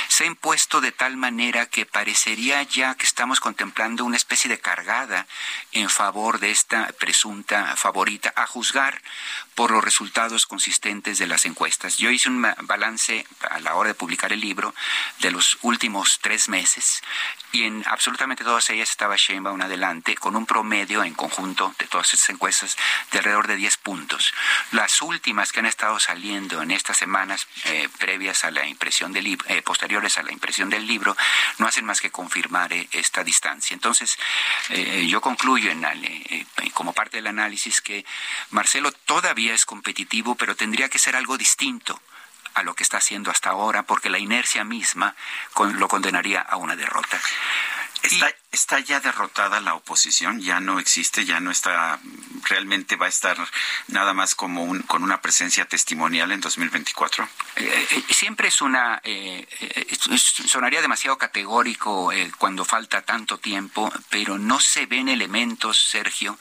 se 0.09 0.24
ha 0.24 0.27
impuesto 0.27 0.81
de 0.81 0.93
tal 0.93 1.16
manera 1.16 1.66
que 1.66 1.86
parecería 1.86 2.62
ya 2.62 2.94
que 2.94 3.06
estamos 3.06 3.40
contemplando 3.40 4.05
una 4.05 4.16
especie 4.16 4.48
de 4.48 4.59
cargada 4.59 5.27
en 5.72 5.89
favor 5.89 6.40
de 6.40 6.51
esta 6.51 6.89
presunta 6.98 7.77
favorita, 7.77 8.32
a 8.35 8.47
juzgar 8.47 9.01
por 9.55 9.70
los 9.70 9.85
resultados 9.85 10.47
consistentes 10.47 11.18
de 11.18 11.27
las 11.27 11.44
encuestas. 11.44 11.98
Yo 11.98 12.10
hice 12.10 12.28
un 12.28 12.47
balance 12.62 13.27
a 13.51 13.60
la 13.60 13.74
hora 13.74 13.89
de 13.89 13.94
publicar 13.94 14.32
el 14.32 14.40
libro 14.40 14.74
de 15.18 15.31
los 15.31 15.59
últimos 15.62 16.18
tres 16.20 16.48
meses 16.48 17.02
y 17.52 17.64
en 17.64 17.85
absolutamente 17.86 18.44
todas 18.44 18.70
ellas 18.70 18.90
estaba 18.90 19.16
Sheinbaum 19.16 19.60
adelante 19.60 20.14
con 20.14 20.36
un 20.36 20.47
promedio 20.47 21.05
en 21.05 21.14
conjunto 21.14 21.74
de 21.78 21.86
todas 21.86 22.14
estas 22.14 22.31
encuestas 22.31 22.77
de 23.12 23.18
alrededor 23.18 23.48
de 23.48 23.56
10 23.56 23.77
puntos. 23.78 24.32
Las 24.72 25.02
últimas 25.02 25.52
que 25.52 25.60
han 25.60 25.66
estado 25.66 25.98
saliendo 26.01 26.62
en 26.62 26.70
estas 26.70 26.97
semanas 26.97 27.47
eh, 27.64 27.89
previas 27.99 28.45
a 28.45 28.51
la 28.51 28.67
impresión 28.67 29.12
del 29.12 29.25
libro, 29.25 29.47
eh, 29.49 29.62
posteriores 29.62 30.19
a 30.19 30.23
la 30.23 30.33
impresión 30.33 30.71
del 30.71 30.87
libro, 30.87 31.17
no 31.59 31.67
hacen 31.67 31.85
más 31.85 32.01
que 32.01 32.11
confirmar 32.11 32.73
eh, 32.73 32.89
esta 32.93 33.25
distancia. 33.25 33.75
Entonces, 33.75 34.19
eh, 34.71 35.07
yo 35.09 35.21
concluyo 35.21 35.71
en, 35.71 35.85
eh, 35.85 36.25
eh, 36.31 36.71
como 36.73 36.93
parte 36.93 37.17
del 37.19 37.27
análisis 37.27 37.81
que 37.81 38.05
Marcelo 38.51 38.93
todavía 38.93 39.55
es 39.55 39.65
competitivo, 39.67 40.35
pero 40.35 40.55
tendría 40.57 40.89
que 40.89 40.99
ser 40.99 41.17
algo 41.17 41.37
distinto 41.39 42.01
a 42.55 42.62
lo 42.65 42.75
que 42.75 42.83
está 42.83 42.97
haciendo 42.99 43.31
hasta 43.31 43.51
ahora, 43.51 43.85
porque 43.85 44.11
la 44.11 44.19
inercia 44.19 44.65
misma 44.65 45.15
con- 45.55 45.79
lo 45.79 45.87
condenaría 45.87 46.41
a 46.41 46.57
una 46.57 46.75
derrota. 46.75 47.21
Está, 48.02 48.35
está 48.51 48.81
ya 48.81 49.01
derrotada 49.01 49.60
la 49.60 49.74
oposición, 49.74 50.40
ya 50.40 50.59
no 50.60 50.78
existe, 50.78 51.24
ya 51.24 51.39
no 51.40 51.51
está, 51.51 52.01
realmente 52.48 52.97
va 52.97 53.06
a 53.06 53.10
estar 53.10 53.36
nada 53.89 54.14
más 54.14 54.35
como 54.35 54.64
un, 54.64 54.81
con 54.82 55.02
una 55.02 55.20
presencia 55.20 55.66
testimonial 55.66 56.32
en 56.32 56.40
2024. 56.40 57.28
Eh, 57.56 57.89
eh, 57.90 58.02
siempre 58.14 58.48
es 58.48 58.62
una, 58.62 59.01
eh, 59.05 59.47
sonaría 60.47 60.81
demasiado 60.81 61.18
categórico 61.18 62.10
cuando 62.39 62.64
falta 62.64 63.02
tanto 63.02 63.39
tiempo, 63.39 63.93
pero 64.09 64.39
no 64.39 64.60
se 64.60 64.86
ven 64.86 65.09
elementos, 65.09 65.78
Sergio, 65.78 66.39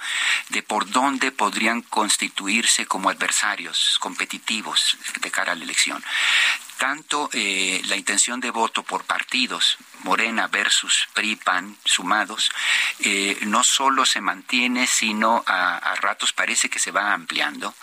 de 0.50 0.64
por 0.64 0.90
dónde 0.90 1.32
podrían 1.32 1.82
constituirse 1.82 2.86
como 2.86 3.10
adversarios 3.10 3.98
competitivos 4.00 4.98
de 5.20 5.32
cara 5.32 5.52
a 5.52 5.56
la 5.56 5.64
elección 5.64 6.04
tanto 6.80 7.30
eh, 7.34 7.82
la 7.88 7.98
intención 7.98 8.40
de 8.40 8.52
voto 8.52 8.84
por 8.84 9.04
partidos, 9.04 9.78
Morena 10.00 10.48
versus 10.48 11.10
PRI, 11.14 11.36
PAN, 11.36 11.78
sumados, 11.84 12.50
eh, 13.02 13.38
no 13.42 13.66
solo 13.66 14.06
se 14.06 14.22
mantiene, 14.22 14.88
sino 14.88 15.44
a, 15.46 15.94
ratos 16.02 16.32
parece 16.32 16.70
que 16.70 16.80
se 16.80 16.92
va 16.92 17.14
ampliando, 17.14 17.76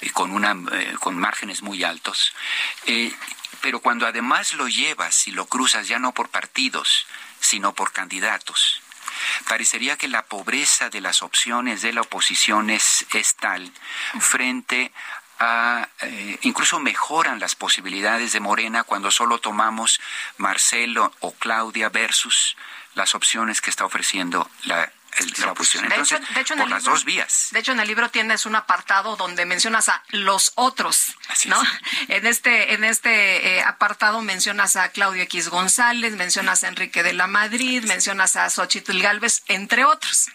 eh, 0.00 0.10
con, 0.10 0.30
una, 0.30 0.56
con 1.00 1.18
márgenes 1.18 1.62
muy 1.62 1.82
altos. 1.82 2.32
pero 3.60 3.80
cuando 3.80 4.06
además 4.06 4.54
lo 4.54 4.68
llevas 4.68 5.26
y 5.26 5.32
lo 5.32 5.46
cruzas 5.46 5.88
ya 5.88 5.98
no 5.98 6.14
por 6.14 6.28
partidos, 6.28 7.06
sino 7.40 7.74
por 7.74 7.92
candidatos, 7.92 8.80
parecería 9.48 9.96
que 9.96 10.06
la 10.06 10.24
pobreza 10.26 10.90
de 10.90 11.00
las 11.00 11.22
opciones 11.22 11.82
de 11.82 11.92
la 11.92 12.02
oposición 12.02 12.70
es, 12.70 13.04
es 13.12 13.34
tal 13.34 13.72
frente 14.20 14.92
eh, 15.40 16.38
incluso 16.42 16.80
mejoran 16.80 17.38
las 17.38 17.54
posibilidades 17.54 18.32
de 18.32 18.40
Morena 18.40 18.82
cuando 18.84 19.10
solo 19.10 19.38
tomamos 19.38 20.00
Marcelo 20.36 21.12
o 21.20 21.32
Claudia 21.32 21.88
versus 21.88 22.56
las 22.94 23.14
opciones 23.14 23.60
que 23.60 23.70
está 23.70 23.84
ofreciendo 23.84 24.50
la, 24.64 24.90
la 25.38 25.52
oposición. 25.52 25.84
Entonces, 25.84 26.20
de 26.34 26.40
hecho, 26.40 26.54
en 26.54 26.60
por 26.60 26.70
las 26.70 26.84
dos 26.84 27.04
vías. 27.04 27.48
De 27.52 27.60
hecho, 27.60 27.72
en 27.72 27.80
el 27.80 27.86
libro 27.86 28.10
tienes 28.10 28.46
un 28.46 28.56
apartado 28.56 29.16
donde 29.16 29.46
mencionas 29.46 29.88
a 29.88 30.02
los 30.10 30.52
otros, 30.56 31.14
¿no? 31.46 31.60
En 32.08 32.26
este, 32.26 32.74
en 32.74 32.84
este 32.84 33.58
eh, 33.58 33.62
apartado 33.62 34.22
mencionas 34.22 34.76
a 34.76 34.90
Claudio 34.90 35.22
X 35.24 35.48
González, 35.48 36.14
mencionas 36.14 36.64
a 36.64 36.68
Enrique 36.68 37.02
de 37.02 37.12
la 37.12 37.26
Madrid, 37.26 37.84
mencionas 37.84 38.36
a 38.36 38.48
Xochitl 38.50 39.00
Galvez, 39.00 39.42
entre 39.46 39.84
otros. 39.84 40.28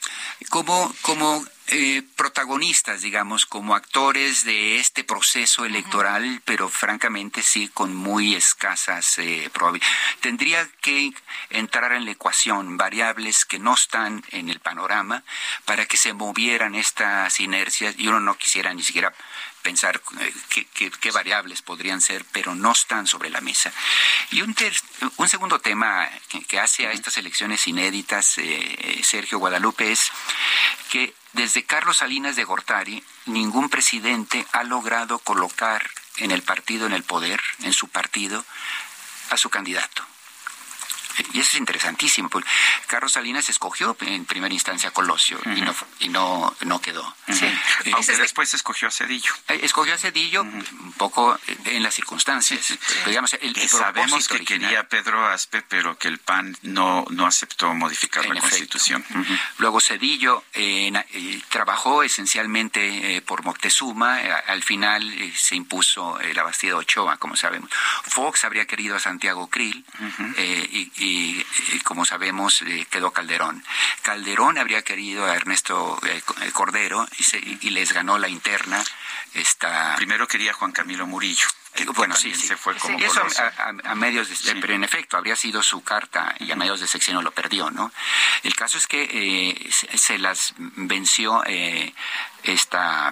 Como, 0.50 0.94
como 1.02 1.46
eh, 1.68 2.04
protagonistas, 2.18 3.02
digamos, 3.02 3.46
como 3.46 3.74
actores 3.74 4.44
de 4.44 4.80
este 4.80 5.04
proceso 5.04 5.64
electoral, 5.64 6.42
pero 6.44 6.68
francamente 6.68 7.42
sí 7.42 7.70
con 7.70 7.96
muy 7.96 8.36
escasas 8.36 9.18
eh, 9.18 9.50
probabilidades. 9.54 9.98
Tendría 10.20 10.70
que 10.82 11.14
entrar 11.50 11.94
en 11.94 12.04
la 12.06 12.12
ecuación 12.12 12.76
variables 12.76 13.46
que 13.46 13.60
no 13.60 13.74
están 13.74 14.24
en 14.32 14.50
el 14.50 14.60
panorama 14.60 15.24
para 15.64 15.86
que 15.86 15.96
se 15.96 16.14
movieran 16.14 16.76
estas 16.76 17.40
inercias 17.40 17.96
y 17.98 18.08
uno 18.08 18.20
no 18.20 18.38
quisiera 18.38 18.74
ni 18.74 18.84
siquiera 18.84 19.14
pensar 19.62 20.02
eh, 20.20 20.34
qué, 21.00 21.12
variables 21.12 21.62
podrían 21.62 22.02
ser, 22.02 22.26
pero 22.34 22.54
no 22.54 22.74
están 22.74 23.08
sobre 23.08 23.30
la 23.30 23.40
mesa. 23.40 23.72
Y 24.32 24.42
un, 24.42 24.54
un 25.16 25.30
segundo 25.30 25.60
tema 25.60 26.10
que, 26.48 26.60
hace 26.60 26.88
a 26.88 26.92
estas 26.92 27.16
elecciones 27.18 27.68
inéditas, 27.68 28.38
eh, 28.38 29.02
Sergio 29.04 29.40
Guadalupe, 29.40 29.92
es 29.92 30.12
que 30.92 31.14
desde 31.34 31.66
Carlos 31.66 31.98
Salinas 31.98 32.36
de 32.36 32.44
Gortari, 32.44 33.04
ningún 33.26 33.70
presidente 33.70 34.46
ha 34.52 34.64
logrado 34.64 35.20
colocar 35.20 35.90
en 36.18 36.32
el 36.32 36.44
partido, 36.44 36.86
en 36.86 36.94
el 36.94 37.04
poder, 37.04 37.42
en 37.64 37.74
su 37.74 37.88
partido, 37.88 38.46
a 39.30 39.38
su 39.38 39.50
candidato. 39.50 40.06
Y 41.34 41.40
eso 41.40 41.52
es 41.52 41.56
interesantísimo. 41.56 42.30
Porque 42.30 42.50
Carlos 42.88 43.14
Salinas 43.14 43.50
escogió 43.50 43.96
en 44.02 44.26
primera 44.26 44.54
instancia 44.54 44.90
a 44.90 44.92
Colosio 44.92 45.40
y 45.56 45.62
no 45.62 45.74
y 46.00 46.10
no, 46.10 46.56
no 46.62 46.82
quedó. 46.82 47.16
Sí. 47.32 47.46
Aunque 47.94 48.18
después 48.18 48.54
escogió 48.54 48.88
a 48.88 48.92
Cedillo. 48.92 49.32
Eh, 49.48 49.60
escogió 49.64 49.94
a 49.94 49.98
Cedillo 49.98 50.42
un 50.42 50.94
poco 50.98 51.38
en 51.66 51.84
las 51.84 51.94
circunstancias. 51.94 52.74
digamos, 53.06 53.34
el, 53.34 53.56
sabemos 53.70 54.28
que 54.28 54.44
quería 54.44 54.88
Pedro 54.88 55.26
Aspe, 55.26 55.62
pero 55.62 55.98
que 55.98 56.08
el 56.08 56.20
PAN 56.20 56.58
no, 56.64 57.06
no 57.10 57.26
aceptó 57.26 57.74
modificar 57.74 58.26
la 58.26 58.42
Constitución. 58.42 59.04
Luego 59.58 59.80
Cedillo 59.80 60.44
eh, 60.54 60.92
trabajó 61.50 62.04
esencialmente 62.04 63.18
eh, 63.18 63.22
por 63.22 63.44
Moctezuma. 63.44 64.18
al 64.48 64.64
final 64.64 65.14
se 65.36 65.56
impuso 65.56 66.18
la 66.34 66.44
Bastida 66.44 66.76
Ochoa, 66.76 67.18
como 67.18 67.36
sabemos. 67.36 67.70
Fox 68.04 68.46
habría 68.46 68.66
querido 68.66 68.96
a 68.96 69.00
Santiago 69.00 69.50
Krill 69.50 69.86
y 70.38 70.92
y, 71.04 71.46
como 71.84 72.06
sabemos 72.06 72.62
eh, 72.62 72.88
quedó 72.90 73.12
Calderón. 73.12 73.64
Calderón 74.02 74.58
habría 74.58 74.82
querido 74.82 75.26
a 75.26 75.36
Ernesto 75.36 76.00
eh, 76.06 76.22
eh, 76.42 76.52
Cordero 76.52 77.08
y, 77.62 77.70
les 77.70 77.94
ganó 77.94 78.18
la 78.18 78.30
interna. 78.30 78.84
Esta... 79.34 79.96
Primero 79.98 80.28
quería 80.28 80.54
Juan 80.54 80.72
Camilo 80.72 81.08
Murillo. 81.08 81.48
Bueno, 81.96 82.16
sí, 82.16 82.36
sí. 82.36 82.48
Se 82.48 82.56
fue 82.56 82.76
como 82.76 83.00
eso 83.00 83.26
a, 83.84 83.96
medios 83.96 84.30
de, 84.44 84.56
pero 84.62 84.76
en 84.76 84.84
efecto 84.84 85.18
habría 85.18 85.36
sido 85.36 85.64
su 85.64 85.84
carta 85.84 86.36
y 86.40 86.52
a 86.52 86.56
medios 86.56 86.80
de 86.80 86.88
sección 86.88 87.24
lo 87.24 87.32
perdió, 87.32 87.72
¿no? 87.72 87.92
El 88.44 88.56
caso 88.56 88.78
es 88.78 88.86
que 88.86 89.72
se, 89.72 90.20
las 90.20 90.54
venció 90.58 91.44
esta 92.44 93.12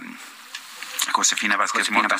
Josefina 1.11 1.57
Vázquez 1.57 1.89
Mota. 1.91 2.17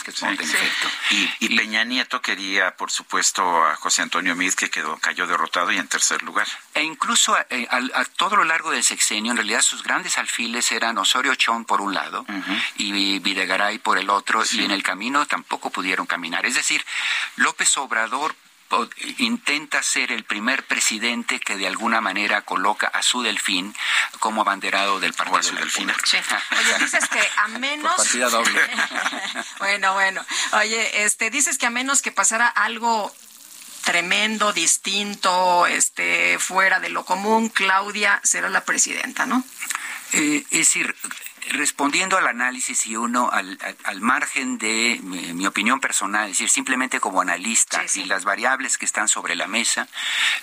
Y, 1.39 1.55
Peña 1.55 1.83
Nieto 1.83 2.21
quería, 2.21 2.75
por 2.75 2.91
supuesto, 2.91 3.63
a 3.63 3.75
José 3.75 4.01
Antonio 4.01 4.35
Mid, 4.35 4.53
que 4.53 4.69
quedó, 4.69 4.97
cayó 4.97 5.27
derrotado 5.27 5.71
y 5.71 5.77
en 5.77 5.87
tercer 5.87 6.23
lugar. 6.23 6.47
E 6.73 6.83
incluso 6.83 7.37
eh, 7.49 7.67
a, 7.69 8.05
todo 8.17 8.35
lo 8.35 8.43
largo 8.43 8.71
del 8.71 8.83
sexenio, 8.83 9.31
en 9.31 9.37
realidad 9.37 9.61
sus 9.61 9.83
grandes 9.83 10.17
alfiles 10.17 10.71
eran 10.71 10.97
Osorio 10.97 11.35
Chón 11.35 11.65
por 11.65 11.81
un 11.81 11.93
lado 11.93 12.25
y 12.77 13.19
Videgaray 13.19 13.79
por 13.79 13.97
el 13.97 14.09
otro, 14.09 14.43
y 14.51 14.63
en 14.63 14.71
el 14.71 14.83
camino 14.83 15.25
tampoco 15.25 15.69
pudieron 15.69 16.05
caminar. 16.05 16.45
Es 16.45 16.55
decir, 16.55 16.83
López 17.35 17.77
Obrador 17.77 18.35
intenta 19.17 19.83
ser 19.83 20.11
el 20.11 20.23
primer 20.23 20.65
presidente 20.65 21.39
que 21.39 21.57
de 21.57 21.67
alguna 21.67 22.01
manera 22.01 22.41
coloca 22.43 22.87
a 22.87 23.01
su 23.01 23.21
delfín 23.21 23.75
como 24.19 24.41
abanderado 24.41 24.99
del 24.99 25.13
partido 25.13 25.53
de 25.53 25.59
delfín. 25.59 25.91
Sí. 26.03 26.17
Oye, 26.17 26.79
dices 26.79 27.07
que 27.09 27.21
a 27.37 27.47
menos 27.49 27.95
partida 27.95 28.29
doble. 28.29 28.59
bueno, 29.59 29.93
bueno. 29.93 30.25
Oye, 30.53 31.03
este 31.03 31.29
dices 31.29 31.57
que 31.57 31.65
a 31.65 31.69
menos 31.69 32.01
que 32.01 32.11
pasara 32.11 32.47
algo 32.47 33.13
tremendo, 33.83 34.53
distinto, 34.53 35.65
este 35.67 36.37
fuera 36.39 36.79
de 36.79 36.89
lo 36.89 37.05
común, 37.05 37.49
Claudia 37.49 38.21
será 38.23 38.49
la 38.49 38.63
presidenta, 38.63 39.25
¿no? 39.25 39.43
Eh, 40.13 40.43
es 40.51 40.59
decir, 40.59 40.95
respondiendo 41.49 42.17
al 42.17 42.27
análisis 42.27 42.85
y 42.85 42.95
uno 42.95 43.29
al, 43.31 43.57
margen 44.01 44.57
de 44.57 44.99
mi, 45.01 45.45
opinión 45.45 45.79
personal, 45.79 46.25
es 46.25 46.37
decir, 46.37 46.49
simplemente 46.49 46.99
como 46.99 47.21
analista 47.21 47.83
y 47.95 48.05
las 48.05 48.23
variables 48.23 48.77
que 48.77 48.85
están 48.85 49.07
sobre 49.07 49.35
la 49.35 49.47
mesa 49.47 49.87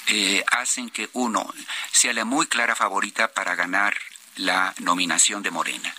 eh, 0.07 0.45
hacen 0.51 0.91
que 0.91 1.09
uno 1.13 1.53
sea 1.93 2.13
la 2.13 2.25
muy 2.25 2.47
clara 2.47 2.75
favorita 2.75 3.29
para 3.29 3.55
ganar 3.55 3.97
la 4.37 4.75
nominación 4.79 5.43
de 5.43 5.51
Morena. 5.51 5.95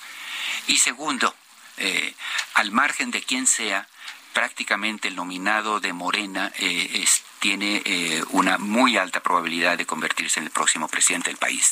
Y 0.68 0.78
segundo, 0.78 1.34
eh, 1.78 2.14
al 2.54 2.72
margen 2.72 3.12
de 3.12 3.22
quién 3.22 3.48
sea, 3.48 3.88
prácticamente 4.34 5.08
el 5.08 5.16
nominado 5.16 5.80
de 5.80 5.94
Morena 5.94 6.52
eh, 6.58 7.06
tiene 7.40 7.82
eh, 7.86 8.24
una 8.30 8.58
muy 8.58 8.98
alta 8.98 9.22
probabilidad 9.22 9.78
de 9.78 9.86
convertirse 9.86 10.40
en 10.40 10.46
el 10.46 10.52
próximo 10.52 10.88
presidente 10.88 11.30
del 11.30 11.38
país. 11.38 11.72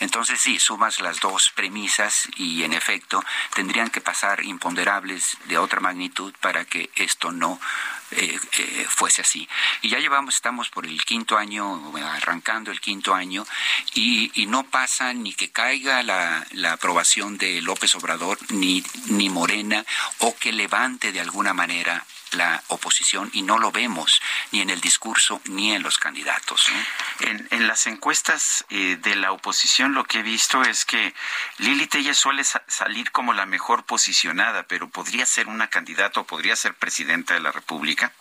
Entonces, 0.00 0.40
sí, 0.40 0.58
sumas 0.58 1.00
las 1.00 1.20
dos 1.20 1.50
premisas 1.50 2.28
y, 2.36 2.62
en 2.62 2.72
efecto, 2.72 3.22
tendrían 3.54 3.90
que 3.90 4.00
pasar 4.00 4.44
imponderables 4.44 5.36
de 5.46 5.58
otra 5.58 5.80
magnitud 5.80 6.32
para 6.40 6.64
que 6.64 6.90
esto 6.94 7.32
no 7.32 7.60
eh, 8.12 8.38
fuese 8.88 9.22
así. 9.22 9.48
Y 9.80 9.88
ya 9.88 9.98
llevamos, 9.98 10.34
estamos 10.34 10.68
por 10.68 10.86
el 10.86 11.02
quinto 11.04 11.38
año, 11.38 11.92
arrancando 12.04 12.70
el 12.70 12.80
quinto 12.80 13.14
año, 13.14 13.46
y, 13.94 14.30
no 14.52 14.64
pasa 14.64 15.14
ni 15.14 15.32
que 15.32 15.50
caiga 15.50 16.02
la, 16.02 16.46
la, 16.50 16.72
aprobación 16.74 17.38
de 17.38 17.62
López 17.62 17.94
Obrador, 17.94 18.38
ni, 18.50 18.84
ni 19.06 19.30
Morena, 19.30 19.82
o 20.18 20.36
que 20.36 20.52
levante 20.52 21.10
de 21.10 21.20
alguna 21.20 21.54
manera 21.54 22.04
la 22.34 22.62
oposición 22.68 23.30
y 23.32 23.42
no 23.42 23.58
lo 23.58 23.72
vemos 23.72 24.20
ni 24.50 24.60
en 24.60 24.70
el 24.70 24.80
discurso 24.80 25.40
ni 25.44 25.72
en 25.72 25.82
los 25.82 25.98
candidatos. 25.98 26.66
En, 27.20 27.66
las 27.66 27.86
encuestas 27.86 28.64
eh, 28.70 28.98
de 29.00 29.14
la 29.14 29.32
oposición 29.32 29.94
lo 29.94 30.04
que 30.04 30.18
he 30.18 30.22
visto 30.22 30.62
es 30.62 30.84
que 30.84 31.14
Lili 31.58 31.86
Telle 31.86 32.14
suele 32.14 32.42
salir 32.44 33.10
como 33.12 33.32
la 33.32 33.46
mejor 33.46 33.84
posicionada, 33.84 34.64
pero 34.64 34.88
podría 34.88 35.26
ser 35.26 35.46
una 35.46 35.68
candidata 35.68 36.20
o 36.20 36.24
podría 36.24 36.56
ser 36.56 36.74
presidenta 36.74 37.34
de 37.34 37.40
la 37.40 37.52
República. 37.52 38.12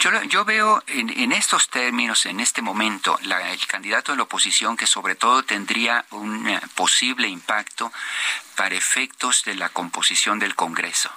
Yo, 0.00 0.10
yo 0.24 0.44
veo 0.44 0.82
en, 0.86 1.32
estos 1.32 1.68
términos, 1.68 2.26
en 2.26 2.40
este 2.40 2.62
momento, 2.62 3.18
la, 3.22 3.52
el 3.52 3.66
candidato 3.66 4.12
de 4.12 4.16
la 4.16 4.24
oposición 4.24 4.76
que 4.76 4.86
sobre 4.86 5.14
todo 5.14 5.42
tendría 5.44 6.04
un 6.10 6.48
eh, 6.48 6.60
posible 6.74 7.28
impacto 7.28 7.92
para 8.56 8.74
efectos 8.74 9.44
de 9.44 9.54
la 9.54 9.68
composición 9.68 10.38
del 10.38 10.54
Congreso. 10.54 11.10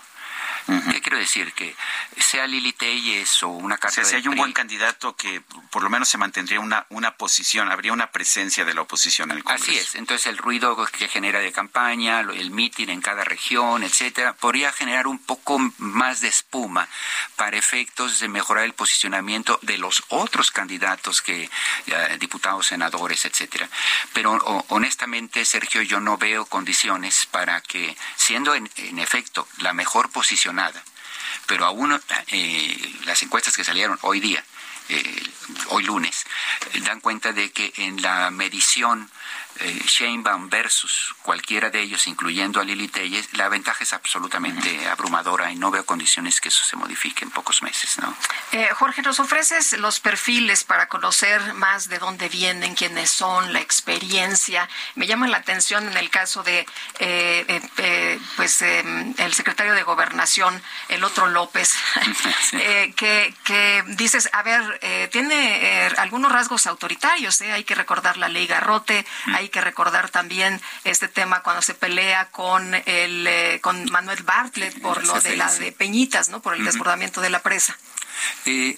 ¿Qué 0.92 1.02
quiero 1.02 1.18
decir? 1.18 1.54
Que 1.54 1.76
sea 2.18 2.46
Lili 2.46 2.74
Telles 2.74 3.42
o 3.44 3.50
una 3.50 3.78
carta 3.78 4.04
si 4.04 4.16
hay 4.16 4.28
un 4.28 4.36
buen 4.36 4.52
candidato 4.52 5.16
que 5.16 5.42
por 5.72 5.82
lo 5.82 5.90
menos 5.90 6.10
se 6.10 6.18
mantendría 6.18 6.60
una, 6.60 6.86
una 6.90 7.16
posición, 7.16 7.72
habría 7.72 7.94
una 7.94 8.12
presencia 8.12 8.66
de 8.66 8.74
la 8.74 8.82
oposición 8.82 9.32
en 9.32 9.38
el 9.38 9.44
Congreso. 9.44 9.72
Así 9.72 9.78
es, 9.78 9.96
entonces 9.96 10.28
el 10.28 10.38
ruido 10.38 10.76
que 10.88 11.08
genera 11.08 11.40
de 11.40 11.52
campaña, 11.52 12.20
el 12.20 12.52
mitin 12.52 12.90
en 12.90 13.02
cada 13.02 13.24
región, 13.24 13.84
etcétera, 13.84 14.34
podría 14.34 14.72
generar 14.72 15.08
un 15.08 15.20
poco 15.20 15.58
más 15.78 16.22
de 16.22 16.28
espuma 16.28 16.88
para 17.36 17.58
efectos 17.58 18.20
de 18.20 18.28
mejorar 18.28 18.66
el 18.66 18.74
posicionamiento 18.74 19.60
de 19.62 19.78
los 19.78 20.04
otros 20.10 20.52
candidatos 20.52 21.22
que 21.22 21.50
eh, 21.88 22.18
diputados, 22.20 22.68
senadores, 22.68 23.26
etcétera. 23.26 23.70
Pero 24.14 24.32
honestamente, 24.70 25.46
Sergio, 25.46 25.82
yo 25.82 26.00
no 26.00 26.18
veo 26.18 26.46
condiciones 26.46 27.26
para 27.28 27.62
que, 27.62 27.96
siendo 28.16 28.56
en, 28.56 28.70
en 28.76 29.00
efecto 29.00 29.48
la 29.60 29.74
mejor 29.74 30.10
posicionada, 30.58 30.84
pero 31.46 31.66
aún 31.66 32.00
eh, 32.32 32.94
las 33.06 33.22
encuestas 33.24 33.56
que 33.56 33.64
salieron 33.64 33.98
hoy 34.02 34.20
día, 34.20 34.44
eh, 34.90 35.24
hoy 35.70 35.84
lunes, 35.84 36.26
dan 36.86 37.00
cuenta 37.00 37.32
de 37.34 37.52
que 37.52 37.74
en 37.78 38.02
la 38.02 38.32
medición 38.32 39.10
eh, 39.60 39.82
Sheinbaum 39.86 40.50
versus 40.50 41.16
cualquiera 41.22 41.70
de 41.70 41.82
ellos, 41.82 42.08
incluyendo 42.08 42.60
a 42.60 42.64
Lili 42.64 42.88
Telles, 42.88 43.30
la 43.34 43.50
ventaja 43.50 43.84
es 43.84 43.94
absolutamente 43.94 44.88
abrumadora 44.88 45.52
y 45.52 45.56
no 45.56 45.72
veo 45.72 45.86
condiciones 45.86 46.42
que 46.42 46.50
eso 46.50 46.64
se 46.64 46.76
modifique 46.76 47.24
en 47.24 47.32
pocos 47.32 47.62
meses. 47.62 47.98
¿no? 48.00 48.16
Eh, 48.52 48.70
Jorge, 48.74 49.02
nos 49.02 49.20
ofreces 49.20 49.74
los 49.74 50.00
perfiles 50.00 50.64
para 50.64 50.88
conocer 50.88 51.54
más 51.54 51.90
de 51.90 52.00
dónde 52.00 52.30
vienen, 52.30 52.76
quiénes 52.76 53.10
son, 53.10 53.54
la 53.54 53.60
experiencia. 53.60 54.70
Me 54.96 55.08
llama 55.08 55.28
la 55.28 55.38
atención 55.38 55.88
en 55.88 55.98
el 55.98 56.10
caso 56.10 56.44
de 56.44 56.66
eh, 57.00 57.62
eh, 57.78 58.20
pues 58.36 58.62
el 58.62 59.34
secretario 59.34 59.74
de 59.74 59.84
Gobernación, 59.84 60.62
el 60.90 61.04
otro 61.04 61.28
López, 61.28 61.76
que, 62.96 63.34
que 63.44 63.84
dices, 63.88 64.30
a 64.34 64.44
ver, 64.44 64.80
tiene 65.12 65.90
algunos 65.98 66.32
rasgos 66.32 66.68
autoritarios, 66.68 67.42
hay 67.42 67.64
que 67.64 67.76
recordar 67.76 68.18
la 68.18 68.30
ley 68.30 68.48
Garrote, 68.48 69.06
hay 69.34 69.47
que 69.50 69.62
recordar 69.62 70.10
también 70.10 70.62
este 70.84 71.08
tema 71.08 71.44
cuando 71.44 71.62
se 71.62 71.74
pelea 71.74 72.30
con 72.30 72.74
el 72.86 73.28
eh, 73.28 73.60
con 73.62 73.90
Manuel 73.92 74.24
Bartlett 74.24 74.82
por 74.82 75.04
lo 75.06 75.20
de 75.22 75.36
la 75.36 75.54
de 75.54 75.72
Peñitas, 75.72 76.30
¿no? 76.30 76.42
Por 76.42 76.56
el 76.56 76.64
desbordamiento 76.64 77.22
de 77.22 77.30
la 77.30 77.42
presa. 77.42 77.78
Eh, 78.46 78.78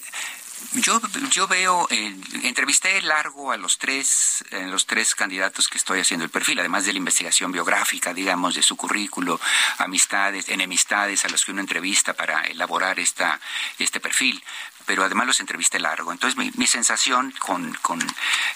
yo, 0.74 1.02
yo 1.32 1.48
veo, 1.48 1.88
eh, 1.90 2.16
entrevisté 2.44 3.02
largo 3.02 3.52
a 3.52 3.58
los 3.58 3.78
tres, 3.78 4.44
eh, 4.52 4.68
los 4.68 4.86
tres 4.86 5.16
candidatos 5.16 5.68
que 5.68 5.78
estoy 5.78 6.00
haciendo 6.00 6.26
el 6.26 6.30
perfil, 6.30 6.60
además 6.60 6.86
de 6.86 6.94
la 6.94 7.00
investigación 7.00 7.52
biográfica, 7.52 8.14
digamos, 8.14 8.56
de 8.56 8.62
su 8.62 8.76
currículo, 8.76 9.40
amistades, 9.78 10.50
enemistades 10.50 11.26
a 11.26 11.30
los 11.30 11.44
que 11.44 11.52
uno 11.52 11.62
entrevista 11.62 12.14
para 12.14 12.44
elaborar 12.44 13.00
esta, 13.00 13.40
este 13.80 14.00
perfil 14.00 14.44
pero 14.90 15.04
además 15.04 15.28
los 15.28 15.40
entrevisté 15.40 15.78
largo. 15.78 16.12
Entonces 16.12 16.36
mi, 16.36 16.66
sensación 16.66 17.32
con, 17.38 17.76
con, 17.84 18.02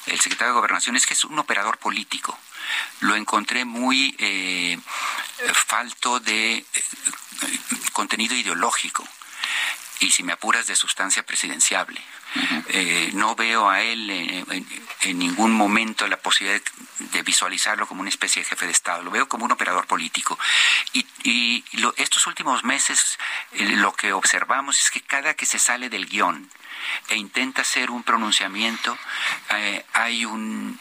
el 0.07 0.19
secretario 0.19 0.51
de 0.51 0.59
Gobernación 0.61 0.95
es 0.95 1.05
que 1.05 1.13
es 1.13 1.23
un 1.25 1.37
operador 1.37 1.77
político. 1.77 2.35
Lo 3.01 3.15
encontré 3.15 3.65
muy 3.65 4.15
eh, 4.17 4.79
falto 5.53 6.19
de 6.19 6.55
eh, 6.55 6.65
contenido 7.91 8.35
ideológico 8.35 9.07
y 10.03 10.11
si 10.11 10.23
me 10.23 10.33
apuras 10.33 10.67
de 10.67 10.75
sustancia 10.75 11.25
presidenciable. 11.25 12.01
Eh, 12.67 13.11
no 13.13 13.35
veo 13.35 13.69
a 13.69 13.81
él 13.81 14.09
en, 14.09 15.19
ningún 15.19 15.51
momento 15.51 16.07
la 16.07 16.17
posibilidad 16.17 16.61
de, 16.99 17.21
visualizarlo 17.21 17.87
como 17.87 18.01
una 18.01 18.09
especie 18.09 18.41
de 18.41 18.49
jefe 18.49 18.65
de 18.65 18.71
Estado, 18.71 19.03
lo 19.03 19.11
veo 19.11 19.29
como 19.29 19.45
un 19.45 19.51
operador 19.51 19.85
político. 19.87 20.37
Y, 20.93 21.63
estos 21.97 22.27
últimos 22.27 22.63
meses 22.63 23.17
eh, 23.53 23.63
lo 23.77 23.93
que 23.93 24.13
observamos 24.13 24.77
es 24.77 24.91
que 24.91 25.01
cada 25.01 25.35
que 25.35 25.45
se 25.45 25.57
sale 25.57 25.89
del 25.89 26.07
guion, 26.07 26.49
e 27.09 27.15
intenta 27.15 27.61
hacer 27.61 27.91
un 27.91 28.03
pronunciamiento, 28.03 28.97
eh, 29.49 29.85
hay 29.93 30.25
un, 30.25 30.77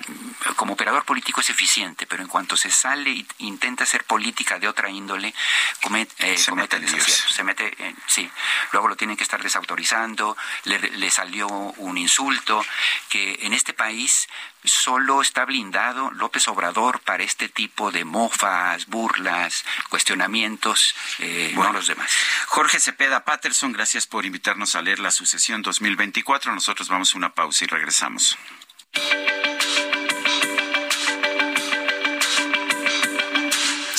como 0.57 0.75
operador 0.75 1.05
político 1.05 1.41
es 1.41 1.51
eficiente, 1.51 2.07
pero 2.07 2.23
en 2.23 2.29
cuanto 2.29 2.57
se 2.57 2.71
sale 2.71 3.11
e 3.11 3.27
intenta 3.39 3.85
hacer 3.85 4.05
política 4.05 4.59
de 4.59 4.69
otra 4.69 4.91
índole, 4.91 5.35
comete, 5.83 6.37
se, 6.37 6.53
mete 6.53 6.81
se 6.87 7.45
mete, 7.45 7.77
sí, 8.07 8.31
luego 8.73 8.89
lo 8.89 8.97
tienen 8.97 9.17
que 9.17 9.25
estar 9.25 9.43
desautorizando, 9.43 10.37
le, 10.65 10.79
le 10.79 11.11
salió 11.11 11.49
un 11.49 11.99
insulto, 11.99 12.65
que 13.09 13.39
en 13.43 13.53
este 13.53 13.73
país 13.73 14.29
solo 14.65 15.21
está 15.23 15.45
blindado 15.45 16.11
López 16.13 16.47
Obrador 16.49 17.01
para 17.01 17.23
este 17.23 17.49
tipo 17.49 17.91
de 17.91 18.05
mofas, 18.05 18.87
burlas, 18.87 19.65
cuestionamientos, 19.89 20.95
eh, 21.19 21.53
no 21.55 21.73
los 21.73 21.87
demás. 21.87 22.11
Jorge 22.47 22.81
Cepeda 22.81 23.25
Patterson, 23.25 23.73
gracias 23.73 24.07
por 24.07 24.27
invitarnos 24.27 24.75
a 24.75 24.83
leer 24.83 24.99
la 24.99 25.11
sucesión 25.11 25.63
2024. 25.63 26.55
Nosotros 26.55 26.89
vamos 26.89 27.15
a 27.15 27.19
una 27.19 27.35
pausa 27.35 27.65
y 27.65 27.69
regresamos. 27.69 28.39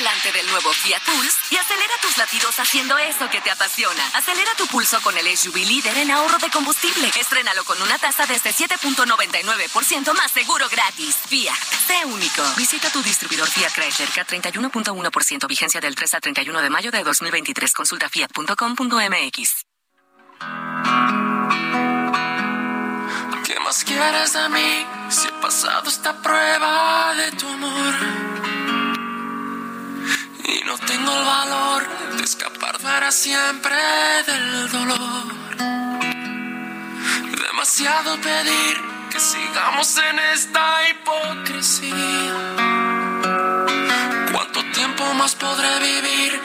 Volante 0.00 0.32
del 0.32 0.46
nuevo 0.46 0.72
Fiat 0.72 1.02
Pulse 1.04 1.36
y 1.50 1.56
acelera 1.56 1.92
tus 2.00 2.16
latidos 2.16 2.58
haciendo 2.58 2.96
eso 2.96 3.28
que 3.28 3.42
te 3.42 3.50
apasiona. 3.50 4.02
Acelera 4.14 4.54
tu 4.56 4.66
pulso 4.66 4.98
con 5.02 5.16
el 5.18 5.36
SUV 5.36 5.56
líder 5.56 5.98
en 5.98 6.10
ahorro 6.10 6.38
de 6.38 6.48
combustible. 6.48 7.10
Estrénalo 7.20 7.64
con 7.64 7.80
una 7.82 7.98
tasa 7.98 8.24
desde 8.24 8.50
7.99% 8.50 10.14
más 10.14 10.30
seguro 10.30 10.66
gratis. 10.70 11.16
Fiat, 11.28 11.54
sé 11.86 12.06
único. 12.06 12.42
Visita 12.56 12.90
tu 12.90 13.02
distribuidor 13.02 13.46
Fiat 13.48 13.74
Chrysler 13.74 14.08
K31.1% 14.08 15.46
vigencia 15.46 15.82
del 15.82 15.94
3 15.94 16.14
al 16.14 16.20
31 16.22 16.62
de 16.62 16.70
mayo 16.70 16.90
de 16.90 17.04
2023. 17.04 17.72
Consulta 17.74 18.08
fiat.com.mx. 18.08 19.66
¿Qué 23.44 23.60
más 23.60 23.84
quieres 23.84 24.32
de 24.32 24.48
mí 24.48 24.86
si 25.10 25.28
he 25.28 25.32
pasado 25.42 25.90
esta 25.90 26.22
prueba 26.22 27.14
de 27.16 27.32
tu 27.32 27.46
amor? 27.46 28.29
Y 30.52 30.64
no 30.64 30.76
tengo 30.78 31.12
el 31.16 31.24
valor 31.24 31.88
de 32.16 32.24
escapar 32.24 32.76
para 32.78 33.12
siempre 33.12 33.76
del 34.26 34.70
dolor. 34.70 35.24
Demasiado 37.46 38.16
pedir 38.20 38.76
que 39.10 39.20
sigamos 39.20 39.96
en 39.98 40.18
esta 40.34 40.88
hipocresía. 40.88 42.34
¿Cuánto 44.32 44.64
tiempo 44.72 45.14
más 45.14 45.36
podré 45.36 45.78
vivir 45.78 46.40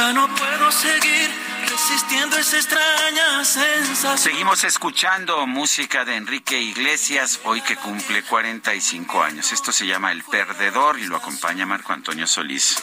Ya 0.00 0.14
no 0.14 0.34
puedo 0.34 0.72
seguir 0.72 1.28
resistiendo 1.68 2.38
esa 2.38 2.56
extraña 2.56 3.44
sensación. 3.44 4.16
Seguimos 4.16 4.64
escuchando 4.64 5.46
música 5.46 6.06
de 6.06 6.16
Enrique 6.16 6.58
Iglesias, 6.58 7.38
hoy 7.44 7.60
que 7.60 7.76
cumple 7.76 8.22
45 8.22 9.22
años. 9.22 9.52
Esto 9.52 9.72
se 9.72 9.86
llama 9.86 10.10
El 10.12 10.24
Perdedor 10.24 10.98
y 10.98 11.04
lo 11.04 11.16
acompaña 11.16 11.66
Marco 11.66 11.92
Antonio 11.92 12.26
Solís. 12.26 12.82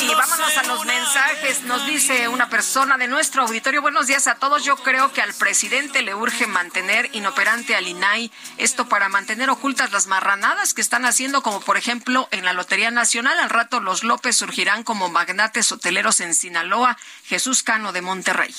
Y 0.00 0.14
vámonos 0.14 0.58
a 0.58 0.62
los 0.64 0.84
mensajes. 0.84 1.62
Nos 1.62 1.86
dice 1.86 2.28
una 2.28 2.50
persona 2.50 2.98
de 2.98 3.08
nuestro 3.08 3.42
auditorio. 3.42 3.80
Buenos 3.80 4.06
días 4.06 4.26
a 4.26 4.34
todos. 4.34 4.62
Yo 4.64 4.76
creo 4.76 5.12
que 5.12 5.22
al 5.22 5.32
presidente 5.32 6.02
le 6.02 6.14
urge 6.14 6.46
mantener 6.46 7.08
inoperante 7.12 7.74
al 7.74 7.88
INAI. 7.88 8.30
Esto 8.58 8.86
para 8.88 9.08
mantener 9.08 9.48
ocultas 9.48 9.92
las 9.92 10.06
marranadas 10.06 10.74
que 10.74 10.82
están 10.82 11.06
haciendo, 11.06 11.42
como 11.42 11.60
por 11.60 11.76
ejemplo 11.76 12.28
en 12.32 12.44
la 12.44 12.52
Lotería 12.52 12.90
Nacional. 12.90 13.38
Al 13.38 13.48
rato 13.48 13.80
los 13.80 14.04
López 14.04 14.36
surgirán 14.36 14.82
como 14.82 15.08
magnates 15.08 15.72
hoteleros 15.72 16.20
en 16.20 16.34
Sinaloa. 16.34 16.98
Jesús 17.24 17.62
Cano 17.62 17.92
de 17.92 18.02
Monterrey. 18.02 18.54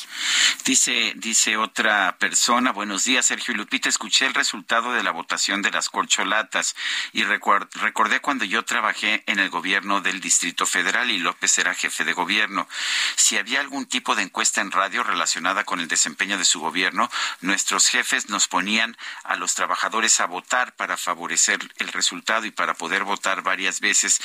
Dice, 0.64 1.14
dice 1.16 1.58
otra 1.58 2.18
persona. 2.18 2.72
Buenos 2.72 3.04
días, 3.04 3.28
Sergio 3.28 3.54
y 3.54 3.58
Lupita. 3.58 3.88
Escuché 3.88 4.26
el 4.26 4.34
resultado 4.34 4.94
de 4.94 5.04
la 5.04 5.12
votación 5.12 5.62
de 5.62 5.72
las 5.72 5.90
corcholatas 5.90 6.76
y 7.14 7.24
recordé 7.24 8.20
cuando 8.22 8.45
yo 8.48 8.64
trabajé 8.64 9.24
en 9.28 9.40
el 9.40 9.50
gobierno 9.50 10.02
del 10.02 10.20
Distrito 10.20 10.66
Federal 10.66 11.12
y 11.12 11.20
López 11.20 11.58
era 11.58 11.74
jefe 11.74 12.04
de 12.04 12.14
gobierno. 12.14 12.68
Si 13.16 13.38
había 13.38 13.60
algún 13.60 13.86
tipo 13.86 14.16
de 14.16 14.24
encuesta 14.24 14.62
en 14.62 14.72
radio 14.72 15.04
relacionada 15.04 15.64
con 15.64 15.80
el 15.80 15.88
desempeño 15.88 16.38
de 16.38 16.46
su 16.46 16.60
gobierno, 16.60 17.10
nuestros 17.42 17.88
jefes 17.88 18.30
nos 18.30 18.48
ponían 18.48 18.98
a 19.24 19.36
los 19.36 19.56
trabajadores 19.56 20.20
a 20.20 20.26
votar 20.26 20.76
para 20.76 20.98
favorecer 20.98 21.60
el 21.78 21.88
resultado 21.90 22.46
y 22.46 22.52
para 22.52 22.74
poder 22.74 23.04
votar 23.04 23.42
varias 23.42 23.80
veces 23.80 24.22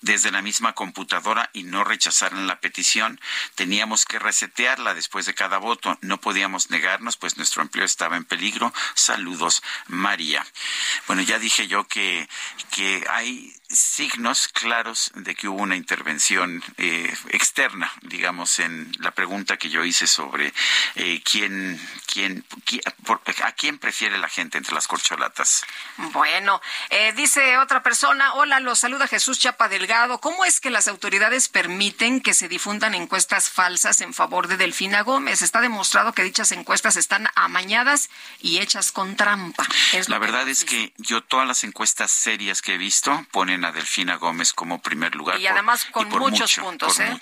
desde 0.00 0.30
la 0.30 0.42
misma 0.42 0.74
computadora 0.74 1.50
y 1.52 1.64
no 1.64 1.84
rechazaran 1.84 2.46
la 2.46 2.60
petición. 2.60 3.20
Teníamos 3.54 4.04
que 4.04 4.18
resetearla 4.18 4.94
después 4.94 5.26
de 5.26 5.34
cada 5.34 5.58
voto. 5.58 5.98
No 6.00 6.20
podíamos 6.20 6.70
negarnos, 6.70 7.16
pues 7.16 7.36
nuestro 7.36 7.62
empleo 7.62 7.84
estaba 7.84 8.16
en 8.16 8.24
peligro. 8.24 8.72
Saludos, 8.94 9.62
María. 9.86 10.46
Bueno, 11.06 11.22
ya 11.22 11.38
dije 11.38 11.68
yo 11.68 11.86
que, 11.86 12.28
que 12.70 13.04
hay 13.10 13.35
be 13.36 13.65
signos 13.78 14.48
claros 14.48 15.10
de 15.14 15.34
que 15.34 15.48
hubo 15.48 15.62
una 15.62 15.76
intervención 15.76 16.62
eh, 16.78 17.14
externa, 17.28 17.92
digamos, 18.02 18.58
en 18.58 18.90
la 18.98 19.10
pregunta 19.12 19.56
que 19.56 19.68
yo 19.68 19.84
hice 19.84 20.06
sobre 20.06 20.52
eh, 20.94 21.22
quién, 21.22 21.80
quién, 22.06 22.44
a 23.42 23.52
quién 23.52 23.78
prefiere 23.78 24.18
la 24.18 24.28
gente 24.28 24.58
entre 24.58 24.74
las 24.74 24.88
corcholatas. 24.88 25.64
Bueno, 25.96 26.60
eh, 26.90 27.12
dice 27.12 27.58
otra 27.58 27.82
persona, 27.82 28.34
hola, 28.34 28.60
los 28.60 28.78
saluda 28.78 29.06
Jesús 29.06 29.38
Chapa 29.38 29.68
Delgado. 29.68 30.20
¿Cómo 30.20 30.44
es 30.44 30.60
que 30.60 30.70
las 30.70 30.88
autoridades 30.88 31.48
permiten 31.48 32.20
que 32.20 32.34
se 32.34 32.48
difundan 32.48 32.94
encuestas 32.94 33.50
falsas 33.50 34.00
en 34.00 34.14
favor 34.14 34.48
de 34.48 34.56
Delfina 34.56 35.02
Gómez? 35.02 35.42
Está 35.42 35.60
demostrado 35.60 36.12
que 36.12 36.22
dichas 36.22 36.52
encuestas 36.52 36.96
están 36.96 37.28
amañadas 37.34 38.10
y 38.40 38.58
hechas 38.58 38.92
con 38.92 39.16
trampa. 39.16 39.66
la 40.08 40.18
verdad 40.18 40.48
es 40.48 40.64
que 40.64 40.92
yo 40.96 41.22
todas 41.22 41.46
las 41.46 41.64
encuestas 41.64 42.10
serias 42.10 42.62
que 42.62 42.74
he 42.74 42.78
visto 42.78 43.26
ponen 43.30 43.64
a 43.66 43.72
Delfina 43.72 44.16
Gómez 44.16 44.52
como 44.52 44.80
primer 44.80 45.14
lugar. 45.14 45.38
Y 45.40 45.46
además 45.46 45.86
con 45.90 46.08
muchos 46.08 46.54
puntos. 46.56 47.00
¿eh? 47.00 47.18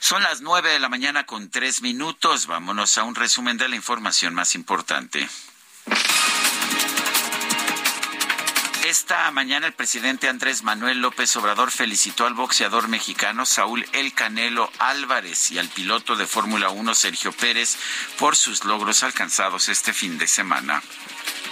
Son 0.00 0.22
las 0.22 0.40
nueve 0.40 0.70
de 0.70 0.78
la 0.78 0.88
mañana 0.88 1.26
con 1.26 1.50
tres 1.50 1.82
minutos. 1.82 2.46
Vámonos 2.46 2.98
a 2.98 3.04
un 3.04 3.14
resumen 3.14 3.56
de 3.56 3.68
la 3.68 3.76
información 3.76 4.34
más 4.34 4.54
importante. 4.54 5.28
Esta 8.84 9.30
mañana 9.30 9.66
el 9.66 9.72
presidente 9.72 10.28
Andrés 10.28 10.62
Manuel 10.62 11.00
López 11.00 11.34
Obrador 11.36 11.70
felicitó 11.70 12.26
al 12.26 12.34
boxeador 12.34 12.88
mexicano 12.88 13.46
Saúl 13.46 13.86
El 13.92 14.12
Canelo 14.12 14.70
Álvarez 14.78 15.50
y 15.50 15.58
al 15.58 15.68
piloto 15.68 16.16
de 16.16 16.26
Fórmula 16.26 16.68
1 16.68 16.94
Sergio 16.94 17.32
Pérez 17.32 17.78
por 18.18 18.36
sus 18.36 18.64
logros 18.64 19.02
alcanzados 19.02 19.70
este 19.70 19.94
fin 19.94 20.18
de 20.18 20.26
semana. 20.26 20.82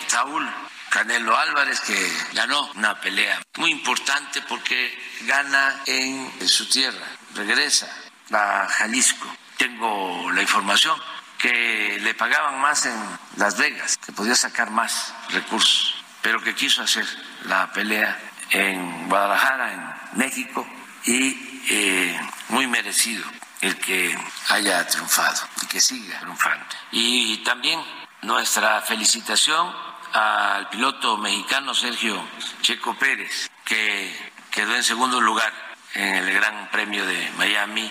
Saúl 0.08 0.46
Canelo 0.92 1.34
Álvarez, 1.34 1.80
que 1.80 2.12
ganó 2.34 2.70
una 2.74 3.00
pelea 3.00 3.40
muy 3.56 3.70
importante 3.70 4.42
porque 4.42 4.92
gana 5.22 5.80
en 5.86 6.30
su 6.46 6.68
tierra, 6.68 7.06
regresa 7.34 7.88
a 8.30 8.68
Jalisco. 8.68 9.26
Tengo 9.56 10.30
la 10.32 10.42
información 10.42 10.94
que 11.38 11.98
le 12.02 12.12
pagaban 12.12 12.60
más 12.60 12.84
en 12.84 13.18
Las 13.36 13.56
Vegas, 13.56 13.96
que 13.96 14.12
podía 14.12 14.34
sacar 14.34 14.70
más 14.70 15.14
recursos, 15.30 15.94
pero 16.20 16.42
que 16.42 16.54
quiso 16.54 16.82
hacer 16.82 17.06
la 17.44 17.72
pelea 17.72 18.20
en 18.50 19.08
Guadalajara, 19.08 19.72
en 19.72 20.18
México, 20.18 20.68
y 21.06 21.62
eh, 21.70 22.20
muy 22.50 22.66
merecido 22.66 23.24
el 23.62 23.78
que 23.78 24.14
haya 24.50 24.86
triunfado 24.86 25.48
y 25.62 25.66
que 25.68 25.80
siga 25.80 26.20
triunfando. 26.20 26.66
Y 26.90 27.38
también 27.38 27.82
nuestra 28.20 28.82
felicitación 28.82 29.74
al 30.12 30.68
piloto 30.68 31.16
mexicano 31.16 31.74
Sergio 31.74 32.22
Checo 32.60 32.94
Pérez, 32.94 33.50
que 33.64 34.32
quedó 34.50 34.74
en 34.74 34.82
segundo 34.82 35.20
lugar 35.20 35.52
en 35.94 36.14
el 36.14 36.32
Gran 36.32 36.70
Premio 36.70 37.04
de 37.06 37.30
Miami. 37.38 37.90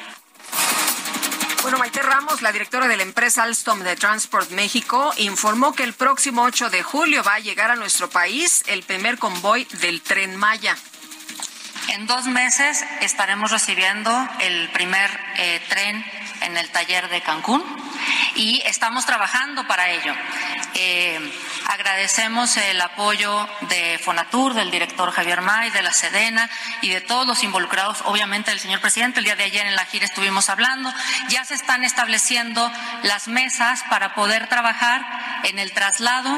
Bueno, 1.61 1.77
Maite 1.77 2.01
Ramos, 2.01 2.41
la 2.41 2.51
directora 2.51 2.87
de 2.87 2.97
la 2.97 3.03
empresa 3.03 3.43
Alstom 3.43 3.81
de 3.81 3.95
Transport 3.95 4.49
México, 4.51 5.13
informó 5.17 5.73
que 5.73 5.83
el 5.83 5.93
próximo 5.93 6.41
8 6.43 6.71
de 6.71 6.81
julio 6.81 7.23
va 7.23 7.35
a 7.35 7.39
llegar 7.39 7.69
a 7.69 7.75
nuestro 7.75 8.09
país 8.09 8.63
el 8.67 8.81
primer 8.83 9.19
convoy 9.19 9.65
del 9.79 10.01
tren 10.01 10.35
Maya. 10.35 10.75
En 11.89 12.07
dos 12.07 12.25
meses 12.25 12.83
estaremos 13.01 13.51
recibiendo 13.51 14.11
el 14.39 14.69
primer 14.71 15.09
eh, 15.37 15.61
tren 15.69 16.03
en 16.41 16.57
el 16.57 16.69
taller 16.71 17.09
de 17.09 17.21
Cancún 17.21 17.63
y 18.35 18.61
estamos 18.65 19.05
trabajando 19.05 19.67
para 19.67 19.89
ello. 19.89 20.15
Eh, 20.73 21.19
agradecemos 21.67 22.57
el 22.57 22.79
apoyo 22.81 23.47
de 23.69 23.99
Fonatur, 24.03 24.53
del 24.53 24.71
director 24.71 25.11
Javier 25.11 25.41
May, 25.41 25.69
de 25.71 25.81
la 25.81 25.93
Sedena 25.93 26.49
y 26.81 26.89
de 26.89 27.01
todos 27.01 27.27
los 27.27 27.43
involucrados, 27.43 28.01
obviamente 28.05 28.51
del 28.51 28.59
señor 28.59 28.81
presidente. 28.81 29.19
El 29.19 29.25
día 29.25 29.35
de 29.35 29.43
ayer 29.43 29.65
en 29.65 29.75
la 29.75 29.85
gira 29.85 30.05
estuvimos 30.05 30.49
hablando. 30.49 30.91
Ya 31.29 31.45
se 31.45 31.55
están 31.55 31.83
estableciendo 31.83 32.71
las 33.03 33.27
mesas 33.27 33.83
para 33.89 34.13
poder 34.15 34.47
trabajar 34.47 35.01
en 35.43 35.59
el 35.59 35.71
traslado 35.71 36.37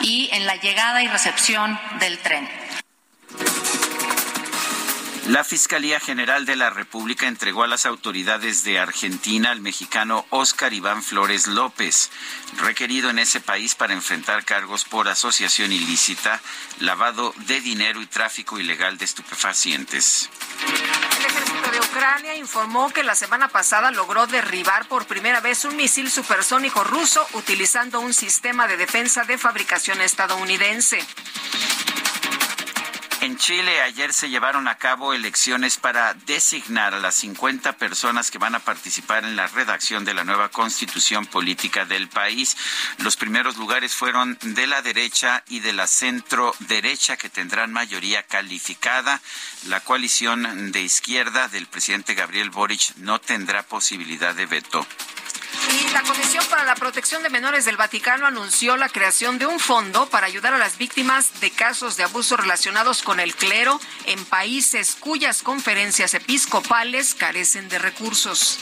y 0.00 0.28
en 0.32 0.46
la 0.46 0.56
llegada 0.56 1.02
y 1.02 1.08
recepción 1.08 1.78
del 1.98 2.18
tren. 2.18 2.81
La 5.32 5.44
Fiscalía 5.44 5.98
General 5.98 6.44
de 6.44 6.56
la 6.56 6.68
República 6.68 7.26
entregó 7.26 7.62
a 7.62 7.66
las 7.66 7.86
autoridades 7.86 8.64
de 8.64 8.78
Argentina 8.78 9.50
al 9.50 9.62
mexicano 9.62 10.26
Óscar 10.28 10.74
Iván 10.74 11.02
Flores 11.02 11.46
López, 11.46 12.10
requerido 12.58 13.08
en 13.08 13.18
ese 13.18 13.40
país 13.40 13.74
para 13.74 13.94
enfrentar 13.94 14.44
cargos 14.44 14.84
por 14.84 15.08
asociación 15.08 15.72
ilícita, 15.72 16.42
lavado 16.80 17.32
de 17.46 17.62
dinero 17.62 18.02
y 18.02 18.06
tráfico 18.06 18.58
ilegal 18.58 18.98
de 18.98 19.06
estupefacientes. 19.06 20.28
El 20.66 21.24
ejército 21.24 21.70
de 21.70 21.80
Ucrania 21.80 22.36
informó 22.36 22.90
que 22.90 23.02
la 23.02 23.14
semana 23.14 23.48
pasada 23.48 23.90
logró 23.90 24.26
derribar 24.26 24.86
por 24.86 25.06
primera 25.06 25.40
vez 25.40 25.64
un 25.64 25.76
misil 25.76 26.10
supersónico 26.10 26.84
ruso 26.84 27.26
utilizando 27.32 28.00
un 28.00 28.12
sistema 28.12 28.68
de 28.68 28.76
defensa 28.76 29.24
de 29.24 29.38
fabricación 29.38 30.02
estadounidense. 30.02 31.02
En 33.22 33.36
Chile 33.36 33.80
ayer 33.82 34.12
se 34.12 34.30
llevaron 34.30 34.66
a 34.66 34.78
cabo 34.78 35.12
elecciones 35.12 35.76
para 35.76 36.12
designar 36.26 36.92
a 36.92 36.98
las 36.98 37.14
50 37.14 37.74
personas 37.74 38.32
que 38.32 38.38
van 38.38 38.56
a 38.56 38.58
participar 38.58 39.22
en 39.22 39.36
la 39.36 39.46
redacción 39.46 40.04
de 40.04 40.12
la 40.12 40.24
nueva 40.24 40.48
constitución 40.48 41.26
política 41.26 41.84
del 41.84 42.08
país. 42.08 42.56
Los 42.98 43.16
primeros 43.16 43.56
lugares 43.56 43.94
fueron 43.94 44.36
de 44.42 44.66
la 44.66 44.82
derecha 44.82 45.44
y 45.46 45.60
de 45.60 45.72
la 45.72 45.86
centro 45.86 46.52
derecha 46.58 47.16
que 47.16 47.30
tendrán 47.30 47.72
mayoría 47.72 48.24
calificada. 48.24 49.20
La 49.68 49.78
coalición 49.78 50.72
de 50.72 50.82
izquierda 50.82 51.46
del 51.46 51.68
presidente 51.68 52.14
Gabriel 52.14 52.50
Boric 52.50 52.96
no 52.96 53.20
tendrá 53.20 53.62
posibilidad 53.62 54.34
de 54.34 54.46
veto. 54.46 54.84
Y 55.70 55.92
la 55.92 56.02
Comisión 56.02 56.44
para 56.50 56.64
la 56.64 56.74
Protección 56.74 57.22
de 57.22 57.30
Menores 57.30 57.64
del 57.64 57.76
Vaticano 57.76 58.26
anunció 58.26 58.76
la 58.76 58.88
creación 58.88 59.38
de 59.38 59.46
un 59.46 59.60
fondo 59.60 60.08
para 60.08 60.26
ayudar 60.26 60.54
a 60.54 60.58
las 60.58 60.78
víctimas 60.78 61.40
de 61.40 61.50
casos 61.50 61.96
de 61.96 62.04
abuso 62.04 62.36
relacionados 62.36 63.02
con 63.02 63.20
el 63.20 63.34
clero 63.34 63.80
en 64.06 64.24
países 64.24 64.96
cuyas 64.98 65.42
conferencias 65.42 66.14
episcopales 66.14 67.14
carecen 67.14 67.68
de 67.68 67.78
recursos. 67.78 68.58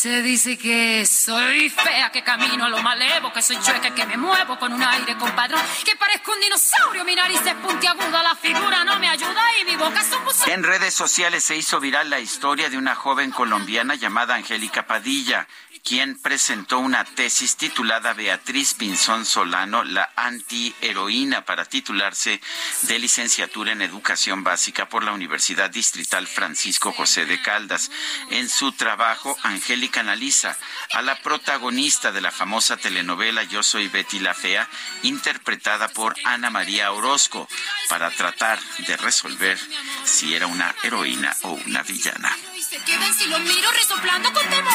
Se 0.00 0.22
dice 0.22 0.56
que 0.56 1.04
soy 1.04 1.68
fea, 1.68 2.10
que 2.10 2.22
camino 2.22 2.64
a 2.64 2.70
lo 2.70 2.82
malevo, 2.82 3.30
que 3.34 3.42
soy 3.42 3.58
chueca, 3.60 3.94
que 3.94 4.06
me 4.06 4.16
muevo 4.16 4.58
con 4.58 4.72
un 4.72 4.82
aire 4.82 5.14
compadrón, 5.18 5.60
que 5.84 5.94
parezco 5.94 6.32
un 6.32 6.40
dinosaurio, 6.40 7.04
mi 7.04 7.14
nariz 7.14 7.42
es 7.44 7.54
puntiaguda, 7.56 8.22
la 8.22 8.34
figura 8.34 8.82
no 8.82 8.98
me 8.98 9.10
ayuda 9.10 9.42
y 9.60 9.66
mi 9.66 9.76
boca 9.76 10.00
es 10.00 10.10
un 10.10 10.24
buzón. 10.24 10.48
En 10.48 10.62
redes 10.62 10.94
sociales 10.94 11.44
se 11.44 11.54
hizo 11.54 11.80
viral 11.80 12.08
la 12.08 12.18
historia 12.18 12.70
de 12.70 12.78
una 12.78 12.94
joven 12.94 13.30
colombiana 13.30 13.94
llamada 13.94 14.36
Angélica 14.36 14.86
Padilla, 14.86 15.46
quien 15.84 16.18
presentó 16.18 16.78
una 16.78 17.04
tesis 17.04 17.56
titulada 17.56 18.12
Beatriz 18.12 18.74
Pinzón 18.74 19.24
Solano, 19.24 19.84
la 19.84 20.10
antiheroína, 20.16 21.44
para 21.44 21.64
titularse 21.64 22.40
de 22.82 22.98
licenciatura 22.98 23.72
en 23.72 23.82
educación 23.82 24.44
básica 24.44 24.88
por 24.88 25.04
la 25.04 25.12
Universidad 25.12 25.70
Distrital 25.70 26.26
Francisco 26.26 26.92
José 26.92 27.26
de 27.26 27.40
Caldas. 27.42 27.90
En 28.30 28.48
su 28.48 28.72
trabajo, 28.72 29.36
Angélica 29.42 30.00
analiza 30.00 30.56
a 30.92 31.02
la 31.02 31.16
protagonista 31.16 32.12
de 32.12 32.20
la 32.20 32.30
famosa 32.30 32.76
telenovela 32.76 33.42
Yo 33.44 33.62
soy 33.62 33.88
Betty 33.88 34.18
la 34.20 34.34
Fea, 34.34 34.68
interpretada 35.02 35.88
por 35.88 36.14
Ana 36.24 36.50
María 36.50 36.92
Orozco, 36.92 37.48
para 37.88 38.10
tratar 38.10 38.58
de 38.86 38.96
resolver 38.96 39.58
si 40.04 40.34
era 40.34 40.46
una 40.46 40.74
heroína 40.82 41.34
o 41.42 41.52
una 41.66 41.82
villana 41.82 42.36
se 42.70 42.76
queden 42.84 43.12
si 43.12 43.26
lo 43.26 43.36
miro 43.40 43.68
resoplando 43.72 44.32
con 44.32 44.48
temor. 44.48 44.72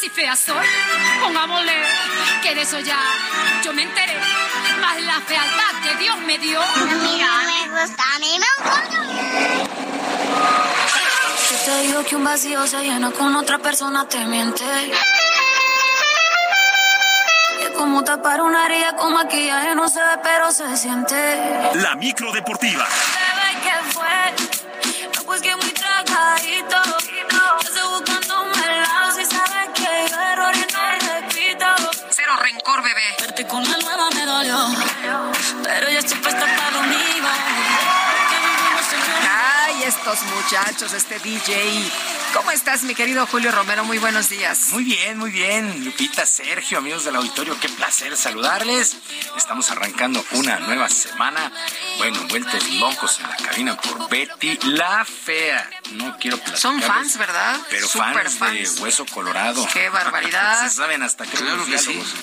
Si 0.00 0.08
fea 0.08 0.36
soy, 0.36 0.64
pongámosle 1.20 1.72
que 2.40 2.54
de 2.54 2.62
eso 2.62 2.78
ya 2.78 3.00
yo 3.64 3.72
me 3.72 3.82
enteré. 3.82 4.14
Más 4.80 5.02
la 5.02 5.20
fealdad 5.22 5.72
que 5.82 5.96
Dios 5.96 6.16
me 6.18 6.38
dio. 6.38 6.62
A 6.62 6.76
mí 6.76 7.20
no 7.20 7.42
me 7.50 7.80
gusta, 7.80 8.04
a 8.14 8.18
mí 8.20 8.38
me 8.38 8.46
gusta. 8.62 8.98
Si 11.48 11.64
te 11.64 11.82
digo 11.82 12.04
que 12.04 12.14
un 12.14 12.22
vacío 12.22 12.64
se 12.68 12.80
llena 12.80 13.10
con 13.10 13.34
otra 13.34 13.58
persona, 13.58 14.06
te 14.08 14.24
miente. 14.24 14.64
Es 17.60 17.70
como 17.70 18.04
tapar 18.04 18.40
una 18.40 18.66
herida 18.66 18.94
con 18.94 19.12
maquillaje, 19.14 19.74
no 19.74 19.88
se 19.88 19.98
ve, 19.98 20.18
pero 20.22 20.52
se 20.52 20.76
siente. 20.76 21.16
La 21.74 21.96
micro 21.96 22.30
deportiva. 22.30 22.86
¿Qué 23.66 23.76
fue? 23.92 25.24
Pues 25.24 25.42
que 25.42 25.56
muy 25.56 25.70
tragadito. 25.70 26.78
Yo 27.30 27.68
estoy 27.68 27.88
buscándome 27.90 28.52
el 28.52 28.82
lado, 28.82 29.12
si 29.16 29.24
sabes 29.24 29.68
que 29.74 29.88
yo 30.10 30.20
errores 30.32 30.66
no 30.72 30.82
repito. 31.10 31.66
Cero 32.10 32.32
rencor, 32.40 32.82
bebé. 32.82 33.06
Verte 33.20 33.46
con 33.46 33.62
la 33.64 33.76
nueva 33.78 34.10
me 34.14 34.24
dolió, 34.24 34.58
pero 35.64 35.90
ya 35.90 35.98
estoy 35.98 36.18
puesta 36.18 36.44
para 36.44 36.70
conmigo. 36.76 37.26
Ay, 37.28 38.05
estos 39.86 40.20
muchachos, 40.24 40.92
este 40.94 41.20
DJ. 41.20 41.90
¿Cómo 42.34 42.50
estás, 42.50 42.82
mi 42.82 42.94
querido 42.94 43.24
Julio 43.26 43.52
Romero? 43.52 43.84
Muy 43.84 43.98
buenos 43.98 44.28
días. 44.28 44.70
Muy 44.70 44.82
bien, 44.82 45.16
muy 45.16 45.30
bien. 45.30 45.84
Lupita, 45.84 46.26
Sergio, 46.26 46.78
amigos 46.78 47.04
del 47.04 47.14
auditorio, 47.14 47.58
qué 47.60 47.68
placer 47.68 48.16
saludarles. 48.16 48.96
Estamos 49.36 49.70
arrancando 49.70 50.24
una 50.32 50.58
nueva 50.58 50.88
semana. 50.88 51.52
Bueno, 51.98 52.18
vueltos 52.28 52.68
locos 52.72 53.20
en 53.20 53.30
la 53.30 53.36
cabina 53.36 53.76
por 53.76 54.08
Betty 54.08 54.58
la 54.64 55.04
Fea. 55.04 55.70
No 55.92 56.16
quiero 56.18 56.38
platicar. 56.38 56.58
Son 56.58 56.82
fans, 56.82 57.16
¿verdad? 57.16 57.56
Pero 57.70 57.88
fans, 57.88 58.40
de 58.40 58.82
Hueso 58.82 59.06
Colorado. 59.06 59.68
Qué 59.72 59.88
barbaridad. 59.88 60.68
Se 60.68 60.74
saben 60.74 61.04
hasta 61.04 61.24
que 61.26 61.36
Claro 61.36 61.58
los 61.58 61.66
que 61.66 61.78
sí. 61.78 61.92
diálogos. 61.92 62.14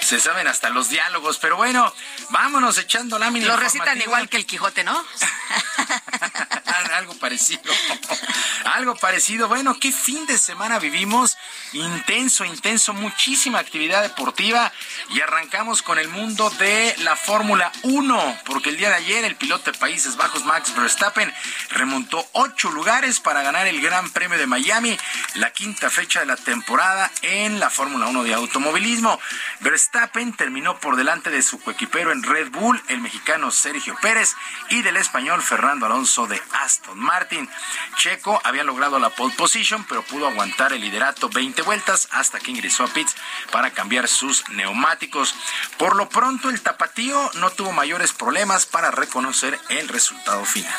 Se 0.00 0.20
saben 0.20 0.46
hasta 0.46 0.70
los 0.70 0.88
diálogos, 0.88 1.38
pero 1.38 1.56
bueno, 1.56 1.92
vámonos 2.30 2.78
echando 2.78 3.18
lámina 3.18 3.46
Lo 3.48 3.56
recitan 3.56 4.00
igual 4.00 4.28
que 4.28 4.36
el 4.38 4.46
Quijote, 4.46 4.84
¿no? 4.84 5.04
algo 6.86 7.14
parecido. 7.14 7.72
algo 8.64 8.94
parecido. 8.96 9.48
Bueno, 9.48 9.78
qué 9.78 9.92
fin 9.92 10.26
de 10.26 10.38
semana 10.38 10.78
vivimos. 10.78 11.36
Intenso, 11.72 12.44
intenso, 12.44 12.92
muchísima 12.92 13.58
actividad 13.58 14.02
deportiva. 14.02 14.72
Y 15.10 15.20
arrancamos 15.20 15.82
con 15.82 15.98
el 15.98 16.08
mundo 16.08 16.50
de 16.50 16.94
la 16.98 17.16
Fórmula 17.16 17.72
1, 17.82 18.38
porque 18.44 18.70
el 18.70 18.76
día 18.76 18.90
de 18.90 18.96
ayer 18.96 19.24
el 19.24 19.36
piloto 19.36 19.70
de 19.70 19.78
Países 19.78 20.16
Bajos, 20.16 20.44
Max 20.44 20.74
Verstappen, 20.74 21.32
remontó 21.70 22.26
ocho 22.32 22.70
lugares 22.70 23.20
para 23.20 23.42
ganar 23.42 23.66
el 23.66 23.80
Gran 23.80 24.10
Premio 24.10 24.38
de 24.38 24.46
Miami, 24.46 24.96
la 25.34 25.52
quinta 25.52 25.90
fecha 25.90 26.20
de 26.20 26.26
la 26.26 26.36
temporada 26.36 27.10
en 27.22 27.60
la 27.60 27.70
Fórmula 27.70 28.06
1 28.06 28.24
de 28.24 28.34
automovilismo. 28.34 29.18
Verstappen 29.60 30.32
terminó 30.34 30.78
por 30.80 30.96
delante 30.96 31.30
de 31.30 31.42
su 31.42 31.60
coequipero 31.60 32.12
en 32.12 32.22
Red 32.22 32.50
Bull, 32.50 32.82
el 32.88 33.00
mexicano 33.00 33.50
Sergio 33.50 33.96
Pérez, 34.00 34.34
y 34.68 34.82
del 34.82 34.96
español 34.96 35.42
Fernando 35.42 35.86
Alonso 35.86 36.26
de 36.26 36.40
Aston 36.52 36.69
Martin. 36.94 37.48
Checo 37.96 38.40
había 38.44 38.64
logrado 38.64 38.98
la 38.98 39.10
pole 39.10 39.34
position, 39.36 39.84
pero 39.88 40.02
pudo 40.02 40.26
aguantar 40.28 40.72
el 40.72 40.80
liderato 40.80 41.28
20 41.28 41.62
vueltas 41.62 42.08
hasta 42.12 42.38
que 42.38 42.50
ingresó 42.50 42.84
a 42.84 42.88
pits 42.88 43.14
para 43.50 43.70
cambiar 43.72 44.08
sus 44.08 44.48
neumáticos. 44.50 45.34
Por 45.78 45.96
lo 45.96 46.08
pronto, 46.08 46.50
el 46.50 46.60
tapatío 46.62 47.30
no 47.34 47.50
tuvo 47.50 47.72
mayores 47.72 48.12
problemas 48.12 48.66
para 48.66 48.90
reconocer 48.90 49.58
el 49.68 49.88
resultado 49.88 50.44
final. 50.44 50.72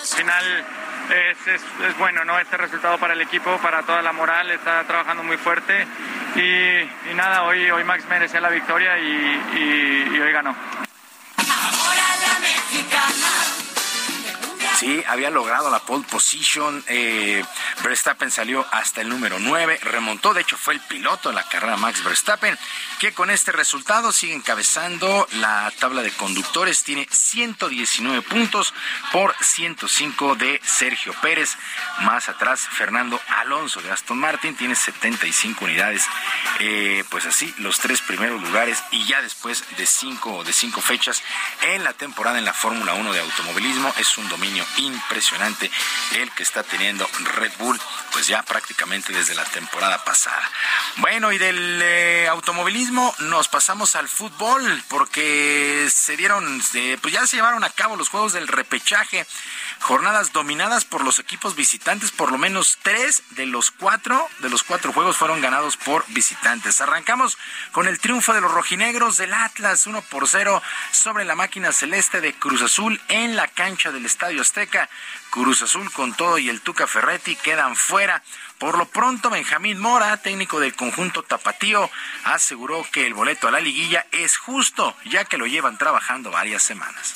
Al 0.00 0.06
final 0.18 0.66
es, 1.10 1.46
es, 1.46 1.62
es 1.88 1.98
bueno, 1.98 2.24
¿no? 2.24 2.38
Este 2.38 2.56
resultado 2.56 2.98
para 2.98 3.14
el 3.14 3.20
equipo, 3.22 3.56
para 3.58 3.82
toda 3.82 4.02
la 4.02 4.12
moral, 4.12 4.50
está 4.50 4.84
trabajando 4.86 5.22
muy 5.22 5.36
fuerte 5.38 5.86
y, 6.36 7.10
y 7.10 7.14
nada, 7.14 7.42
hoy, 7.44 7.70
hoy 7.70 7.84
Max 7.84 8.04
merecía 8.08 8.40
la 8.40 8.50
victoria 8.50 8.98
y, 8.98 9.02
y- 9.56 10.16
y 10.16 10.20
hoy 10.20 10.32
ganó. 10.32 10.54
Sí, 14.78 15.04
había 15.06 15.30
logrado 15.30 15.70
la 15.70 15.78
pole 15.78 16.04
position. 16.10 16.82
eh, 16.88 17.44
Verstappen 17.84 18.30
salió 18.30 18.66
hasta 18.72 19.02
el 19.02 19.08
número 19.08 19.38
9, 19.38 19.78
remontó. 19.84 20.34
De 20.34 20.40
hecho, 20.40 20.56
fue 20.56 20.74
el 20.74 20.80
piloto 20.80 21.28
de 21.28 21.36
la 21.36 21.44
carrera 21.44 21.76
Max 21.76 22.02
Verstappen, 22.02 22.58
que 22.98 23.12
con 23.12 23.30
este 23.30 23.52
resultado 23.52 24.10
sigue 24.10 24.34
encabezando 24.34 25.28
la 25.34 25.72
tabla 25.78 26.02
de 26.02 26.10
conductores. 26.10 26.82
Tiene 26.82 27.06
119 27.08 28.22
puntos 28.22 28.74
por 29.12 29.34
105 29.40 30.34
de 30.34 30.60
Sergio 30.64 31.14
Pérez. 31.22 31.56
Más 32.00 32.28
atrás, 32.28 32.66
Fernando 32.72 33.20
Alonso 33.28 33.80
de 33.80 33.92
Aston 33.92 34.18
Martin 34.18 34.56
tiene 34.56 34.74
75 34.74 35.64
unidades. 35.64 36.04
Eh, 36.58 37.04
pues 37.10 37.26
así, 37.26 37.54
los 37.58 37.78
tres 37.78 38.00
primeros 38.00 38.42
lugares 38.42 38.82
y 38.90 39.04
ya 39.04 39.22
después 39.22 39.64
de 39.76 39.86
cinco, 39.86 40.42
de 40.42 40.52
cinco 40.52 40.80
fechas 40.80 41.22
en 41.62 41.84
la 41.84 41.92
temporada 41.92 42.38
en 42.38 42.44
la 42.44 42.52
Fórmula 42.52 42.94
1 42.94 43.12
de 43.12 43.20
automovilismo. 43.20 43.94
Es 43.98 44.18
un 44.18 44.28
dominio 44.28 44.63
impresionante 44.78 45.70
el 46.16 46.30
que 46.32 46.42
está 46.42 46.62
teniendo 46.62 47.08
Red 47.36 47.52
Bull, 47.58 47.80
pues 48.12 48.26
ya 48.26 48.42
prácticamente 48.42 49.12
desde 49.12 49.34
la 49.34 49.44
temporada 49.44 50.04
pasada. 50.04 50.50
Bueno, 50.96 51.32
y 51.32 51.38
del 51.38 51.80
eh, 51.82 52.28
automovilismo 52.28 53.14
nos 53.20 53.48
pasamos 53.48 53.96
al 53.96 54.08
fútbol 54.08 54.82
porque 54.88 55.88
se 55.92 56.16
dieron, 56.16 56.62
pues 57.00 57.14
ya 57.14 57.26
se 57.26 57.36
llevaron 57.36 57.64
a 57.64 57.70
cabo 57.70 57.96
los 57.96 58.08
juegos 58.08 58.32
del 58.32 58.48
repechaje, 58.48 59.26
jornadas 59.84 60.32
dominadas 60.32 60.86
por 60.86 61.04
los 61.04 61.18
equipos 61.18 61.56
visitantes, 61.56 62.10
por 62.10 62.32
lo 62.32 62.38
menos 62.38 62.78
tres 62.82 63.22
de 63.32 63.44
los 63.44 63.70
cuatro, 63.70 64.26
de 64.38 64.48
los 64.48 64.62
cuatro 64.62 64.94
juegos 64.94 65.18
fueron 65.18 65.42
ganados 65.42 65.76
por 65.76 66.06
visitantes. 66.08 66.80
Arrancamos 66.80 67.36
con 67.70 67.86
el 67.86 68.00
triunfo 68.00 68.32
de 68.32 68.40
los 68.40 68.50
rojinegros 68.50 69.18
del 69.18 69.34
Atlas, 69.34 69.86
1 69.86 70.00
por 70.08 70.26
0 70.26 70.62
sobre 70.90 71.26
la 71.26 71.34
máquina 71.34 71.70
celeste 71.70 72.22
de 72.22 72.32
Cruz 72.32 72.62
Azul 72.62 72.98
en 73.08 73.36
la 73.36 73.46
cancha 73.46 73.92
del 73.92 74.06
Estadio 74.06 74.40
Azteca. 74.40 74.88
Cruz 75.28 75.60
Azul 75.60 75.92
con 75.92 76.14
todo 76.14 76.38
y 76.38 76.48
el 76.48 76.62
Tuca 76.62 76.86
Ferretti 76.86 77.36
quedan 77.36 77.76
fuera. 77.76 78.22
Por 78.56 78.78
lo 78.78 78.86
pronto, 78.86 79.28
Benjamín 79.28 79.78
Mora, 79.78 80.16
técnico 80.16 80.60
del 80.60 80.74
conjunto 80.74 81.24
Tapatío, 81.24 81.90
aseguró 82.24 82.86
que 82.90 83.06
el 83.06 83.12
boleto 83.12 83.48
a 83.48 83.50
la 83.50 83.60
liguilla 83.60 84.06
es 84.12 84.38
justo, 84.38 84.96
ya 85.04 85.26
que 85.26 85.36
lo 85.36 85.46
llevan 85.46 85.76
trabajando 85.76 86.30
varias 86.30 86.62
semanas. 86.62 87.14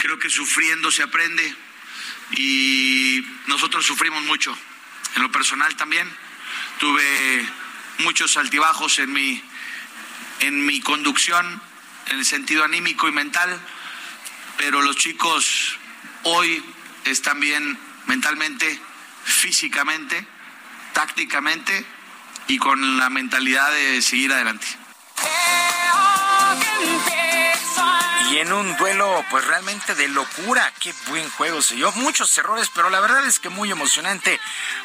Creo 0.00 0.18
que 0.18 0.30
sufriendo 0.30 0.90
se 0.90 1.02
aprende 1.02 1.69
y 2.32 3.24
nosotros 3.46 3.84
sufrimos 3.84 4.22
mucho. 4.24 4.56
En 5.16 5.22
lo 5.22 5.30
personal 5.30 5.74
también 5.76 6.08
tuve 6.78 7.46
muchos 7.98 8.36
altibajos 8.36 8.98
en 8.98 9.12
mi, 9.12 9.42
en 10.40 10.64
mi 10.64 10.80
conducción, 10.80 11.60
en 12.06 12.18
el 12.18 12.24
sentido 12.24 12.64
anímico 12.64 13.08
y 13.08 13.12
mental, 13.12 13.60
pero 14.56 14.82
los 14.82 14.96
chicos 14.96 15.78
hoy 16.24 16.62
están 17.04 17.40
bien 17.40 17.78
mentalmente, 18.06 18.78
físicamente, 19.24 20.26
tácticamente 20.92 21.84
y 22.48 22.58
con 22.58 22.98
la 22.98 23.10
mentalidad 23.10 23.70
de 23.72 24.02
seguir 24.02 24.32
adelante. 24.32 24.66
Y 28.30 28.38
en 28.38 28.52
un 28.52 28.76
duelo, 28.76 29.24
pues 29.28 29.44
realmente 29.44 29.96
de 29.96 30.06
locura, 30.06 30.72
qué 30.78 30.94
buen 31.08 31.28
juego 31.30 31.60
se 31.62 31.74
dio. 31.74 31.90
Muchos 31.92 32.36
errores, 32.38 32.70
pero 32.72 32.88
la 32.88 33.00
verdad 33.00 33.26
es 33.26 33.40
que 33.40 33.48
muy 33.48 33.72
emocionante. 33.72 34.38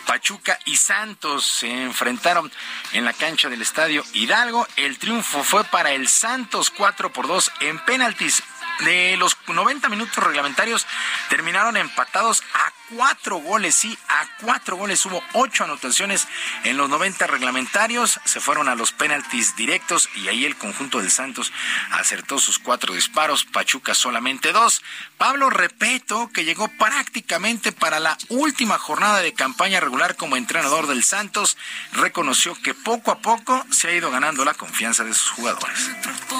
Pachuca 0.07 0.57
y 0.65 0.77
Santos 0.77 1.45
se 1.45 1.69
enfrentaron 1.69 2.51
en 2.93 3.05
la 3.05 3.13
cancha 3.13 3.47
del 3.47 3.61
estadio 3.61 4.03
Hidalgo. 4.13 4.67
El 4.77 4.97
triunfo 4.97 5.43
fue 5.43 5.63
para 5.65 5.91
el 5.91 6.07
Santos 6.07 6.71
4 6.71 7.13
por 7.13 7.27
2 7.27 7.51
en 7.61 7.85
penaltis. 7.85 8.41
De 8.79 9.15
los 9.17 9.37
90 9.47 9.89
minutos 9.89 10.23
reglamentarios 10.23 10.87
terminaron 11.29 11.77
empatados 11.77 12.43
a 12.53 12.73
cuatro 12.89 13.37
goles, 13.37 13.75
sí, 13.75 13.97
a 14.07 14.25
cuatro 14.41 14.75
goles. 14.75 15.05
Hubo 15.05 15.23
ocho 15.33 15.63
anotaciones 15.63 16.27
en 16.63 16.77
los 16.77 16.89
90 16.89 17.27
reglamentarios. 17.27 18.19
Se 18.25 18.39
fueron 18.39 18.69
a 18.69 18.75
los 18.75 18.91
penaltis 18.91 19.55
directos 19.55 20.09
y 20.15 20.27
ahí 20.27 20.45
el 20.45 20.55
conjunto 20.55 20.99
del 20.99 21.11
Santos 21.11 21.51
acertó 21.91 22.39
sus 22.39 22.59
cuatro 22.59 22.93
disparos. 22.93 23.45
Pachuca 23.45 23.93
solamente 23.93 24.51
dos. 24.51 24.83
Pablo 25.17 25.49
Repeto, 25.49 26.29
que 26.33 26.45
llegó 26.45 26.67
prácticamente 26.67 27.71
para 27.71 27.99
la 27.99 28.17
última 28.29 28.77
jornada 28.77 29.19
de 29.19 29.33
campaña 29.33 29.79
regular 29.79 30.15
como 30.15 30.37
entrenador 30.37 30.87
del 30.87 31.03
Santos, 31.03 31.57
reconoció 31.93 32.55
que 32.61 32.73
poco 32.73 33.11
a 33.11 33.19
poco 33.19 33.65
se 33.71 33.87
ha 33.87 33.93
ido 33.93 34.11
ganando 34.11 34.45
la 34.45 34.53
confianza 34.53 35.03
de 35.03 35.13
sus 35.13 35.29
jugadores. 35.29 35.91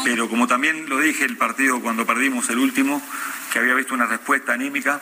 Pero 0.03 0.30
como 0.30 0.47
también 0.47 0.89
lo 0.89 0.99
dije 0.99 1.26
el 1.26 1.38
partido 1.38 1.81
cuando 1.81 2.05
perdimos 2.05 2.49
el 2.49 2.59
último, 2.59 3.01
que 3.51 3.59
había 3.59 3.73
visto 3.73 3.93
una 3.93 4.05
respuesta 4.05 4.53
anímica, 4.53 5.01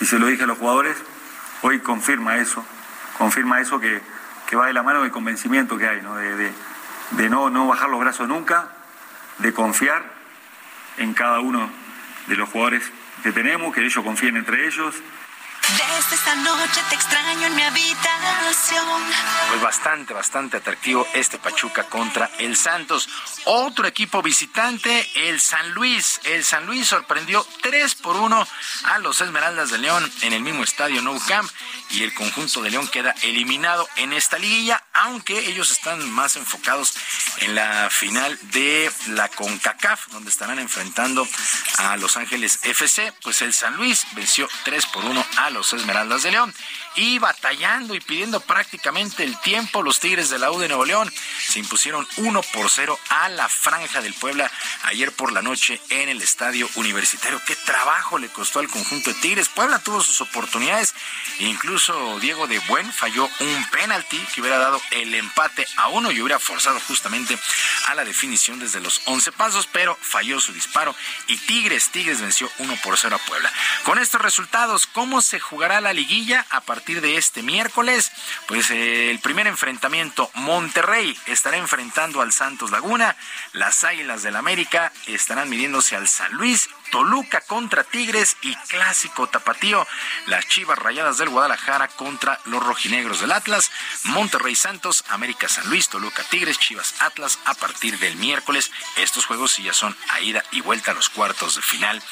y 0.00 0.04
se 0.04 0.18
lo 0.18 0.26
dije 0.26 0.44
a 0.44 0.46
los 0.46 0.58
jugadores, 0.58 0.96
hoy 1.62 1.80
confirma 1.80 2.36
eso, 2.36 2.64
confirma 3.16 3.60
eso 3.60 3.80
que, 3.80 4.00
que 4.46 4.56
va 4.56 4.66
de 4.66 4.72
la 4.72 4.82
mano 4.82 5.02
del 5.02 5.10
convencimiento 5.10 5.76
que 5.76 5.88
hay, 5.88 6.02
¿no? 6.02 6.16
de, 6.16 6.36
de, 6.36 6.52
de 7.12 7.30
no, 7.30 7.50
no 7.50 7.66
bajar 7.66 7.88
los 7.88 8.00
brazos 8.00 8.28
nunca, 8.28 8.68
de 9.38 9.52
confiar 9.52 10.04
en 10.98 11.14
cada 11.14 11.40
uno 11.40 11.68
de 12.26 12.36
los 12.36 12.48
jugadores 12.48 12.82
que 13.22 13.32
tenemos, 13.32 13.74
que 13.74 13.84
ellos 13.84 14.04
confíen 14.04 14.36
entre 14.36 14.66
ellos, 14.66 14.94
Desde 15.76 16.14
esta 16.14 16.34
noche 16.36 16.80
te 16.88 16.94
extraño 16.94 17.46
en 17.46 17.54
mi 17.54 17.62
habitación. 17.62 19.02
Pues 19.48 19.60
bastante, 19.60 20.14
bastante 20.14 20.56
atractivo 20.56 21.06
este 21.12 21.38
Pachuca 21.38 21.84
contra 21.84 22.30
el 22.38 22.56
Santos. 22.56 23.08
Otro 23.44 23.86
equipo 23.86 24.22
visitante, 24.22 25.06
el 25.28 25.40
San 25.40 25.72
Luis. 25.72 26.20
El 26.24 26.44
San 26.44 26.64
Luis 26.64 26.88
sorprendió 26.88 27.46
3 27.60 27.94
por 27.96 28.16
1 28.16 28.48
a 28.84 28.98
los 29.00 29.20
Esmeraldas 29.20 29.70
de 29.70 29.78
León 29.78 30.10
en 30.22 30.32
el 30.32 30.40
mismo 30.40 30.64
estadio 30.64 31.02
Nou 31.02 31.20
Camp 31.26 31.50
y 31.90 32.02
el 32.02 32.14
conjunto 32.14 32.62
de 32.62 32.70
León 32.70 32.88
queda 32.88 33.14
eliminado 33.22 33.86
en 33.96 34.12
esta 34.12 34.38
liguilla, 34.38 34.82
aunque 34.92 35.48
ellos 35.48 35.70
están 35.70 36.10
más 36.10 36.36
enfocados 36.36 36.94
en 37.38 37.54
la 37.54 37.88
final 37.90 38.38
de 38.52 38.90
la 39.08 39.28
CONCACAF, 39.28 40.08
donde 40.08 40.30
estarán 40.30 40.58
enfrentando 40.58 41.26
a 41.78 41.96
Los 41.96 42.16
Ángeles 42.16 42.60
FC. 42.62 43.12
Pues 43.22 43.42
el 43.42 43.52
San 43.52 43.76
Luis 43.76 44.06
venció 44.12 44.48
3 44.64 44.86
por 44.86 45.04
1 45.04 45.24
a 45.36 45.50
los 45.50 45.57
Esmeraldas 45.60 46.22
de 46.22 46.30
León 46.30 46.54
y 46.98 47.20
batallando 47.20 47.94
y 47.94 48.00
pidiendo 48.00 48.40
prácticamente 48.40 49.22
el 49.22 49.38
tiempo, 49.40 49.82
los 49.82 50.00
Tigres 50.00 50.30
de 50.30 50.38
la 50.38 50.50
U 50.50 50.58
de 50.58 50.66
Nuevo 50.66 50.84
León 50.84 51.12
se 51.46 51.60
impusieron 51.60 52.06
1 52.16 52.42
por 52.52 52.68
0 52.68 52.98
a 53.10 53.28
la 53.28 53.48
Franja 53.48 54.00
del 54.00 54.14
Puebla 54.14 54.50
ayer 54.82 55.12
por 55.12 55.30
la 55.30 55.40
noche 55.40 55.80
en 55.90 56.08
el 56.08 56.20
estadio 56.20 56.68
universitario. 56.74 57.40
Qué 57.46 57.54
trabajo 57.54 58.18
le 58.18 58.28
costó 58.28 58.58
al 58.58 58.68
conjunto 58.68 59.10
de 59.10 59.20
Tigres. 59.20 59.48
Puebla 59.48 59.78
tuvo 59.78 60.00
sus 60.00 60.20
oportunidades, 60.20 60.92
incluso 61.38 62.18
Diego 62.18 62.48
de 62.48 62.58
Buen 62.60 62.92
falló 62.92 63.30
un 63.38 63.70
penalti 63.70 64.18
que 64.34 64.40
hubiera 64.40 64.58
dado 64.58 64.82
el 64.90 65.14
empate 65.14 65.68
a 65.76 65.88
uno 65.88 66.10
y 66.10 66.20
hubiera 66.20 66.40
forzado 66.40 66.80
justamente 66.80 67.38
a 67.86 67.94
la 67.94 68.04
definición 68.04 68.58
desde 68.58 68.80
los 68.80 69.02
11 69.04 69.30
pasos, 69.32 69.68
pero 69.70 69.96
falló 70.00 70.40
su 70.40 70.52
disparo 70.52 70.96
y 71.28 71.36
Tigres, 71.36 71.90
Tigres 71.90 72.20
venció 72.20 72.50
1 72.58 72.76
por 72.82 72.98
0 72.98 73.14
a 73.14 73.26
Puebla. 73.28 73.52
Con 73.84 74.00
estos 74.00 74.20
resultados, 74.20 74.88
¿cómo 74.88 75.22
se 75.22 75.38
jugará 75.38 75.80
la 75.80 75.92
liguilla 75.92 76.44
a 76.50 76.60
partir 76.60 76.87
de 76.94 77.16
este 77.16 77.42
miércoles? 77.42 78.10
Pues 78.46 78.70
eh, 78.70 79.10
el 79.10 79.20
primer 79.20 79.46
enfrentamiento, 79.46 80.30
Monterrey 80.34 81.16
estará 81.26 81.56
enfrentando 81.56 82.20
al 82.20 82.32
Santos 82.32 82.70
Laguna, 82.70 83.16
las 83.52 83.84
Águilas 83.84 84.22
del 84.22 84.36
América 84.36 84.92
estarán 85.06 85.48
midiéndose 85.48 85.96
al 85.96 86.08
San 86.08 86.32
Luis, 86.32 86.68
Toluca 86.90 87.40
contra 87.42 87.84
Tigres 87.84 88.36
y 88.42 88.54
clásico 88.68 89.26
tapatío, 89.26 89.86
las 90.26 90.46
Chivas 90.48 90.78
Rayadas 90.78 91.18
del 91.18 91.28
Guadalajara 91.28 91.88
contra 91.88 92.40
los 92.44 92.64
rojinegros 92.64 93.20
del 93.20 93.32
Atlas, 93.32 93.70
Monterrey 94.04 94.54
Santos, 94.54 95.04
América 95.08 95.48
San 95.48 95.68
Luis, 95.68 95.88
Toluca 95.88 96.22
Tigres, 96.24 96.58
Chivas 96.58 96.94
Atlas 97.00 97.38
a 97.44 97.54
partir 97.54 97.98
del 97.98 98.16
miércoles. 98.16 98.70
Estos 98.96 99.26
juegos 99.26 99.56
ya 99.58 99.72
son 99.72 99.96
a 100.10 100.20
ida 100.20 100.44
y 100.52 100.60
vuelta 100.60 100.92
a 100.92 100.94
los 100.94 101.08
cuartos 101.08 101.56
de 101.56 101.62
final. 101.62 102.02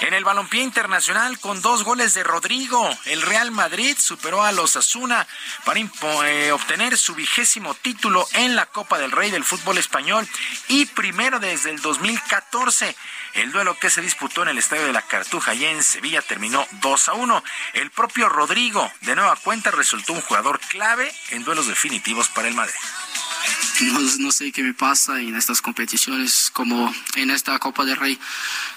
En 0.00 0.14
el 0.14 0.24
balompié 0.24 0.62
internacional 0.62 1.38
con 1.38 1.62
dos 1.62 1.84
goles 1.84 2.14
de 2.14 2.24
Rodrigo, 2.24 2.90
el 3.04 3.22
Real 3.22 3.50
Madrid 3.50 3.96
superó 3.98 4.42
a 4.42 4.52
los 4.52 4.76
Asuna 4.76 5.26
para 5.64 5.80
eh, 5.80 6.52
obtener 6.52 6.98
su 6.98 7.14
vigésimo 7.14 7.74
título 7.74 8.26
en 8.32 8.56
la 8.56 8.66
Copa 8.66 8.98
del 8.98 9.12
Rey 9.12 9.30
del 9.30 9.44
fútbol 9.44 9.78
español 9.78 10.28
y 10.68 10.86
primero 10.86 11.38
desde 11.38 11.70
el 11.70 11.80
2014. 11.80 12.96
El 13.34 13.50
duelo 13.50 13.76
que 13.78 13.90
se 13.90 14.00
disputó 14.00 14.23
en 14.42 14.48
el 14.48 14.58
Estadio 14.58 14.86
de 14.86 14.92
la 14.92 15.02
Cartuja 15.02 15.54
y 15.54 15.64
en 15.64 15.82
Sevilla 15.82 16.22
terminó 16.22 16.66
2 16.80 17.08
a 17.08 17.12
1. 17.14 17.44
El 17.74 17.90
propio 17.90 18.28
Rodrigo, 18.28 18.90
de 19.02 19.14
nueva 19.14 19.36
cuenta, 19.36 19.70
resultó 19.70 20.12
un 20.12 20.22
jugador 20.22 20.58
clave 20.60 21.12
en 21.30 21.44
duelos 21.44 21.68
definitivos 21.68 22.28
para 22.30 22.48
el 22.48 22.54
Madrid. 22.54 22.74
No, 23.82 24.00
no, 24.20 24.32
sé 24.32 24.50
qué 24.50 24.62
me 24.62 24.72
pasa 24.72 25.20
en 25.20 25.36
estas 25.36 25.60
competiciones, 25.60 26.50
como 26.52 26.92
en 27.16 27.30
esta 27.30 27.58
Copa 27.58 27.84
del 27.84 27.96
Rey. 27.96 28.18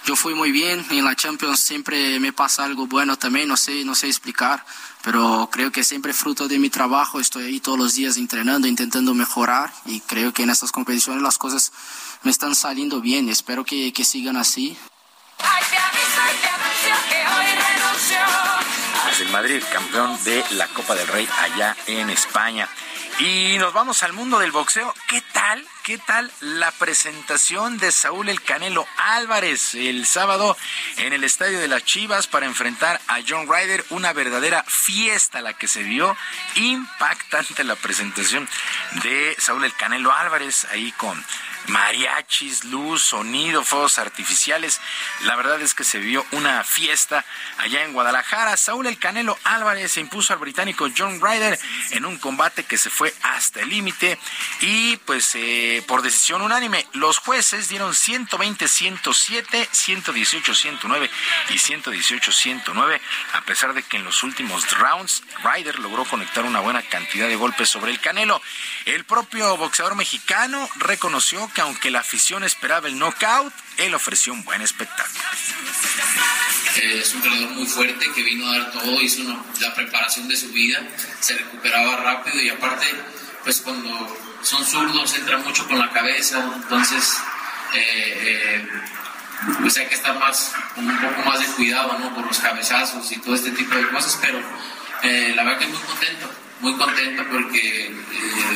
Yo 0.06 0.16
fui 0.16 0.34
muy 0.34 0.52
bien, 0.52 0.86
en 0.90 1.06
la 1.06 1.16
Champions 1.16 1.62
siempre 1.62 2.20
me 2.20 2.34
pasa 2.34 2.66
algo 2.66 2.88
bueno 2.88 3.18
también, 3.18 3.48
no 3.48 3.56
sé, 3.56 3.86
no 3.86 3.96
sé 3.96 4.08
explicar, 4.08 4.66
pero 5.04 5.50
creo 5.52 5.72
que 5.72 5.84
siempre 5.84 6.14
fruto 6.14 6.48
de 6.48 6.60
mi 6.60 6.70
trabajo, 6.70 7.20
estoy 7.20 7.46
ahí 7.46 7.60
todos 7.60 7.80
los 7.80 7.94
días 7.94 8.18
entrenando, 8.18 8.68
intentando 8.68 9.14
mejorar 9.14 9.72
y 9.86 10.02
creo 10.02 10.34
que 10.34 10.44
en 10.44 10.50
estas 10.50 10.72
competiciones 10.72 11.24
las 11.24 11.38
cosas 11.38 11.72
me 12.24 12.32
están 12.32 12.56
saliendo 12.56 13.00
bien, 13.00 13.30
espero 13.30 13.64
que, 13.64 13.94
que 13.94 14.04
sigan 14.04 14.36
así. 14.36 14.78
Es 19.12 19.22
el 19.22 19.30
Madrid, 19.30 19.64
campeón 19.72 20.24
de 20.24 20.44
la 20.52 20.68
Copa 20.68 20.96
del 20.96 21.08
Rey 21.08 21.28
allá 21.42 21.76
en 21.88 22.10
España. 22.10 22.70
Y 23.20 23.58
nos 23.58 23.74
vamos 23.74 24.04
al 24.04 24.14
mundo 24.14 24.38
del 24.38 24.52
boxeo. 24.52 24.94
¿Qué 25.08 25.24
tal? 25.34 25.66
¿Qué 25.82 25.98
tal 25.98 26.32
la 26.40 26.70
presentación 26.70 27.80
de 27.80 27.92
Saúl 27.92 28.30
El 28.30 28.44
Canelo 28.44 28.86
Álvarez 28.98 29.74
el 29.74 30.06
sábado 30.06 30.56
en 30.98 31.14
el 31.14 31.24
Estadio 31.24 31.60
de 31.60 31.68
las 31.68 31.84
Chivas 31.84 32.28
para 32.28 32.46
enfrentar 32.46 33.02
a 33.08 33.18
John 33.28 33.48
Ryder? 33.52 33.86
Una 33.90 34.14
verdadera 34.14 34.64
fiesta 34.68 35.42
la 35.42 35.54
que 35.54 35.68
se 35.68 35.82
vio. 35.82 36.16
Impactante 36.56 37.64
la 37.64 37.76
presentación 37.76 38.48
de 39.02 39.36
Saúl 39.40 39.64
El 39.64 39.74
Canelo 39.74 40.14
Álvarez 40.14 40.66
ahí 40.66 40.92
con 40.92 41.26
mariachis, 41.68 42.66
luz, 42.66 43.04
sonido, 43.04 43.64
fuegos 43.64 44.00
artificiales. 44.00 44.80
La 45.22 45.36
verdad 45.36 45.62
es 45.62 45.74
que 45.74 45.84
se 45.84 46.00
vio 46.00 46.26
una 46.32 46.64
fiesta 46.64 47.26
allá 47.58 47.84
en 47.84 47.94
Guadalajara. 47.94 48.58
Saúl 48.58 48.88
El 48.88 49.00
Canelo 49.00 49.38
Álvarez 49.44 49.92
se 49.94 50.02
impuso 50.02 50.34
al 50.34 50.40
británico 50.40 50.88
John 50.96 51.22
Ryder 51.22 51.60
en 51.92 52.06
un 52.06 52.18
combate 52.18 52.64
que 52.64 52.78
se 52.78 52.90
fue 52.90 53.14
hasta 53.24 53.62
el 53.62 53.70
límite 53.70 54.18
y 54.62 54.98
pues 54.98 55.36
eh, 55.36 55.84
por 55.88 56.02
decisión 56.02 56.42
unánime 56.42 56.86
los 56.94 57.18
jueces 57.20 57.70
dieron 57.70 57.94
120-107, 57.94 59.70
118-109 59.70 61.10
y 61.50 61.54
118-109 61.54 63.00
a 63.34 63.42
pesar 63.42 63.74
de 63.74 63.84
que 63.84 63.98
en 63.98 64.04
los 64.04 64.24
últimos 64.24 64.70
rounds 64.78 65.24
Ryder 65.44 65.80
logró 65.80 66.06
conectar 66.06 66.46
una 66.46 66.60
buena 66.60 66.82
cantidad 66.82 67.28
de 67.28 67.36
golpes 67.36 67.70
sobre 67.70 67.92
el 67.92 68.00
Canelo. 68.00 68.42
El 68.86 69.06
propio 69.06 69.56
boxeador 69.58 69.96
mexicano 69.96 70.68
reconoció 70.76 71.50
que 71.54 71.57
aunque 71.62 71.92
la 71.92 72.00
afición 72.00 72.44
esperaba 72.44 72.88
el 72.88 72.98
knockout, 72.98 73.54
él 73.78 73.94
ofreció 73.94 74.34
un 74.34 74.44
buen 74.44 74.62
espectáculo. 74.62 75.24
Eh, 76.76 77.00
es 77.02 77.14
un 77.14 77.22
peleador 77.22 77.50
muy 77.52 77.66
fuerte 77.66 78.12
que 78.14 78.22
vino 78.22 78.48
a 78.48 78.58
dar 78.58 78.72
todo, 78.72 79.02
hizo 79.02 79.24
la 79.60 79.74
preparación 79.74 80.28
de 80.28 80.36
su 80.36 80.50
vida, 80.50 80.82
se 81.20 81.36
recuperaba 81.36 81.98
rápido 81.98 82.42
y 82.42 82.50
aparte, 82.50 82.86
pues 83.44 83.62
cuando 83.62 84.18
son 84.42 84.66
zurdos 84.66 85.16
entra 85.16 85.38
mucho 85.38 85.68
con 85.68 85.80
la 85.80 85.90
cabeza, 85.92 86.52
entonces 86.56 87.18
eh, 87.74 88.14
eh, 88.22 88.70
pues 89.62 89.78
hay 89.78 89.88
que 89.88 89.96
estar 89.96 90.18
más, 90.20 90.54
con 90.76 90.88
un 90.90 90.98
poco 91.00 91.22
más 91.24 91.40
de 91.40 91.48
cuidado, 91.48 91.98
¿no? 92.00 92.14
Por 92.14 92.26
los 92.26 92.40
cabezazos 92.40 93.12
y 93.12 93.18
todo 93.18 93.36
este 93.36 93.52
tipo 93.52 93.76
de 93.76 93.88
cosas, 93.90 94.18
pero 94.22 94.40
la 95.04 95.44
verdad 95.44 95.60
que 95.60 95.68
muy 95.68 95.80
contento, 95.80 96.32
muy 96.60 96.76
contento 96.76 97.24
porque 97.32 97.96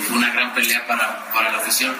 fue 0.08 0.18
una 0.18 0.32
gran 0.32 0.54
pelea 0.54 0.86
para, 0.88 1.32
para 1.32 1.52
la 1.52 1.58
afición. 1.60 1.96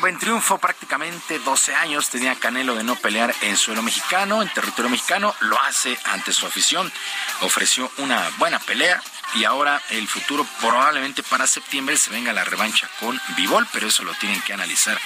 Buen, 0.00 0.18
triunfo, 0.18 0.58
prácticamente 0.58 1.38
12 1.38 1.74
años 1.74 2.08
tenía 2.08 2.34
Canelo 2.34 2.74
de 2.74 2.82
no 2.82 2.96
pelear 2.96 3.34
en 3.42 3.56
suelo 3.56 3.82
mexicano, 3.82 4.42
en 4.42 4.48
territorio 4.48 4.90
mexicano, 4.90 5.34
lo 5.40 5.60
hace 5.60 5.98
ante 6.04 6.32
su 6.32 6.46
afición, 6.46 6.92
ofreció 7.40 7.90
una 7.98 8.30
buena 8.38 8.58
pelea, 8.58 9.02
y 9.34 9.44
ahora 9.44 9.80
el 9.90 10.06
futuro 10.08 10.46
probablemente 10.60 11.22
para 11.22 11.46
septiembre 11.46 11.96
se 11.96 12.10
venga 12.10 12.32
la 12.32 12.44
revancha 12.44 12.88
con 13.00 13.18
Vivol, 13.36 13.66
pero 13.72 13.88
eso 13.88 14.04
lo 14.04 14.14
tienen 14.14 14.40
que 14.42 14.52
analizar 14.52 14.98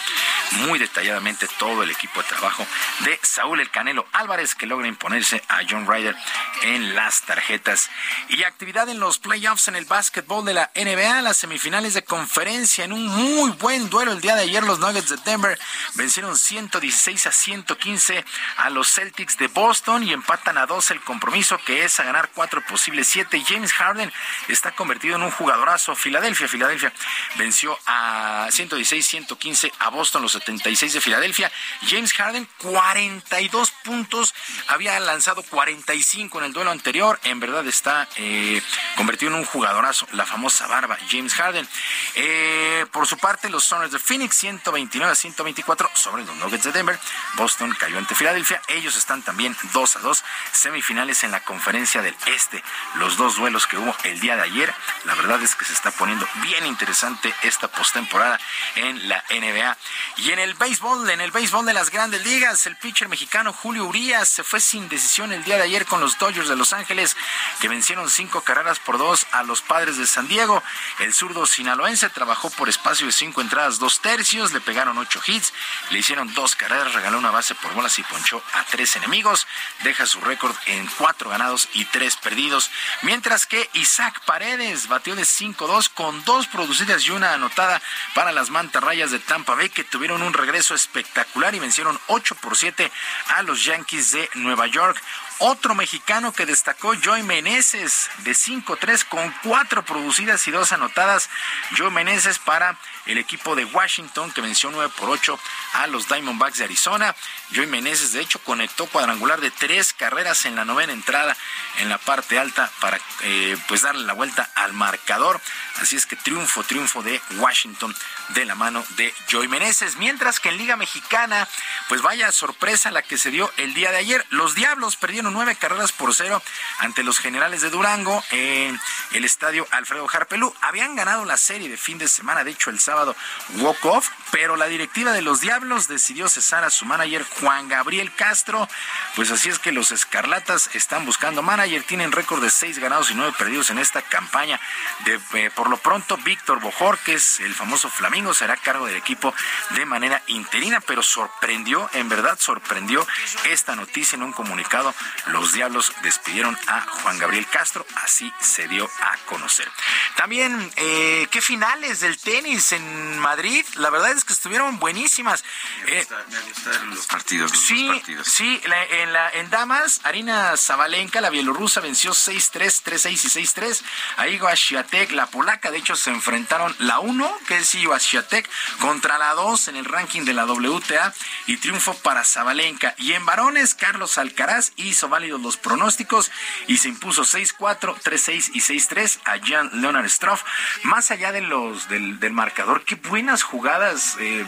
muy 0.52 0.78
detalladamente 0.78 1.48
todo 1.58 1.82
el 1.82 1.90
equipo 1.90 2.22
de 2.22 2.28
trabajo 2.28 2.66
de 3.00 3.18
Saúl 3.22 3.60
El 3.60 3.70
Canelo 3.70 4.06
Álvarez 4.12 4.54
que 4.54 4.66
logra 4.66 4.88
imponerse 4.88 5.42
a 5.48 5.60
John 5.68 5.86
Ryder 5.86 6.16
en 6.62 6.94
las 6.94 7.22
tarjetas. 7.22 7.90
Y 8.28 8.42
actividad 8.44 8.88
en 8.88 9.00
los 9.00 9.18
playoffs 9.18 9.68
en 9.68 9.76
el 9.76 9.84
básquetbol 9.84 10.44
de 10.44 10.54
la 10.54 10.70
NBA, 10.74 11.22
las 11.22 11.36
semifinales 11.36 11.94
de 11.94 12.04
conferencia 12.04 12.84
en 12.84 12.92
un 12.92 13.06
muy 13.06 13.50
buen 13.50 13.90
duelo 13.90 14.12
el 14.12 14.20
día 14.20 14.36
de 14.36 14.42
ayer 14.42 14.62
los 14.62 14.78
Nuggets 14.78 15.10
de 15.10 15.16
Denver 15.24 15.58
vencieron 15.94 16.36
116 16.36 17.26
a 17.26 17.32
115 17.32 18.24
a 18.58 18.70
los 18.70 18.92
Celtics 18.92 19.36
de 19.38 19.48
Boston 19.48 20.02
y 20.02 20.12
empatan 20.12 20.58
a 20.58 20.66
dos 20.66 20.90
el 20.90 21.00
compromiso 21.00 21.58
que 21.64 21.84
es 21.84 21.98
a 22.00 22.04
ganar 22.04 22.30
cuatro 22.34 22.64
posibles 22.64 23.08
siete. 23.08 23.42
James 23.46 23.72
Harden 23.72 24.12
está 24.48 24.72
convertido 24.72 25.16
en 25.16 25.22
un 25.22 25.30
jugadorazo. 25.30 25.94
Filadelfia, 25.94 26.48
Filadelfia 26.48 26.92
venció 27.36 27.78
a 27.86 28.46
116-115 28.50 29.72
a 29.78 29.90
Boston, 29.90 30.22
los 30.22 30.32
76 30.32 30.94
de 30.94 31.00
Filadelfia. 31.00 31.50
James 31.88 32.12
Harden, 32.12 32.48
42 32.58 33.70
puntos, 33.84 34.34
había 34.68 34.98
lanzado 35.00 35.42
45 35.42 36.38
en 36.38 36.44
el 36.44 36.52
duelo 36.52 36.70
anterior. 36.70 37.18
En 37.24 37.40
verdad 37.40 37.66
está 37.66 38.08
eh, 38.16 38.62
convertido 38.96 39.32
en 39.32 39.38
un 39.38 39.44
jugadorazo, 39.44 40.06
la 40.12 40.26
famosa 40.26 40.66
barba, 40.66 40.98
James 41.10 41.34
Harden. 41.34 41.68
Eh, 42.14 42.86
por 42.92 43.06
su 43.06 43.18
parte, 43.18 43.48
los 43.48 43.64
Soners 43.64 43.92
de 43.92 43.98
Phoenix, 43.98 44.36
129 44.36 45.12
a 45.12 45.14
124 45.14 45.90
sobre 45.94 46.24
los 46.24 46.36
Nuggets 46.36 46.64
de 46.64 46.72
Denver. 46.72 46.98
Boston 47.34 47.74
cayó 47.78 47.98
ante 47.98 48.14
Filadelfia. 48.14 48.60
Ellos 48.68 48.96
están 48.96 49.22
también 49.22 49.56
2 49.72 49.96
a 49.96 49.98
2 50.00 50.24
semifinales 50.52 51.24
en 51.24 51.30
la 51.30 51.40
conferencia 51.40 52.02
del 52.02 52.16
Este. 52.26 52.62
Los 52.96 53.16
dos 53.16 53.36
duelos 53.36 53.66
que 53.66 53.76
hubo 53.76 53.92
el 54.06 54.20
día 54.20 54.36
de 54.36 54.42
ayer. 54.42 54.74
La 55.04 55.14
verdad 55.14 55.42
es 55.42 55.54
que 55.54 55.64
se 55.64 55.72
está 55.72 55.90
poniendo 55.90 56.26
bien 56.42 56.66
interesante 56.66 57.34
esta 57.42 57.68
postemporada 57.68 58.38
en 58.76 59.08
la 59.08 59.22
NBA. 59.30 59.76
Y 60.18 60.30
en 60.30 60.38
el 60.38 60.54
béisbol, 60.54 61.08
en 61.10 61.20
el 61.20 61.30
béisbol 61.30 61.66
de 61.66 61.74
las 61.74 61.90
grandes 61.90 62.24
ligas, 62.24 62.66
el 62.66 62.76
pitcher 62.76 63.08
mexicano 63.08 63.52
Julio 63.52 63.84
Urias 63.84 64.28
se 64.28 64.42
fue 64.42 64.60
sin 64.60 64.88
decisión 64.88 65.32
el 65.32 65.44
día 65.44 65.56
de 65.56 65.64
ayer 65.64 65.86
con 65.86 66.00
los 66.00 66.18
Dodgers 66.18 66.48
de 66.48 66.56
Los 66.56 66.72
Ángeles, 66.72 67.16
que 67.60 67.68
vencieron 67.68 68.08
cinco 68.08 68.40
carreras 68.42 68.78
por 68.78 68.98
dos 68.98 69.26
a 69.32 69.42
los 69.42 69.62
padres 69.62 69.96
de 69.96 70.06
San 70.06 70.28
Diego. 70.28 70.62
El 71.00 71.12
zurdo 71.12 71.46
sinaloense 71.46 72.08
trabajó 72.08 72.50
por 72.50 72.68
espacio 72.68 73.06
de 73.06 73.12
cinco 73.12 73.40
entradas, 73.40 73.78
dos 73.78 74.00
tercios, 74.00 74.52
le 74.52 74.60
pegaron 74.60 74.98
ocho 74.98 75.20
hits, 75.26 75.52
le 75.90 75.98
hicieron 75.98 76.32
dos 76.34 76.54
carreras, 76.56 76.94
regaló 76.94 77.18
una 77.18 77.30
base 77.30 77.54
por 77.54 77.74
bolas 77.74 77.98
y 77.98 78.02
ponchó 78.04 78.42
a 78.54 78.64
tres 78.64 78.96
enemigos. 78.96 79.46
Deja 79.82 80.06
su 80.06 80.20
récord 80.20 80.54
en 80.66 80.86
cuatro 80.98 81.30
ganados 81.30 81.68
y 81.74 81.84
tres 81.86 82.16
perdidos. 82.16 82.70
Mientras 83.02 83.46
que 83.46 83.68
Isaac 83.74 83.95
Paredes 84.26 84.88
batió 84.88 85.16
de 85.16 85.22
5-2 85.22 85.88
con 85.94 86.22
dos 86.24 86.46
producidas 86.48 87.06
y 87.06 87.12
una 87.12 87.32
anotada 87.32 87.80
para 88.14 88.30
las 88.30 88.50
mantarrayas 88.50 89.10
de 89.10 89.18
Tampa 89.18 89.54
Bay 89.54 89.70
que 89.70 89.84
tuvieron 89.84 90.20
un 90.22 90.34
regreso 90.34 90.74
espectacular 90.74 91.54
y 91.54 91.60
vencieron 91.60 91.98
8 92.08 92.34
por 92.34 92.58
7 92.58 92.92
a 93.28 93.42
los 93.42 93.64
Yankees 93.64 94.10
de 94.10 94.28
Nueva 94.34 94.66
York. 94.66 95.00
Otro 95.38 95.74
mexicano 95.74 96.32
que 96.32 96.46
destacó, 96.46 96.94
Joey 97.02 97.22
Meneses, 97.22 98.08
de 98.18 98.32
5-3 98.32 99.04
con 99.04 99.34
cuatro 99.42 99.84
producidas 99.84 100.48
y 100.48 100.50
dos 100.50 100.72
anotadas. 100.72 101.28
Joey 101.76 101.90
Meneses 101.90 102.38
para 102.38 102.78
el 103.04 103.18
equipo 103.18 103.54
de 103.54 103.66
Washington 103.66 104.32
que 104.32 104.40
venció 104.40 104.70
9 104.70 104.92
por 104.96 105.10
8 105.10 105.38
a 105.74 105.86
los 105.88 106.08
Diamondbacks 106.08 106.58
de 106.58 106.64
Arizona. 106.64 107.14
Joey 107.54 107.66
Meneses, 107.66 108.12
de 108.12 108.22
hecho, 108.22 108.38
conectó 108.40 108.86
cuadrangular 108.86 109.40
de 109.40 109.50
tres 109.50 109.92
carreras 109.92 110.46
en 110.46 110.56
la 110.56 110.64
novena 110.64 110.94
entrada 110.94 111.36
en 111.80 111.90
la 111.90 111.98
parte 111.98 112.38
alta 112.38 112.70
para 112.80 112.98
eh, 113.22 113.58
pues 113.68 113.82
darle 113.82 114.06
la 114.06 114.14
vuelta 114.14 114.48
al 114.54 114.72
marcador. 114.72 115.38
Así 115.82 115.96
es 115.96 116.06
que 116.06 116.16
triunfo, 116.16 116.64
triunfo 116.64 117.02
de 117.02 117.20
Washington 117.36 117.94
de 118.30 118.46
la 118.46 118.54
mano 118.54 118.84
de 118.96 119.12
Joey 119.30 119.48
Meneses. 119.48 119.96
Mientras 119.96 120.40
que 120.40 120.48
en 120.48 120.56
Liga 120.56 120.76
Mexicana, 120.76 121.46
pues 121.88 122.00
vaya 122.00 122.32
sorpresa 122.32 122.90
la 122.90 123.02
que 123.02 123.18
se 123.18 123.30
dio 123.30 123.52
el 123.58 123.74
día 123.74 123.90
de 123.90 123.98
ayer. 123.98 124.24
Los 124.30 124.54
Diablos 124.54 124.96
perdieron 124.96 125.25
nueve 125.30 125.56
carreras 125.56 125.92
por 125.92 126.14
cero 126.14 126.42
ante 126.78 127.02
los 127.02 127.18
Generales 127.18 127.62
de 127.62 127.70
Durango 127.70 128.22
en 128.30 128.78
el 129.12 129.24
estadio 129.24 129.66
Alfredo 129.70 130.08
Harpelú. 130.12 130.54
Habían 130.60 130.96
ganado 130.96 131.24
la 131.24 131.36
serie 131.36 131.68
de 131.68 131.76
fin 131.76 131.98
de 131.98 132.08
semana, 132.08 132.44
de 132.44 132.50
hecho 132.50 132.70
el 132.70 132.80
sábado 132.80 133.16
walk-off, 133.56 134.08
pero 134.30 134.56
la 134.56 134.66
directiva 134.66 135.12
de 135.12 135.22
los 135.22 135.40
Diablos 135.40 135.88
decidió 135.88 136.28
cesar 136.28 136.64
a 136.64 136.70
su 136.70 136.84
manager 136.84 137.24
Juan 137.40 137.68
Gabriel 137.68 138.14
Castro. 138.14 138.68
Pues 139.14 139.30
así 139.30 139.48
es 139.48 139.58
que 139.58 139.72
los 139.72 139.90
Escarlatas 139.90 140.70
están 140.74 141.04
buscando 141.04 141.42
manager, 141.42 141.82
tienen 141.84 142.12
récord 142.12 142.42
de 142.42 142.50
seis 142.50 142.78
ganados 142.78 143.10
y 143.10 143.14
nueve 143.14 143.34
perdidos 143.38 143.70
en 143.70 143.78
esta 143.78 144.02
campaña. 144.02 144.60
De, 145.04 145.20
eh, 145.34 145.50
por 145.54 145.70
lo 145.70 145.76
pronto, 145.76 146.16
Víctor 146.18 146.60
Bojorques, 146.60 147.40
el 147.40 147.54
famoso 147.54 147.88
Flamingo, 147.90 148.34
será 148.34 148.56
cargo 148.56 148.86
del 148.86 148.96
equipo 148.96 149.34
de 149.70 149.86
manera 149.86 150.22
interina, 150.26 150.80
pero 150.80 151.02
sorprendió, 151.02 151.88
en 151.92 152.08
verdad 152.08 152.38
sorprendió 152.38 153.06
esta 153.50 153.76
noticia 153.76 154.16
en 154.16 154.22
un 154.22 154.32
comunicado 154.32 154.94
los 155.26 155.52
Diablos 155.52 155.92
despidieron 156.02 156.56
a 156.66 156.80
Juan 156.82 157.18
Gabriel 157.18 157.46
Castro, 157.48 157.86
así 157.96 158.32
se 158.40 158.68
dio 158.68 158.88
a 159.00 159.16
conocer. 159.26 159.68
También, 160.16 160.72
eh, 160.76 161.26
¿qué 161.30 161.40
finales 161.40 162.00
del 162.00 162.18
tenis 162.18 162.72
en 162.72 163.18
Madrid? 163.18 163.64
La 163.76 163.90
verdad 163.90 164.12
es 164.12 164.24
que 164.24 164.32
estuvieron 164.32 164.78
buenísimas. 164.78 165.44
Me, 165.84 166.04
gustaron 166.42 166.90
los 166.90 167.06
partidos. 167.06 167.50
Los 167.50 167.60
sí, 167.60 167.88
partidos. 167.88 168.26
sí, 168.28 168.60
la, 168.66 168.84
en, 168.84 169.12
la, 169.12 169.30
en 169.30 169.50
Damas, 169.50 170.00
Arina 170.04 170.56
Zabalenka, 170.56 171.20
la 171.20 171.30
bielorrusa, 171.30 171.80
venció 171.80 172.12
6-3, 172.12 172.82
3-6 172.82 173.10
y 173.10 173.44
6-3 173.46 173.82
a 174.16 174.28
Igo 174.28 174.48
Ashiatek, 174.48 175.12
la 175.12 175.26
polaca. 175.26 175.70
De 175.70 175.78
hecho, 175.78 175.96
se 175.96 176.10
enfrentaron 176.10 176.74
la 176.78 177.00
1, 177.00 177.38
que 177.46 177.58
es 177.58 177.74
Igo 177.74 177.94
Ashiatek, 177.94 178.48
contra 178.80 179.18
la 179.18 179.34
2 179.34 179.68
en 179.68 179.76
el 179.76 179.84
ranking 179.84 180.24
de 180.24 180.34
la 180.34 180.46
WTA 180.46 181.12
y 181.46 181.56
triunfo 181.58 181.94
para 181.94 182.24
Zabalenka. 182.24 182.94
Y 182.98 183.12
en 183.12 183.26
varones, 183.26 183.74
Carlos 183.74 184.18
Alcaraz 184.18 184.72
hizo 184.76 185.05
válidos 185.06 185.40
los 185.40 185.56
pronósticos 185.56 186.30
y 186.66 186.78
se 186.78 186.88
impuso 186.88 187.22
6-4, 187.22 187.96
3-6 188.02 188.50
y 188.54 188.60
6-3 188.60 189.18
a 189.24 189.38
Jan 189.44 189.70
Leonard 189.80 190.08
Struff. 190.08 190.42
Más 190.84 191.10
allá 191.10 191.32
de 191.32 191.40
los 191.40 191.88
del, 191.88 192.20
del 192.20 192.32
marcador, 192.32 192.84
qué 192.84 192.96
buenas 192.96 193.42
jugadas, 193.42 194.16
eh, 194.20 194.44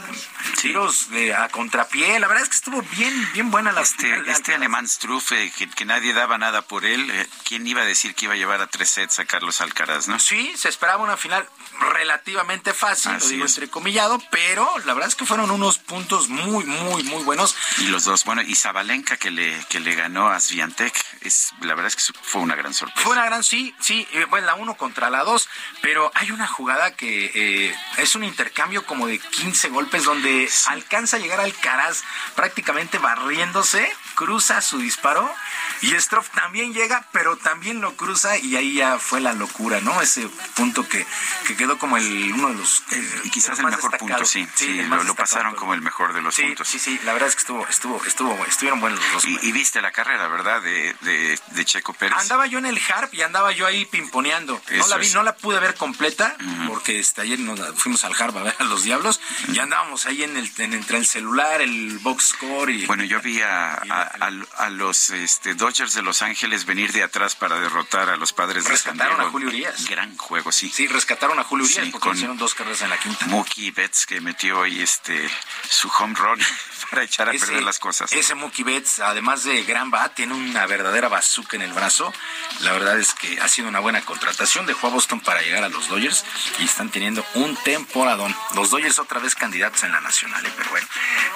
tiros 0.61 1.11
de, 1.11 1.35
a 1.35 1.49
contrapié. 1.49 2.19
La 2.19 2.29
verdad 2.29 2.43
es 2.43 2.49
que 2.49 2.57
estuvo 2.57 2.83
bien, 2.83 3.33
bien 3.33 3.51
buena 3.51 3.73
la 3.73 3.83
Este, 3.83 4.31
este 4.31 4.55
alemán 4.55 4.89
Struff, 4.89 5.33
eh, 5.33 5.53
que, 5.57 5.69
que 5.69 5.85
nadie 5.85 6.13
daba 6.13 6.39
nada 6.39 6.63
por 6.63 6.85
él, 6.85 7.11
eh, 7.11 7.27
¿quién 7.45 7.67
iba 7.67 7.83
a 7.83 7.85
decir 7.85 8.15
que 8.15 8.27
iba 8.27 8.35
a 8.35 8.37
llevar 8.37 8.61
a 8.61 8.67
tres 8.67 8.91
sets 8.91 9.19
a 9.19 9.25
Carlos 9.25 9.61
Alcaraz, 9.61 10.09
no? 10.09 10.19
Sí, 10.19 10.53
se 10.57 10.69
esperaba 10.69 11.03
una 11.03 11.17
final 11.17 11.47
relativamente 11.93 12.75
fácil, 12.75 13.13
lo 13.13 13.29
digo 13.29 13.45
es. 13.45 13.53
entrecomillado, 13.53 14.21
pero 14.31 14.69
la 14.85 14.95
verdad 14.95 15.09
es 15.09 15.15
que 15.15 15.27
fueron 15.27 15.51
unos 15.51 15.79
puntos 15.79 16.29
muy, 16.29 16.65
muy, 16.65 17.03
muy 17.05 17.23
buenos. 17.25 17.57
Y 17.79 17.87
los 17.87 18.05
dos, 18.05 18.25
bueno, 18.25 18.43
y 18.43 18.55
Zabalenka 18.55 19.17
que 19.17 19.31
le, 19.31 19.59
que 19.69 19.81
le 19.81 19.95
ganó 19.95 20.29
a 20.29 20.41
Sviantek, 20.49 20.95
es, 21.21 21.53
la 21.61 21.75
verdad 21.75 21.93
es 21.95 21.97
que 21.97 22.13
fue 22.23 22.41
una 22.41 22.57
gran 22.57 22.73
sorpresa. 22.73 23.03
Fue 23.03 23.13
una 23.13 23.25
gran, 23.25 23.45
sí, 23.45 23.75
sí, 23.81 24.07
eh, 24.13 24.25
bueno, 24.31 24.47
la 24.47 24.55
uno 24.55 24.77
contra 24.77 25.11
la 25.11 25.25
dos, 25.25 25.49
pero 25.83 26.11
hay 26.15 26.31
una 26.31 26.47
jugada 26.47 26.97
que 26.97 27.31
eh, 27.35 27.77
es 27.99 28.15
un 28.15 28.25
intercambio 28.25 28.85
como 28.87 29.07
de 29.07 29.19
15 29.19 29.69
golpes 29.69 30.05
donde 30.05 30.49
alcanza 30.67 31.17
a 31.17 31.21
llegar 31.21 31.41
Alcaraz 31.41 32.03
prácticamente 32.35 32.99
barriéndose, 32.99 33.93
cruza 34.19 34.61
su 34.61 34.79
disparo 34.79 35.33
y 35.81 35.93
Stroff 36.01 36.29
también 36.31 36.75
llega, 36.75 37.07
pero 37.13 37.37
también 37.37 37.81
lo 37.81 37.95
cruza 37.95 38.37
y 38.37 38.57
ahí 38.57 38.75
ya 38.75 38.99
fue 38.99 39.21
la 39.21 39.33
locura, 39.33 39.81
¿no? 39.81 40.03
Ese 40.03 40.29
punto 40.57 40.89
que, 40.89 41.07
que 41.47 41.55
quedó 41.55 41.79
como 41.79 41.97
el 41.97 42.33
uno 42.33 42.49
de 42.49 42.55
los... 42.55 42.83
eh, 42.91 43.21
Y 43.23 43.31
quizás 43.31 43.61
el 43.61 43.67
mejor 43.67 43.97
punto, 43.97 44.25
sí, 44.25 44.45
sí, 44.57 44.81
el 44.81 44.89
lo, 44.91 45.15
pasaron 45.15 45.55
como 45.55 45.73
el 45.75 45.83
mejor 45.83 46.15
de 46.15 46.21
los 46.21 46.35
Sí, 46.35 46.43
puntos. 46.43 46.67
sí, 46.67 46.81
sí, 46.81 46.99
la 47.05 47.13
verdad 47.13 47.29
es 47.29 47.37
que 47.37 47.43
estuvo, 47.43 47.65
estuvo, 47.69 48.05
estuvo, 48.05 48.45
estuvieron 48.47 48.81
buenos 48.81 48.99
los 49.01 49.13
dos. 49.13 49.25
Y, 49.25 49.39
y 49.43 49.53
viste 49.53 49.81
la 49.81 49.93
carrera, 49.93 50.27
¿verdad? 50.27 50.61
De, 50.63 50.97
de, 51.03 51.39
de 51.53 51.65
Checo 51.65 51.93
Pérez. 51.93 52.19
Andaba 52.19 52.47
yo 52.49 52.59
en 52.59 52.67
el 52.67 52.81
harp 52.93 53.15
y 53.15 53.23
andaba 53.23 53.53
yo 53.53 53.65
ahí 53.65 53.85
pimponeando. 53.85 54.61
No 54.73 54.87
la 54.89 54.97
vi, 54.97 55.07
es. 55.07 55.15
no 55.15 55.23
la 55.23 55.37
pude 55.37 55.61
ver 55.61 55.77
completa 55.77 56.35
porque 56.67 56.99
este, 56.99 57.21
ayer 57.21 57.39
nos 57.39 57.61
fuimos 57.81 58.03
al 58.05 58.15
harp 58.21 58.37
a 58.37 58.43
ver 58.43 58.57
a 58.59 58.65
los 58.65 58.83
diablos 58.83 59.21
y 59.53 59.59
andábamos 59.61 60.07
ahí 60.07 60.25
en 60.25 60.37
el, 60.37 60.51
en- 60.59 60.75
entre 60.75 60.99
el 60.99 61.07
celular, 61.07 61.61
el 61.61 61.99
box 62.01 62.31
score 62.31 62.71
y 62.71 62.85
Bueno, 62.87 63.05
yo 63.05 63.21
vi 63.21 63.41
a, 63.43 63.75
a, 63.75 64.08
a- 64.21 64.65
a 64.65 64.71
los 64.71 65.11
este, 65.11 65.55
Dodgers 65.55 65.95
de 65.95 66.03
Los 66.03 66.23
Ángeles 66.23 66.65
venir 66.65 66.93
de 66.93 67.03
atrás 67.03 67.35
para 67.37 67.59
derrotar 67.61 68.09
a 68.11 68.17
los 68.17 68.33
padres 68.33 68.65
de 68.65 68.77
San 68.77 68.93
Rescataron 68.95 69.17
Diego. 69.17 69.29
a 69.29 69.31
Julio 69.33 69.49
Urias. 69.49 69.87
Gran 69.89 70.17
juego, 70.17 70.51
sí. 70.53 70.69
sí 70.69 70.87
rescataron 70.87 71.39
a 71.39 71.45
Julio 71.45 71.65
Urias 71.67 71.85
Sí, 71.85 71.91
porque 71.91 72.09
con- 72.09 72.17
hicieron 72.17 72.37
dos 72.39 72.55
carreras 72.55 72.83
en 72.83 72.91
la 72.91 72.99
quinta. 72.99 73.27
Mookie 73.27 73.71
Betts 73.71 74.07
que 74.07 74.21
metió 74.21 74.63
ahí 74.63 74.81
este 74.81 75.29
su 75.69 75.89
home 75.99 76.15
run 76.15 76.39
para 76.91 77.03
echar 77.05 77.29
a 77.29 77.33
Ese- 77.33 77.47
perder 77.47 77.63
las 77.63 77.79
cosas. 77.79 78.13
Ese 78.13 78.35
Mookie 78.35 78.63
Betts, 78.65 79.01
además 79.01 79.45
de 79.45 79.63
gran 79.65 79.91
bat, 79.91 80.15
tiene 80.15 80.35
una 80.35 80.67
verdadera 80.67 81.09
bazooka 81.09 81.57
en 81.57 81.63
el 81.63 81.73
brazo. 81.73 82.13
La 82.61 82.73
verdad 82.73 82.99
es 82.99 83.13
que 83.15 83.41
ha 83.41 83.49
sido 83.49 83.69
una 83.69 83.81
buena 83.81 84.01
contratación. 84.03 84.67
Dejó 84.67 84.89
a 84.89 84.91
Boston 84.91 85.21
para 85.21 85.43
llegar 85.43 85.63
a 85.65 85.69
los 85.69 85.89
Dodgers 85.89 86.25
y 86.59 86.65
están 86.65 86.91
teniendo 86.91 87.25
un 87.35 87.57
temporadón. 87.63 88.35
Los 88.55 88.71
Dodgers 88.71 88.99
otra 88.99 89.21
vez 89.21 89.35
candidatos 89.35 89.83
en 89.85 89.93
la 89.93 90.01
nacional, 90.01 90.45
¿eh? 90.45 90.53
pero 90.57 90.71
bueno, 90.71 90.87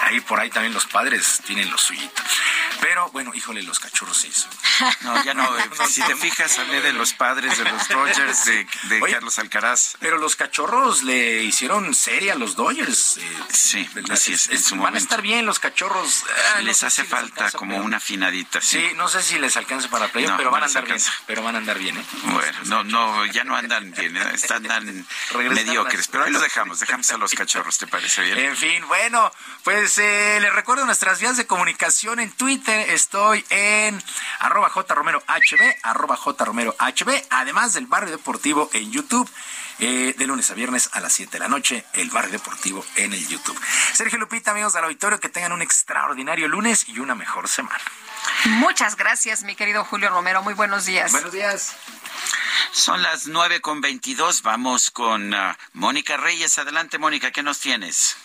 ahí 0.02 0.20
por 0.20 0.40
ahí 0.40 0.50
también 0.50 0.72
los 0.74 0.86
padres 0.86 1.40
tienen 1.46 1.70
lo 1.70 1.78
suyito. 1.78 2.22
Pero 2.80 3.10
bueno, 3.10 3.32
híjole, 3.34 3.62
los 3.62 3.78
cachorros 3.80 4.16
sí. 4.18 4.32
son- 4.32 4.50
No, 5.02 5.22
ya 5.24 5.34
no. 5.34 5.56
eh, 5.58 5.62
si 5.88 6.02
te 6.02 6.16
fijas, 6.16 6.58
hablé 6.58 6.80
de 6.80 6.92
los 6.92 7.12
padres 7.14 7.56
de 7.58 7.64
los 7.64 7.88
Dodgers, 7.88 8.44
de, 8.44 8.66
de 8.84 9.02
Oye, 9.02 9.12
Carlos 9.14 9.38
Alcaraz. 9.38 9.96
Pero 10.00 10.18
los 10.18 10.36
cachorros 10.36 11.02
le 11.02 11.42
hicieron 11.44 11.94
serie 11.94 12.32
a 12.32 12.34
los 12.34 12.56
Dodgers. 12.56 13.16
eh, 13.18 13.38
Sí, 13.52 13.88
así 14.10 14.32
es, 14.34 14.48
en 14.48 14.62
su 14.62 14.76
van 14.76 14.94
a 14.94 14.98
estar 14.98 15.22
bien 15.22 15.46
los 15.46 15.58
cachorros. 15.58 16.24
Ah, 16.28 16.54
no 16.56 16.62
Les 16.62 16.78
sé 16.78 16.86
hace 16.86 17.02
si 17.02 17.08
falta 17.08 17.50
como 17.52 17.72
pero- 17.72 17.84
una 17.84 17.96
afinadita, 17.98 18.60
sí. 18.60 18.78
Sí, 18.80 18.94
no 18.96 19.08
sé 19.08 19.22
si 19.22 19.38
les 19.38 19.56
alcanza 19.56 19.88
para 19.88 20.08
playoff, 20.08 20.32
No, 20.32 20.36
pero 20.36 20.48
no 20.50 20.52
van 20.52 20.62
a 20.64 20.66
andar 20.66 20.84
bien. 20.84 20.98
Pero 21.26 21.42
van 21.42 21.54
a 21.54 21.58
andar 21.58 21.78
bien, 21.78 21.96
¿eh? 21.98 22.04
Bueno, 22.24 22.58
no, 22.64 22.84
no, 22.84 23.26
ya 23.26 23.44
no 23.44 23.56
andan 23.56 23.90
bien, 23.92 24.16
¿eh? 24.16 24.30
están 24.34 24.62
tan 24.64 25.06
mediocres, 25.50 26.08
pero 26.08 26.24
ahí 26.24 26.30
lo 26.32 26.40
dejamos, 26.40 26.80
dejamos 26.80 27.10
a 27.10 27.16
los 27.18 27.32
cachorros, 27.34 27.78
¿te 27.78 27.86
parece 27.86 28.22
bien? 28.22 28.38
En 28.38 28.56
fin, 28.56 28.86
bueno, 28.88 29.32
pues 29.62 29.98
eh, 29.98 30.38
les 30.40 30.52
recuerdo 30.52 30.84
nuestras 30.86 31.20
vías 31.20 31.36
de 31.36 31.46
comunicación 31.46 32.20
en 32.20 32.30
Twitter. 32.32 32.51
Estoy 32.52 33.42
en 33.48 34.02
arroba 34.40 34.68
jromerohb, 34.68 35.22
arroba 35.82 36.16
jromerohb, 36.16 36.76
además 37.30 37.72
del 37.72 37.86
Barrio 37.86 38.10
Deportivo 38.10 38.68
en 38.74 38.92
YouTube. 38.92 39.30
eh, 39.78 40.14
de 40.16 40.26
lunes 40.26 40.50
a 40.50 40.54
viernes 40.54 40.90
a 40.92 41.00
las 41.00 41.14
7 41.14 41.32
de 41.32 41.38
la 41.38 41.48
noche, 41.48 41.84
el 41.94 42.10
Barrio 42.10 42.32
Deportivo 42.32 42.84
en 42.94 43.14
el 43.14 43.26
YouTube. 43.26 43.58
Sergio 43.94 44.18
Lupita, 44.18 44.50
amigos 44.50 44.74
del 44.74 44.84
auditorio, 44.84 45.18
que 45.18 45.30
tengan 45.30 45.50
un 45.50 45.62
extraordinario 45.62 46.46
lunes 46.46 46.88
y 46.88 46.98
una 46.98 47.14
mejor 47.14 47.48
semana. 47.48 47.80
Muchas 48.44 48.96
gracias, 48.96 49.42
mi 49.44 49.56
querido 49.56 49.84
Julio 49.84 50.10
Romero. 50.10 50.42
Muy 50.42 50.54
buenos 50.54 50.84
días. 50.84 51.10
Buenos 51.10 51.32
días. 51.32 51.74
Son 52.70 53.02
las 53.02 53.26
nueve 53.26 53.60
con 53.60 53.80
veintidós, 53.80 54.42
vamos 54.42 54.90
con 54.90 55.32
ah, 55.34 55.58
Mónica 55.72 56.18
Reyes. 56.18 56.58
Adelante, 56.58 56.98
Mónica, 56.98 57.30
¿qué 57.30 57.42
nos 57.42 57.58
tienes? 57.58 58.16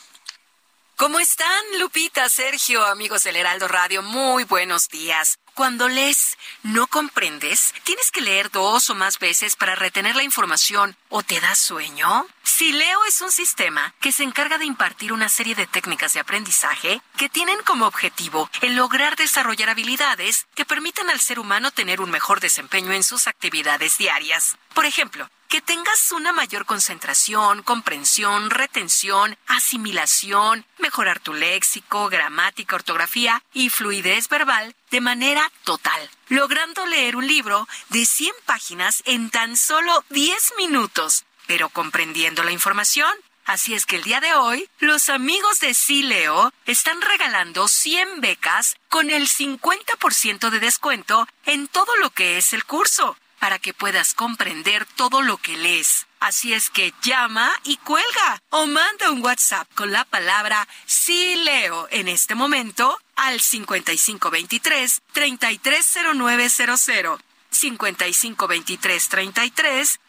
¿Cómo 0.98 1.19
están, 1.19 1.64
Lupita, 1.78 2.28
Sergio, 2.28 2.84
amigos 2.84 3.24
del 3.24 3.36
Heraldo 3.36 3.68
Radio? 3.68 4.02
Muy 4.02 4.45
buenos 4.45 4.90
días. 4.90 5.38
Cuando 5.53 5.88
lees, 5.88 6.40
no 6.64 6.88
comprendes, 6.88 7.72
tienes 7.84 8.10
que 8.10 8.22
leer 8.22 8.49
dos 8.49 8.90
o 8.90 8.95
más 8.95 9.19
veces 9.19 9.56
para 9.56 9.76
retener 9.76 10.15
la 10.15 10.24
información 10.24 10.98
o 11.10 11.22
te 11.22 11.40
da 11.40 11.53
sueño. 11.53 12.26
Sileo 12.41 13.06
es 13.06 13.22
un 13.22 13.32
sistema 13.32 13.94
que 14.02 14.11
se 14.11 14.24
encarga 14.24 14.57
de 14.57 14.65
impartir 14.65 15.14
una 15.14 15.30
serie 15.30 15.53
de 15.53 15.68
técnicas 15.68 16.14
de 16.14 16.19
aprendizaje 16.19 16.99
que 17.15 17.30
tienen 17.30 17.61
como 17.61 17.86
objetivo 17.86 18.49
el 18.61 18.76
lograr 18.76 19.15
desarrollar 19.18 19.69
habilidades 19.69 20.48
que 20.56 20.65
permitan 20.65 21.11
al 21.11 21.19
ser 21.19 21.38
humano 21.38 21.69
tener 21.69 22.02
un 22.02 22.10
mejor 22.10 22.40
desempeño 22.40 22.91
en 22.91 23.03
sus 23.03 23.28
actividades 23.28 23.99
diarias. 23.99 24.57
Por 24.74 24.88
ejemplo, 24.88 25.30
que 25.48 25.61
tengas 25.61 26.11
una 26.11 26.34
mayor 26.34 26.65
concentración, 26.65 27.64
comprensión, 27.64 28.49
retención, 28.49 29.38
asimilación, 29.48 30.65
mejorar 30.78 31.19
tu 31.19 31.34
léxico, 31.34 32.10
gramática, 32.10 32.76
ortografía 32.76 33.44
y 33.53 33.69
fluidez 33.69 34.28
verbal 34.30 34.76
de 34.91 35.02
manera 35.02 35.52
total, 35.64 36.10
logrando 36.30 36.86
leer 36.86 37.15
un 37.15 37.28
libro 37.28 37.68
de 37.90 38.06
100 38.06 38.34
páginas 38.45 39.02
en 39.06 39.30
tan 39.30 39.56
solo 39.57 40.03
10 40.10 40.53
minutos, 40.57 41.26
pero 41.45 41.69
comprendiendo 41.69 42.44
la 42.44 42.52
información. 42.52 43.14
Así 43.45 43.74
es 43.74 43.86
que 43.86 43.95
el 43.95 44.03
día 44.03 44.19
de 44.19 44.34
hoy, 44.34 44.69
los 44.80 45.07
amigos 45.07 45.61
de 45.61 45.74
Sileo 45.74 46.52
están 46.65 47.02
regalando 47.02 47.69
100 47.69 48.19
becas 48.19 48.76
con 48.90 49.10
el 49.10 49.30
50% 49.30 50.49
de 50.49 50.60
descuento 50.60 51.26
en 51.45 51.69
todo 51.69 51.95
lo 52.02 52.10
que 52.10 52.38
es 52.38 52.52
el 52.52 52.65
curso 52.65 53.15
para 53.39 53.59
que 53.59 53.73
puedas 53.73 54.14
comprender 54.14 54.85
todo 54.95 55.22
lo 55.22 55.38
que 55.38 55.57
lees. 55.57 56.07
Así 56.19 56.53
es 56.53 56.69
que 56.69 56.93
llama 57.01 57.51
y 57.64 57.77
cuelga 57.77 58.41
o 58.49 58.65
manda 58.65 59.11
un 59.11 59.23
WhatsApp 59.23 59.68
con 59.76 59.91
la 59.91 60.03
palabra 60.05 60.68
sí 60.85 61.35
leo 61.43 61.88
en 61.91 62.07
este 62.07 62.34
momento 62.34 62.97
al 63.15 63.39
5523 63.39 65.01
330900. 65.14 67.27
5523 67.58 69.10
33 69.10 70.00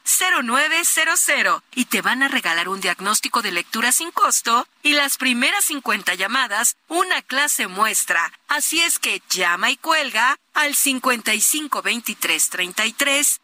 0900 0.42 1.62
y 1.74 1.84
te 1.86 2.02
van 2.02 2.22
a 2.22 2.28
regalar 2.28 2.68
un 2.68 2.80
diagnóstico 2.80 3.42
de 3.42 3.52
lectura 3.52 3.92
sin 3.92 4.10
costo 4.10 4.66
y 4.82 4.92
las 4.92 5.16
primeras 5.16 5.64
50 5.66 6.14
llamadas 6.14 6.76
una 6.88 7.22
clase 7.22 7.66
muestra. 7.66 8.32
Así 8.48 8.80
es 8.80 8.98
que 8.98 9.22
llama 9.30 9.70
y 9.70 9.76
cuelga 9.76 10.38
al 10.54 10.74
5523 10.74 12.50
33 12.50 13.40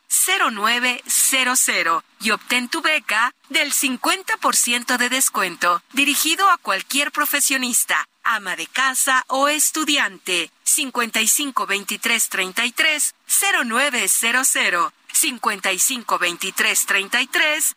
0900 0.50 2.04
y 2.20 2.30
obtén 2.30 2.68
tu 2.68 2.80
beca 2.80 3.34
del 3.48 3.72
50% 3.72 4.96
de 4.96 5.08
descuento 5.08 5.82
dirigido 5.92 6.48
a 6.50 6.56
cualquier 6.58 7.12
profesionista, 7.12 8.08
ama 8.24 8.56
de 8.56 8.66
casa 8.66 9.24
o 9.28 9.48
estudiante. 9.48 10.50
55 10.64 11.66
23 11.66 12.28
33 12.28 13.14
0900 13.64 14.92
55 15.12 16.18
23 16.18 16.86
33 16.86 17.76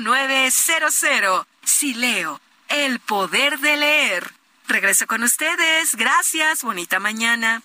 0900 0.00 1.46
Si 1.64 1.94
leo, 1.94 2.40
el 2.68 3.00
poder 3.00 3.58
de 3.58 3.76
leer. 3.76 4.32
Regreso 4.66 5.06
con 5.06 5.22
ustedes. 5.22 5.94
Gracias. 5.94 6.62
Bonita 6.62 6.98
mañana. 7.00 7.62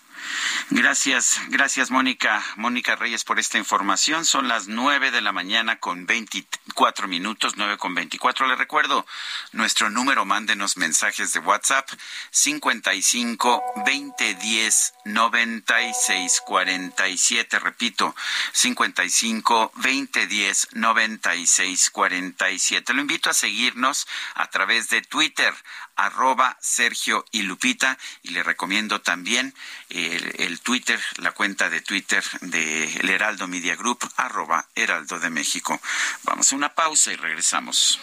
Gracias, 0.69 1.39
gracias 1.49 1.91
Mónica, 1.91 2.43
Mónica 2.55 2.95
Reyes 2.95 3.23
por 3.23 3.39
esta 3.39 3.57
información. 3.57 4.25
Son 4.25 4.47
las 4.47 4.67
nueve 4.67 5.11
de 5.11 5.21
la 5.21 5.31
mañana 5.31 5.79
con 5.79 6.05
veinticuatro 6.05 7.07
minutos, 7.07 7.53
nueve 7.57 7.77
con 7.77 7.93
veinticuatro. 7.93 8.47
Le 8.47 8.55
recuerdo 8.55 9.05
nuestro 9.51 9.89
número, 9.89 10.25
mándenos 10.25 10.77
mensajes 10.77 11.33
de 11.33 11.39
WhatsApp 11.39 11.89
55 12.31 13.63
20 13.85 14.35
10 14.35 14.93
96 15.05 16.41
47. 16.45 17.59
Repito, 17.59 18.15
55 18.53 19.71
20 19.75 20.27
10 20.27 20.67
96 20.73 21.89
47. 21.91 22.93
Lo 22.93 23.01
invito 23.01 23.29
a 23.29 23.33
seguirnos 23.33 24.07
a 24.35 24.47
través 24.49 24.89
de 24.89 25.01
Twitter 25.01 25.53
arroba 25.95 26.57
Sergio 26.59 27.25
y 27.31 27.43
Lupita 27.43 27.97
y 28.23 28.29
le 28.29 28.43
recomiendo 28.43 29.01
también 29.01 29.53
el, 29.89 30.35
el 30.39 30.59
Twitter, 30.61 30.99
la 31.17 31.31
cuenta 31.31 31.69
de 31.69 31.81
Twitter 31.81 32.23
de 32.41 32.85
El 32.99 33.09
Heraldo 33.09 33.47
Media 33.47 33.75
Group, 33.75 33.99
arroba 34.17 34.65
Heraldo 34.75 35.19
de 35.19 35.29
México. 35.29 35.79
Vamos 36.23 36.51
a 36.51 36.55
una 36.55 36.69
pausa 36.69 37.11
y 37.11 37.15
regresamos. 37.15 37.99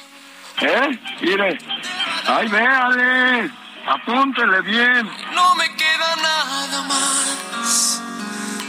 ¿Eh? 0.60 1.00
Mire. 1.22 1.58
Ay, 2.26 2.48
véale. 2.48 3.50
Apúntele 3.86 4.60
bien. 4.62 5.10
No 5.32 5.54
me 5.54 5.74
queda 5.74 6.16
nada 6.16 6.82
más. 6.82 8.02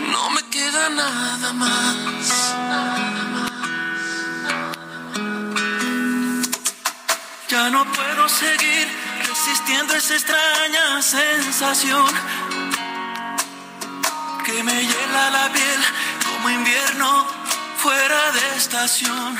No 0.10 0.30
me 0.32 0.42
queda 0.50 0.90
nada 0.90 1.54
más. 1.54 2.56
Ya 7.50 7.70
no 7.70 7.84
puedo 7.92 8.30
seguir 8.30 8.88
resistiendo 9.44 9.96
esa 9.96 10.14
extraña 10.14 11.02
sensación 11.02 12.06
que 14.46 14.62
me 14.62 14.86
hiela 14.86 15.30
la 15.32 15.52
piel 15.52 15.82
como 16.24 16.50
invierno 16.52 17.26
fuera 17.78 18.32
de 18.34 18.58
estación. 18.58 19.40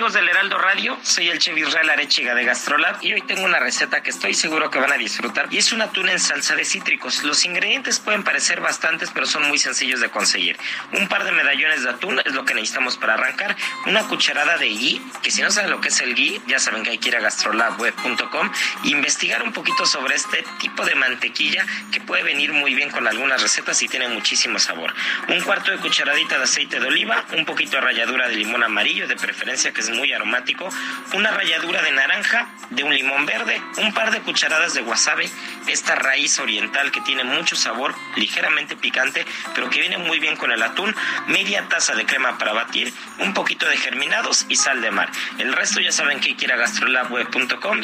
Amigos 0.00 0.14
del 0.14 0.30
Heraldo 0.30 0.56
Radio, 0.56 0.98
soy 1.02 1.28
el 1.28 1.38
chef 1.38 1.58
Israel 1.58 1.90
Arechiga 1.90 2.34
de 2.34 2.42
Gastrolab 2.42 3.04
y 3.04 3.12
hoy 3.12 3.20
tengo 3.20 3.44
una 3.44 3.58
receta 3.58 4.02
que 4.02 4.08
estoy 4.08 4.32
seguro 4.32 4.70
que 4.70 4.78
van 4.78 4.90
a 4.90 4.96
disfrutar 4.96 5.48
y 5.50 5.58
es 5.58 5.74
un 5.74 5.82
atún 5.82 6.08
en 6.08 6.18
salsa 6.18 6.56
de 6.56 6.64
cítricos. 6.64 7.22
Los 7.22 7.44
ingredientes 7.44 8.00
pueden 8.00 8.24
parecer 8.24 8.62
bastantes 8.62 9.10
pero 9.12 9.26
son 9.26 9.46
muy 9.46 9.58
sencillos 9.58 10.00
de 10.00 10.08
conseguir. 10.08 10.56
Un 10.92 11.06
par 11.06 11.24
de 11.24 11.32
medallones 11.32 11.82
de 11.82 11.90
atún 11.90 12.18
es 12.24 12.32
lo 12.32 12.46
que 12.46 12.54
necesitamos 12.54 12.96
para 12.96 13.12
arrancar, 13.12 13.54
una 13.84 14.08
cucharada 14.08 14.56
de 14.56 14.68
ghee, 14.70 15.02
que 15.22 15.30
si 15.30 15.42
no 15.42 15.50
saben 15.50 15.70
lo 15.70 15.82
que 15.82 15.88
es 15.88 16.00
el 16.00 16.14
ghee, 16.14 16.40
ya 16.46 16.58
saben 16.58 16.82
que 16.82 16.92
hay 16.92 16.98
que 16.98 17.10
ir 17.10 17.16
a 17.16 17.20
gastrolabweb.com 17.20 18.50
e 18.84 18.88
investigar 18.88 19.42
un 19.42 19.52
poquito 19.52 19.84
sobre 19.84 20.14
este 20.14 20.42
tipo 20.60 20.82
de 20.86 20.94
mantequilla 20.94 21.66
que 21.92 22.00
puede 22.00 22.22
venir 22.22 22.54
muy 22.54 22.74
bien 22.74 22.88
con 22.88 23.06
algunas 23.06 23.42
recetas 23.42 23.82
y 23.82 23.88
tiene 23.88 24.08
muchísimo 24.08 24.58
sabor. 24.60 24.94
Un 25.28 25.42
cuarto 25.42 25.70
de 25.70 25.76
cucharadita 25.76 26.38
de 26.38 26.44
aceite 26.44 26.80
de 26.80 26.86
oliva, 26.86 27.26
un 27.36 27.44
poquito 27.44 27.72
de 27.72 27.82
ralladura 27.82 28.28
de 28.30 28.36
limón 28.36 28.64
amarillo, 28.64 29.06
de 29.06 29.16
preferencia 29.16 29.72
que 29.74 29.82
es 29.82 29.89
muy 29.92 30.12
aromático, 30.12 30.68
una 31.14 31.30
ralladura 31.30 31.82
de 31.82 31.92
naranja, 31.92 32.48
de 32.70 32.84
un 32.84 32.94
limón 32.94 33.26
verde, 33.26 33.60
un 33.78 33.92
par 33.92 34.10
de 34.10 34.20
cucharadas 34.20 34.74
de 34.74 34.82
wasabi, 34.82 35.30
esta 35.66 35.94
raíz 35.94 36.38
oriental 36.38 36.90
que 36.90 37.00
tiene 37.00 37.24
mucho 37.24 37.56
sabor, 37.56 37.94
ligeramente 38.16 38.76
picante, 38.76 39.24
pero 39.54 39.70
que 39.70 39.80
viene 39.80 39.98
muy 39.98 40.18
bien 40.18 40.36
con 40.36 40.52
el 40.52 40.62
atún, 40.62 40.94
media 41.26 41.68
taza 41.68 41.94
de 41.94 42.06
crema 42.06 42.38
para 42.38 42.52
batir, 42.52 42.92
un 43.18 43.34
poquito 43.34 43.66
de 43.66 43.76
germinados 43.76 44.46
y 44.48 44.56
sal 44.56 44.80
de 44.80 44.90
mar. 44.90 45.10
El 45.38 45.52
resto 45.52 45.80
ya 45.80 45.92
saben 45.92 46.20
que 46.20 46.28
hay 46.28 46.34
que 46.34 46.44
ir 46.44 46.52
a 46.52 46.56
gastrolabweb.com. 46.56 47.82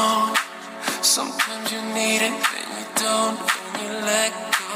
sometimes 0.00 0.36
you. 0.36 1.02
Sometimes 1.02 1.72
you 1.72 1.82
need 1.94 2.22
it, 2.22 2.36
then 2.52 2.68
you 2.78 2.86
don't, 2.96 3.38
then 3.38 3.70
you 3.82 3.92
let 4.04 4.32
go. 4.58 4.74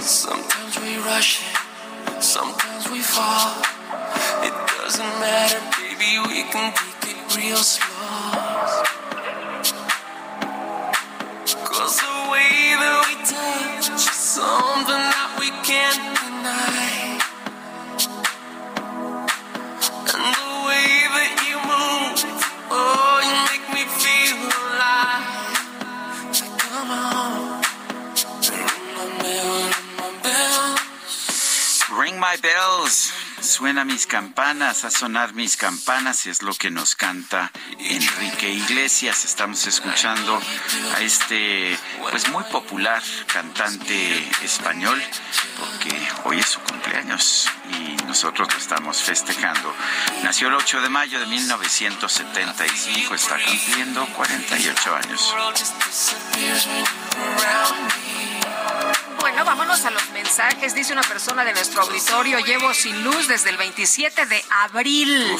Sometimes 0.00 0.74
we 0.80 0.96
rush 0.98 1.42
it, 1.42 2.22
sometimes 2.22 2.90
we 2.90 3.00
fall. 3.00 3.62
It 4.42 4.54
doesn't 4.78 5.14
matter, 5.20 5.60
baby, 5.78 6.18
we 6.28 6.42
can 6.50 6.72
take 6.74 7.10
it 7.10 7.36
real 7.36 7.56
slow. 7.56 7.95
Suena 33.56 33.86
mis 33.86 34.06
campanas, 34.06 34.84
a 34.84 34.90
sonar 34.90 35.32
mis 35.32 35.56
campanas, 35.56 36.26
es 36.26 36.42
lo 36.42 36.52
que 36.52 36.70
nos 36.70 36.94
canta 36.94 37.50
Enrique 37.78 38.50
Iglesias. 38.50 39.24
Estamos 39.24 39.66
escuchando 39.66 40.38
a 40.94 41.00
este, 41.00 41.78
pues 42.10 42.28
muy 42.28 42.44
popular 42.44 43.02
cantante 43.26 44.28
español, 44.42 45.02
porque 45.58 45.98
hoy 46.24 46.38
es 46.38 46.48
su 46.50 46.60
cumpleaños 46.60 47.48
y 47.70 47.96
nosotros 48.04 48.46
lo 48.52 48.58
estamos 48.58 48.98
festejando. 48.98 49.74
Nació 50.22 50.48
el 50.48 50.54
8 50.56 50.82
de 50.82 50.90
mayo 50.90 51.18
de 51.18 51.24
1975, 51.24 53.14
está 53.14 53.38
cumpliendo 53.42 54.04
48 54.08 54.96
años. 54.96 55.34
Bueno, 59.18 59.44
vámonos 59.46 59.82
a 59.86 59.90
mensajes. 60.36 60.74
Dice 60.74 60.92
una 60.92 61.02
persona 61.02 61.44
de 61.44 61.54
nuestro 61.54 61.80
auditorio, 61.80 62.38
llevo 62.40 62.74
sin 62.74 63.04
luz 63.04 63.26
desde 63.26 63.48
el 63.48 63.56
27 63.56 64.26
de 64.26 64.44
abril. 64.64 65.34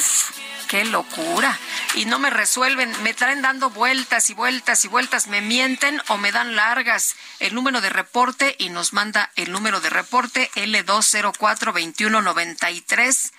¡Qué 0.69 0.87
locura! 0.87 1.59
Y 1.97 2.07
no 2.07 2.19
me 2.19 2.31
resuelven, 2.31 2.91
me 3.03 3.13
traen 3.13 3.43
dando 3.43 3.69
vueltas 3.69 4.31
y 4.31 4.35
vueltas 4.35 4.87
y 4.87 4.89
vueltas, 4.89 5.27
me 5.27 5.43
mienten 5.43 6.01
o 6.09 6.17
me 6.17 6.33
dan 6.33 6.57
largas 6.57 7.15
el 7.41 7.55
número 7.55 7.83
de 7.83 7.91
reporte 7.91 8.57
y 8.59 8.71
nos 8.71 8.95
manda 8.95 9.31
el 9.37 9.53
número 9.53 9.81
de 9.81 9.91
reporte 9.91 10.51
L204-2193. 10.55 13.33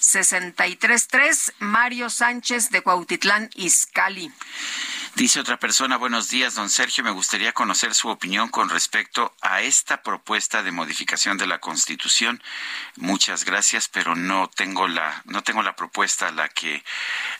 633 0.00 1.52
Mario 1.60 2.10
Sánchez 2.10 2.70
de 2.70 2.82
Cuautitlán 2.82 3.50
Izcalli. 3.54 4.32
Dice 5.16 5.38
otra 5.38 5.60
persona, 5.60 5.96
buenos 5.96 6.28
días, 6.28 6.56
don 6.56 6.68
Sergio, 6.68 7.04
me 7.04 7.12
gustaría 7.12 7.52
conocer 7.52 7.94
su 7.94 8.08
opinión 8.08 8.48
con 8.48 8.68
respecto 8.68 9.32
a 9.42 9.60
esta 9.60 10.02
propuesta 10.02 10.64
de 10.64 10.72
modificación 10.72 11.38
de 11.38 11.46
la 11.46 11.60
Constitución. 11.60 12.42
Muchas 12.96 13.44
gracias, 13.44 13.86
pero 13.86 14.16
no 14.16 14.50
tengo 14.50 14.88
la 14.88 15.22
no 15.26 15.44
tengo 15.44 15.62
la 15.62 15.76
propuesta 15.76 16.26
a 16.26 16.32
la 16.32 16.48
que 16.48 16.82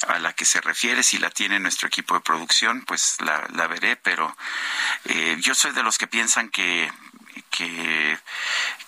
a 0.06 0.20
la 0.20 0.32
que 0.34 0.44
se 0.44 0.60
refiere. 0.60 1.02
Si 1.02 1.18
la 1.18 1.30
tiene 1.30 1.59
nuestro 1.59 1.88
equipo 1.88 2.14
de 2.14 2.20
producción, 2.20 2.84
pues 2.86 3.16
la, 3.20 3.44
la 3.52 3.66
veré, 3.66 3.96
pero 3.96 4.36
eh, 5.06 5.36
yo 5.40 5.56
soy 5.56 5.72
de 5.72 5.82
los 5.82 5.98
que 5.98 6.06
piensan 6.06 6.51
que 6.51 6.88
que, 7.51 8.18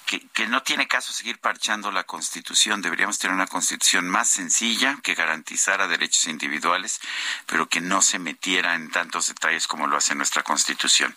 que, 0.06 0.26
que, 0.28 0.46
no 0.46 0.62
tiene 0.62 0.88
caso 0.88 1.12
seguir 1.12 1.38
parchando 1.38 1.90
la 1.90 2.04
Constitución. 2.04 2.80
Deberíamos 2.80 3.18
tener 3.18 3.34
una 3.34 3.46
Constitución 3.46 4.08
más 4.08 4.30
sencilla 4.30 4.98
que 5.02 5.14
garantizara 5.14 5.88
derechos 5.88 6.26
individuales, 6.26 7.00
pero 7.46 7.68
que 7.68 7.80
no 7.80 8.00
se 8.02 8.18
metiera 8.18 8.74
en 8.74 8.90
tantos 8.90 9.28
detalles 9.28 9.66
como 9.66 9.86
lo 9.86 9.96
hace 9.96 10.14
nuestra 10.14 10.42
Constitución. 10.42 11.14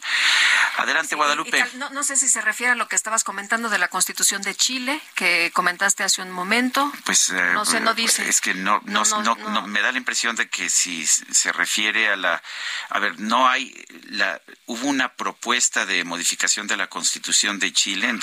Adelante, 0.77 1.09
Sí, 1.09 1.15
Guadalupe. 1.15 1.65
y 1.73 1.77
no, 1.77 1.89
no 1.91 2.03
sé 2.03 2.15
si 2.17 2.27
se 2.27 2.41
refiere 2.41 2.73
a 2.73 2.75
lo 2.75 2.87
que 2.87 2.95
estabas 2.95 3.23
comentando 3.23 3.69
de 3.69 3.77
la 3.77 3.87
Constitución 3.87 4.41
de 4.41 4.55
Chile, 4.55 5.01
que 5.15 5.51
comentaste 5.53 6.03
hace 6.03 6.21
un 6.21 6.31
momento. 6.31 6.91
Pues 7.05 7.29
eh, 7.29 7.51
No 7.53 7.65
sé, 7.65 7.79
no 7.79 7.93
dice. 7.93 8.27
Es 8.27 8.41
que 8.41 8.53
no 8.53 8.81
no, 8.85 9.03
No, 9.05 9.67
me 9.67 9.81
da 9.81 9.91
la 9.91 9.97
impresión 9.97 10.35
de 10.35 10.49
que 10.49 10.69
si 10.69 11.05
se 11.05 11.51
refiere 11.51 12.09
a 12.09 12.15
la 12.15 12.41
a 12.89 12.99
ver, 12.99 13.19
no 13.19 13.47
hay 13.47 13.73
la 14.09 14.41
hubo 14.65 14.87
una 14.87 15.13
propuesta 15.13 15.85
de 15.85 16.03
modificación 16.03 16.67
de 16.67 16.77
la 16.77 16.87
Constitución 16.87 17.59
de 17.59 17.71
Chile 17.71 18.09
en 18.09 18.19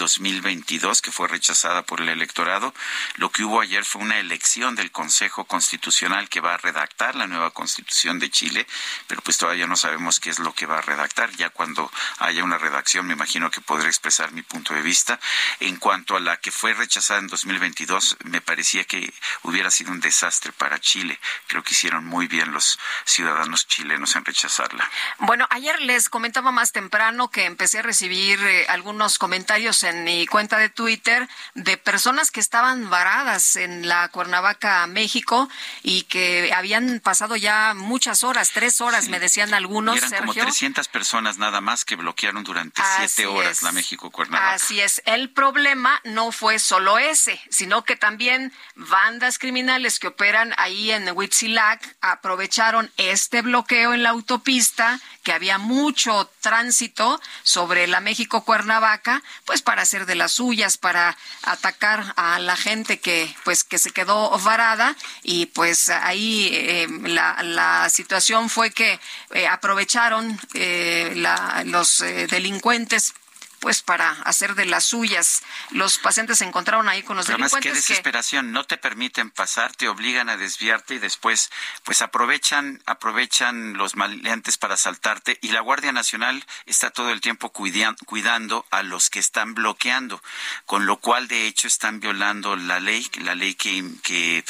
2022 0.57 1.03
que 1.03 1.13
fue 1.13 1.29
rechazada 1.29 1.83
por 1.83 2.01
el 2.01 2.09
electorado. 2.09 2.75
Lo 3.17 3.31
que 3.31 3.45
hubo 3.45 3.61
ayer 3.61 3.85
fue 3.85 4.03
una 4.03 4.19
elección 4.19 4.75
del 4.75 4.91
Consejo 4.91 5.45
Constitucional 5.45 6.29
que 6.29 6.41
va 6.41 6.55
a 6.55 6.57
redactar 6.57 7.15
la 7.15 7.27
nueva 7.27 7.51
Constitución 7.51 8.19
de 8.19 8.31
Chile, 8.31 8.67
pero 9.07 9.23
pues 9.23 9.37
todavía 9.39 9.67
no 9.67 9.77
sabemos 9.77 10.21
qué 10.21 10.31
es 10.31 10.39
lo 10.39 10.55
que 10.55 10.67
va 10.67 10.79
a 10.79 10.83
redactar. 10.83 11.31
Ya 11.33 11.51
cuando 11.51 11.91
haya 12.19 12.45
una 12.45 12.59
redacción, 12.59 13.07
me 13.07 13.15
imagino 13.15 13.51
que 13.51 13.61
podré 13.61 13.89
expresar 13.89 14.33
mi 14.33 14.43
punto 14.43 14.75
de 14.75 14.83
vista. 14.83 15.19
En 15.61 15.77
cuanto 15.77 16.17
a 16.17 16.21
la 16.21 16.39
que 16.39 16.51
fue 16.51 16.75
rechazada 16.75 17.21
en 17.21 17.29
2022, 17.29 18.17
me 18.25 18.41
parecía 18.41 18.85
que 18.85 19.13
hubiera 19.43 19.71
sido 19.71 19.93
un 19.93 20.01
desastre 20.01 20.53
para 20.53 20.81
Chile. 20.81 21.19
Creo 21.47 21.63
que 21.63 21.75
hicieron 21.75 22.05
muy 22.05 22.27
bien 22.27 22.53
los 22.53 22.79
ciudadanos 23.05 23.67
chilenos 23.67 24.17
en 24.17 24.25
rechazarla. 24.25 24.89
Bueno, 25.19 25.47
ayer 25.51 25.81
les 25.83 26.09
comentaba 26.09 26.51
más 26.51 26.73
temprano 26.73 27.31
que 27.31 27.45
empecé 27.45 27.81
a 27.81 27.83
recibir 27.83 28.41
eh, 28.41 28.67
algunos 28.69 29.19
comentarios 29.19 29.83
en 29.83 30.05
mi 30.05 30.27
cuenta 30.27 30.46
de 30.55 30.69
Twitter 30.69 31.29
de 31.55 31.77
personas 31.77 32.31
que 32.31 32.39
estaban 32.39 32.89
varadas 32.89 33.57
en 33.57 33.89
la 33.89 34.09
Cuernavaca, 34.09 34.87
México, 34.87 35.49
y 35.83 36.03
que 36.03 36.53
habían 36.55 37.01
pasado 37.01 37.35
ya 37.35 37.75
muchas 37.75 38.23
horas, 38.23 38.51
tres 38.53 38.81
horas, 38.81 39.09
me 39.09 39.19
decían 39.19 39.53
algunos, 39.53 39.97
Y 39.97 39.99
eran 39.99 40.11
como 40.11 40.33
Sergio. 40.33 40.45
300 40.45 40.87
personas 40.89 41.39
nada 41.39 41.61
más 41.61 41.85
que 41.85 41.97
bloquearon 41.97 42.45
durante 42.45 42.81
Así 42.81 43.09
siete 43.09 43.27
horas 43.27 43.59
es. 43.59 43.63
la 43.63 43.73
México 43.73 44.11
Cuernavaca. 44.11 44.53
Así 44.55 44.81
es. 44.81 45.03
El 45.05 45.31
problema 45.31 46.01
no 46.05 46.31
fue 46.31 46.59
solo 46.61 46.99
ese, 46.99 47.41
sino 47.51 47.85
que 47.85 47.97
también 47.97 48.53
bandas 48.77 49.39
criminales 49.39 49.99
que 49.99 50.09
operan 50.09 50.55
ahí 50.57 50.93
en 50.93 51.11
Huitzilac 51.11 51.97
aprovecharon 52.01 52.91
este 52.97 53.43
bloqueo 53.43 53.95
en 53.95 54.03
la 54.03 54.11
autopista, 54.11 55.01
que 55.23 55.33
había 55.33 55.59
mucho 55.59 56.31
tránsito 56.41 57.21
sobre 57.43 57.87
la 57.87 58.01
México 58.01 58.45
Cuernavaca, 58.45 59.23
pues 59.45 59.63
para 59.63 59.83
hacer 59.83 60.07
de 60.07 60.15
las 60.15 60.36
suyas, 60.37 60.77
para 60.79 61.17
atacar 61.43 62.13
a 62.17 62.39
la 62.39 62.57
gente 62.57 62.99
que 63.01 63.35
pues 63.45 63.65
que 63.65 63.79
se 63.79 63.91
quedó 63.91 64.31
varada. 64.39 64.95
Y 65.23 65.47
pues 65.47 65.89
ahí 65.89 66.51
eh, 66.53 66.87
la, 67.19 67.43
la 67.43 67.89
situación 67.91 68.49
fue 68.51 68.71
que 68.71 69.01
eh, 69.33 69.47
aprovecharon 69.49 70.39
eh, 70.55 71.13
la- 71.17 71.63
los 71.67 72.01
eh, 72.01 72.27
delincuentes 72.29 73.13
pues 73.61 73.83
para 73.83 74.11
hacer 74.23 74.55
de 74.55 74.65
las 74.67 74.85
suyas. 74.85 75.43
Los 75.71 75.99
pacientes 75.99 76.39
se 76.39 76.45
encontraron 76.45 76.89
ahí 76.89 77.03
con 77.03 77.17
los 77.17 77.29
Además, 77.29 77.51
qué 77.53 77.57
delincuentes 77.57 77.87
que 77.87 77.93
desesperación, 77.95 78.53
no 78.53 78.65
te 78.65 78.77
permiten 78.77 79.31
pasar, 79.31 79.75
te 79.75 79.89
obligan 79.89 80.29
a 80.29 80.37
desviarte 80.37 80.95
y 80.95 80.99
después 80.99 81.51
pues 81.85 82.03
aprovechan 82.03 82.83
aprovechan 82.87 83.75
los 83.75 83.97
maleantes 83.97 84.59
para 84.59 84.75
asaltarte 84.75 85.39
y 85.43 85.49
la 85.49 85.61
Guardia 85.61 85.93
Nacional 85.93 86.45
está 86.67 86.91
todo 86.91 87.11
el 87.11 87.21
tiempo 87.21 87.53
cuidan- 87.53 87.97
cuidando 88.07 88.67
a 88.71 88.83
los 88.83 89.11
que 89.11 89.19
están 89.19 89.55
bloqueando, 89.55 90.23
con 90.65 90.87
lo 90.87 90.99
cual 90.99 91.29
de 91.29 91.47
hecho 91.47 91.67
están 91.67 92.01
violando 92.01 92.57
la 92.57 92.81
ley, 92.81 93.09
la 93.21 93.35
ley 93.35 93.55
que, 93.55 93.85
que, 94.03 94.45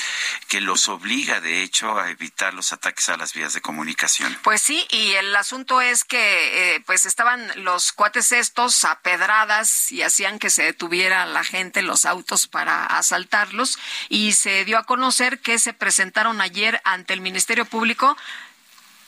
que 0.49 0.61
los 0.61 0.89
obliga 0.89 1.41
de 1.41 1.62
hecho 1.62 1.99
a 1.99 2.11
evitar 2.11 2.55
los 2.55 2.73
ataques 2.73 3.09
a 3.09 3.16
las 3.16 3.33
vías 3.35 3.53
de 3.53 3.61
comunicación. 3.61 4.37
Pues 4.43 4.62
sí, 4.62 4.87
y 4.91 5.12
el 5.12 5.35
asunto 5.37 5.81
es 5.81 6.05
que 6.05 6.74
eh, 6.77 6.81
pues 6.87 7.07
estaban 7.07 7.51
los 7.65 7.93
cuates 7.93 8.33
estos 8.33 8.85
a 8.85 8.95
pedradas 9.02 9.90
y 9.93 10.02
hacían 10.02 10.39
que 10.39 10.51
se 10.51 10.62
detuviera 10.64 11.27
la 11.27 11.44
gente, 11.44 11.82
los 11.82 12.05
autos 12.05 12.47
para 12.47 12.85
asaltarlos 12.86 13.78
y 14.09 14.32
se 14.32 14.64
dio 14.64 14.78
a 14.78 14.85
conocer 14.85 15.40
que 15.40 15.59
se 15.59 15.73
presentaron 15.73 16.40
ayer 16.40 16.81
ante 16.85 17.14
el 17.14 17.20
Ministerio 17.20 17.64
Público 17.64 18.16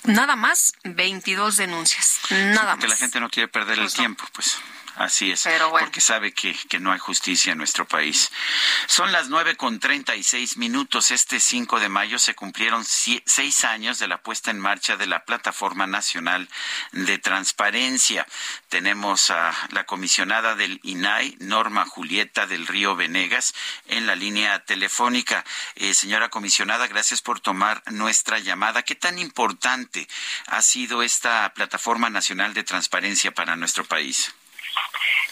nada 0.04 0.36
más 0.36 0.72
22 0.84 1.56
denuncias, 1.56 2.20
nada 2.30 2.72
Porque 2.72 2.86
la 2.86 2.92
más. 2.94 2.98
gente 3.00 3.20
no 3.20 3.28
quiere 3.28 3.48
perder 3.48 3.78
el 3.78 3.92
tiempo, 3.92 4.24
pues. 4.32 4.58
Así 4.98 5.30
es, 5.30 5.44
Pero 5.44 5.70
bueno. 5.70 5.86
porque 5.86 6.00
sabe 6.00 6.32
que, 6.32 6.56
que 6.68 6.80
no 6.80 6.90
hay 6.90 6.98
justicia 6.98 7.52
en 7.52 7.58
nuestro 7.58 7.86
país. 7.86 8.32
Son 8.88 9.12
las 9.12 9.28
nueve 9.28 9.56
con 9.56 9.78
treinta 9.78 10.16
y 10.16 10.24
seis 10.24 10.56
minutos. 10.56 11.12
Este 11.12 11.38
5 11.38 11.78
de 11.78 11.88
mayo 11.88 12.18
se 12.18 12.34
cumplieron 12.34 12.84
seis 12.84 13.64
años 13.64 14.00
de 14.00 14.08
la 14.08 14.20
puesta 14.20 14.50
en 14.50 14.58
marcha 14.58 14.96
de 14.96 15.06
la 15.06 15.24
Plataforma 15.24 15.86
Nacional 15.86 16.48
de 16.90 17.16
Transparencia. 17.18 18.26
Tenemos 18.68 19.30
a 19.30 19.54
la 19.70 19.84
comisionada 19.84 20.56
del 20.56 20.80
INAI, 20.82 21.36
Norma 21.38 21.86
Julieta 21.86 22.48
del 22.48 22.66
Río 22.66 22.96
Venegas, 22.96 23.54
en 23.86 24.08
la 24.08 24.16
línea 24.16 24.64
telefónica. 24.64 25.44
Eh, 25.76 25.94
señora 25.94 26.28
comisionada, 26.28 26.88
gracias 26.88 27.22
por 27.22 27.38
tomar 27.38 27.84
nuestra 27.92 28.40
llamada. 28.40 28.82
¿Qué 28.82 28.96
tan 28.96 29.20
importante 29.20 30.08
ha 30.46 30.60
sido 30.60 31.04
esta 31.04 31.54
Plataforma 31.54 32.10
Nacional 32.10 32.52
de 32.52 32.64
Transparencia 32.64 33.32
para 33.32 33.54
nuestro 33.54 33.84
país? 33.84 34.34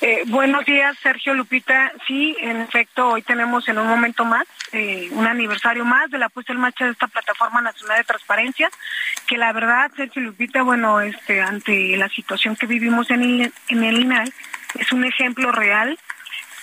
Eh, 0.02 0.24
buenos 0.26 0.64
días, 0.66 0.94
Sergio 1.02 1.32
Lupita. 1.32 1.90
Sí, 2.06 2.36
en 2.40 2.60
efecto, 2.60 3.08
hoy 3.08 3.22
tenemos 3.22 3.66
en 3.66 3.78
un 3.78 3.86
momento 3.86 4.26
más 4.26 4.44
eh, 4.72 5.08
un 5.12 5.26
aniversario 5.26 5.86
más 5.86 6.10
de 6.10 6.18
la 6.18 6.28
puesta 6.28 6.52
en 6.52 6.60
marcha 6.60 6.84
de 6.84 6.90
esta 6.90 7.08
plataforma 7.08 7.62
nacional 7.62 7.98
de 7.98 8.04
transparencia, 8.04 8.68
que 9.26 9.38
la 9.38 9.54
verdad, 9.54 9.90
Sergio 9.96 10.20
Lupita, 10.20 10.62
bueno, 10.62 11.00
este, 11.00 11.40
ante 11.40 11.96
la 11.96 12.10
situación 12.10 12.56
que 12.56 12.66
vivimos 12.66 13.10
en 13.10 13.22
el, 13.22 13.52
en 13.68 13.84
el 13.84 14.00
INAI, 14.02 14.30
es 14.78 14.92
un 14.92 15.04
ejemplo 15.04 15.50
real 15.50 15.98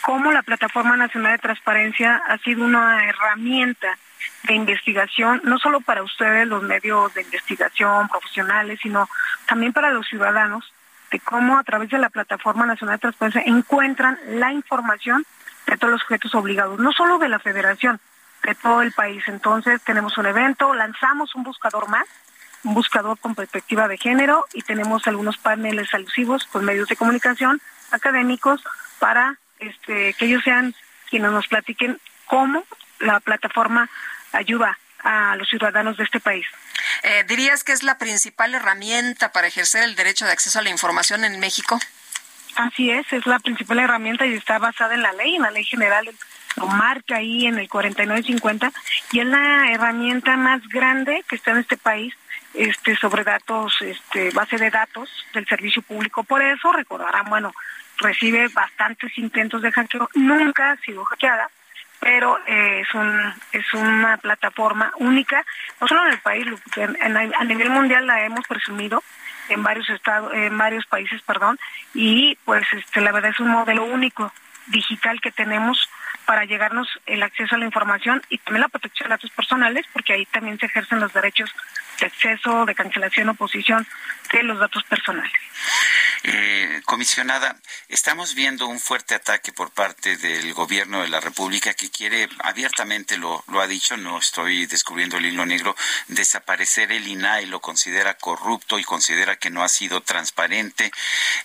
cómo 0.02 0.32
la 0.32 0.44
plataforma 0.44 0.96
nacional 0.96 1.32
de 1.32 1.40
transparencia 1.40 2.22
ha 2.28 2.38
sido 2.40 2.64
una 2.64 3.08
herramienta 3.08 3.98
de 4.44 4.54
investigación, 4.54 5.42
no 5.44 5.58
solo 5.58 5.82
para 5.82 6.04
ustedes, 6.04 6.46
los 6.48 6.62
medios 6.62 7.12
de 7.16 7.24
investigación 7.24 8.10
profesionales, 8.10 8.80
sino 8.84 9.10
también 9.48 9.74
para 9.74 9.90
los 9.90 10.06
ciudadanos 10.08 10.72
de 11.14 11.20
cómo 11.20 11.60
a 11.60 11.64
través 11.64 11.92
de 11.92 12.00
la 12.00 12.10
Plataforma 12.10 12.66
Nacional 12.66 12.96
de 12.96 13.02
Transparencia 13.02 13.44
encuentran 13.46 14.18
la 14.28 14.52
información 14.52 15.24
de 15.68 15.78
todos 15.78 15.92
los 15.92 16.02
sujetos 16.02 16.34
obligados, 16.34 16.80
no 16.80 16.92
solo 16.92 17.20
de 17.20 17.30
la 17.30 17.38
federación, 17.38 18.00
de 18.44 18.56
todo 18.56 18.82
el 18.82 18.92
país. 18.94 19.24
Entonces 19.28 19.80
tenemos 19.84 20.18
un 20.18 20.26
evento, 20.26 20.74
lanzamos 20.74 21.36
un 21.36 21.44
buscador 21.44 21.88
más, 21.88 22.06
un 22.64 22.74
buscador 22.74 23.20
con 23.20 23.36
perspectiva 23.36 23.88
de 23.88 24.00
género 24.00 24.46
y 24.54 24.64
tenemos 24.64 25.08
algunos 25.08 25.38
paneles 25.38 25.94
alusivos 25.94 26.46
con 26.46 26.66
medios 26.66 26.90
de 26.90 26.96
comunicación 26.96 27.62
académicos 27.92 28.64
para 28.98 29.38
este, 29.60 30.16
que 30.16 30.26
ellos 30.26 30.44
sean 30.44 30.74
quienes 31.12 31.32
nos 31.32 31.48
platiquen 31.48 32.00
cómo 32.26 32.64
la 33.00 33.20
plataforma 33.20 33.88
ayuda 34.32 34.80
a 35.04 35.36
los 35.36 35.50
ciudadanos 35.50 35.98
de 35.98 36.04
este 36.04 36.20
país. 36.20 36.46
Eh, 37.04 37.24
¿Dirías 37.28 37.64
que 37.64 37.72
es 37.72 37.84
la 37.84 37.98
principal 37.98 38.56
herramienta 38.56 39.32
para 39.32 39.48
ejercer 39.48 39.84
el 39.84 39.96
derecho 39.96 40.26
de 40.26 40.32
acceso 40.32 40.60
a 40.60 40.62
la 40.62 40.70
información 40.70 41.24
en 41.26 41.40
México? 41.40 41.80
Así 42.56 42.92
es, 42.92 43.12
es 43.12 43.26
la 43.26 43.40
principal 43.40 43.80
herramienta 43.80 44.26
y 44.26 44.34
está 44.34 44.60
basada 44.60 44.94
en 44.94 45.02
la 45.02 45.12
ley, 45.14 45.36
en 45.36 45.42
la 45.42 45.52
ley 45.52 45.64
general, 45.64 46.10
lo 46.56 46.68
marca 46.68 47.16
ahí 47.16 47.48
en 47.48 47.58
el 47.58 47.68
4950 47.68 48.72
y 49.12 49.20
es 49.20 49.26
la 49.26 49.72
herramienta 49.72 50.38
más 50.38 50.62
grande 50.70 51.24
que 51.28 51.36
está 51.36 51.52
en 51.52 51.58
este 51.58 51.78
país 51.78 52.14
este 52.54 52.96
sobre 52.96 53.24
datos, 53.24 53.82
este 53.82 54.30
base 54.32 54.58
de 54.58 54.70
datos 54.70 55.10
del 55.34 55.48
servicio 55.48 55.82
público. 55.82 56.24
Por 56.24 56.44
eso 56.44 56.72
recordarán, 56.72 57.26
bueno, 57.26 57.52
recibe 57.98 58.48
bastantes 58.50 59.18
intentos 59.18 59.62
de 59.62 59.72
hackeo, 59.72 60.10
nunca 60.14 60.72
ha 60.72 60.78
sido 60.78 61.04
hackeada, 61.06 61.50
pero 62.04 62.38
eh, 62.48 62.82
es 62.82 62.94
un 62.94 63.34
es 63.54 63.74
una 63.74 64.18
plataforma 64.18 64.92
única, 64.98 65.46
no 65.80 65.88
solo 65.88 66.06
en 66.06 66.12
el 66.12 66.20
país, 66.20 66.46
en- 66.76 67.18
a 67.34 67.44
nivel 67.46 67.70
mundial 67.70 68.06
la 68.06 68.26
hemos 68.26 68.46
presumido 68.46 69.02
en 69.48 69.64
varios 69.64 69.90
estados, 69.90 70.34
en 70.34 70.58
varios 70.58 70.86
países, 70.86 71.22
perdón, 71.22 71.58
y 71.94 72.38
pues 72.44 72.66
este 72.74 73.00
la 73.00 73.12
verdad 73.14 73.32
es 73.32 73.40
un 73.40 73.50
modelo 73.50 73.86
único 73.86 74.34
digital 74.68 75.22
que 75.22 75.32
tenemos 75.32 75.90
para 76.26 76.46
llegarnos 76.46 76.88
el 77.06 77.22
acceso 77.24 77.56
a 77.56 77.58
la 77.58 77.66
información 77.66 78.22
y 78.30 78.38
también 78.38 78.62
la 78.62 78.70
protección 78.70 79.08
de 79.10 79.16
datos 79.16 79.32
personales, 79.32 79.86
porque 79.94 80.14
ahí 80.14 80.26
también 80.26 80.58
se 80.60 80.66
ejercen 80.68 81.00
los 81.02 81.12
derechos 81.14 81.54
de 82.00 82.06
acceso, 82.06 82.66
de 82.66 82.76
cancelación, 82.76 83.30
oposición 83.30 83.86
de 84.38 84.44
los 84.44 84.60
datos 84.60 84.84
personales. 84.84 85.32
Eh, 86.26 86.82
comisionada, 86.86 87.58
estamos 87.90 88.34
viendo 88.34 88.68
un 88.68 88.80
fuerte 88.80 89.14
ataque 89.14 89.52
por 89.52 89.72
parte 89.72 90.16
del 90.18 90.54
gobierno 90.54 91.02
de 91.02 91.10
la 91.10 91.20
República 91.20 91.74
que 91.74 91.92
quiere, 91.92 92.30
abiertamente 92.40 93.18
lo, 93.18 93.44
ha 93.60 93.68
dicho, 93.68 93.98
no 93.98 94.18
estoy 94.18 94.66
descubriendo 94.66 95.18
el 95.18 95.26
hilo 95.26 95.46
negro, 95.46 95.76
desaparecer 96.08 96.92
el 96.94 97.08
INAI, 97.08 97.46
lo 97.48 97.60
considera 97.60 98.14
corrupto 98.14 98.80
y 98.80 98.84
considera 98.84 99.36
que 99.36 99.50
no 99.50 99.64
ha 99.64 99.70
sido 99.70 100.02
transparente. 100.02 100.92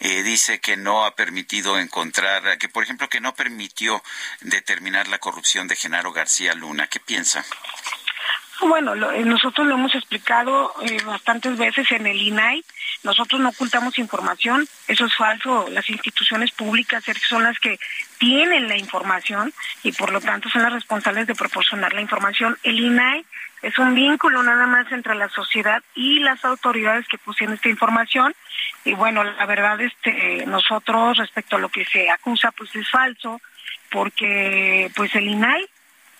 Eh, 0.00 0.22
dice 0.22 0.60
que 0.60 0.76
no 0.76 1.04
ha 1.04 1.16
permitido 1.16 1.78
encontrar, 1.78 2.58
que 2.58 2.68
por 2.68 2.84
ejemplo 2.84 3.08
que 3.08 3.20
no 3.20 3.34
permitió 3.34 4.02
determinar 4.40 5.08
la 5.08 5.18
corrupción 5.18 5.66
de 5.66 5.76
Genaro 5.76 6.12
García 6.12 6.54
Luna. 6.54 6.86
¿Qué 6.86 7.00
piensa? 7.00 7.44
Bueno, 8.60 8.94
lo- 8.96 9.12
eh, 9.12 9.24
nosotros 9.24 9.66
lo 9.68 9.74
hemos 9.74 9.94
explicado 9.94 10.74
eh, 10.82 10.98
bastantes 11.04 11.56
veces 11.56 11.90
en 11.92 12.06
el 12.06 12.20
INAI. 12.20 12.64
Nosotros 13.04 13.40
no 13.40 13.50
ocultamos 13.50 13.98
información, 13.98 14.66
eso 14.88 15.06
es 15.06 15.14
falso. 15.14 15.68
Las 15.70 15.88
instituciones 15.88 16.50
públicas 16.50 17.04
son 17.28 17.44
las 17.44 17.58
que 17.60 17.78
tienen 18.18 18.66
la 18.66 18.76
información 18.76 19.52
y 19.84 19.92
por 19.92 20.12
lo 20.12 20.20
tanto 20.20 20.48
son 20.50 20.62
las 20.62 20.72
responsables 20.72 21.28
de 21.28 21.36
proporcionar 21.36 21.92
la 21.92 22.00
información. 22.00 22.58
El 22.64 22.80
INAI 22.80 23.24
es 23.62 23.78
un 23.78 23.94
vínculo 23.94 24.42
nada 24.42 24.66
más 24.66 24.90
entre 24.90 25.14
la 25.14 25.28
sociedad 25.28 25.82
y 25.94 26.18
las 26.18 26.44
autoridades 26.44 27.06
que 27.06 27.18
pusieron 27.18 27.54
esta 27.54 27.68
información. 27.68 28.34
Y 28.84 28.94
bueno, 28.94 29.22
la 29.22 29.46
verdad, 29.46 29.80
este, 29.80 30.44
nosotros 30.46 31.16
respecto 31.18 31.56
a 31.56 31.60
lo 31.60 31.68
que 31.68 31.84
se 31.84 32.10
acusa, 32.10 32.50
pues 32.52 32.74
es 32.74 32.88
falso, 32.90 33.40
porque 33.90 34.90
pues 34.96 35.14
el 35.14 35.28
INAI 35.28 35.64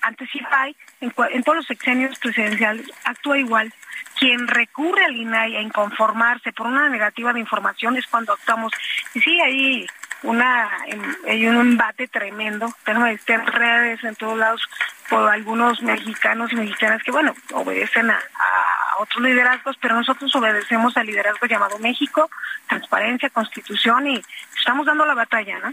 antes 0.02 0.34
IFAI, 0.34 0.76
en, 1.00 1.12
en 1.30 1.42
todos 1.42 1.56
los 1.56 1.66
sexenios 1.66 2.18
presidenciales, 2.18 2.86
actúa 3.04 3.38
igual. 3.38 3.72
Quien 4.18 4.48
recurre 4.48 5.04
al 5.04 5.16
INAI 5.16 5.56
a 5.56 5.60
inconformarse 5.60 6.52
por 6.52 6.66
una 6.66 6.88
negativa 6.88 7.32
de 7.32 7.40
información 7.40 7.96
es 7.96 8.06
cuando 8.06 8.32
actuamos. 8.32 8.72
Y 9.14 9.20
sí, 9.20 9.40
hay 9.40 9.86
una 10.22 10.68
em, 10.86 11.16
hay 11.28 11.46
un 11.46 11.56
embate 11.56 12.08
tremendo, 12.08 12.72
tengo 12.84 13.06
este, 13.06 13.34
en 13.34 13.46
redes 13.46 14.02
en 14.02 14.16
todos 14.16 14.36
lados 14.36 14.62
por 15.08 15.28
algunos 15.28 15.80
mexicanos 15.82 16.52
y 16.52 16.56
mexicanas 16.56 17.02
que, 17.02 17.10
bueno, 17.10 17.34
obedecen 17.52 18.10
a, 18.10 18.20
otros 18.98 19.22
liderazgos, 19.22 19.76
pero 19.80 19.94
nosotros 19.94 20.34
obedecemos 20.34 20.96
al 20.96 21.06
liderazgo 21.06 21.46
llamado 21.46 21.78
México, 21.78 22.28
transparencia, 22.68 23.30
constitución 23.30 24.08
y 24.08 24.20
estamos 24.58 24.86
dando 24.86 25.06
la 25.06 25.14
batalla, 25.14 25.56
¿no? 25.60 25.72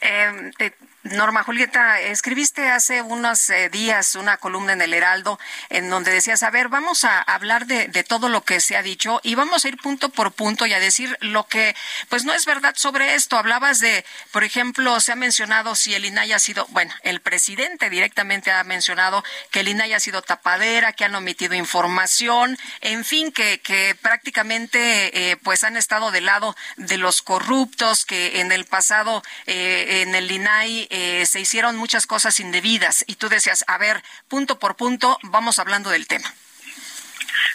Eh, 0.00 0.50
eh, 0.60 0.70
Norma 1.04 1.42
Julieta, 1.42 2.00
escribiste 2.00 2.70
hace 2.70 3.02
unos 3.02 3.50
eh, 3.50 3.68
días 3.70 4.14
una 4.14 4.36
columna 4.36 4.72
en 4.72 4.82
el 4.82 4.94
Heraldo 4.94 5.38
en 5.68 5.90
donde 5.90 6.12
decías, 6.12 6.44
a 6.44 6.50
ver, 6.50 6.68
vamos 6.68 7.02
a 7.02 7.20
hablar 7.20 7.66
de, 7.66 7.88
todo 8.04 8.28
lo 8.28 8.44
que 8.44 8.60
se 8.60 8.76
ha 8.76 8.82
dicho 8.82 9.20
y 9.24 9.34
vamos 9.34 9.64
a 9.64 9.68
ir 9.68 9.78
punto 9.78 10.10
por 10.10 10.32
punto 10.32 10.64
y 10.64 10.72
a 10.72 10.78
decir 10.78 11.16
lo 11.20 11.48
que 11.48 11.74
pues 12.08 12.24
no 12.24 12.32
es 12.32 12.46
verdad 12.46 12.74
sobre 12.76 13.14
esto. 13.14 13.36
Hablabas 13.36 13.80
de, 13.80 14.04
por 14.30 14.44
ejemplo, 14.44 15.00
se 15.00 15.10
ha 15.10 15.16
mencionado 15.16 15.74
si 15.74 15.92
el 15.94 16.04
INAI 16.04 16.32
ha 16.32 16.38
sido, 16.38 16.66
bueno, 16.70 16.94
el 17.02 17.20
presidente 17.20 17.90
directamente 17.90 18.52
ha 18.52 18.62
mencionado 18.62 19.24
que 19.50 19.60
el 19.60 19.68
INAI 19.68 19.94
ha 19.94 20.00
sido 20.00 20.22
tapadera, 20.22 20.92
que 20.92 21.04
han 21.04 21.14
omitido 21.16 21.54
información, 21.54 22.56
en 22.80 23.04
fin, 23.04 23.32
que, 23.32 23.60
que 23.60 23.96
prácticamente 24.00 25.30
eh, 25.30 25.36
pues 25.36 25.64
han 25.64 25.76
estado 25.76 26.12
del 26.12 26.26
lado 26.26 26.54
de 26.76 26.98
los 26.98 27.22
corruptos, 27.22 28.04
que 28.04 28.40
en 28.40 28.52
el 28.52 28.66
pasado 28.66 29.22
eh, 29.46 30.02
en 30.02 30.14
el 30.14 30.30
INAI 30.30 30.88
eh, 30.94 31.24
se 31.24 31.40
hicieron 31.40 31.78
muchas 31.78 32.06
cosas 32.06 32.38
indebidas 32.38 33.02
y 33.06 33.14
tú 33.14 33.30
decías, 33.30 33.64
a 33.66 33.78
ver, 33.78 34.02
punto 34.28 34.58
por 34.58 34.76
punto, 34.76 35.18
vamos 35.22 35.58
hablando 35.58 35.88
del 35.88 36.06
tema. 36.06 36.30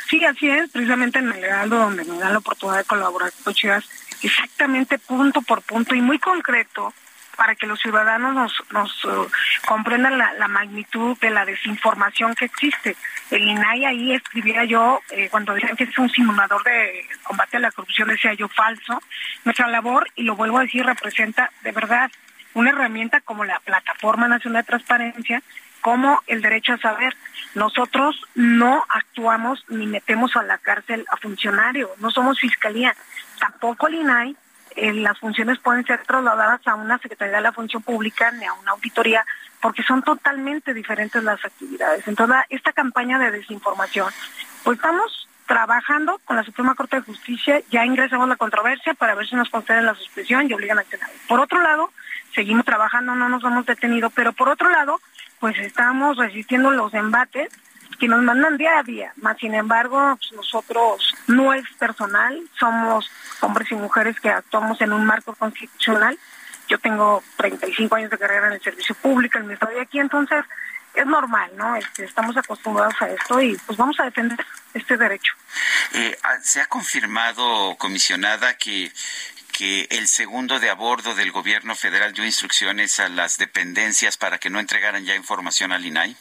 Sí, 0.10 0.26
así 0.26 0.50
es, 0.50 0.72
precisamente 0.72 1.20
en 1.20 1.32
el 1.32 1.44
Heraldo, 1.44 1.78
donde 1.78 2.04
me 2.04 2.18
dan 2.18 2.32
la 2.32 2.40
oportunidad 2.40 2.80
de 2.80 2.86
colaborar 2.86 3.32
con 3.44 3.54
Chivas, 3.54 3.86
exactamente 4.24 4.98
punto 4.98 5.44
por 5.44 5.62
punto 5.62 5.94
y 5.94 6.02
muy 6.02 6.18
concreto 6.18 6.96
para 7.36 7.54
que 7.54 7.68
los 7.68 7.80
ciudadanos 7.80 8.34
nos, 8.34 8.54
nos 8.72 9.06
uh, 9.06 9.30
comprendan 9.68 10.18
la, 10.18 10.48
magnitud 10.48 11.16
de 11.20 11.30
la 11.30 11.46
desinformación 11.46 12.34
que 12.34 12.46
existe. 12.46 12.96
El 13.30 13.48
INAI 13.48 13.86
ahí 13.86 14.14
escribía 14.16 14.64
yo, 14.64 15.02
eh, 15.12 15.28
cuando 15.30 15.54
decían 15.54 15.76
que 15.76 15.84
es 15.84 15.98
un 16.00 16.10
simulador 16.10 16.64
de 16.64 17.08
combate 17.22 17.58
a 17.58 17.60
la 17.60 17.72
corrupción, 17.72 18.08
decía 18.08 18.34
yo 18.34 18.48
falso. 18.48 19.00
Nuestra 19.46 19.68
labor, 19.68 20.10
y 20.16 20.24
lo 20.24 20.36
vuelvo 20.36 20.58
a 20.58 20.64
decir, 20.64 20.84
representa 20.84 21.52
de 21.62 21.72
verdad 21.72 22.10
una 22.54 22.72
herramienta 22.72 23.22
como 23.22 23.46
la 23.46 23.60
Plataforma 23.60 24.28
Nacional 24.28 24.64
de 24.64 24.68
Transparencia, 24.68 25.44
como 25.82 26.22
el 26.28 26.42
derecho 26.42 26.74
a 26.74 26.78
saber. 26.80 27.16
Nosotros 27.56 28.20
no 28.36 28.84
actuamos 28.90 29.64
ni 29.70 29.88
metemos 29.88 30.36
a 30.36 30.44
la 30.44 30.58
cárcel 30.58 31.06
a 31.10 31.18
funcionarios, 31.18 31.92
no 32.00 32.12
somos 32.12 32.40
fiscalía, 32.40 32.96
tampoco 33.40 33.88
el 33.88 33.96
INAI 33.96 34.36
eh, 34.78 34.94
las 34.94 35.18
funciones 35.18 35.58
pueden 35.58 35.84
ser 35.86 36.04
trasladadas 36.04 36.62
a 36.68 36.76
una 36.76 37.00
Secretaría 37.00 37.38
de 37.38 37.42
la 37.42 37.52
Función 37.52 37.82
Pública 37.82 38.32
ni 38.32 38.46
a 38.46 38.54
una 38.54 38.74
auditoría, 38.74 39.26
porque 39.60 39.82
son 39.82 40.04
totalmente 40.04 40.72
diferentes 40.72 41.24
las 41.24 41.44
actividades. 41.44 42.08
Entonces, 42.08 42.38
esta 42.50 42.74
campaña 42.74 43.18
de 43.18 43.32
desinformación, 43.32 44.14
pues 44.64 44.78
estamos 44.78 45.28
trabajando 45.48 46.22
con 46.26 46.36
la 46.36 46.44
Suprema 46.44 46.76
Corte 46.76 46.98
de 46.98 47.02
Justicia, 47.02 47.60
ya 47.72 47.86
ingresamos 47.86 48.30
la 48.30 48.36
controversia 48.36 48.94
para 48.94 49.16
ver 49.16 49.28
si 49.28 49.36
nos 49.36 49.50
conceden 49.50 49.86
la 49.86 49.96
suspensión 49.96 50.48
y 50.48 50.54
obligan 50.54 50.78
a 50.78 50.84
Senado. 50.84 51.12
Por 51.28 51.40
otro 51.40 51.60
lado, 51.60 51.92
seguimos 52.34 52.66
trabajando, 52.66 53.16
no 53.16 53.30
nos 53.30 53.44
hemos 53.44 53.66
detenido, 53.66 54.10
pero 54.10 54.34
por 54.34 54.50
otro 54.50 54.70
lado, 54.70 55.00
pues 55.40 55.58
estamos 55.60 56.18
resistiendo 56.18 56.72
los 56.72 56.94
embates 56.94 57.50
que 58.00 58.08
nos 58.08 58.22
mandan 58.22 58.58
día 58.58 58.80
a 58.80 58.84
día. 58.84 59.12
Más 59.18 59.38
sin 59.38 59.54
embargo, 59.54 60.18
pues, 60.18 60.32
nosotros 60.34 61.16
no 61.28 61.54
es 61.54 61.64
personal, 61.80 62.40
somos 62.60 63.10
hombres 63.42 63.72
y 63.72 63.76
mujeres 63.76 64.20
que 64.20 64.30
actuamos 64.30 64.80
en 64.82 64.94
un 64.94 65.06
marco 65.06 65.34
constitucional. 65.36 66.18
Yo 66.68 66.78
tengo 66.80 67.24
35 67.38 67.96
años 67.96 68.12
de 68.12 68.18
carrera 68.18 68.48
en 68.48 68.54
el 68.54 68.62
servicio 68.62 68.94
público, 68.96 69.38
en 69.38 69.48
mi 69.48 69.54
estado 69.54 69.74
de 69.74 69.82
aquí, 69.82 70.00
entonces 70.00 70.44
es 70.94 71.06
normal, 71.06 71.52
¿no? 71.56 71.76
Este, 71.76 72.04
estamos 72.06 72.36
acostumbrados 72.36 72.96
a 73.02 73.10
esto 73.10 73.40
y 73.40 73.56
pues 73.66 73.78
vamos 73.78 74.00
a 74.00 74.06
defender 74.06 74.44
este 74.74 74.98
derecho. 74.98 75.34
Eh, 75.94 76.18
ah, 76.24 76.38
¿Se 76.42 76.60
ha 76.60 76.66
confirmado, 76.66 77.76
comisionada, 77.78 78.58
que 78.58 78.92
que 79.58 79.88
el 79.90 80.08
segundo 80.08 80.60
de 80.60 80.70
a 80.70 80.76
bordo 80.76 81.16
del 81.16 81.32
gobierno 81.32 81.74
federal 81.76 82.14
dio 82.14 82.24
instrucciones 82.24 83.00
a 83.00 83.10
las 83.10 83.38
dependencias 83.38 84.16
para 84.16 84.38
que 84.38 84.52
no 84.52 84.60
entregaran 84.60 85.04
ya 85.04 85.16
información 85.16 85.72
al 85.72 85.84
INAI? 85.84 86.16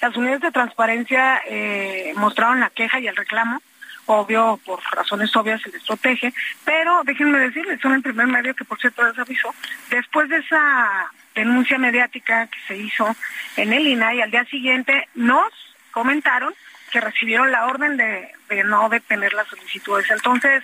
Las 0.00 0.16
unidades 0.16 0.40
de 0.40 0.50
transparencia 0.50 1.40
eh, 1.46 2.12
mostraron 2.16 2.58
la 2.58 2.70
queja 2.70 2.98
y 2.98 3.06
el 3.06 3.14
reclamo 3.14 3.62
obvio, 4.06 4.58
por 4.64 4.80
razones 4.90 5.34
obvias 5.36 5.62
se 5.62 5.70
les 5.70 5.84
protege, 5.84 6.34
pero 6.64 7.02
déjenme 7.04 7.38
decirles, 7.38 7.80
son 7.80 7.94
el 7.94 8.02
primer 8.02 8.26
medio 8.26 8.52
que 8.54 8.64
por 8.64 8.80
cierto 8.80 9.06
les 9.06 9.16
avisó, 9.16 9.54
después 9.90 10.28
de 10.28 10.38
esa 10.38 11.08
denuncia 11.36 11.78
mediática 11.78 12.48
que 12.48 12.58
se 12.66 12.76
hizo 12.76 13.14
en 13.56 13.72
el 13.72 13.86
INAI, 13.86 14.22
al 14.22 14.30
día 14.32 14.44
siguiente 14.46 15.08
nos 15.14 15.52
comentaron 15.92 16.52
que 16.90 17.00
recibieron 17.00 17.52
la 17.52 17.66
orden 17.66 17.96
de, 17.96 18.32
de 18.48 18.64
no 18.64 18.88
detener 18.88 19.32
las 19.32 19.46
solicitudes. 19.46 20.10
Entonces, 20.10 20.62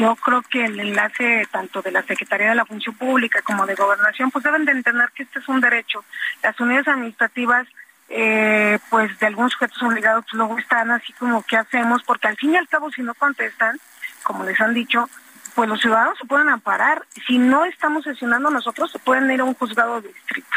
yo 0.00 0.16
creo 0.16 0.40
que 0.42 0.64
el 0.64 0.80
enlace 0.80 1.46
tanto 1.50 1.82
de 1.82 1.92
la 1.92 2.02
Secretaría 2.02 2.48
de 2.48 2.54
la 2.54 2.64
Función 2.64 2.94
Pública 2.94 3.42
como 3.42 3.66
de 3.66 3.74
Gobernación, 3.74 4.30
pues 4.30 4.42
deben 4.42 4.64
de 4.64 4.72
entender 4.72 5.10
que 5.14 5.24
este 5.24 5.40
es 5.40 5.48
un 5.48 5.60
derecho. 5.60 6.04
Las 6.42 6.58
unidades 6.58 6.88
administrativas 6.88 7.66
eh, 8.08 8.78
pues 8.88 9.16
de 9.20 9.26
algunos 9.26 9.52
sujetos 9.52 9.80
obligados 9.82 10.24
pues, 10.24 10.34
luego 10.34 10.58
están 10.58 10.90
así 10.90 11.12
como 11.12 11.42
qué 11.42 11.58
hacemos, 11.58 12.02
porque 12.02 12.28
al 12.28 12.36
fin 12.36 12.54
y 12.54 12.56
al 12.56 12.66
cabo 12.66 12.90
si 12.90 13.02
no 13.02 13.14
contestan, 13.14 13.78
como 14.22 14.42
les 14.44 14.58
han 14.60 14.72
dicho, 14.72 15.08
pues 15.54 15.68
los 15.68 15.80
ciudadanos 15.80 16.16
se 16.18 16.26
pueden 16.26 16.48
amparar. 16.48 17.06
Si 17.26 17.36
no 17.36 17.66
estamos 17.66 18.04
sesionando 18.04 18.50
nosotros, 18.50 18.90
se 18.90 18.98
pueden 18.98 19.30
ir 19.30 19.40
a 19.40 19.44
un 19.44 19.54
juzgado 19.54 20.00
de 20.00 20.08
distrito. 20.08 20.48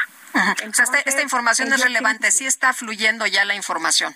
Entonces, 0.63 0.89
esta, 1.05 1.21
información 1.21 1.71
es 1.73 1.81
relevante, 1.81 2.31
sí 2.31 2.45
está 2.45 2.73
fluyendo 2.73 3.27
ya 3.27 3.45
la 3.45 3.55
información. 3.55 4.15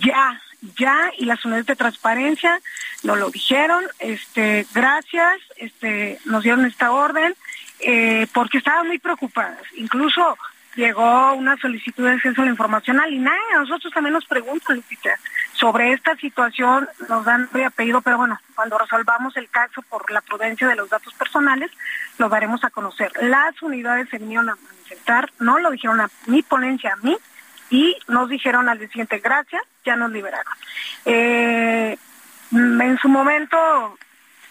Ya, 0.00 0.40
ya, 0.78 1.10
y 1.18 1.24
las 1.24 1.44
unidades 1.44 1.66
de 1.66 1.76
transparencia 1.76 2.60
nos 3.02 3.18
lo 3.18 3.30
dijeron, 3.30 3.84
este, 3.98 4.66
gracias, 4.72 5.40
este, 5.56 6.18
nos 6.24 6.42
dieron 6.42 6.64
esta 6.66 6.92
orden, 6.92 7.34
eh, 7.80 8.26
porque 8.32 8.58
estaban 8.58 8.86
muy 8.86 8.98
preocupadas. 8.98 9.62
Incluso 9.74 10.38
llegó 10.76 11.34
una 11.34 11.56
solicitud 11.56 12.04
de 12.04 12.12
acceso 12.12 12.42
a 12.42 12.44
la 12.44 12.50
información 12.50 13.00
al 13.00 13.12
INAE. 13.12 13.38
A 13.54 13.60
nosotros 13.60 13.92
también 13.92 14.14
nos 14.14 14.24
preguntan, 14.24 14.76
Lupita, 14.76 15.10
sobre 15.52 15.92
esta 15.92 16.16
situación, 16.16 16.88
nos 17.08 17.24
dan 17.24 17.48
muy 17.52 17.62
apellido, 17.62 18.00
pero 18.00 18.18
bueno, 18.18 18.38
cuando 18.54 18.78
resolvamos 18.78 19.36
el 19.36 19.48
caso 19.48 19.82
por 19.82 20.10
la 20.10 20.20
prudencia 20.20 20.68
de 20.68 20.76
los 20.76 20.88
datos 20.88 21.12
personales, 21.14 21.70
lo 22.18 22.28
daremos 22.28 22.64
a 22.64 22.70
conocer. 22.70 23.12
Las 23.20 23.60
unidades 23.62 24.08
se 24.08 24.18
vinieron 24.18 24.48
a 24.48 24.56
manifestar, 24.56 25.30
no 25.40 25.58
lo 25.58 25.70
dijeron 25.70 26.00
a 26.00 26.10
mi 26.26 26.42
ponencia, 26.42 26.92
a 26.92 27.04
mí, 27.04 27.16
y 27.72 27.96
nos 28.06 28.28
dijeron 28.28 28.68
al 28.68 28.78
siguiente, 28.78 29.18
gracias, 29.18 29.62
ya 29.82 29.96
nos 29.96 30.12
liberaron. 30.12 30.52
Eh, 31.06 31.96
en 32.52 32.98
su 33.00 33.08
momento 33.08 33.98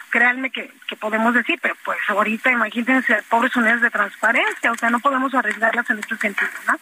créanme 0.09 0.49
que, 0.49 0.73
podemos 0.99 1.33
decir, 1.33 1.57
pero 1.61 1.75
pues 1.85 1.99
ahorita 2.09 2.51
imagínense 2.51 3.23
pobres 3.29 3.55
unidades 3.55 3.81
de 3.81 3.91
transparencia, 3.91 4.71
o 4.71 4.75
sea, 4.75 4.89
no 4.89 4.99
podemos 4.99 5.33
arriesgarlas 5.33 5.89
en 5.89 5.99
este 5.99 6.17
sentido, 6.17 6.49
¿no? 6.67 6.79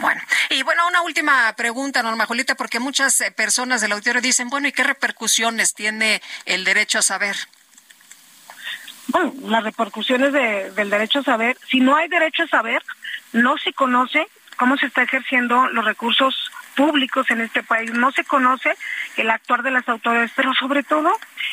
Bueno, 0.00 0.20
y 0.50 0.62
bueno, 0.62 0.86
una 0.86 1.02
última 1.02 1.52
pregunta, 1.54 2.02
Norma 2.02 2.26
Julieta, 2.26 2.54
porque 2.54 2.78
muchas 2.78 3.20
eh, 3.20 3.30
personas 3.30 3.80
del 3.80 3.92
auditorio 3.92 4.20
dicen, 4.20 4.50
bueno, 4.50 4.68
¿y 4.68 4.72
qué 4.72 4.82
repercusiones 4.84 5.74
tiene 5.74 6.20
el 6.44 6.64
derecho 6.64 6.98
a 6.98 7.02
saber? 7.02 7.36
Bueno, 9.08 9.32
las 9.42 9.64
repercusiones 9.64 10.32
del 10.32 10.90
derecho 10.90 11.20
a 11.20 11.24
saber, 11.24 11.56
si 11.68 11.80
no 11.80 11.96
hay 11.96 12.08
derecho 12.08 12.42
a 12.42 12.48
saber, 12.48 12.82
no 13.32 13.56
se 13.56 13.72
conoce 13.72 14.26
cómo 14.58 14.76
se 14.76 14.86
está 14.86 15.02
ejerciendo 15.02 15.68
los 15.68 15.84
recursos 15.84 16.50
públicos 16.76 17.30
en 17.30 17.40
este 17.40 17.62
país. 17.62 17.92
No 17.92 18.12
se 18.12 18.24
conoce 18.24 18.74
el 19.16 19.30
actuar 19.30 19.62
de 19.62 19.70
las 19.70 19.88
autoridades, 19.88 20.32
pero 20.36 20.52
sobre 20.54 20.82
todo 20.82 21.10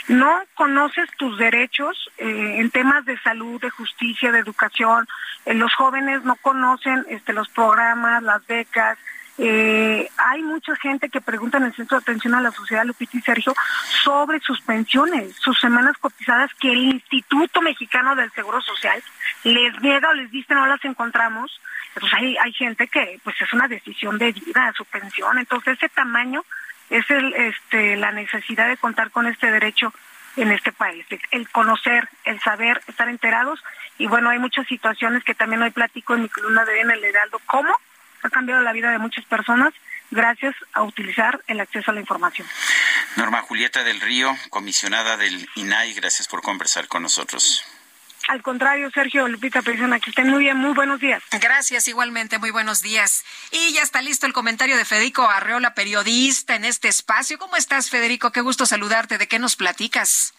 no 0.08 0.42
conoces 0.56 1.09
tus 1.17 1.38
derechos 1.38 2.11
eh, 2.17 2.58
en 2.58 2.69
temas 2.72 3.06
de 3.06 3.17
salud, 3.19 3.61
de 3.61 3.69
justicia, 3.69 4.32
de 4.32 4.40
educación. 4.40 5.08
Eh, 5.45 5.53
los 5.53 5.74
jóvenes 5.75 6.24
no 6.24 6.35
conocen 6.35 7.06
este, 7.09 7.32
los 7.32 7.48
programas, 7.50 8.22
las 8.24 8.45
becas. 8.48 8.98
Eh, 9.38 10.09
hay 10.17 10.41
mucha 10.43 10.75
gente 10.77 11.09
que 11.09 11.19
pregunta 11.19 11.57
en 11.57 11.65
el 11.65 11.75
centro 11.75 11.97
de 11.97 12.03
atención 12.03 12.35
a 12.35 12.41
la 12.41 12.51
sociedad, 12.51 12.85
Lupita 12.85 13.17
y 13.17 13.22
Sergio, 13.22 13.53
sobre 14.03 14.39
sus 14.39 14.61
pensiones, 14.61 15.35
sus 15.35 15.59
semanas 15.59 15.97
cotizadas 15.97 16.53
que 16.55 16.72
el 16.72 16.85
Instituto 16.85 17.61
Mexicano 17.61 18.15
del 18.15 18.31
Seguro 18.31 18.61
Social 18.61 19.03
les 19.43 19.81
niega 19.81 20.09
o 20.09 20.14
les 20.14 20.31
dice 20.31 20.53
no 20.53 20.65
las 20.65 20.83
encontramos 20.85 21.59
pues 21.99 22.14
hay, 22.14 22.35
hay 22.38 22.51
gente 22.53 22.88
que 22.88 23.19
pues 23.23 23.35
es 23.41 23.51
una 23.53 23.67
decisión 23.67 24.17
de 24.17 24.31
vida, 24.33 24.73
su 24.75 24.83
pensión, 24.85 25.38
entonces 25.38 25.77
ese 25.77 25.89
tamaño 25.89 26.43
es 26.89 27.09
el, 27.09 27.33
este, 27.33 27.95
la 27.95 28.11
necesidad 28.11 28.67
de 28.67 28.77
contar 28.77 29.11
con 29.11 29.27
este 29.27 29.49
derecho 29.49 29.93
en 30.35 30.51
este 30.51 30.73
país, 30.73 31.05
el 31.31 31.49
conocer, 31.49 32.09
el 32.25 32.39
saber, 32.41 32.81
estar 32.88 33.07
enterados. 33.07 33.64
Y 33.97 34.07
bueno, 34.07 34.30
hay 34.30 34.39
muchas 34.39 34.67
situaciones 34.67 35.23
que 35.23 35.33
también 35.33 35.61
hoy 35.61 35.72
platico 35.72 36.14
en 36.14 36.23
mi 36.23 36.30
columna 36.30 36.65
de 36.65 36.81
en 36.81 36.91
el 36.91 37.03
Heraldo, 37.03 37.39
cómo 37.45 37.73
ha 38.25 38.29
cambiado 38.29 38.61
la 38.61 38.73
vida 38.73 38.91
de 38.91 38.97
muchas 38.97 39.25
personas 39.25 39.73
gracias 40.11 40.55
a 40.73 40.83
utilizar 40.83 41.41
el 41.47 41.59
acceso 41.59 41.91
a 41.91 41.93
la 41.93 41.99
información. 41.99 42.47
Norma 43.15 43.41
Julieta 43.41 43.83
del 43.83 44.01
Río, 44.01 44.35
comisionada 44.49 45.17
del 45.17 45.47
INAI, 45.55 45.93
gracias 45.93 46.27
por 46.27 46.41
conversar 46.41 46.87
con 46.87 47.03
nosotros. 47.03 47.63
Al 48.27 48.41
contrario, 48.41 48.89
Sergio 48.91 49.27
Lupita 49.27 49.61
Persona, 49.61 49.99
que 49.99 50.09
estén 50.09 50.29
muy 50.29 50.39
bien, 50.39 50.57
muy 50.57 50.73
buenos 50.73 50.99
días. 50.99 51.21
Gracias, 51.39 51.87
igualmente, 51.87 52.39
muy 52.39 52.49
buenos 52.49 52.81
días. 52.81 53.23
Y 53.51 53.73
ya 53.73 53.83
está 53.83 54.01
listo 54.01 54.25
el 54.25 54.33
comentario 54.33 54.77
de 54.77 54.85
Federico 54.85 55.29
Arreola, 55.29 55.75
periodista 55.75 56.55
en 56.55 56.65
este 56.65 56.87
espacio. 56.87 57.37
¿Cómo 57.37 57.55
estás, 57.55 57.91
Federico? 57.91 58.31
Qué 58.31 58.41
gusto 58.41 58.65
saludarte. 58.65 59.19
¿De 59.19 59.27
qué 59.27 59.37
nos 59.37 59.55
platicas? 59.55 60.33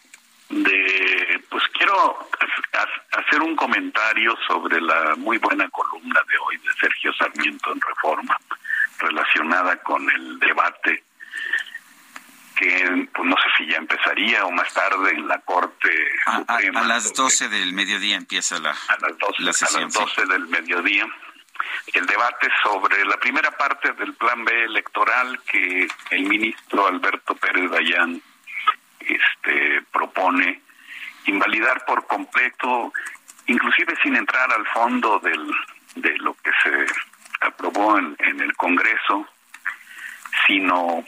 De, 0.49 1.26
quiero 1.87 2.29
hacer 3.11 3.41
un 3.41 3.55
comentario 3.55 4.35
sobre 4.47 4.81
la 4.81 5.15
muy 5.15 5.37
buena 5.37 5.69
columna 5.69 6.21
de 6.27 6.37
hoy 6.37 6.57
de 6.57 6.73
Sergio 6.79 7.13
Sarmiento 7.13 7.71
en 7.71 7.81
Reforma, 7.81 8.37
relacionada 8.99 9.77
con 9.83 10.09
el 10.09 10.39
debate 10.39 11.03
que 12.55 13.07
pues 13.13 13.29
no 13.29 13.35
sé 13.35 13.49
si 13.57 13.71
ya 13.71 13.77
empezaría 13.77 14.43
o 14.45 14.51
más 14.51 14.73
tarde 14.73 15.11
en 15.11 15.27
la 15.27 15.39
Corte 15.41 15.89
a, 16.25 16.37
Suprema. 16.39 16.81
A, 16.81 16.87
las 16.87 17.13
12 17.13 17.49
del 17.49 17.71
mediodía 17.73 18.15
empieza 18.15 18.59
la, 18.59 18.71
a 18.71 18.97
las 18.99 19.17
12, 19.19 19.43
la 19.43 19.53
sesión. 19.53 19.83
A 19.83 19.85
las 19.85 19.93
12 19.93 20.25
del 20.25 20.47
mediodía 20.47 21.05
el 21.93 22.05
debate 22.05 22.49
sobre 22.63 23.05
la 23.05 23.17
primera 23.17 23.51
parte 23.51 23.93
del 23.93 24.13
plan 24.15 24.43
B 24.43 24.63
electoral 24.63 25.39
que 25.43 25.87
el 26.11 26.23
ministro 26.23 26.87
Alberto 26.87 27.35
Pérez 27.35 27.69
Dayán 27.69 28.21
este, 28.99 29.83
propone 29.91 30.66
invalidar 31.27 31.85
por 31.85 32.05
completo, 32.07 32.93
inclusive 33.47 33.95
sin 34.01 34.15
entrar 34.15 34.51
al 34.51 34.65
fondo 34.67 35.19
del, 35.19 35.51
de 35.95 36.17
lo 36.17 36.33
que 36.35 36.51
se 36.63 36.85
aprobó 37.41 37.97
en, 37.97 38.15
en 38.19 38.41
el 38.41 38.55
Congreso, 38.55 39.27
sino 40.45 41.03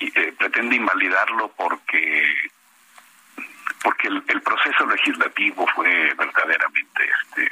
eh, 0.00 0.34
pretende 0.36 0.76
invalidarlo 0.76 1.48
porque 1.56 2.50
porque 3.82 4.08
el, 4.08 4.42
proceso 4.42 4.86
legislativo 4.86 5.66
fue 5.74 6.14
verdaderamente 6.14 7.10
este 7.24 7.48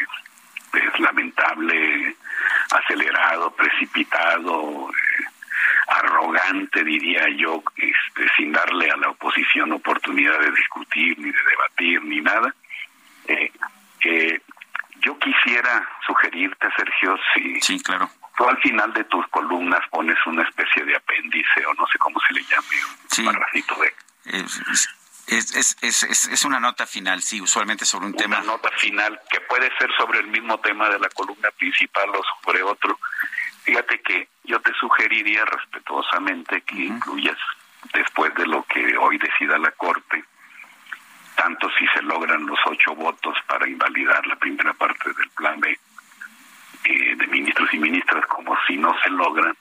es 0.72 1.00
lamentable, 1.00 2.16
acelerado, 2.70 3.50
precipitado, 3.52 4.90
eh, 4.90 5.24
arrogante, 5.90 6.84
diría 6.84 7.26
yo, 7.36 7.62
este, 7.76 8.28
sin 8.36 8.52
darle 8.52 8.90
a 8.90 8.96
la 8.96 9.10
oposición 9.10 9.72
oportunidad 9.72 10.38
de 10.38 10.50
discutir, 10.52 11.18
ni 11.18 11.30
de 11.30 11.42
debatir, 11.50 12.02
ni 12.04 12.20
nada. 12.20 12.54
Eh, 13.26 13.52
eh, 14.04 14.40
yo 15.00 15.18
quisiera 15.18 15.88
sugerirte, 16.06 16.68
Sergio, 16.76 17.16
si 17.34 17.60
sí, 17.60 17.82
claro. 17.82 18.08
tú 18.36 18.48
al 18.48 18.58
final 18.58 18.92
de 18.92 19.04
tus 19.04 19.26
columnas 19.28 19.80
pones 19.90 20.16
una 20.26 20.42
especie 20.42 20.84
de 20.84 20.96
apéndice 20.96 21.66
o 21.66 21.74
no 21.74 21.86
sé 21.86 21.98
cómo 21.98 22.20
se 22.20 22.34
le 22.34 22.42
llame, 22.44 22.76
un 23.18 23.24
parrafito 23.24 23.74
de... 23.80 23.94
Es, 25.26 25.54
es, 25.54 25.76
es, 25.80 26.02
es, 26.02 26.44
una 26.44 26.58
nota 26.58 26.86
final, 26.86 27.22
sí, 27.22 27.40
usualmente 27.40 27.84
sobre 27.84 28.06
un 28.06 28.14
tema. 28.14 28.38
Una 28.38 28.52
nota 28.52 28.68
final 28.76 29.20
que 29.30 29.40
puede 29.42 29.70
ser 29.78 29.88
sobre 29.96 30.18
el 30.18 30.26
mismo 30.26 30.58
tema 30.58 30.88
de 30.88 30.98
la 30.98 31.08
columna 31.10 31.50
principal 31.52 32.10
o 32.10 32.22
sobre 32.42 32.64
otro. 32.64 32.98
Fíjate 33.70 34.00
que 34.00 34.28
yo 34.42 34.60
te 34.60 34.74
sugeriría 34.74 35.44
respetuosamente 35.44 36.60
que 36.62 36.86
incluyas, 36.86 37.36
después 37.94 38.34
de 38.34 38.44
lo 38.44 38.64
que 38.64 38.96
hoy 38.96 39.16
decida 39.16 39.58
la 39.58 39.70
Corte, 39.70 40.24
tanto 41.36 41.70
si 41.78 41.86
se 41.94 42.02
logran 42.02 42.46
los 42.46 42.58
ocho 42.66 42.96
votos 42.96 43.38
para 43.46 43.68
invalidar 43.68 44.26
la 44.26 44.34
primera 44.34 44.74
parte 44.74 45.12
del 45.12 45.30
plan 45.36 45.60
B 45.60 45.78
eh, 46.82 47.14
de 47.14 47.26
ministros 47.28 47.72
y 47.72 47.78
ministras, 47.78 48.26
como 48.26 48.58
si 48.66 48.76
no 48.76 48.92
se 49.04 49.10
logran, 49.10 49.56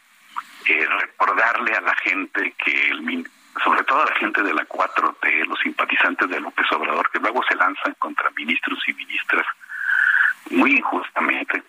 eh, 0.65 0.87
recordarle 1.01 1.73
a 1.73 1.81
la 1.81 1.95
gente 1.97 2.55
que 2.57 2.89
el 2.89 3.29
sobre 3.63 3.83
todo 3.83 4.01
a 4.01 4.09
la 4.09 4.15
gente 4.15 4.41
de 4.41 4.55
la 4.55 4.67
4T, 4.67 5.45
los 5.45 5.59
simpatizantes 5.59 6.27
de 6.27 6.39
López 6.39 6.65
Obrador, 6.71 7.11
que 7.11 7.19
luego 7.19 7.43
se 7.43 7.55
lanzan 7.55 7.93
contra 7.99 8.31
ministros 8.31 8.79
y 8.87 8.93
ministras 8.93 9.45
muy 10.49 10.71
injustamente, 10.71 11.61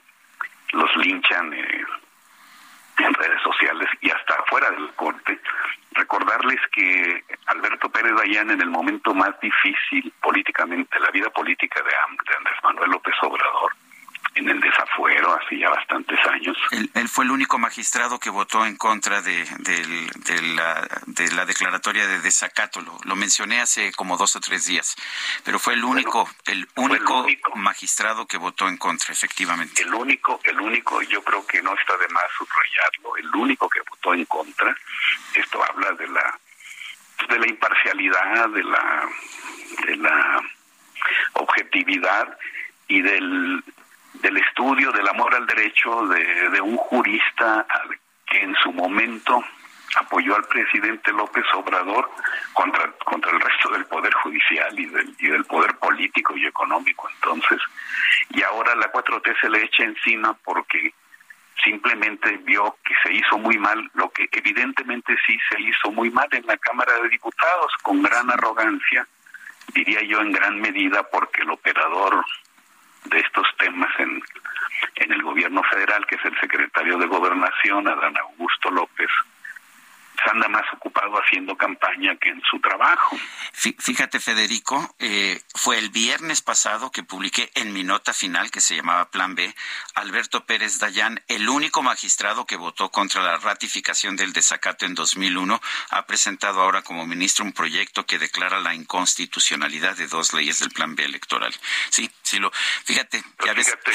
los 0.73 0.97
linchan 0.97 1.53
eh, 1.53 1.85
en 3.05 3.15
redes 3.15 3.41
sociales 3.43 3.89
y 4.01 4.11
hasta 4.11 4.43
fuera 4.45 4.71
del 4.71 4.89
corte. 4.95 5.39
Recordarles 5.93 6.61
que 6.73 7.25
Alberto 7.47 7.91
Pérez 7.91 8.15
Dayán, 8.17 8.51
en 8.51 8.61
el 8.61 8.71
momento 8.71 9.13
más 9.15 9.39
difícil 9.41 10.13
políticamente, 10.23 11.01
la 11.01 11.11
vida 11.11 11.31
política 11.31 11.83
de 11.83 11.91
Andrés 12.09 12.57
Manuel 12.63 12.91
López 12.91 13.15
Obrador, 13.23 13.73
en 14.35 14.49
el 14.49 14.61
desafuero 14.61 15.35
hace 15.35 15.59
ya 15.59 15.69
bastantes 15.71 16.19
años. 16.27 16.57
Él, 16.71 17.09
fue 17.09 17.25
el 17.25 17.31
único 17.31 17.59
magistrado 17.59 18.19
que 18.19 18.31
votó 18.31 18.65
en 18.65 18.77
contra 18.77 19.23
de, 19.23 19.45
la, 20.55 20.89
de 21.07 21.33
la, 21.33 21.45
declaratoria 21.45 22.07
de 22.07 22.21
desacato. 22.21 22.81
Lo, 22.81 23.17
mencioné 23.17 23.61
hace 23.61 23.93
como 23.93 24.17
dos 24.17 24.37
o 24.37 24.41
tres 24.41 24.67
días, 24.67 24.97
pero 25.45 25.59
fue 25.59 25.75
el 25.75 25.85
único, 25.85 26.29
el, 26.47 26.69
único 26.77 27.27
magistrado 27.57 28.27
que 28.27 28.39
votó 28.39 28.69
en 28.69 28.77
contra, 28.77 29.13
efectivamente. 29.13 29.83
El 29.83 29.95
único, 29.95 30.41
el 30.45 30.61
único, 30.61 31.03
yo 31.03 31.23
creo 31.23 31.47
que 31.47 31.61
no 31.63 31.75
está 31.75 31.97
de 31.97 32.09
más 32.09 32.25
subrayarlo, 32.39 33.17
el 33.17 33.35
único 33.35 33.69
que 33.69 33.81
votó 33.89 34.15
en 34.15 34.25
contra. 34.27 34.77
Esto 35.35 35.63
habla 35.65 35.93
de 35.93 36.09
la 36.09 36.39
de 37.29 37.39
la 37.39 37.49
imparcialidad, 37.49 38.49
de 38.49 38.65
la 38.65 39.09
de 39.87 39.97
la 39.97 40.41
objetividad 41.35 42.39
y 42.89 43.03
del 43.03 43.63
del 44.23 44.37
estudio 44.37 44.93
del 44.93 45.09
amor 45.09 45.35
al 45.35 45.47
derecho 45.47 46.07
de, 46.07 46.61
un 46.61 46.77
jurista 46.77 47.67
que 48.27 48.43
en 48.43 48.55
su 48.63 48.73
momento 48.73 49.43
apoyó 49.97 50.37
al 50.37 50.45
presidente 50.45 51.13
López 51.13 51.45
Obrador 51.55 52.11
contra, 52.53 52.93
contra 53.05 53.33
el 53.33 53.41
resto 53.41 53.71
del 53.71 53.85
poder 53.87 54.13
judicial 54.15 54.79
y 54.79 54.87
del, 54.87 55.17
y 55.19 55.29
del 55.29 55.45
poder 55.45 55.75
político 55.79 56.37
y 56.37 56.47
económico 56.47 57.09
entonces. 57.15 57.59
Y 58.31 58.43
ahora 58.43 58.75
la 58.77 58.93
4T 58.93 59.41
se 59.41 59.51
le 59.51 59.65
echa 59.65 59.85
encima 59.85 60.37
porque 60.45 60.95
simplemente 61.65 62.37
vio 62.39 62.77
que 62.85 62.95
se 63.03 63.13
hizo 63.13 63.39
muy 63.39 63.59
mal 63.59 63.91
lo 63.95 64.11
que 64.11 64.29
evidentemente 64.33 65.17
sí 65.27 65.39
se 65.51 65.61
hizo 65.61 65.91
muy 65.91 66.11
mal 66.11 66.29
en 66.33 66.47
la 66.47 66.57
Cámara 66.57 66.95
de 67.03 67.09
Diputados 67.09 67.73
con 67.83 68.03
gran 68.03 68.31
arrogancia 68.31 69.07
diría 69.75 70.03
yo 70.03 70.21
en 70.21 70.33
gran 70.33 70.61
medida 70.61 71.03
porque 71.11 71.43
el 71.43 71.51
operador 71.51 72.25
de 73.05 73.19
estos 73.19 73.47
temas 73.59 73.91
en, 73.99 74.23
en 74.97 75.13
el 75.13 75.23
gobierno 75.23 75.63
federal, 75.65 76.07
que 76.07 76.17
es 76.17 76.25
el 76.25 76.39
secretario 76.41 76.99
de 76.99 77.07
Gobernación, 77.07 77.89
Adán 77.89 78.17
Augusto 78.19 78.71
López, 78.71 79.11
se 80.23 80.31
anda 80.31 80.49
más 80.49 80.65
ocupado 80.75 81.17
haciendo 81.17 81.57
campaña 81.57 82.17
que 82.17 82.31
en 82.31 82.43
su 82.43 82.61
trabajo. 82.61 83.17
Fíjate, 83.53 84.21
Federico, 84.21 84.95
eh, 84.99 85.41
fue 85.55 85.79
el 85.79 85.91
viernes 85.91 86.43
pasado 86.43 86.91
que 86.91 87.03
publiqué 87.03 87.51
en 87.55 87.73
mi 87.73 87.85
nota 87.85 88.13
final, 88.13 88.51
que 88.51 88.61
se 88.61 88.77
llamaba 88.77 89.11
Plan 89.11 89.35
B, 89.35 89.55
Alberto 89.95 90.45
Pérez 90.47 90.79
Dayán, 90.79 91.23
el 91.29 91.49
único 91.49 91.83
magistrado 91.83 92.47
que 92.47 92.57
votó 92.57 92.91
contra 92.91 93.23
la 93.23 93.37
ratificación 93.39 94.17
del 94.17 94.33
desacato 94.33 94.87
en 94.87 94.95
2001, 94.95 95.61
ha 95.91 96.07
presentado 96.07 96.61
ahora 96.63 96.83
como 96.83 97.07
ministro 97.07 97.45
un 97.45 97.53
proyecto 97.53 98.07
que 98.07 98.19
declara 98.19 98.61
la 98.61 98.75
inconstitucionalidad 98.75 99.97
de 99.97 100.07
dos 100.07 100.33
leyes 100.33 100.61
del 100.61 100.71
Plan 100.71 100.95
B 100.95 101.05
electoral. 101.05 101.55
Sí, 101.91 102.11
sí, 102.23 102.39
lo, 102.39 102.51
fíjate. 102.85 103.23
fíjate, 103.39 103.93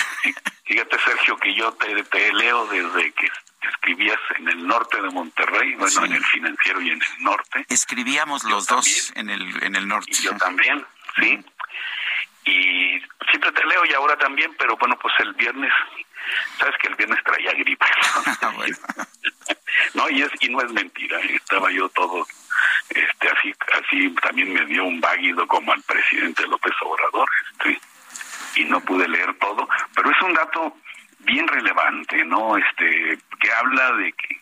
fíjate, 0.64 1.00
Sergio, 1.00 1.38
que 1.38 1.54
yo 1.56 1.72
te, 1.74 2.04
te 2.04 2.34
leo 2.34 2.68
desde 2.68 3.12
que 3.14 3.28
escribías 3.68 4.20
en 4.38 4.48
el 4.50 4.66
norte 4.66 5.02
de 5.02 5.10
Monterrey, 5.10 5.76
bueno, 5.76 6.06
en 6.06 6.14
el 6.14 6.26
financiero 6.26 6.82
y 6.82 6.90
en 6.90 7.02
el 7.02 7.24
norte. 7.24 7.66
Escribíamos 7.70 8.44
los 8.46 8.68
dos 8.68 9.12
en 9.16 9.30
el, 9.30 9.64
en 9.64 9.76
el 9.76 9.88
norte. 9.88 10.12
Y 10.12 10.24
yo 10.24 10.38
también, 10.38 10.86
sí. 11.20 11.44
Y 12.46 13.02
siempre 13.30 13.52
te 13.52 13.66
leo 13.66 13.84
y 13.86 13.94
ahora 13.94 14.18
también, 14.18 14.56
pero 14.58 14.78
bueno, 14.78 14.98
pues 15.00 15.14
el 15.20 15.34
viernes, 15.34 15.74
sabes 16.60 16.76
que 16.82 16.88
el 16.88 16.96
viernes 16.96 17.24
traía 17.24 17.52
gripe. 17.54 17.86
Ah, 19.78 19.94
no, 19.94 20.10
y, 20.10 20.22
es, 20.22 20.30
y 20.40 20.48
no 20.48 20.62
es 20.62 20.72
mentira, 20.72 21.20
estaba 21.20 21.70
yo 21.70 21.90
todo 21.90 22.26
este 22.90 23.30
así 23.30 23.54
así 23.74 24.10
también 24.22 24.54
me 24.54 24.66
dio 24.66 24.86
un 24.86 25.02
váguido 25.02 25.48
como 25.48 25.74
al 25.74 25.82
presidente 25.84 26.48
López 26.48 26.74
Obrador 26.82 27.30
este 27.52 27.80
y 28.56 28.66
no 28.66 28.80
pude 28.82 29.08
leer 29.08 29.34
todo 29.40 29.68
pero 29.96 30.12
es 30.12 30.22
un 30.22 30.34
dato 30.34 30.78
bien 31.26 31.48
relevante, 31.48 32.24
¿no? 32.26 32.58
Este, 32.58 33.18
que 33.40 33.52
habla 33.52 33.92
de 33.94 34.14
que, 34.14 34.42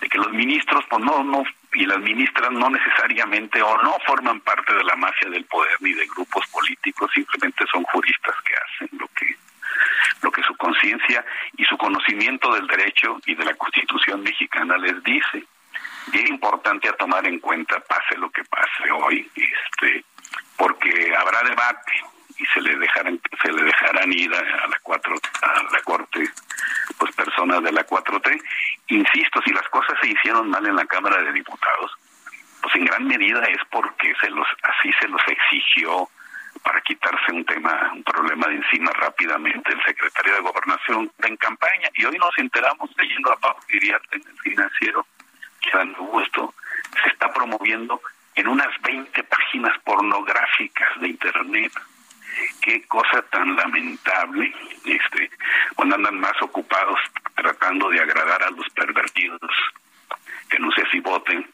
de 0.00 0.08
que 0.08 0.18
los 0.18 0.32
ministros, 0.32 0.84
pues 0.88 1.02
no, 1.04 1.22
no, 1.22 1.42
y 1.74 1.86
las 1.86 1.98
ministras 1.98 2.50
no 2.52 2.70
necesariamente 2.70 3.62
o 3.62 3.82
no 3.82 3.96
forman 4.06 4.40
parte 4.40 4.74
de 4.74 4.84
la 4.84 4.96
mafia 4.96 5.30
del 5.30 5.44
poder 5.44 5.76
ni 5.80 5.92
de 5.92 6.06
grupos 6.06 6.46
políticos, 6.48 7.10
simplemente 7.14 7.64
son 7.72 7.82
juristas 7.84 8.34
que 8.44 8.54
hacen 8.54 8.98
lo 8.98 9.08
que 9.08 9.26
lo 10.22 10.30
que 10.30 10.42
su 10.42 10.54
conciencia 10.56 11.24
y 11.56 11.64
su 11.64 11.78
conocimiento 11.78 12.52
del 12.52 12.66
derecho 12.66 13.18
y 13.26 13.34
de 13.34 13.44
la 13.44 13.54
Constitución 13.54 14.22
mexicana 14.22 14.76
les 14.76 15.02
dice. 15.02 15.44
Es 16.12 16.28
importante 16.28 16.88
a 16.88 16.92
tomar 16.92 17.26
en 17.26 17.38
cuenta, 17.38 17.80
pase 17.80 18.16
lo 18.18 18.30
que 18.30 18.42
pase 18.44 18.90
hoy, 18.90 19.30
este, 19.34 20.04
porque 20.56 21.14
habrá 21.16 21.42
debate, 21.42 21.92
y 22.40 22.46
se 22.46 22.60
le 22.60 22.76
dejarán 22.76 23.20
se 23.42 23.52
le 23.52 23.62
dejarán 23.62 24.12
ir 24.12 24.34
a, 24.34 24.66
la 24.66 24.78
cuatro 24.82 25.14
a 25.42 25.62
la 25.72 25.82
corte 25.82 26.24
pues 26.98 27.14
personas 27.14 27.62
de 27.62 27.72
la 27.72 27.86
4T 27.86 28.42
insisto 28.88 29.40
si 29.42 29.52
las 29.52 29.68
cosas 29.68 29.96
se 30.00 30.08
hicieron 30.08 30.48
mal 30.48 30.66
en 30.66 30.76
la 30.76 30.86
Cámara 30.86 31.22
de 31.22 31.32
Diputados 31.32 31.92
pues 32.62 32.74
en 32.74 32.86
gran 32.86 33.06
medida 33.06 33.42
es 33.44 33.60
porque 33.70 34.14
se 34.20 34.30
los 34.30 34.46
así 34.62 34.92
se 35.00 35.08
los 35.08 35.22
exigió 35.28 36.08
para 36.62 36.80
quitarse 36.82 37.32
un 37.32 37.44
tema 37.44 37.90
un 37.94 38.02
problema 38.02 38.46
de 38.48 38.56
encima 38.56 38.90
rápidamente 38.92 39.72
el 39.72 39.82
secretario 39.84 40.34
de 40.34 40.40
Gobernación 40.40 41.10
en 41.22 41.36
campaña. 41.36 41.88
Y 41.94 42.04
hoy 42.04 42.18
nos 42.18 42.36
enteramos 42.38 42.90
leyendo 42.98 43.32
a 43.32 43.36
Pablo 43.36 43.62
Iriarte 43.68 44.16
en 44.16 44.28
el 44.28 44.38
financiero 44.40 45.06
que 45.60 45.70
Dan 45.70 45.92
gusto 45.94 46.54
se 47.02 47.08
está 47.10 47.32
promoviendo 47.32 48.00
en 48.34 48.48
unas 48.48 48.68
20 48.82 49.22
páginas 49.24 49.78
pornográficas 49.84 51.00
de 51.00 51.08
internet 51.08 51.72
qué 52.60 52.82
cosa 52.86 53.22
tan 53.30 53.56
lamentable, 53.56 54.54
este, 54.84 55.30
cuando 55.74 55.96
andan 55.96 56.20
más 56.20 56.40
ocupados 56.42 56.98
tratando 57.34 57.88
de 57.90 58.00
agradar 58.00 58.42
a 58.42 58.50
los 58.50 58.68
pervertidos, 58.70 59.50
que 60.48 60.58
no 60.58 60.70
sé 60.72 60.84
si 60.90 61.00
voten, 61.00 61.48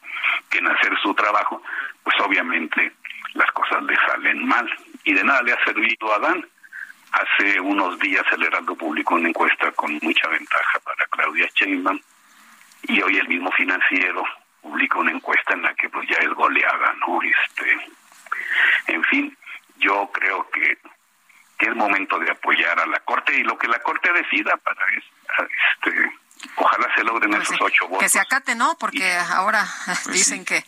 que 0.50 0.58
en 0.58 0.68
hacer 0.68 0.92
su 1.02 1.14
trabajo, 1.14 1.62
pues 2.02 2.16
obviamente 2.20 2.92
las 3.34 3.50
cosas 3.52 3.82
le 3.84 3.96
salen 3.96 4.46
mal. 4.46 4.68
Y 5.04 5.12
de 5.12 5.22
nada 5.22 5.42
le 5.42 5.52
ha 5.52 5.64
servido 5.64 6.12
a 6.12 6.16
Adán. 6.16 6.46
Hace 7.12 7.60
unos 7.60 7.98
días 7.98 8.24
el 8.32 8.44
Heraldo 8.44 8.74
publicó 8.74 9.14
una 9.14 9.28
encuesta 9.28 9.70
con 9.72 9.98
mucha 10.02 10.28
ventaja 10.28 10.80
para 10.80 11.06
Claudia 11.06 11.48
Sheinbaum 11.54 12.00
y 12.88 13.00
hoy 13.00 13.16
el 13.18 13.28
mismo 13.28 13.50
financiero 13.52 14.24
publica 14.60 14.98
una 14.98 15.12
encuesta 15.12 15.54
en 15.54 15.62
la 15.62 15.74
que 15.74 15.88
pues 15.88 16.08
ya 16.08 16.16
es 16.16 16.30
goleada, 16.30 16.94
¿no? 17.06 17.20
Este, 17.22 17.78
en 18.88 19.04
fin, 19.04 19.36
yo 19.78 20.10
creo 20.12 20.48
que, 20.50 20.78
es 21.58 21.74
momento 21.74 22.18
de 22.18 22.30
apoyar 22.30 22.78
a 22.78 22.86
la 22.86 23.00
Corte 23.00 23.34
y 23.34 23.42
lo 23.42 23.56
que 23.56 23.66
la 23.66 23.78
Corte 23.80 24.12
decida 24.12 24.56
para 24.58 24.80
este, 24.94 26.12
ojalá 26.56 26.94
se 26.94 27.02
logren 27.02 27.30
Pues 27.30 27.42
esos 27.42 27.56
sí, 27.56 27.62
ocho 27.62 27.88
votos. 27.88 27.98
Que 28.02 28.08
se 28.08 28.20
acate, 28.20 28.54
¿no? 28.54 28.76
Porque 28.78 29.16
ahora 29.16 29.66
dicen 30.12 30.44
que, 30.44 30.64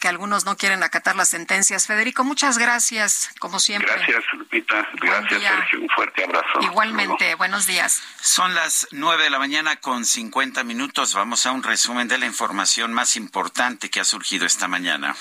que 0.00 0.08
algunos 0.08 0.44
no 0.44 0.56
quieren 0.56 0.82
acatar 0.82 1.16
las 1.16 1.28
sentencias. 1.28 1.86
Federico, 1.86 2.24
muchas 2.24 2.58
gracias, 2.58 3.30
como 3.38 3.58
siempre. 3.58 3.92
Gracias, 3.94 4.24
Lupita. 4.32 4.86
Gracias, 4.94 5.40
día. 5.40 5.56
Sergio. 5.56 5.80
Un 5.80 5.88
fuerte 5.90 6.24
abrazo. 6.24 6.60
Igualmente, 6.60 7.34
buenos 7.36 7.66
días. 7.66 8.02
Son 8.20 8.54
las 8.54 8.88
nueve 8.92 9.24
de 9.24 9.30
la 9.30 9.38
mañana 9.38 9.76
con 9.76 10.04
50 10.04 10.64
minutos. 10.64 11.14
Vamos 11.14 11.46
a 11.46 11.52
un 11.52 11.62
resumen 11.62 12.08
de 12.08 12.18
la 12.18 12.26
información 12.26 12.92
más 12.92 13.16
importante 13.16 13.90
que 13.90 14.00
ha 14.00 14.04
surgido 14.04 14.46
esta 14.46 14.68
mañana. 14.68 15.14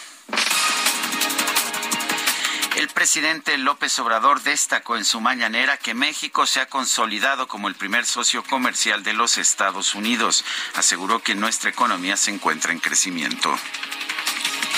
El 2.75 2.87
presidente 2.87 3.57
López 3.57 3.99
Obrador 3.99 4.41
destacó 4.43 4.95
en 4.95 5.03
su 5.03 5.19
mañanera 5.19 5.77
que 5.77 5.93
México 5.93 6.45
se 6.45 6.61
ha 6.61 6.67
consolidado 6.67 7.47
como 7.47 7.67
el 7.67 7.75
primer 7.75 8.05
socio 8.05 8.43
comercial 8.43 9.03
de 9.03 9.13
los 9.13 9.37
Estados 9.37 9.93
Unidos. 9.93 10.45
Aseguró 10.75 11.19
que 11.19 11.35
nuestra 11.35 11.69
economía 11.69 12.15
se 12.15 12.31
encuentra 12.31 12.71
en 12.71 12.79
crecimiento. 12.79 13.53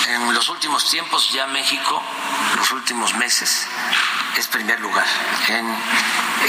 En 0.08 0.34
los 0.34 0.50
últimos 0.50 0.90
tiempos 0.90 1.32
ya 1.32 1.46
México, 1.48 2.02
los 2.58 2.72
últimos 2.72 3.14
meses, 3.16 3.68
es 4.38 4.48
primer 4.48 4.80
lugar 4.80 5.06
en 5.50 5.76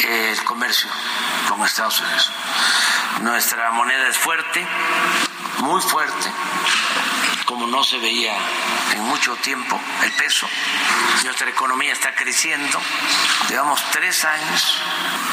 el 0.09 0.45
comercio 0.45 0.89
con 1.49 1.63
Estados 1.65 2.01
Unidos. 2.01 2.31
Nuestra 3.21 3.71
moneda 3.71 4.09
es 4.09 4.17
fuerte, 4.17 4.67
muy 5.59 5.81
fuerte, 5.83 6.33
como 7.55 7.69
no 7.69 7.85
se 7.85 7.99
veía 7.99 8.37
en 8.95 9.03
mucho 9.03 9.37
tiempo 9.37 9.81
el 10.03 10.11
peso. 10.15 10.45
Nuestra 11.23 11.49
economía 11.49 11.93
está 11.93 12.13
creciendo, 12.13 12.81
llevamos 13.49 13.81
tres 13.93 14.25
años 14.25 14.83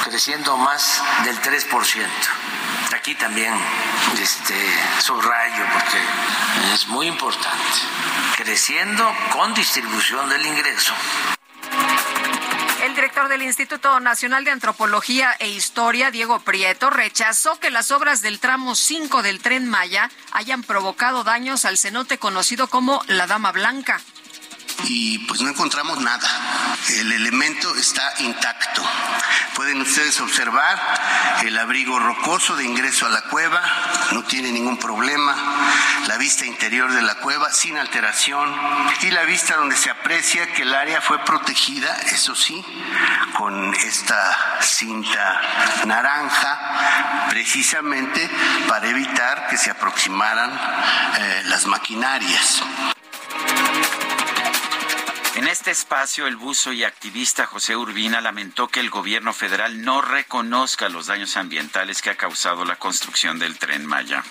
creciendo 0.03 0.55
más 0.55 1.01
del 1.23 1.41
3%. 1.41 2.07
Aquí 2.93 3.15
también 3.15 3.55
este, 4.21 4.53
subrayo 4.99 5.65
porque 5.73 5.97
es 6.75 6.87
muy 6.89 7.07
importante, 7.07 7.79
creciendo 8.37 9.11
con 9.31 9.55
distribución 9.55 10.29
del 10.29 10.45
ingreso. 10.45 10.93
El 12.91 12.95
director 12.95 13.29
del 13.29 13.43
Instituto 13.43 14.01
Nacional 14.01 14.43
de 14.43 14.51
Antropología 14.51 15.31
e 15.39 15.47
Historia, 15.47 16.11
Diego 16.11 16.41
Prieto, 16.41 16.89
rechazó 16.89 17.57
que 17.57 17.71
las 17.71 17.89
obras 17.89 18.21
del 18.21 18.41
tramo 18.41 18.75
5 18.75 19.23
del 19.23 19.39
tren 19.39 19.65
Maya 19.69 20.11
hayan 20.33 20.61
provocado 20.61 21.23
daños 21.23 21.63
al 21.63 21.77
cenote 21.77 22.17
conocido 22.17 22.67
como 22.67 23.01
la 23.07 23.27
Dama 23.27 23.53
Blanca. 23.53 24.01
Y 24.85 25.19
pues 25.19 25.41
no 25.41 25.49
encontramos 25.49 25.99
nada. 25.99 26.29
El 26.89 27.11
elemento 27.11 27.75
está 27.75 28.13
intacto. 28.19 28.83
Pueden 29.55 29.81
ustedes 29.81 30.19
observar 30.21 30.79
el 31.43 31.57
abrigo 31.57 31.99
rocoso 31.99 32.55
de 32.55 32.63
ingreso 32.63 33.05
a 33.05 33.09
la 33.09 33.21
cueva, 33.23 33.61
no 34.11 34.23
tiene 34.23 34.51
ningún 34.51 34.77
problema. 34.77 35.35
La 36.07 36.17
vista 36.17 36.45
interior 36.45 36.91
de 36.91 37.01
la 37.01 37.15
cueva 37.15 37.51
sin 37.51 37.77
alteración 37.77 38.53
y 39.01 39.11
la 39.11 39.23
vista 39.23 39.55
donde 39.55 39.75
se 39.75 39.89
aprecia 39.89 40.51
que 40.53 40.63
el 40.63 40.73
área 40.73 41.01
fue 41.01 41.23
protegida, 41.23 41.95
eso 42.11 42.35
sí, 42.35 42.63
con 43.37 43.73
esta 43.75 44.61
cinta 44.61 45.41
naranja, 45.85 47.27
precisamente 47.29 48.29
para 48.67 48.87
evitar 48.87 49.47
que 49.47 49.57
se 49.57 49.71
aproximaran 49.71 50.51
eh, 51.17 51.41
las 51.45 51.65
maquinarias. 51.65 52.63
En 55.35 55.47
este 55.47 55.71
espacio, 55.71 56.27
el 56.27 56.35
buzo 56.35 56.73
y 56.73 56.83
activista 56.83 57.45
José 57.45 57.75
Urbina 57.75 58.19
lamentó 58.21 58.67
que 58.67 58.79
el 58.81 58.89
gobierno 58.89 59.33
federal 59.33 59.81
no 59.81 60.01
reconozca 60.01 60.89
los 60.89 61.07
daños 61.07 61.37
ambientales 61.37 62.01
que 62.01 62.09
ha 62.09 62.15
causado 62.15 62.65
la 62.65 62.75
construcción 62.75 63.39
del 63.39 63.57
tren 63.57 63.85
Maya. 63.85 64.23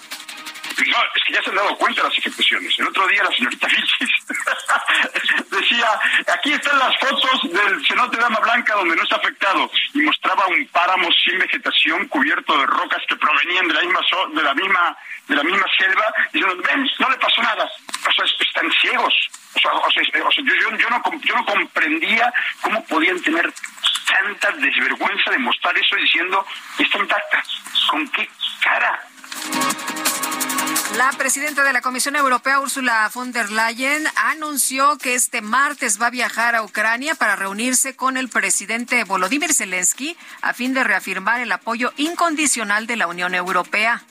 No, 0.86 0.96
es 1.14 1.24
que 1.26 1.32
ya 1.34 1.42
se 1.42 1.50
han 1.50 1.56
dado 1.56 1.76
cuenta 1.76 2.02
las 2.02 2.16
ejecuciones. 2.16 2.74
El 2.78 2.88
otro 2.88 3.06
día 3.08 3.24
la 3.24 3.30
señorita 3.34 3.66
Vilchis 3.66 4.10
decía, 5.50 6.00
aquí 6.32 6.52
están 6.52 6.78
las 6.78 6.96
fotos 6.98 7.40
del 7.50 7.86
cenote 7.86 8.16
Dama 8.18 8.38
Blanca 8.40 8.74
donde 8.74 8.96
no 8.96 9.02
está 9.02 9.16
afectado 9.16 9.70
y 9.94 10.00
mostraba 10.02 10.46
un 10.46 10.66
páramo 10.68 11.08
sin 11.24 11.38
vegetación 11.38 12.06
cubierto 12.08 12.56
de 12.58 12.66
rocas 12.66 13.02
que 13.08 13.16
provenían 13.16 13.68
de 13.68 13.74
la 13.74 13.80
misma 13.82 14.00
de 14.34 14.42
la 14.42 14.54
misma 14.54 14.96
de 15.28 15.36
la 15.36 15.42
misma 15.44 15.66
selva 15.78 16.04
diciendo, 16.32 16.62
ven, 16.66 16.88
no 16.98 17.10
le 17.10 17.16
pasó 17.16 17.42
nada. 17.42 17.64
O 18.08 18.12
sea, 18.12 18.24
es- 18.24 18.36
están 18.40 18.70
ciegos. 18.80 19.14
O 19.54 19.58
sea, 19.60 19.72
o 19.72 19.90
sea, 19.90 20.02
es- 20.02 20.08
o 20.08 20.32
sea, 20.32 20.44
yo, 20.44 20.70
no, 20.70 20.76
yo 21.20 21.34
no 21.36 21.44
comprendía 21.44 22.32
cómo 22.62 22.84
podían 22.86 23.20
tener 23.20 23.52
tanta 24.06 24.50
desvergüenza 24.58 25.30
de 25.30 25.38
mostrar 25.38 25.76
eso 25.76 25.96
diciendo, 25.96 26.44
está 26.78 26.98
intacta. 26.98 27.42
¿Con 27.90 28.08
qué 28.08 28.28
cara? 28.62 29.00
La 30.96 31.10
presidenta 31.12 31.62
de 31.62 31.72
la 31.72 31.80
Comisión 31.80 32.16
Europea, 32.16 32.60
Ursula 32.60 33.08
von 33.14 33.32
der 33.32 33.50
Leyen, 33.50 34.06
anunció 34.16 34.98
que 34.98 35.14
este 35.14 35.40
martes 35.40 36.00
va 36.02 36.08
a 36.08 36.10
viajar 36.10 36.54
a 36.56 36.62
Ucrania 36.62 37.14
para 37.14 37.36
reunirse 37.36 37.94
con 37.96 38.16
el 38.16 38.28
presidente 38.28 39.04
Volodymyr 39.04 39.54
Zelensky 39.54 40.16
a 40.42 40.52
fin 40.52 40.74
de 40.74 40.82
reafirmar 40.84 41.40
el 41.40 41.52
apoyo 41.52 41.92
incondicional 41.96 42.86
de 42.86 42.96
la 42.96 43.06
Unión 43.06 43.34
Europea. 43.34 44.02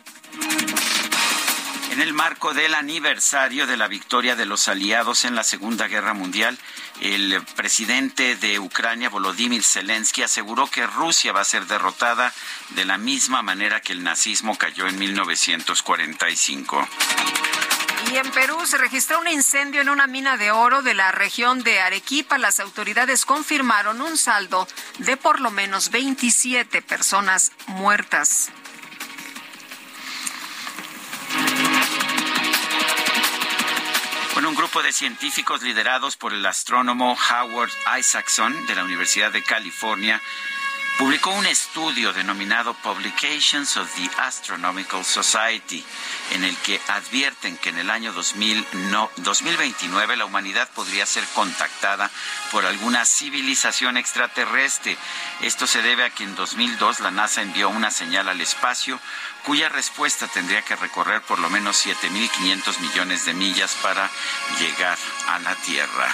En 2.00 2.08
el 2.08 2.14
marco 2.14 2.54
del 2.54 2.76
aniversario 2.76 3.68
de 3.68 3.76
la 3.76 3.90
victoria 3.90 4.38
de 4.38 4.46
los 4.46 4.70
aliados 4.70 5.26
en 5.26 5.36
la 5.36 5.44
Segunda 5.44 5.90
Guerra 5.90 6.14
Mundial, 6.14 6.58
el 7.02 7.44
presidente 7.58 8.38
de 8.38 8.58
Ucrania, 8.58 9.10
Volodymyr 9.10 9.62
Zelensky, 9.62 10.24
aseguró 10.24 10.68
que 10.68 10.88
Rusia 10.88 11.34
va 11.34 11.42
a 11.42 11.44
ser 11.44 11.66
derrotada 11.66 12.34
de 12.70 12.86
la 12.86 12.98
misma 12.98 13.42
manera 13.42 13.82
que 13.82 13.92
el 13.92 14.02
nazismo 14.02 14.58
cayó 14.58 14.88
en 14.88 14.98
1945. 14.98 16.88
Y 18.14 18.16
en 18.16 18.32
Perú 18.32 18.66
se 18.66 18.78
registró 18.78 19.20
un 19.20 19.28
incendio 19.28 19.82
en 19.82 19.90
una 19.90 20.08
mina 20.08 20.38
de 20.38 20.52
oro 20.52 20.82
de 20.82 20.94
la 20.94 21.12
región 21.12 21.64
de 21.64 21.82
Arequipa. 21.82 22.38
Las 22.38 22.62
autoridades 22.62 23.26
confirmaron 23.26 24.00
un 24.00 24.18
saldo 24.18 24.70
de 25.00 25.18
por 25.18 25.42
lo 25.42 25.52
menos 25.52 25.92
27 25.92 26.82
personas 26.82 27.52
muertas. 27.68 28.52
Un 34.50 34.56
grupo 34.56 34.82
de 34.82 34.92
científicos 34.92 35.62
liderados 35.62 36.18
por 36.18 36.34
el 36.34 36.44
astrónomo 36.44 37.16
Howard 37.30 37.70
Isaacson 38.00 38.66
de 38.66 38.74
la 38.74 38.84
Universidad 38.84 39.32
de 39.32 39.44
California 39.44 40.20
publicó 41.00 41.30
un 41.32 41.46
estudio 41.46 42.12
denominado 42.12 42.74
Publications 42.74 43.78
of 43.78 43.90
the 43.96 44.10
Astronomical 44.22 45.06
Society, 45.06 45.82
en 46.32 46.44
el 46.44 46.54
que 46.58 46.80
advierten 46.90 47.56
que 47.58 47.70
en 47.70 47.78
el 47.80 47.90
año 47.90 48.12
2000 48.12 48.68
no- 48.92 49.10
2029 49.16 50.18
la 50.18 50.26
humanidad 50.26 50.70
podría 50.76 51.06
ser 51.06 51.24
contactada 51.34 52.12
por 52.52 52.66
alguna 52.66 53.06
civilización 53.06 53.96
extraterrestre. 53.96 54.98
Esto 55.40 55.68
se 55.68 55.82
debe 55.82 56.04
a 56.04 56.10
que 56.10 56.26
en 56.26 56.36
2002 56.36 57.00
la 57.00 57.12
NASA 57.12 57.42
envió 57.44 57.70
una 57.70 57.92
señal 57.92 58.28
al 58.28 58.42
espacio 58.42 59.00
cuya 59.46 59.70
respuesta 59.70 60.28
tendría 60.28 60.64
que 60.64 60.76
recorrer 60.76 61.22
por 61.22 61.40
lo 61.40 61.50
menos 61.50 61.86
7.500 61.86 62.78
millones 62.80 63.24
de 63.24 63.34
millas 63.34 63.74
para 63.82 64.10
llegar 64.60 64.98
a 65.30 65.40
la 65.40 65.56
Tierra. 65.56 66.14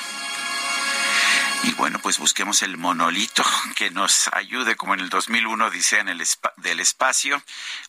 Y 1.67 1.71
bueno, 1.73 1.97
pues 1.99 2.19
busquemos 2.19 2.61
el 2.61 2.77
monolito 2.77 3.43
que 3.75 3.89
nos 3.89 4.27
ayude, 4.33 4.75
como 4.75 4.93
en 4.93 4.99
el 4.99 5.09
2001 5.09 5.71
dice 5.71 5.99
en 5.99 6.09
el 6.09 6.21
espa- 6.21 6.53
del 6.57 6.79
espacio, 6.79 7.41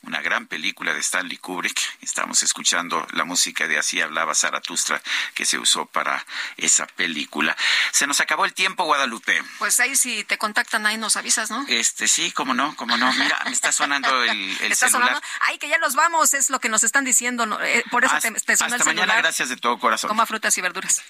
una 0.03 0.23
gran 0.23 0.47
película 0.47 0.95
de 0.95 1.01
Stanley 1.01 1.37
Kubrick. 1.37 1.79
Estamos 2.01 2.43
escuchando 2.43 3.07
la 3.13 3.25
música 3.25 3.69
de 3.69 3.79
Así 3.79 4.01
hablaba 4.01 4.35
Zaratustra 4.35 5.03
que 5.35 5.45
se 5.45 5.59
usó 5.59 5.85
para 5.87 6.25
esa 6.57 6.87
película. 6.87 7.55
Se 7.93 8.07
nos 8.07 8.21
acabó 8.21 8.47
el 8.47 8.55
tiempo, 8.55 8.85
Guadalupe. 8.85 9.43
Pues 9.59 9.79
ahí 9.81 9.95
si 9.95 10.25
te 10.25 10.39
contactan 10.39 10.87
ahí 10.87 10.97
nos 10.97 11.17
avisas, 11.17 11.51
¿no? 11.51 11.65
Este 11.69 12.09
sí, 12.09 12.33
cómo 12.33 12.55
no, 12.55 12.75
cómo 12.77 12.97
no. 12.97 13.13
Mira, 13.13 13.41
me 13.45 13.51
está 13.53 13.73
sonando 13.73 14.23
el, 14.25 14.31
el 14.31 14.51
¿Está 14.73 14.89
celular. 14.89 15.09
sonando? 15.09 15.27
Ay, 15.41 15.59
que 15.59 15.69
ya 15.69 15.77
nos 15.79 15.95
vamos, 15.95 16.33
es 16.33 16.49
lo 16.49 16.61
que 16.61 16.71
nos 16.71 16.83
están 16.83 17.05
diciendo. 17.05 17.61
Eh, 17.63 17.85
por 17.91 18.05
eso 18.07 18.17
te, 18.21 18.31
te 18.33 18.57
sonó 18.57 18.75
el 18.77 18.81
mañana, 18.81 19.01
celular. 19.03 19.23
gracias 19.23 19.49
de 19.51 19.57
todo 19.59 19.79
corazón. 19.79 20.09
Coma 20.09 20.25
frutas 20.25 20.57
y 20.57 20.63
verduras. 20.63 21.03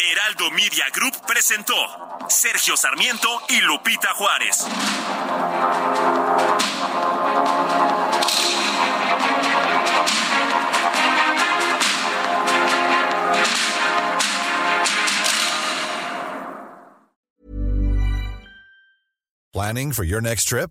Heraldo 0.00 0.50
Media 0.50 0.86
Group 0.92 1.14
presentó 1.26 1.74
Sergio 2.28 2.76
Sarmiento 2.76 3.28
y 3.48 3.60
Lupita 3.60 4.12
Juárez. 4.14 4.66
Planning 19.52 19.92
for 19.92 20.04
your 20.04 20.20
next 20.20 20.44
trip? 20.44 20.70